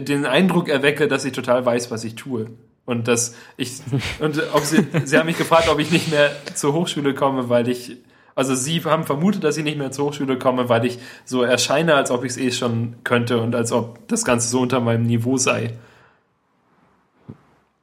den 0.00 0.24
Eindruck 0.26 0.68
erwecke, 0.68 1.08
dass 1.08 1.24
ich 1.24 1.32
total 1.32 1.64
weiß, 1.66 1.90
was 1.90 2.04
ich 2.04 2.14
tue. 2.14 2.46
Und 2.86 3.08
dass 3.08 3.34
ich, 3.56 3.80
und 4.20 4.40
ob 4.52 4.60
sie, 4.64 4.86
sie 5.04 5.16
haben 5.18 5.26
mich 5.26 5.38
gefragt, 5.38 5.68
ob 5.70 5.78
ich 5.78 5.90
nicht 5.90 6.10
mehr 6.10 6.30
zur 6.54 6.74
Hochschule 6.74 7.14
komme, 7.14 7.48
weil 7.48 7.68
ich, 7.68 7.96
also 8.34 8.54
sie 8.54 8.84
haben 8.84 9.04
vermutet, 9.04 9.42
dass 9.42 9.56
ich 9.56 9.64
nicht 9.64 9.78
mehr 9.78 9.90
zur 9.90 10.06
Hochschule 10.06 10.38
komme, 10.38 10.68
weil 10.68 10.84
ich 10.84 10.98
so 11.24 11.42
erscheine, 11.42 11.94
als 11.94 12.10
ob 12.10 12.24
ich 12.24 12.32
es 12.32 12.36
eh 12.36 12.50
schon 12.50 12.96
könnte 13.02 13.40
und 13.40 13.54
als 13.54 13.72
ob 13.72 14.06
das 14.08 14.24
Ganze 14.24 14.48
so 14.48 14.60
unter 14.60 14.80
meinem 14.80 15.04
Niveau 15.04 15.38
sei. 15.38 15.72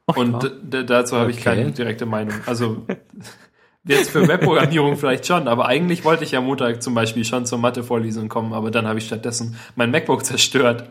Ach, 0.07 0.15
Und 0.17 0.51
dazu 0.69 1.17
habe 1.17 1.31
ich 1.31 1.37
Okay. 1.37 1.43
keine 1.45 1.71
direkte 1.71 2.05
Meinung. 2.05 2.35
Also 2.45 2.85
jetzt 3.85 4.11
für 4.11 4.27
Webprogrammierung 4.27 4.97
vielleicht 4.97 5.25
schon, 5.25 5.47
aber 5.47 5.65
eigentlich 5.67 6.03
wollte 6.05 6.23
ich 6.23 6.31
ja 6.31 6.41
Montag 6.41 6.83
zum 6.83 6.93
Beispiel 6.93 7.25
schon 7.25 7.45
zur 7.45 7.57
Mathe-Vorlesung 7.57 8.29
kommen, 8.29 8.53
aber 8.53 8.71
dann 8.71 8.87
habe 8.87 8.99
ich 8.99 9.05
stattdessen 9.07 9.55
mein 9.75 9.89
MacBook 9.91 10.25
zerstört. 10.25 10.89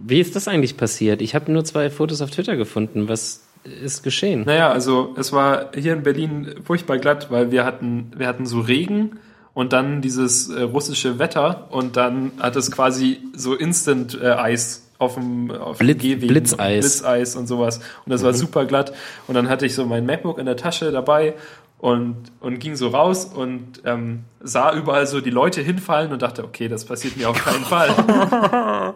Wie 0.00 0.20
ist 0.20 0.36
das 0.36 0.48
eigentlich 0.48 0.76
passiert? 0.76 1.20
Ich 1.22 1.34
habe 1.34 1.50
nur 1.50 1.64
zwei 1.64 1.90
Fotos 1.90 2.22
auf 2.22 2.30
Twitter 2.30 2.56
gefunden. 2.56 3.08
Was 3.08 3.44
ist 3.82 4.02
geschehen? 4.02 4.44
Naja, 4.46 4.70
also 4.70 5.14
es 5.18 5.32
war 5.32 5.72
hier 5.74 5.92
in 5.92 6.02
Berlin 6.02 6.54
furchtbar 6.64 6.98
glatt, 6.98 7.30
weil 7.30 7.50
wir 7.50 7.64
hatten, 7.64 8.12
wir 8.16 8.26
hatten 8.28 8.46
so 8.46 8.60
Regen 8.60 9.18
und 9.54 9.72
dann 9.72 10.00
dieses 10.00 10.48
äh, 10.50 10.62
russische 10.62 11.18
Wetter 11.18 11.66
und 11.70 11.96
dann 11.96 12.30
hat 12.38 12.54
es 12.56 12.70
quasi 12.70 13.18
so 13.34 13.54
Instant 13.54 14.16
äh, 14.22 14.28
Eis 14.30 14.84
auf 14.98 15.14
dem, 15.14 15.50
auf 15.50 15.78
Blitz- 15.78 15.98
dem 15.98 16.08
Gehwegen. 16.10 16.28
Blitzeis. 16.28 16.80
Blitzeis 16.84 17.36
und 17.36 17.46
sowas. 17.46 17.78
Und 18.04 18.10
das 18.12 18.22
war 18.22 18.32
super 18.34 18.64
glatt. 18.66 18.92
Und 19.26 19.34
dann 19.34 19.48
hatte 19.48 19.66
ich 19.66 19.74
so 19.74 19.84
mein 19.84 20.06
MacBook 20.06 20.38
in 20.38 20.46
der 20.46 20.56
Tasche 20.56 20.90
dabei 20.92 21.34
und, 21.78 22.32
und 22.40 22.58
ging 22.58 22.74
so 22.74 22.88
raus 22.88 23.24
und 23.24 23.82
ähm, 23.84 24.24
sah 24.40 24.72
überall 24.74 25.06
so 25.06 25.20
die 25.20 25.30
Leute 25.30 25.62
hinfallen 25.62 26.12
und 26.12 26.22
dachte, 26.22 26.44
okay, 26.44 26.68
das 26.68 26.84
passiert 26.84 27.16
mir 27.16 27.30
auf 27.30 27.42
keinen 27.42 27.64
Fall. 27.64 28.94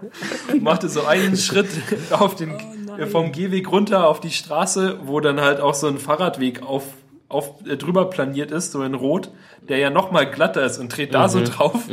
Machte 0.61 0.89
so 0.89 1.07
einen 1.07 1.37
Schritt 1.37 1.69
auf 2.11 2.35
den, 2.35 2.55
vom 3.11 3.31
Gehweg 3.31 3.71
runter 3.71 4.09
auf 4.09 4.19
die 4.19 4.33
Straße, 4.33 4.99
wo 5.05 5.21
dann 5.21 5.41
halt 5.41 5.61
auch 5.61 5.75
so 5.75 5.87
ein 5.87 5.99
Fahrradweg 5.99 6.63
auf, 6.63 6.83
auf 7.29 7.65
äh, 7.67 7.77
drüber 7.77 8.11
planiert 8.11 8.51
ist, 8.51 8.73
so 8.73 8.83
in 8.83 8.95
Rot, 8.95 9.31
der 9.69 9.79
ja 9.79 9.91
noch 9.91 10.11
mal 10.11 10.29
glatter 10.29 10.65
ist 10.65 10.79
und 10.79 10.97
dreht 10.97 11.15
da 11.15 11.29
so 11.29 11.43
drauf. 11.45 11.89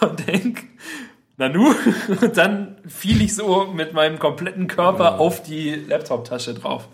Und 0.00 0.26
denk, 0.26 0.64
na 1.36 1.48
nu, 1.48 1.72
und 2.20 2.36
dann 2.36 2.78
fiel 2.88 3.22
ich 3.22 3.36
so 3.36 3.66
mit 3.66 3.94
meinem 3.94 4.18
kompletten 4.18 4.66
Körper 4.66 5.20
auf 5.20 5.40
die 5.40 5.74
Laptop-Tasche 5.74 6.54
drauf. 6.54 6.88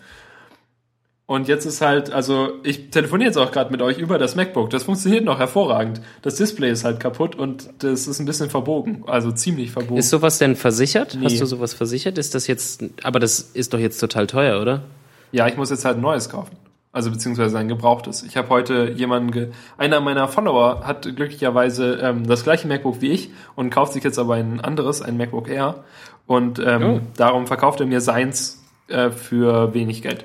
Und 1.28 1.46
jetzt 1.46 1.66
ist 1.66 1.82
halt, 1.82 2.10
also 2.10 2.52
ich 2.62 2.88
telefoniere 2.88 3.28
jetzt 3.28 3.36
auch 3.36 3.52
gerade 3.52 3.70
mit 3.70 3.82
euch 3.82 3.98
über 3.98 4.16
das 4.16 4.34
MacBook. 4.34 4.70
Das 4.70 4.84
funktioniert 4.84 5.26
noch 5.26 5.38
hervorragend. 5.38 6.00
Das 6.22 6.36
Display 6.36 6.70
ist 6.70 6.84
halt 6.84 7.00
kaputt 7.00 7.34
und 7.36 7.68
das 7.80 8.06
ist 8.08 8.18
ein 8.18 8.24
bisschen 8.24 8.48
verbogen, 8.48 9.04
also 9.06 9.30
ziemlich 9.30 9.70
verbogen. 9.70 9.98
Ist 9.98 10.08
sowas 10.08 10.38
denn 10.38 10.56
versichert? 10.56 11.18
Nee. 11.20 11.26
Hast 11.26 11.38
du 11.38 11.44
sowas 11.44 11.74
versichert? 11.74 12.16
Ist 12.16 12.34
das 12.34 12.46
jetzt, 12.46 12.82
aber 13.02 13.20
das 13.20 13.40
ist 13.40 13.74
doch 13.74 13.78
jetzt 13.78 13.98
total 13.98 14.26
teuer, 14.26 14.62
oder? 14.62 14.84
Ja, 15.30 15.46
ich 15.46 15.58
muss 15.58 15.68
jetzt 15.68 15.84
halt 15.84 15.98
ein 15.98 16.00
neues 16.00 16.30
kaufen. 16.30 16.56
Also 16.92 17.10
beziehungsweise 17.10 17.58
ein 17.58 17.68
gebrauchtes. 17.68 18.22
Ich 18.22 18.38
habe 18.38 18.48
heute 18.48 18.90
jemanden, 18.96 19.30
ge 19.30 19.48
einer 19.76 20.00
meiner 20.00 20.28
Follower 20.28 20.80
hat 20.86 21.14
glücklicherweise 21.14 21.98
ähm, 22.02 22.26
das 22.26 22.42
gleiche 22.42 22.66
MacBook 22.66 23.02
wie 23.02 23.10
ich 23.10 23.28
und 23.54 23.68
kauft 23.68 23.92
sich 23.92 24.02
jetzt 24.02 24.18
aber 24.18 24.36
ein 24.36 24.62
anderes, 24.62 25.02
ein 25.02 25.18
MacBook 25.18 25.50
Air. 25.50 25.84
Und 26.26 26.58
ähm, 26.58 26.82
Oh. 26.82 27.00
darum 27.18 27.46
verkauft 27.46 27.80
er 27.80 27.86
mir 27.86 28.00
seins 28.00 28.62
äh, 28.88 29.10
für 29.10 29.74
wenig 29.74 30.00
Geld. 30.00 30.24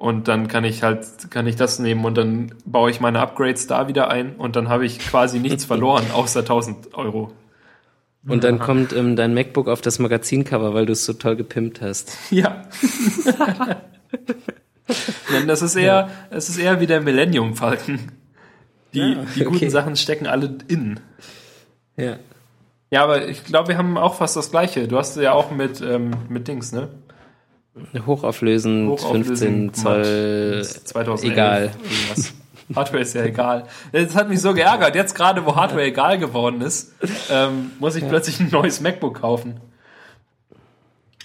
Und 0.00 0.28
dann 0.28 0.48
kann 0.48 0.64
ich 0.64 0.82
halt, 0.82 1.30
kann 1.30 1.46
ich 1.46 1.56
das 1.56 1.78
nehmen 1.78 2.06
und 2.06 2.16
dann 2.16 2.54
baue 2.64 2.90
ich 2.90 3.00
meine 3.00 3.20
Upgrades 3.20 3.66
da 3.66 3.86
wieder 3.86 4.08
ein 4.08 4.36
und 4.36 4.56
dann 4.56 4.70
habe 4.70 4.86
ich 4.86 4.98
quasi 4.98 5.40
nichts 5.40 5.64
verloren, 5.66 6.04
außer 6.14 6.40
1000 6.40 6.94
Euro. 6.94 7.32
Und 8.26 8.42
dann 8.42 8.58
kommt 8.58 8.94
ähm, 8.94 9.14
dein 9.14 9.34
MacBook 9.34 9.68
auf 9.68 9.82
das 9.82 9.98
Magazincover, 9.98 10.72
weil 10.72 10.86
du 10.86 10.92
es 10.92 11.04
so 11.04 11.12
toll 11.12 11.36
gepimpt 11.36 11.82
hast. 11.82 12.16
Ja. 12.30 12.62
Denn 15.34 15.46
das 15.46 15.60
ist 15.60 15.76
eher, 15.76 16.08
es 16.30 16.48
ist 16.48 16.56
eher 16.56 16.80
wie 16.80 16.86
der 16.86 17.02
Millennium 17.02 17.54
Falken. 17.54 18.10
Die, 18.94 19.00
Ja, 19.00 19.24
die 19.36 19.44
guten 19.44 19.56
okay. 19.56 19.68
Sachen 19.68 19.96
stecken 19.96 20.26
alle 20.26 20.56
innen. 20.68 21.00
Ja. 21.98 22.16
Ja, 22.90 23.04
aber 23.04 23.28
ich 23.28 23.44
glaube, 23.44 23.68
wir 23.68 23.76
haben 23.76 23.98
auch 23.98 24.14
fast 24.14 24.34
das 24.34 24.50
Gleiche. 24.50 24.88
Du 24.88 24.96
hast 24.96 25.18
ja 25.18 25.34
auch 25.34 25.50
mit, 25.50 25.82
ähm, 25.82 26.12
mit 26.30 26.48
Dings, 26.48 26.72
ne? 26.72 26.88
Hochauflösend, 28.06 28.88
Hochauflösend 28.90 29.74
15 29.74 29.74
Zoll. 29.74 30.64
2011. 30.64 31.32
egal. 31.32 31.62
Irgendwas. 31.82 32.34
Hardware 32.74 33.02
ist 33.02 33.14
ja 33.14 33.24
egal. 33.24 33.66
Das 33.90 34.14
hat 34.14 34.28
mich 34.28 34.40
so 34.40 34.54
geärgert. 34.54 34.94
Jetzt 34.94 35.14
gerade, 35.14 35.44
wo 35.44 35.56
Hardware 35.56 35.84
egal 35.84 36.18
geworden 36.18 36.60
ist, 36.60 36.92
ähm, 37.30 37.72
muss 37.80 37.96
ich 37.96 38.06
plötzlich 38.08 38.38
ein 38.40 38.48
neues 38.50 38.80
MacBook 38.80 39.20
kaufen. 39.20 39.60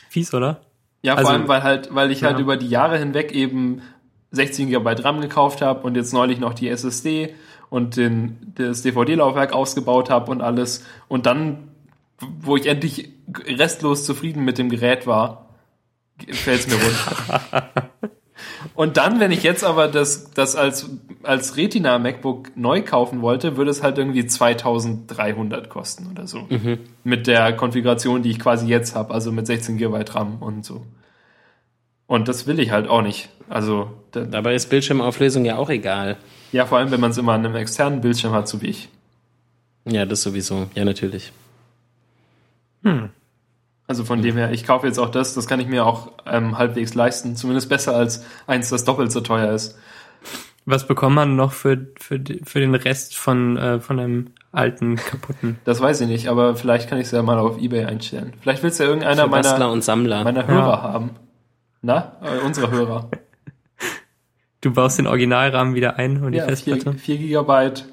Fies, 0.10 0.34
oder? 0.34 0.62
Ja, 1.02 1.14
vor 1.14 1.20
Also- 1.20 1.32
allem, 1.34 1.48
weil 1.48 1.64
halt, 1.64 1.94
weil 1.94 2.12
ich 2.12 2.24
halt 2.24 2.38
Ja. 2.38 2.42
über 2.42 2.58
die 2.58 2.68
Jahre 2.70 2.98
hinweg 2.98 3.32
eben 3.32 3.82
16 4.32 4.70
GB 4.70 5.02
RAM 5.04 5.22
gekauft 5.22 5.62
habe 5.62 5.82
und 5.86 5.96
jetzt 5.96 6.14
neulich 6.14 6.40
noch 6.40 6.54
die 6.54 6.68
SSD 6.70 7.36
und 7.70 7.96
den, 7.98 8.54
das 8.56 8.82
DVD-Laufwerk 8.82 9.54
ausgebaut 9.54 10.10
habe 10.10 10.32
und 10.32 10.42
alles. 10.42 10.84
Und 11.08 11.26
dann, 11.26 11.68
wo 12.40 12.56
ich 12.58 12.66
endlich 12.66 13.12
restlos 13.48 14.04
zufrieden 14.06 14.44
mit 14.44 14.58
dem 14.58 14.70
Gerät 14.70 15.06
war, 15.08 15.45
fällt 16.32 16.62
es 16.62 16.68
mir 16.68 16.76
runter. 16.76 17.80
und 18.76 18.98
dann, 18.98 19.20
wenn 19.20 19.32
ich 19.32 19.44
jetzt 19.44 19.64
aber 19.64 19.88
das, 19.88 20.32
das 20.32 20.56
als, 20.56 20.90
als 21.24 21.58
Retina 21.58 22.00
MacBook 22.00 22.56
neu 22.56 22.82
kaufen 22.82 23.22
wollte, 23.22 23.58
würde 23.58 23.72
es 23.72 23.84
halt 23.84 23.98
irgendwie 23.98 24.26
2300 24.26 25.70
kosten 25.70 26.10
oder 26.12 26.28
so. 26.28 26.48
Mit 27.04 27.28
der 27.28 27.54
Konfiguration, 27.54 28.24
die 28.24 28.32
ich 28.32 28.40
quasi 28.40 28.68
jetzt 28.68 28.96
habe, 28.96 29.14
also 29.14 29.32
mit 29.32 29.48
16 29.48 29.78
GB 29.78 30.04
RAM 30.10 30.38
und 30.42 30.66
so. 30.66 30.86
Und 32.08 32.28
das 32.28 32.46
will 32.48 32.60
ich 32.60 32.72
halt 32.72 32.88
auch 32.88 33.02
nicht. 33.02 33.30
Also, 33.50 33.92
da, 34.12 34.22
Dabei 34.22 34.56
ist 34.56 34.70
Bildschirmauflösung 34.70 35.46
ja 35.46 35.58
auch 35.58 35.70
egal. 35.70 36.18
ja, 36.52 36.66
vor 36.66 36.78
allem, 36.78 36.92
wenn 36.92 37.00
man 37.00 37.12
es 37.12 37.18
immer 37.18 37.34
an 37.34 37.46
einem 37.46 37.56
externen 37.56 38.02
Bildschirm 38.02 38.34
hat, 38.34 38.48
so 38.48 38.62
wie 38.62 38.68
ich. 38.68 38.90
Ja, 39.86 40.06
das 40.06 40.22
sowieso. 40.22 40.68
Ja, 40.76 40.86
natürlich. 40.86 41.32
Also 43.88 44.04
von 44.04 44.22
dem 44.22 44.36
her, 44.36 44.52
ich 44.52 44.66
kaufe 44.66 44.88
jetzt 44.88 44.98
auch 45.00 45.10
das, 45.10 45.34
das 45.36 45.46
kann 45.48 45.60
ich 45.60 45.68
mir 45.68 45.86
auch 45.86 46.12
ähm, 46.26 46.58
halbwegs 46.58 46.96
leisten. 46.96 47.36
Zumindest 47.36 47.70
besser 47.70 47.96
als 47.96 48.24
eins, 48.48 48.70
das 48.70 48.84
doppelt 48.84 49.12
so 49.12 49.22
teuer 49.22 49.52
ist. 49.54 49.78
Was 50.66 50.88
bekommt 50.88 51.16
man 51.16 51.36
noch 51.36 51.52
für, 51.54 51.86
für, 52.00 52.20
für 52.44 52.60
den 52.60 52.74
Rest 52.74 53.16
von, 53.16 53.56
äh, 53.58 53.80
von 53.80 54.00
einem 54.00 54.32
alten, 54.52 54.96
kaputten? 54.96 55.60
Das 55.66 55.80
weiß 55.82 56.02
ich 56.02 56.08
nicht, 56.08 56.28
aber 56.30 56.56
vielleicht 56.56 56.90
kann 56.90 56.98
ich 56.98 57.06
es 57.06 57.12
ja 57.12 57.22
mal 57.22 57.38
auf 57.38 57.60
Ebay 57.62 57.86
einstellen. 57.86 58.34
Vielleicht 58.42 58.64
will 58.64 58.72
es 58.72 58.80
ja 58.80 58.86
irgendeiner 58.88 59.26
Für 59.26 59.30
Bastler 59.30 59.60
meiner, 59.60 59.72
und 59.72 59.84
Sammler. 59.84 60.24
meiner 60.24 60.48
Hörer 60.48 60.82
haben. 60.82 61.12
Na, 61.84 62.14
äh, 62.24 62.44
unsere 62.44 62.72
Hörer. 62.72 63.10
Du 64.62 64.72
baust 64.74 64.98
den 64.98 65.06
Originalrahmen 65.06 65.76
wieder 65.76 65.98
ein 65.98 66.24
und 66.24 66.32
die 66.32 66.40
Ja, 66.40 66.46
4, 66.46 66.56
Festplatte. 66.58 66.94
4 66.98 67.18
Gigabyte, 67.20 67.86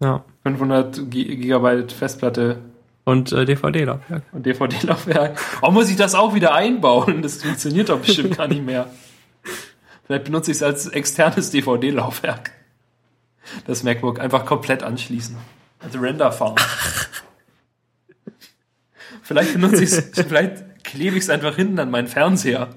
Ja. 0.00 0.22
500 0.42 1.10
Gi- 1.10 1.36
Gigabyte 1.36 1.90
Festplatte 1.90 2.58
Und 3.04 3.32
äh, 3.32 3.44
DVD-Laufwerk. 3.44 4.22
und 4.32 4.46
DVD-Laufwerk. 4.46 5.40
Oh, 5.62 5.70
muss 5.70 5.90
ich 5.90 5.96
das 5.96 6.14
auch 6.14 6.34
wieder 6.34 6.54
einbauen? 6.54 7.22
Das 7.22 7.42
funktioniert 7.42 7.88
doch 7.88 7.98
bestimmt 8.00 8.36
gar 8.36 8.46
nicht 8.48 8.64
mehr. 8.64 8.90
Vielleicht 10.06 10.24
benutze 10.24 10.50
ich 10.50 10.58
es 10.58 10.62
als 10.62 10.86
externes 10.88 11.50
DVD-Laufwerk. 11.50 12.52
Das 13.66 13.82
MacBook 13.82 14.20
einfach 14.20 14.46
komplett 14.46 14.82
anschließen. 14.82 15.36
Als 15.80 16.00
Render-Farm. 16.00 16.54
Vielleicht 19.22 19.52
benutze 19.54 19.82
ich 19.82 19.92
es, 19.92 20.10
vielleicht 20.14 20.84
klebe 20.84 21.16
ich 21.16 21.24
es 21.24 21.30
einfach 21.30 21.56
hinten 21.56 21.78
an 21.78 21.90
meinen 21.90 22.08
Fernseher. 22.08 22.70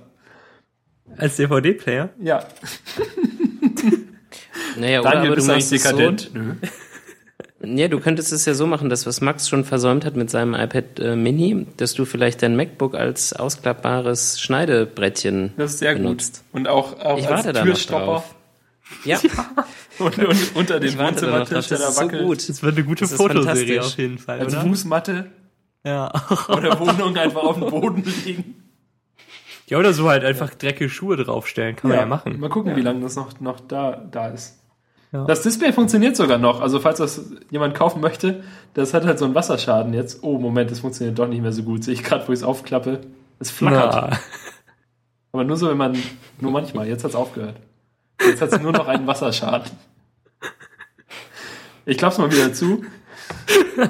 Als 1.17 1.35
DVD-Player? 1.37 2.09
Ja. 2.19 2.45
Naja, 4.77 5.01
oder 5.01 5.11
Daniel, 5.11 5.27
aber 5.27 5.27
du 5.27 5.35
bist 5.35 5.47
du 5.47 5.51
machst 5.53 5.71
es 5.71 5.83
so, 5.83 5.89
dekadent? 5.89 6.31
Nö. 6.33 6.53
Ja, 7.65 7.87
du 7.87 7.99
könntest 7.99 8.31
es 8.31 8.45
ja 8.45 8.53
so 8.53 8.67
machen, 8.67 8.89
dass 8.89 9.05
was 9.05 9.21
Max 9.21 9.49
schon 9.49 9.63
versäumt 9.65 10.05
hat 10.05 10.15
mit 10.15 10.29
seinem 10.29 10.53
iPad 10.53 10.99
äh, 10.99 11.15
Mini, 11.15 11.65
dass 11.77 11.93
du 11.93 12.05
vielleicht 12.05 12.41
dein 12.43 12.55
MacBook 12.55 12.95
als 12.95 13.33
ausklappbares 13.33 14.39
Schneidebrettchen 14.41 15.53
Das 15.57 15.73
ist 15.73 15.79
sehr 15.79 15.93
benutzt. 15.95 16.43
gut. 16.51 16.59
Und 16.61 16.67
auch, 16.67 16.99
auch 16.99 17.17
Ich 17.17 17.27
als 17.27 17.45
warte 17.45 17.61
Türstopper 17.61 18.05
drauf. 18.05 18.35
Ja, 19.03 19.19
und, 19.97 20.17
und 20.19 20.55
unter 20.55 20.79
drauf. 20.79 20.97
Wohnzimmertisch, 20.99 21.67
der 21.67 21.77
Das 21.77 21.81
da 21.81 21.89
ist 21.89 21.95
so 21.95 22.01
wackelt. 22.03 22.23
gut. 22.23 22.49
Das 22.49 22.61
wird 22.61 22.75
eine 22.77 22.85
gute 22.85 23.07
Fotoserie 23.07 23.81
auf 23.81 23.97
jeden 23.97 24.19
Fall, 24.19 24.39
Als 24.39 24.53
oder? 24.53 24.61
Fußmatte 24.63 25.25
Ja. 25.83 26.11
oder 26.49 26.79
Wohnung 26.79 27.17
einfach 27.17 27.41
auf 27.43 27.57
den 27.59 27.69
Boden 27.71 28.03
legen. 28.25 28.63
ja, 29.67 29.79
oder 29.79 29.91
so 29.91 30.07
halt 30.07 30.23
einfach 30.23 30.53
dreckige 30.53 30.89
Schuhe 30.89 31.17
draufstellen. 31.17 31.75
Kann 31.75 31.89
man 31.89 31.99
ja, 31.99 32.05
machen. 32.05 32.39
Mal 32.39 32.49
gucken, 32.51 32.75
wie 32.75 32.81
lange 32.81 32.99
das 33.01 33.15
noch, 33.15 33.39
noch 33.39 33.59
da, 33.59 33.93
da 34.11 34.27
ist. 34.27 34.59
Ja. 35.15 35.23
Das 35.23 35.43
Display 35.43 35.71
funktioniert 35.71 36.17
sogar 36.17 36.37
noch. 36.37 36.59
Also 36.59 36.81
falls 36.81 36.97
das 36.97 37.31
jemand 37.49 37.73
kaufen 37.73 38.01
möchte, 38.01 38.43
das 38.73 38.93
hat 38.93 39.05
halt 39.05 39.17
so 39.17 39.23
einen 39.23 39.33
Wasserschaden 39.33 39.93
jetzt. 39.93 40.23
Oh, 40.23 40.37
Moment, 40.39 40.71
das 40.71 40.81
funktioniert 40.81 41.17
doch 41.17 41.29
nicht 41.29 41.41
mehr 41.41 41.53
so 41.53 41.63
gut. 41.63 41.85
Sehe 41.85 41.93
ich 41.93 42.03
gerade, 42.03 42.27
wo 42.27 42.33
ich 42.33 42.39
es 42.39 42.43
aufklappe. 42.43 42.99
Es 43.39 43.49
flackert. 43.49 43.93
Na, 43.93 44.19
Aber 45.31 45.45
nur 45.45 45.55
so, 45.55 45.69
wenn 45.69 45.77
man, 45.77 45.97
nur 46.41 46.51
manchmal. 46.51 46.89
Jetzt 46.89 47.05
hat 47.05 47.11
es 47.11 47.15
aufgehört. 47.15 47.55
Jetzt 48.19 48.41
hat 48.41 48.51
es 48.51 48.59
nur 48.59 48.73
noch 48.73 48.89
einen 48.89 49.07
Wasserschaden. 49.07 49.71
Ich 51.85 51.97
klapp's 51.97 52.17
mal 52.17 52.29
wieder 52.29 52.53
zu. 52.53 52.83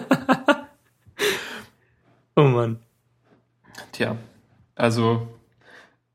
oh 2.35 2.41
Mann. 2.41 2.77
Tja, 3.93 4.15
also 4.75 5.27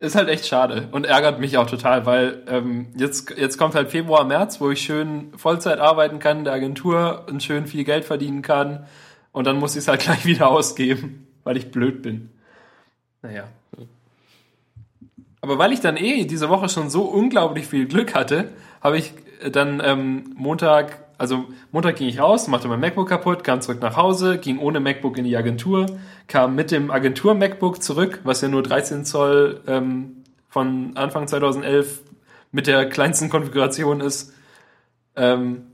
ist 0.00 0.14
halt 0.14 0.28
echt 0.30 0.46
schade 0.46 0.88
und 0.92 1.04
ärgert 1.04 1.40
mich 1.40 1.58
auch 1.58 1.68
total, 1.68 2.06
weil 2.06 2.42
ähm, 2.48 2.86
jetzt, 2.96 3.36
jetzt 3.36 3.58
kommt 3.58 3.74
halt 3.74 3.90
Februar, 3.90 4.24
März, 4.24 4.60
wo 4.60 4.70
ich 4.70 4.80
schön 4.80 5.32
Vollzeit 5.36 5.78
arbeiten 5.78 6.18
kann 6.18 6.38
in 6.38 6.44
der 6.44 6.54
Agentur 6.54 7.26
und 7.28 7.42
schön 7.42 7.66
viel 7.66 7.84
Geld 7.84 8.06
verdienen 8.06 8.40
kann 8.40 8.86
und 9.32 9.46
dann 9.46 9.58
muss 9.58 9.72
ich 9.76 9.80
es 9.80 9.88
halt 9.88 10.00
gleich 10.04 10.24
wieder 10.24 10.48
ausgeben, 10.48 11.26
weil 11.44 11.58
ich 11.58 11.70
blöd 11.70 12.02
bin. 12.02 12.30
Naja. 13.22 13.44
Aber 15.42 15.58
weil 15.58 15.72
ich 15.72 15.80
dann 15.80 15.96
eh 15.96 16.24
diese 16.24 16.48
Woche 16.48 16.70
schon 16.70 16.90
so 16.90 17.02
unglaublich 17.02 17.66
viel 17.66 17.86
Glück 17.86 18.14
hatte, 18.14 18.52
habe 18.80 18.98
ich 18.98 19.12
dann 19.52 19.82
ähm, 19.84 20.34
Montag, 20.34 20.98
also 21.18 21.46
Montag 21.72 21.96
ging 21.96 22.08
ich 22.08 22.20
raus, 22.20 22.48
machte 22.48 22.68
mein 22.68 22.80
MacBook 22.80 23.08
kaputt, 23.08 23.44
kam 23.44 23.60
zurück 23.60 23.80
nach 23.80 23.96
Hause, 23.96 24.38
ging 24.38 24.58
ohne 24.58 24.80
MacBook 24.80 25.16
in 25.18 25.24
die 25.24 25.36
Agentur, 25.36 25.86
kam 26.30 26.54
mit 26.54 26.70
dem 26.70 26.90
Agentur-MacBook 26.90 27.82
zurück, 27.82 28.20
was 28.22 28.40
ja 28.40 28.48
nur 28.48 28.62
13 28.62 29.04
Zoll 29.04 29.60
ähm, 29.66 30.22
von 30.48 30.96
Anfang 30.96 31.28
2011 31.28 32.00
mit 32.52 32.66
der 32.66 32.88
kleinsten 32.88 33.28
Konfiguration 33.28 34.00
ist. 34.00 34.32
Ähm, 35.16 35.66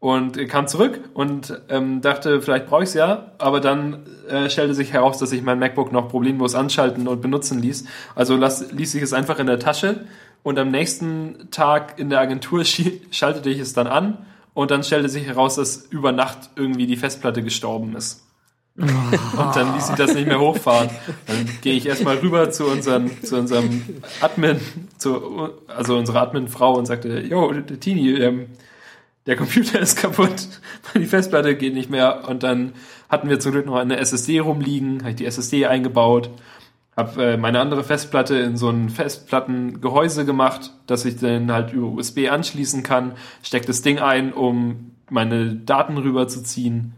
und 0.00 0.38
kam 0.48 0.66
zurück 0.66 1.10
und 1.12 1.60
ähm, 1.68 2.00
dachte, 2.00 2.40
vielleicht 2.40 2.66
brauche 2.66 2.82
ich 2.82 2.88
es 2.88 2.94
ja, 2.94 3.32
aber 3.36 3.60
dann 3.60 4.06
äh, 4.28 4.48
stellte 4.48 4.74
sich 4.74 4.94
heraus, 4.94 5.18
dass 5.18 5.30
ich 5.30 5.42
mein 5.42 5.58
MacBook 5.58 5.92
noch 5.92 6.08
problemlos 6.08 6.54
anschalten 6.54 7.06
und 7.06 7.20
benutzen 7.20 7.60
ließ. 7.60 7.84
Also 8.14 8.34
las, 8.36 8.72
ließ 8.72 8.94
ich 8.94 9.02
es 9.02 9.12
einfach 9.12 9.38
in 9.38 9.46
der 9.46 9.58
Tasche 9.58 10.06
und 10.42 10.58
am 10.58 10.70
nächsten 10.70 11.50
Tag 11.50 11.98
in 11.98 12.08
der 12.08 12.20
Agentur 12.20 12.64
schaltete 13.10 13.50
ich 13.50 13.58
es 13.58 13.74
dann 13.74 13.86
an 13.86 14.26
und 14.54 14.70
dann 14.70 14.82
stellte 14.82 15.10
sich 15.10 15.26
heraus, 15.26 15.56
dass 15.56 15.76
über 15.76 16.12
Nacht 16.12 16.50
irgendwie 16.56 16.86
die 16.86 16.96
Festplatte 16.96 17.42
gestorben 17.42 17.94
ist. 17.94 18.24
Und 18.76 19.56
dann 19.56 19.74
ließ 19.74 19.90
ich 19.90 19.96
das 19.96 20.14
nicht 20.14 20.26
mehr 20.26 20.40
hochfahren. 20.40 20.90
Dann 21.26 21.48
gehe 21.60 21.74
ich 21.74 21.86
erstmal 21.86 22.16
rüber 22.16 22.50
zu, 22.50 22.66
unseren, 22.66 23.10
zu 23.22 23.36
unserem 23.36 23.82
Admin, 24.20 24.60
zu, 24.96 25.50
also 25.66 25.96
unsere 25.96 26.20
Admin-Frau 26.20 26.74
und 26.74 26.86
sagte, 26.86 27.20
yo, 27.20 27.52
Tini, 27.52 28.14
ähm, 28.14 28.46
der 29.26 29.36
Computer 29.36 29.78
ist 29.80 29.96
kaputt, 29.96 30.48
die 30.94 31.06
Festplatte 31.06 31.56
geht 31.56 31.74
nicht 31.74 31.90
mehr. 31.90 32.28
Und 32.28 32.42
dann 32.42 32.72
hatten 33.08 33.28
wir 33.28 33.38
zum 33.40 33.52
Glück 33.52 33.66
noch 33.66 33.76
eine 33.76 33.98
SSD 33.98 34.38
rumliegen, 34.38 35.00
habe 35.00 35.10
ich 35.10 35.16
die 35.16 35.26
SSD 35.26 35.66
eingebaut, 35.66 36.30
habe 36.96 37.24
äh, 37.24 37.36
meine 37.36 37.60
andere 37.60 37.84
Festplatte 37.84 38.36
in 38.36 38.56
so 38.56 38.70
ein 38.70 38.88
Festplattengehäuse 38.88 40.24
gemacht, 40.24 40.72
dass 40.86 41.04
ich 41.04 41.16
dann 41.16 41.52
halt 41.52 41.72
über 41.72 41.88
USB 41.88 42.30
anschließen 42.30 42.82
kann, 42.82 43.12
steck 43.42 43.66
das 43.66 43.82
Ding 43.82 43.98
ein, 43.98 44.32
um 44.32 44.92
meine 45.10 45.54
Daten 45.54 45.98
rüberzuziehen. 45.98 46.94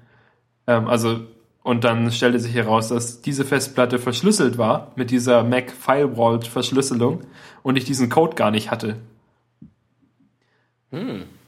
Ähm, 0.66 0.86
also 0.86 1.20
und 1.62 1.84
dann 1.84 2.10
stellte 2.10 2.40
sich 2.40 2.54
heraus, 2.54 2.88
dass 2.88 3.22
diese 3.22 3.44
Festplatte 3.44 3.98
verschlüsselt 3.98 4.58
war 4.58 4.92
mit 4.96 5.10
dieser 5.10 5.44
Mac 5.44 5.70
Firewall 5.70 6.42
Verschlüsselung 6.42 7.20
und 7.62 7.76
ich 7.76 7.84
diesen 7.84 8.08
Code 8.08 8.34
gar 8.34 8.50
nicht 8.50 8.70
hatte. 8.70 8.96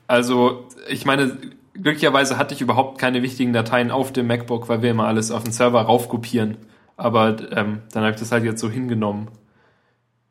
Also, 0.07 0.69
ich 0.89 1.05
meine, 1.05 1.37
glücklicherweise 1.75 2.39
hatte 2.39 2.55
ich 2.55 2.61
überhaupt 2.61 2.99
keine 2.99 3.23
wichtigen 3.23 3.53
Dateien 3.53 3.91
auf 3.91 4.13
dem 4.13 4.27
MacBook, 4.27 4.69
weil 4.69 4.83
wir 4.83 4.91
immer 4.91 5.07
alles 5.07 5.31
auf 5.31 5.45
den 5.45 5.53
Server 5.53 5.83
raufkopieren. 5.83 6.57
Aber 6.97 7.37
ähm, 7.53 7.83
dann 7.93 8.05
habe 8.05 8.13
ich 8.13 8.21
das 8.21 8.31
halt 8.31 8.45
jetzt 8.45 8.61
so 8.61 8.71
hingenommen. 8.71 9.29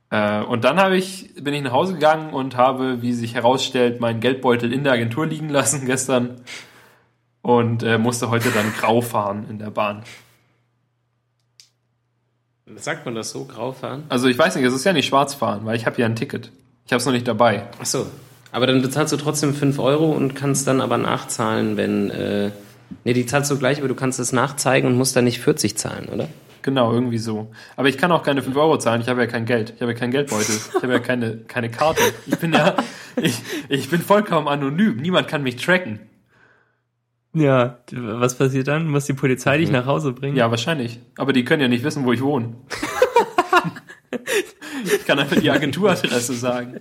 Äh, 0.10 0.42
und 0.44 0.64
dann 0.64 0.78
habe 0.78 0.96
ich, 0.96 1.34
bin 1.36 1.54
ich 1.54 1.62
nach 1.62 1.74
Hause 1.74 1.96
gegangen 1.96 2.34
und 2.34 2.56
habe, 2.56 3.02
wie 3.02 3.14
sich 3.14 3.36
herausstellt, 3.36 4.00
meinen 4.00 4.22
Geldbeutel 4.22 4.72
in 4.72 4.84
der 4.84 4.94
Agentur 4.94 5.26
liegen 5.26 5.50
lassen 5.50 5.86
gestern 5.86 6.42
und 7.44 7.84
äh, 7.84 8.00
musste 8.00 8.32
heute 8.32 8.50
dann 8.50 8.74
grau 8.74 9.02
fahren 9.02 9.46
in 9.50 9.60
der 9.60 9.70
Bahn. 9.70 10.02
Sagt 12.78 13.06
man 13.06 13.14
das 13.14 13.30
so, 13.30 13.46
grau 13.46 13.74
fahren? 13.74 14.04
Also 14.10 14.28
ich 14.28 14.38
weiß 14.38 14.56
nicht, 14.56 14.66
es 14.66 14.74
ist 14.74 14.86
ja 14.86 14.94
nicht 14.94 15.06
schwarz 15.06 15.36
fahren, 15.36 15.66
weil 15.66 15.76
ich 15.76 15.86
habe 15.86 16.00
ja 16.02 16.08
ein 16.08 16.16
Ticket. 16.16 16.52
Ich 16.88 16.94
habe 16.94 17.00
es 17.00 17.06
noch 17.06 17.14
nicht 17.14 17.28
dabei. 17.28 17.68
Ach 17.80 17.86
so. 17.86 18.08
Aber 18.52 18.66
dann 18.66 18.82
bezahlst 18.82 19.12
du 19.12 19.18
trotzdem 19.18 19.54
5 19.54 19.78
Euro 19.78 20.12
und 20.12 20.36
kannst 20.36 20.68
dann 20.68 20.80
aber 20.82 20.98
nachzahlen, 20.98 21.76
wenn. 21.76 22.10
Äh, 22.10 22.52
nee, 23.04 23.14
die 23.14 23.26
zahlst 23.26 23.52
du 23.52 23.58
gleich, 23.58 23.80
aber 23.80 23.90
du 23.90 23.96
kannst 23.96 24.20
es 24.20 24.32
nachzeigen 24.32 24.90
und 24.90 24.98
musst 24.98 25.16
dann 25.16 25.26
nicht 25.26 25.40
40 25.40 25.78
zahlen, 25.78 26.08
oder? 26.08 26.30
Genau, 26.62 26.94
irgendwie 26.94 27.18
so. 27.18 27.52
Aber 27.76 27.90
ich 27.90 27.98
kann 27.98 28.12
auch 28.14 28.24
keine 28.24 28.42
5 28.42 28.56
Euro 28.56 28.78
zahlen, 28.78 29.02
ich 29.02 29.10
habe 29.10 29.20
ja 29.20 29.28
kein 29.28 29.46
Geld. 29.46 29.74
Ich 29.76 29.82
habe 29.82 29.92
ja 29.92 29.98
keinen 29.98 30.12
Geldbeutel. 30.12 30.56
Ich 30.56 30.82
habe 30.82 30.94
ja 30.94 31.00
keine, 31.00 31.38
keine 31.40 31.70
Karte. 31.70 32.02
Ich 32.26 32.38
bin 32.38 32.54
ja, 32.54 32.76
ich, 33.18 33.42
ich 33.68 33.90
bin 33.90 34.02
vollkommen 34.02 34.48
anonym. 34.48 34.96
Niemand 34.98 35.28
kann 35.28 35.44
mich 35.44 35.58
tracken. 35.58 36.00
Ja, 37.34 37.80
was 37.92 38.38
passiert 38.38 38.68
dann? 38.68 38.88
Muss 38.88 39.06
die 39.06 39.14
Polizei 39.14 39.58
dich 39.58 39.72
nach 39.72 39.88
Hause 39.88 40.14
bringen? 40.14 40.36
Ja, 40.38 40.52
wahrscheinlich. 40.52 41.00
Aber 41.18 41.34
die 41.34 41.44
können 41.44 41.62
ja 41.62 41.68
nicht 41.68 41.84
wissen, 41.84 42.06
wo 42.06 42.14
ich 42.14 42.22
wohne. 42.22 42.56
ich 44.86 45.06
kann 45.06 45.18
einfach 45.18 45.38
die 45.38 45.50
Agenturadresse 45.50 46.34
sagen. 46.34 46.80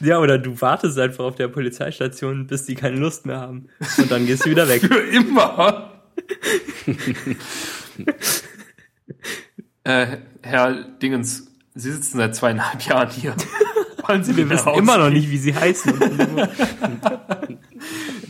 Ja, 0.00 0.18
oder 0.20 0.38
du 0.38 0.60
wartest 0.60 0.98
einfach 0.98 1.24
auf 1.24 1.34
der 1.34 1.48
Polizeistation, 1.48 2.46
bis 2.46 2.64
die 2.64 2.76
keine 2.76 2.96
Lust 2.96 3.26
mehr 3.26 3.40
haben. 3.40 3.68
Und 3.96 4.10
dann 4.10 4.26
gehst 4.26 4.46
du 4.46 4.50
wieder 4.50 4.68
weg. 4.68 4.82
Für 4.86 5.00
immer. 5.00 6.02
äh, 9.84 10.18
Herr 10.42 10.84
Dingens, 11.02 11.48
Sie 11.74 11.92
sitzen 11.92 12.18
seit 12.18 12.36
zweieinhalb 12.36 12.82
Jahren 12.82 13.10
hier. 13.10 13.34
Wollen 14.06 14.24
Sie 14.24 14.36
Wir 14.36 14.44
mir 14.44 14.50
wissen 14.50 14.74
immer 14.74 14.98
noch 14.98 15.10
nicht, 15.10 15.30
wie 15.30 15.38
sie 15.38 15.54
heißen. 15.54 15.94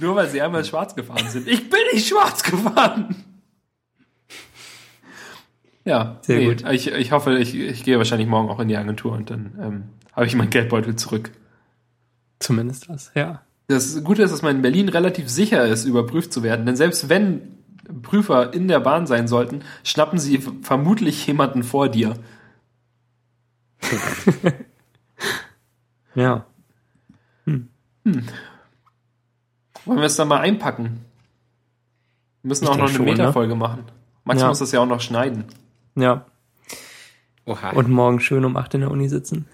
Nur 0.01 0.17
weil 0.17 0.29
Sie 0.29 0.41
einmal 0.41 0.65
schwarz 0.65 0.95
gefahren 0.95 1.29
sind. 1.29 1.49
Ich 1.49 1.69
bin 1.71 1.81
nicht 1.93 2.09
schwarz 2.09 2.43
gefahren. 2.43 3.25
Ja, 5.85 6.19
Sehr 6.23 6.45
gut. 6.45 6.69
Ich, 6.71 6.89
ich 6.89 7.13
hoffe, 7.13 7.39
ich, 7.39 7.55
ich 7.55 7.83
gehe 7.83 7.97
wahrscheinlich 7.97 8.29
morgen 8.29 8.51
auch 8.51 8.61
in 8.61 8.69
die 8.69 8.77
Agentur 8.77 9.13
und 9.13 9.31
dann 9.31 9.59
ähm, 9.61 9.85
habe 10.13 10.27
ich 10.27 10.35
meinen 10.35 10.51
Geldbeutel 10.51 10.97
zurück. 10.97 11.31
Zumindest 12.41 12.89
das, 12.89 13.11
ja. 13.15 13.43
Das 13.69 14.03
Gute 14.05 14.23
ist, 14.23 14.31
dass 14.31 14.43
man 14.43 14.57
in 14.57 14.63
Berlin 14.63 14.89
relativ 14.89 15.29
sicher 15.29 15.67
ist, 15.67 15.85
überprüft 15.85 16.33
zu 16.33 16.43
werden. 16.43 16.67
Denn 16.67 16.77
selbst 16.77 17.09
wenn 17.09 17.59
Prüfer 18.03 18.53
in 18.53 18.69
der 18.69 18.81
Bahn 18.81 19.07
sein 19.07 19.29
sollten, 19.29 19.63
schnappen 19.83 20.19
sie 20.19 20.39
vermutlich 20.63 21.27
jemanden 21.27 21.63
vor 21.63 21.89
dir. 21.89 22.15
Ja. 26.15 26.47
Wollen 29.89 29.99
wir 29.99 30.07
es 30.07 30.17
dann 30.17 30.29
mal 30.29 30.41
einpacken? 30.41 31.05
Wir 32.43 32.49
müssen 32.49 32.65
Ich 32.65 32.71
auch 32.71 32.77
noch 32.77 32.85
eine 32.87 32.95
schon, 32.95 33.05
ne? 33.07 33.13
Metafolge 33.13 33.55
machen. 33.55 33.85
Max 34.25 34.41
Ja. 34.41 34.49
muss 34.49 34.59
das 34.61 34.73
ja 34.73 34.81
auch 34.81 34.87
noch 34.87 35.01
schneiden. 35.01 35.45
Ja. 35.97 36.27
Oha. 37.47 37.71
Und 37.71 37.89
morgen 37.89 38.21
schön 38.21 38.45
um 38.45 38.57
8 38.57 38.75
in 38.75 38.81
der 38.83 38.91
Uni 38.91 39.09
sitzen. 39.09 39.47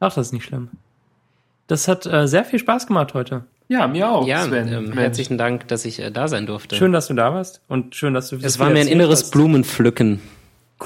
Ach, 0.00 0.14
das 0.14 0.28
ist 0.28 0.32
nicht 0.32 0.44
schlimm. 0.44 0.70
Das 1.66 1.86
hat 1.88 2.06
äh, 2.06 2.26
sehr 2.26 2.44
viel 2.44 2.58
Spaß 2.58 2.86
gemacht 2.86 3.12
heute. 3.14 3.44
Ja, 3.68 3.86
mir 3.86 4.08
auch, 4.10 4.26
ja, 4.26 4.44
Sven. 4.44 4.68
ähm, 4.72 4.92
herzlichen 4.94 5.36
Dank, 5.36 5.68
dass 5.68 5.84
ich 5.84 6.00
äh, 6.00 6.10
da 6.10 6.26
sein 6.26 6.46
durfte. 6.46 6.74
Schön, 6.76 6.92
dass 6.92 7.08
du 7.08 7.14
da 7.14 7.34
warst 7.34 7.60
und 7.68 7.94
schön, 7.94 8.14
dass 8.14 8.30
du 8.30 8.36
es 8.36 8.42
das 8.42 8.58
war 8.58 8.70
mir 8.70 8.80
ein 8.80 8.88
inneres 8.88 9.24
hast. 9.24 9.30
Blumenpflücken. 9.32 10.20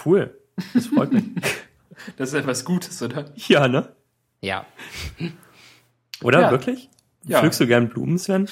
Cool. 0.04 0.36
Das 0.74 0.86
freut 0.86 1.12
mich. 1.12 1.24
Das 2.16 2.30
ist 2.30 2.34
etwas 2.34 2.64
Gutes, 2.64 3.00
oder? 3.00 3.26
ja, 3.36 3.68
ne? 3.68 3.88
Ja. 4.40 4.66
Oder 6.24 6.40
Ja. 6.40 6.50
wirklich? 6.50 6.88
Ja. 7.27 7.39
Pflückst 7.40 7.61
du 7.61 7.66
gern 7.66 7.89
Blumen, 7.89 8.19
Sven? 8.19 8.49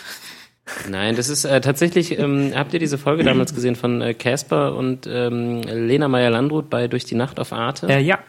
Nein, 0.89 1.17
das 1.17 1.29
ist 1.29 1.45
äh, 1.45 1.61
tatsächlich, 1.61 2.17
ähm, 2.19 2.53
habt 2.55 2.73
ihr 2.73 2.79
diese 2.79 2.97
Folge 2.99 3.25
damals 3.25 3.55
gesehen 3.55 3.75
von 3.75 4.01
äh, 4.03 4.15
Casper 4.15 4.77
und 4.77 5.09
ähm, 5.11 5.63
Lena 5.63 6.07
Meyer-Landrut 6.07 6.71
bei 6.71 6.87
Durch 6.87 7.05
die 7.05 7.17
Nacht 7.17 7.41
auf 7.41 7.53
Arte? 7.53 7.89
Äh, 7.89 8.01
ja. 8.01 8.21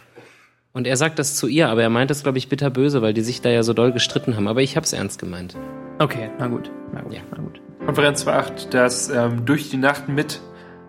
Und 0.74 0.88
er 0.88 0.98
sagt 0.98 1.20
das 1.20 1.36
zu 1.36 1.48
ihr, 1.48 1.70
aber 1.70 1.84
er 1.84 1.90
meint 1.90 2.10
das, 2.10 2.24
glaube 2.24 2.38
ich, 2.40 2.50
bitterböse, 2.50 3.02
weil 3.02 3.14
die 3.14 3.22
sich 3.22 3.42
da 3.42 3.50
ja 3.50 3.62
so 3.62 3.74
doll 3.74 3.92
gestritten 3.92 4.36
haben. 4.38 4.48
Aber 4.48 4.62
ich 4.62 4.76
hab's 4.78 4.94
ernst 4.94 5.20
gemeint. 5.20 5.56
Okay, 6.00 6.30
na 6.40 6.48
gut. 6.48 6.72
Na 6.94 7.02
gut, 7.02 7.14
Ja. 7.14 7.20
na 7.30 7.38
gut. 7.44 7.62
Konferenz 7.86 8.26
2.8, 8.26 8.70
das 8.70 9.10
ähm, 9.10 9.46
Durch 9.46 9.70
die 9.70 9.78
Nacht 9.78 10.08
mit 10.08 10.40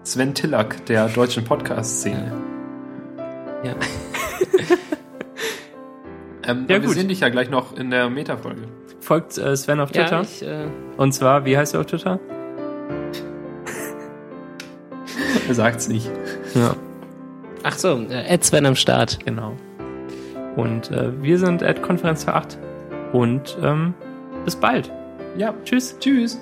Sven 0.04 0.34
Tillack 0.34 0.86
der 0.86 1.08
deutschen 1.08 1.44
Podcast-Szene. 1.44 2.32
Ja. 3.64 3.74
Ähm, 6.44 6.66
Ja, 6.68 6.76
aber 6.76 6.86
wir 6.86 6.90
sehen 6.90 7.06
dich 7.06 7.20
ja 7.20 7.28
gleich 7.28 7.50
noch 7.50 7.76
in 7.76 7.90
der 7.90 8.10
Meta-Folge. 8.10 8.62
Folgt 9.02 9.36
äh, 9.36 9.54
Sven 9.56 9.80
auf 9.80 9.94
Ja, 9.94 10.04
Twitter. 10.04 10.20
ich, 10.22 10.42
äh, 10.42 10.66
Und 10.96 11.12
zwar, 11.12 11.44
wie 11.44 11.58
heißt 11.58 11.74
er 11.74 11.80
auf 11.80 11.86
Twitter? 11.86 12.18
Er 15.48 15.54
sagt's 15.54 15.88
nicht. 15.88 16.08
Ja. 16.54 16.76
ach 17.64 17.76
so, 17.76 17.98
äh, 18.08 18.26
Ed 18.32 18.44
Sven 18.44 18.64
am 18.64 18.76
Start. 18.76 19.18
Genau. 19.24 19.54
Und 20.56 20.90
äh, 20.90 21.10
wir 21.22 21.38
sind 21.38 21.62
at 21.62 21.82
Konferenz 21.82 22.24
für 22.24 22.34
8 22.34 22.58
Und 23.12 23.56
ähm, 23.62 23.92
bis 24.44 24.54
bald. 24.56 24.90
Ja, 25.36 25.52
Tschüss. 25.64 25.96
tschüss. 25.98 26.38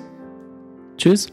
Tschüss. 0.97 1.31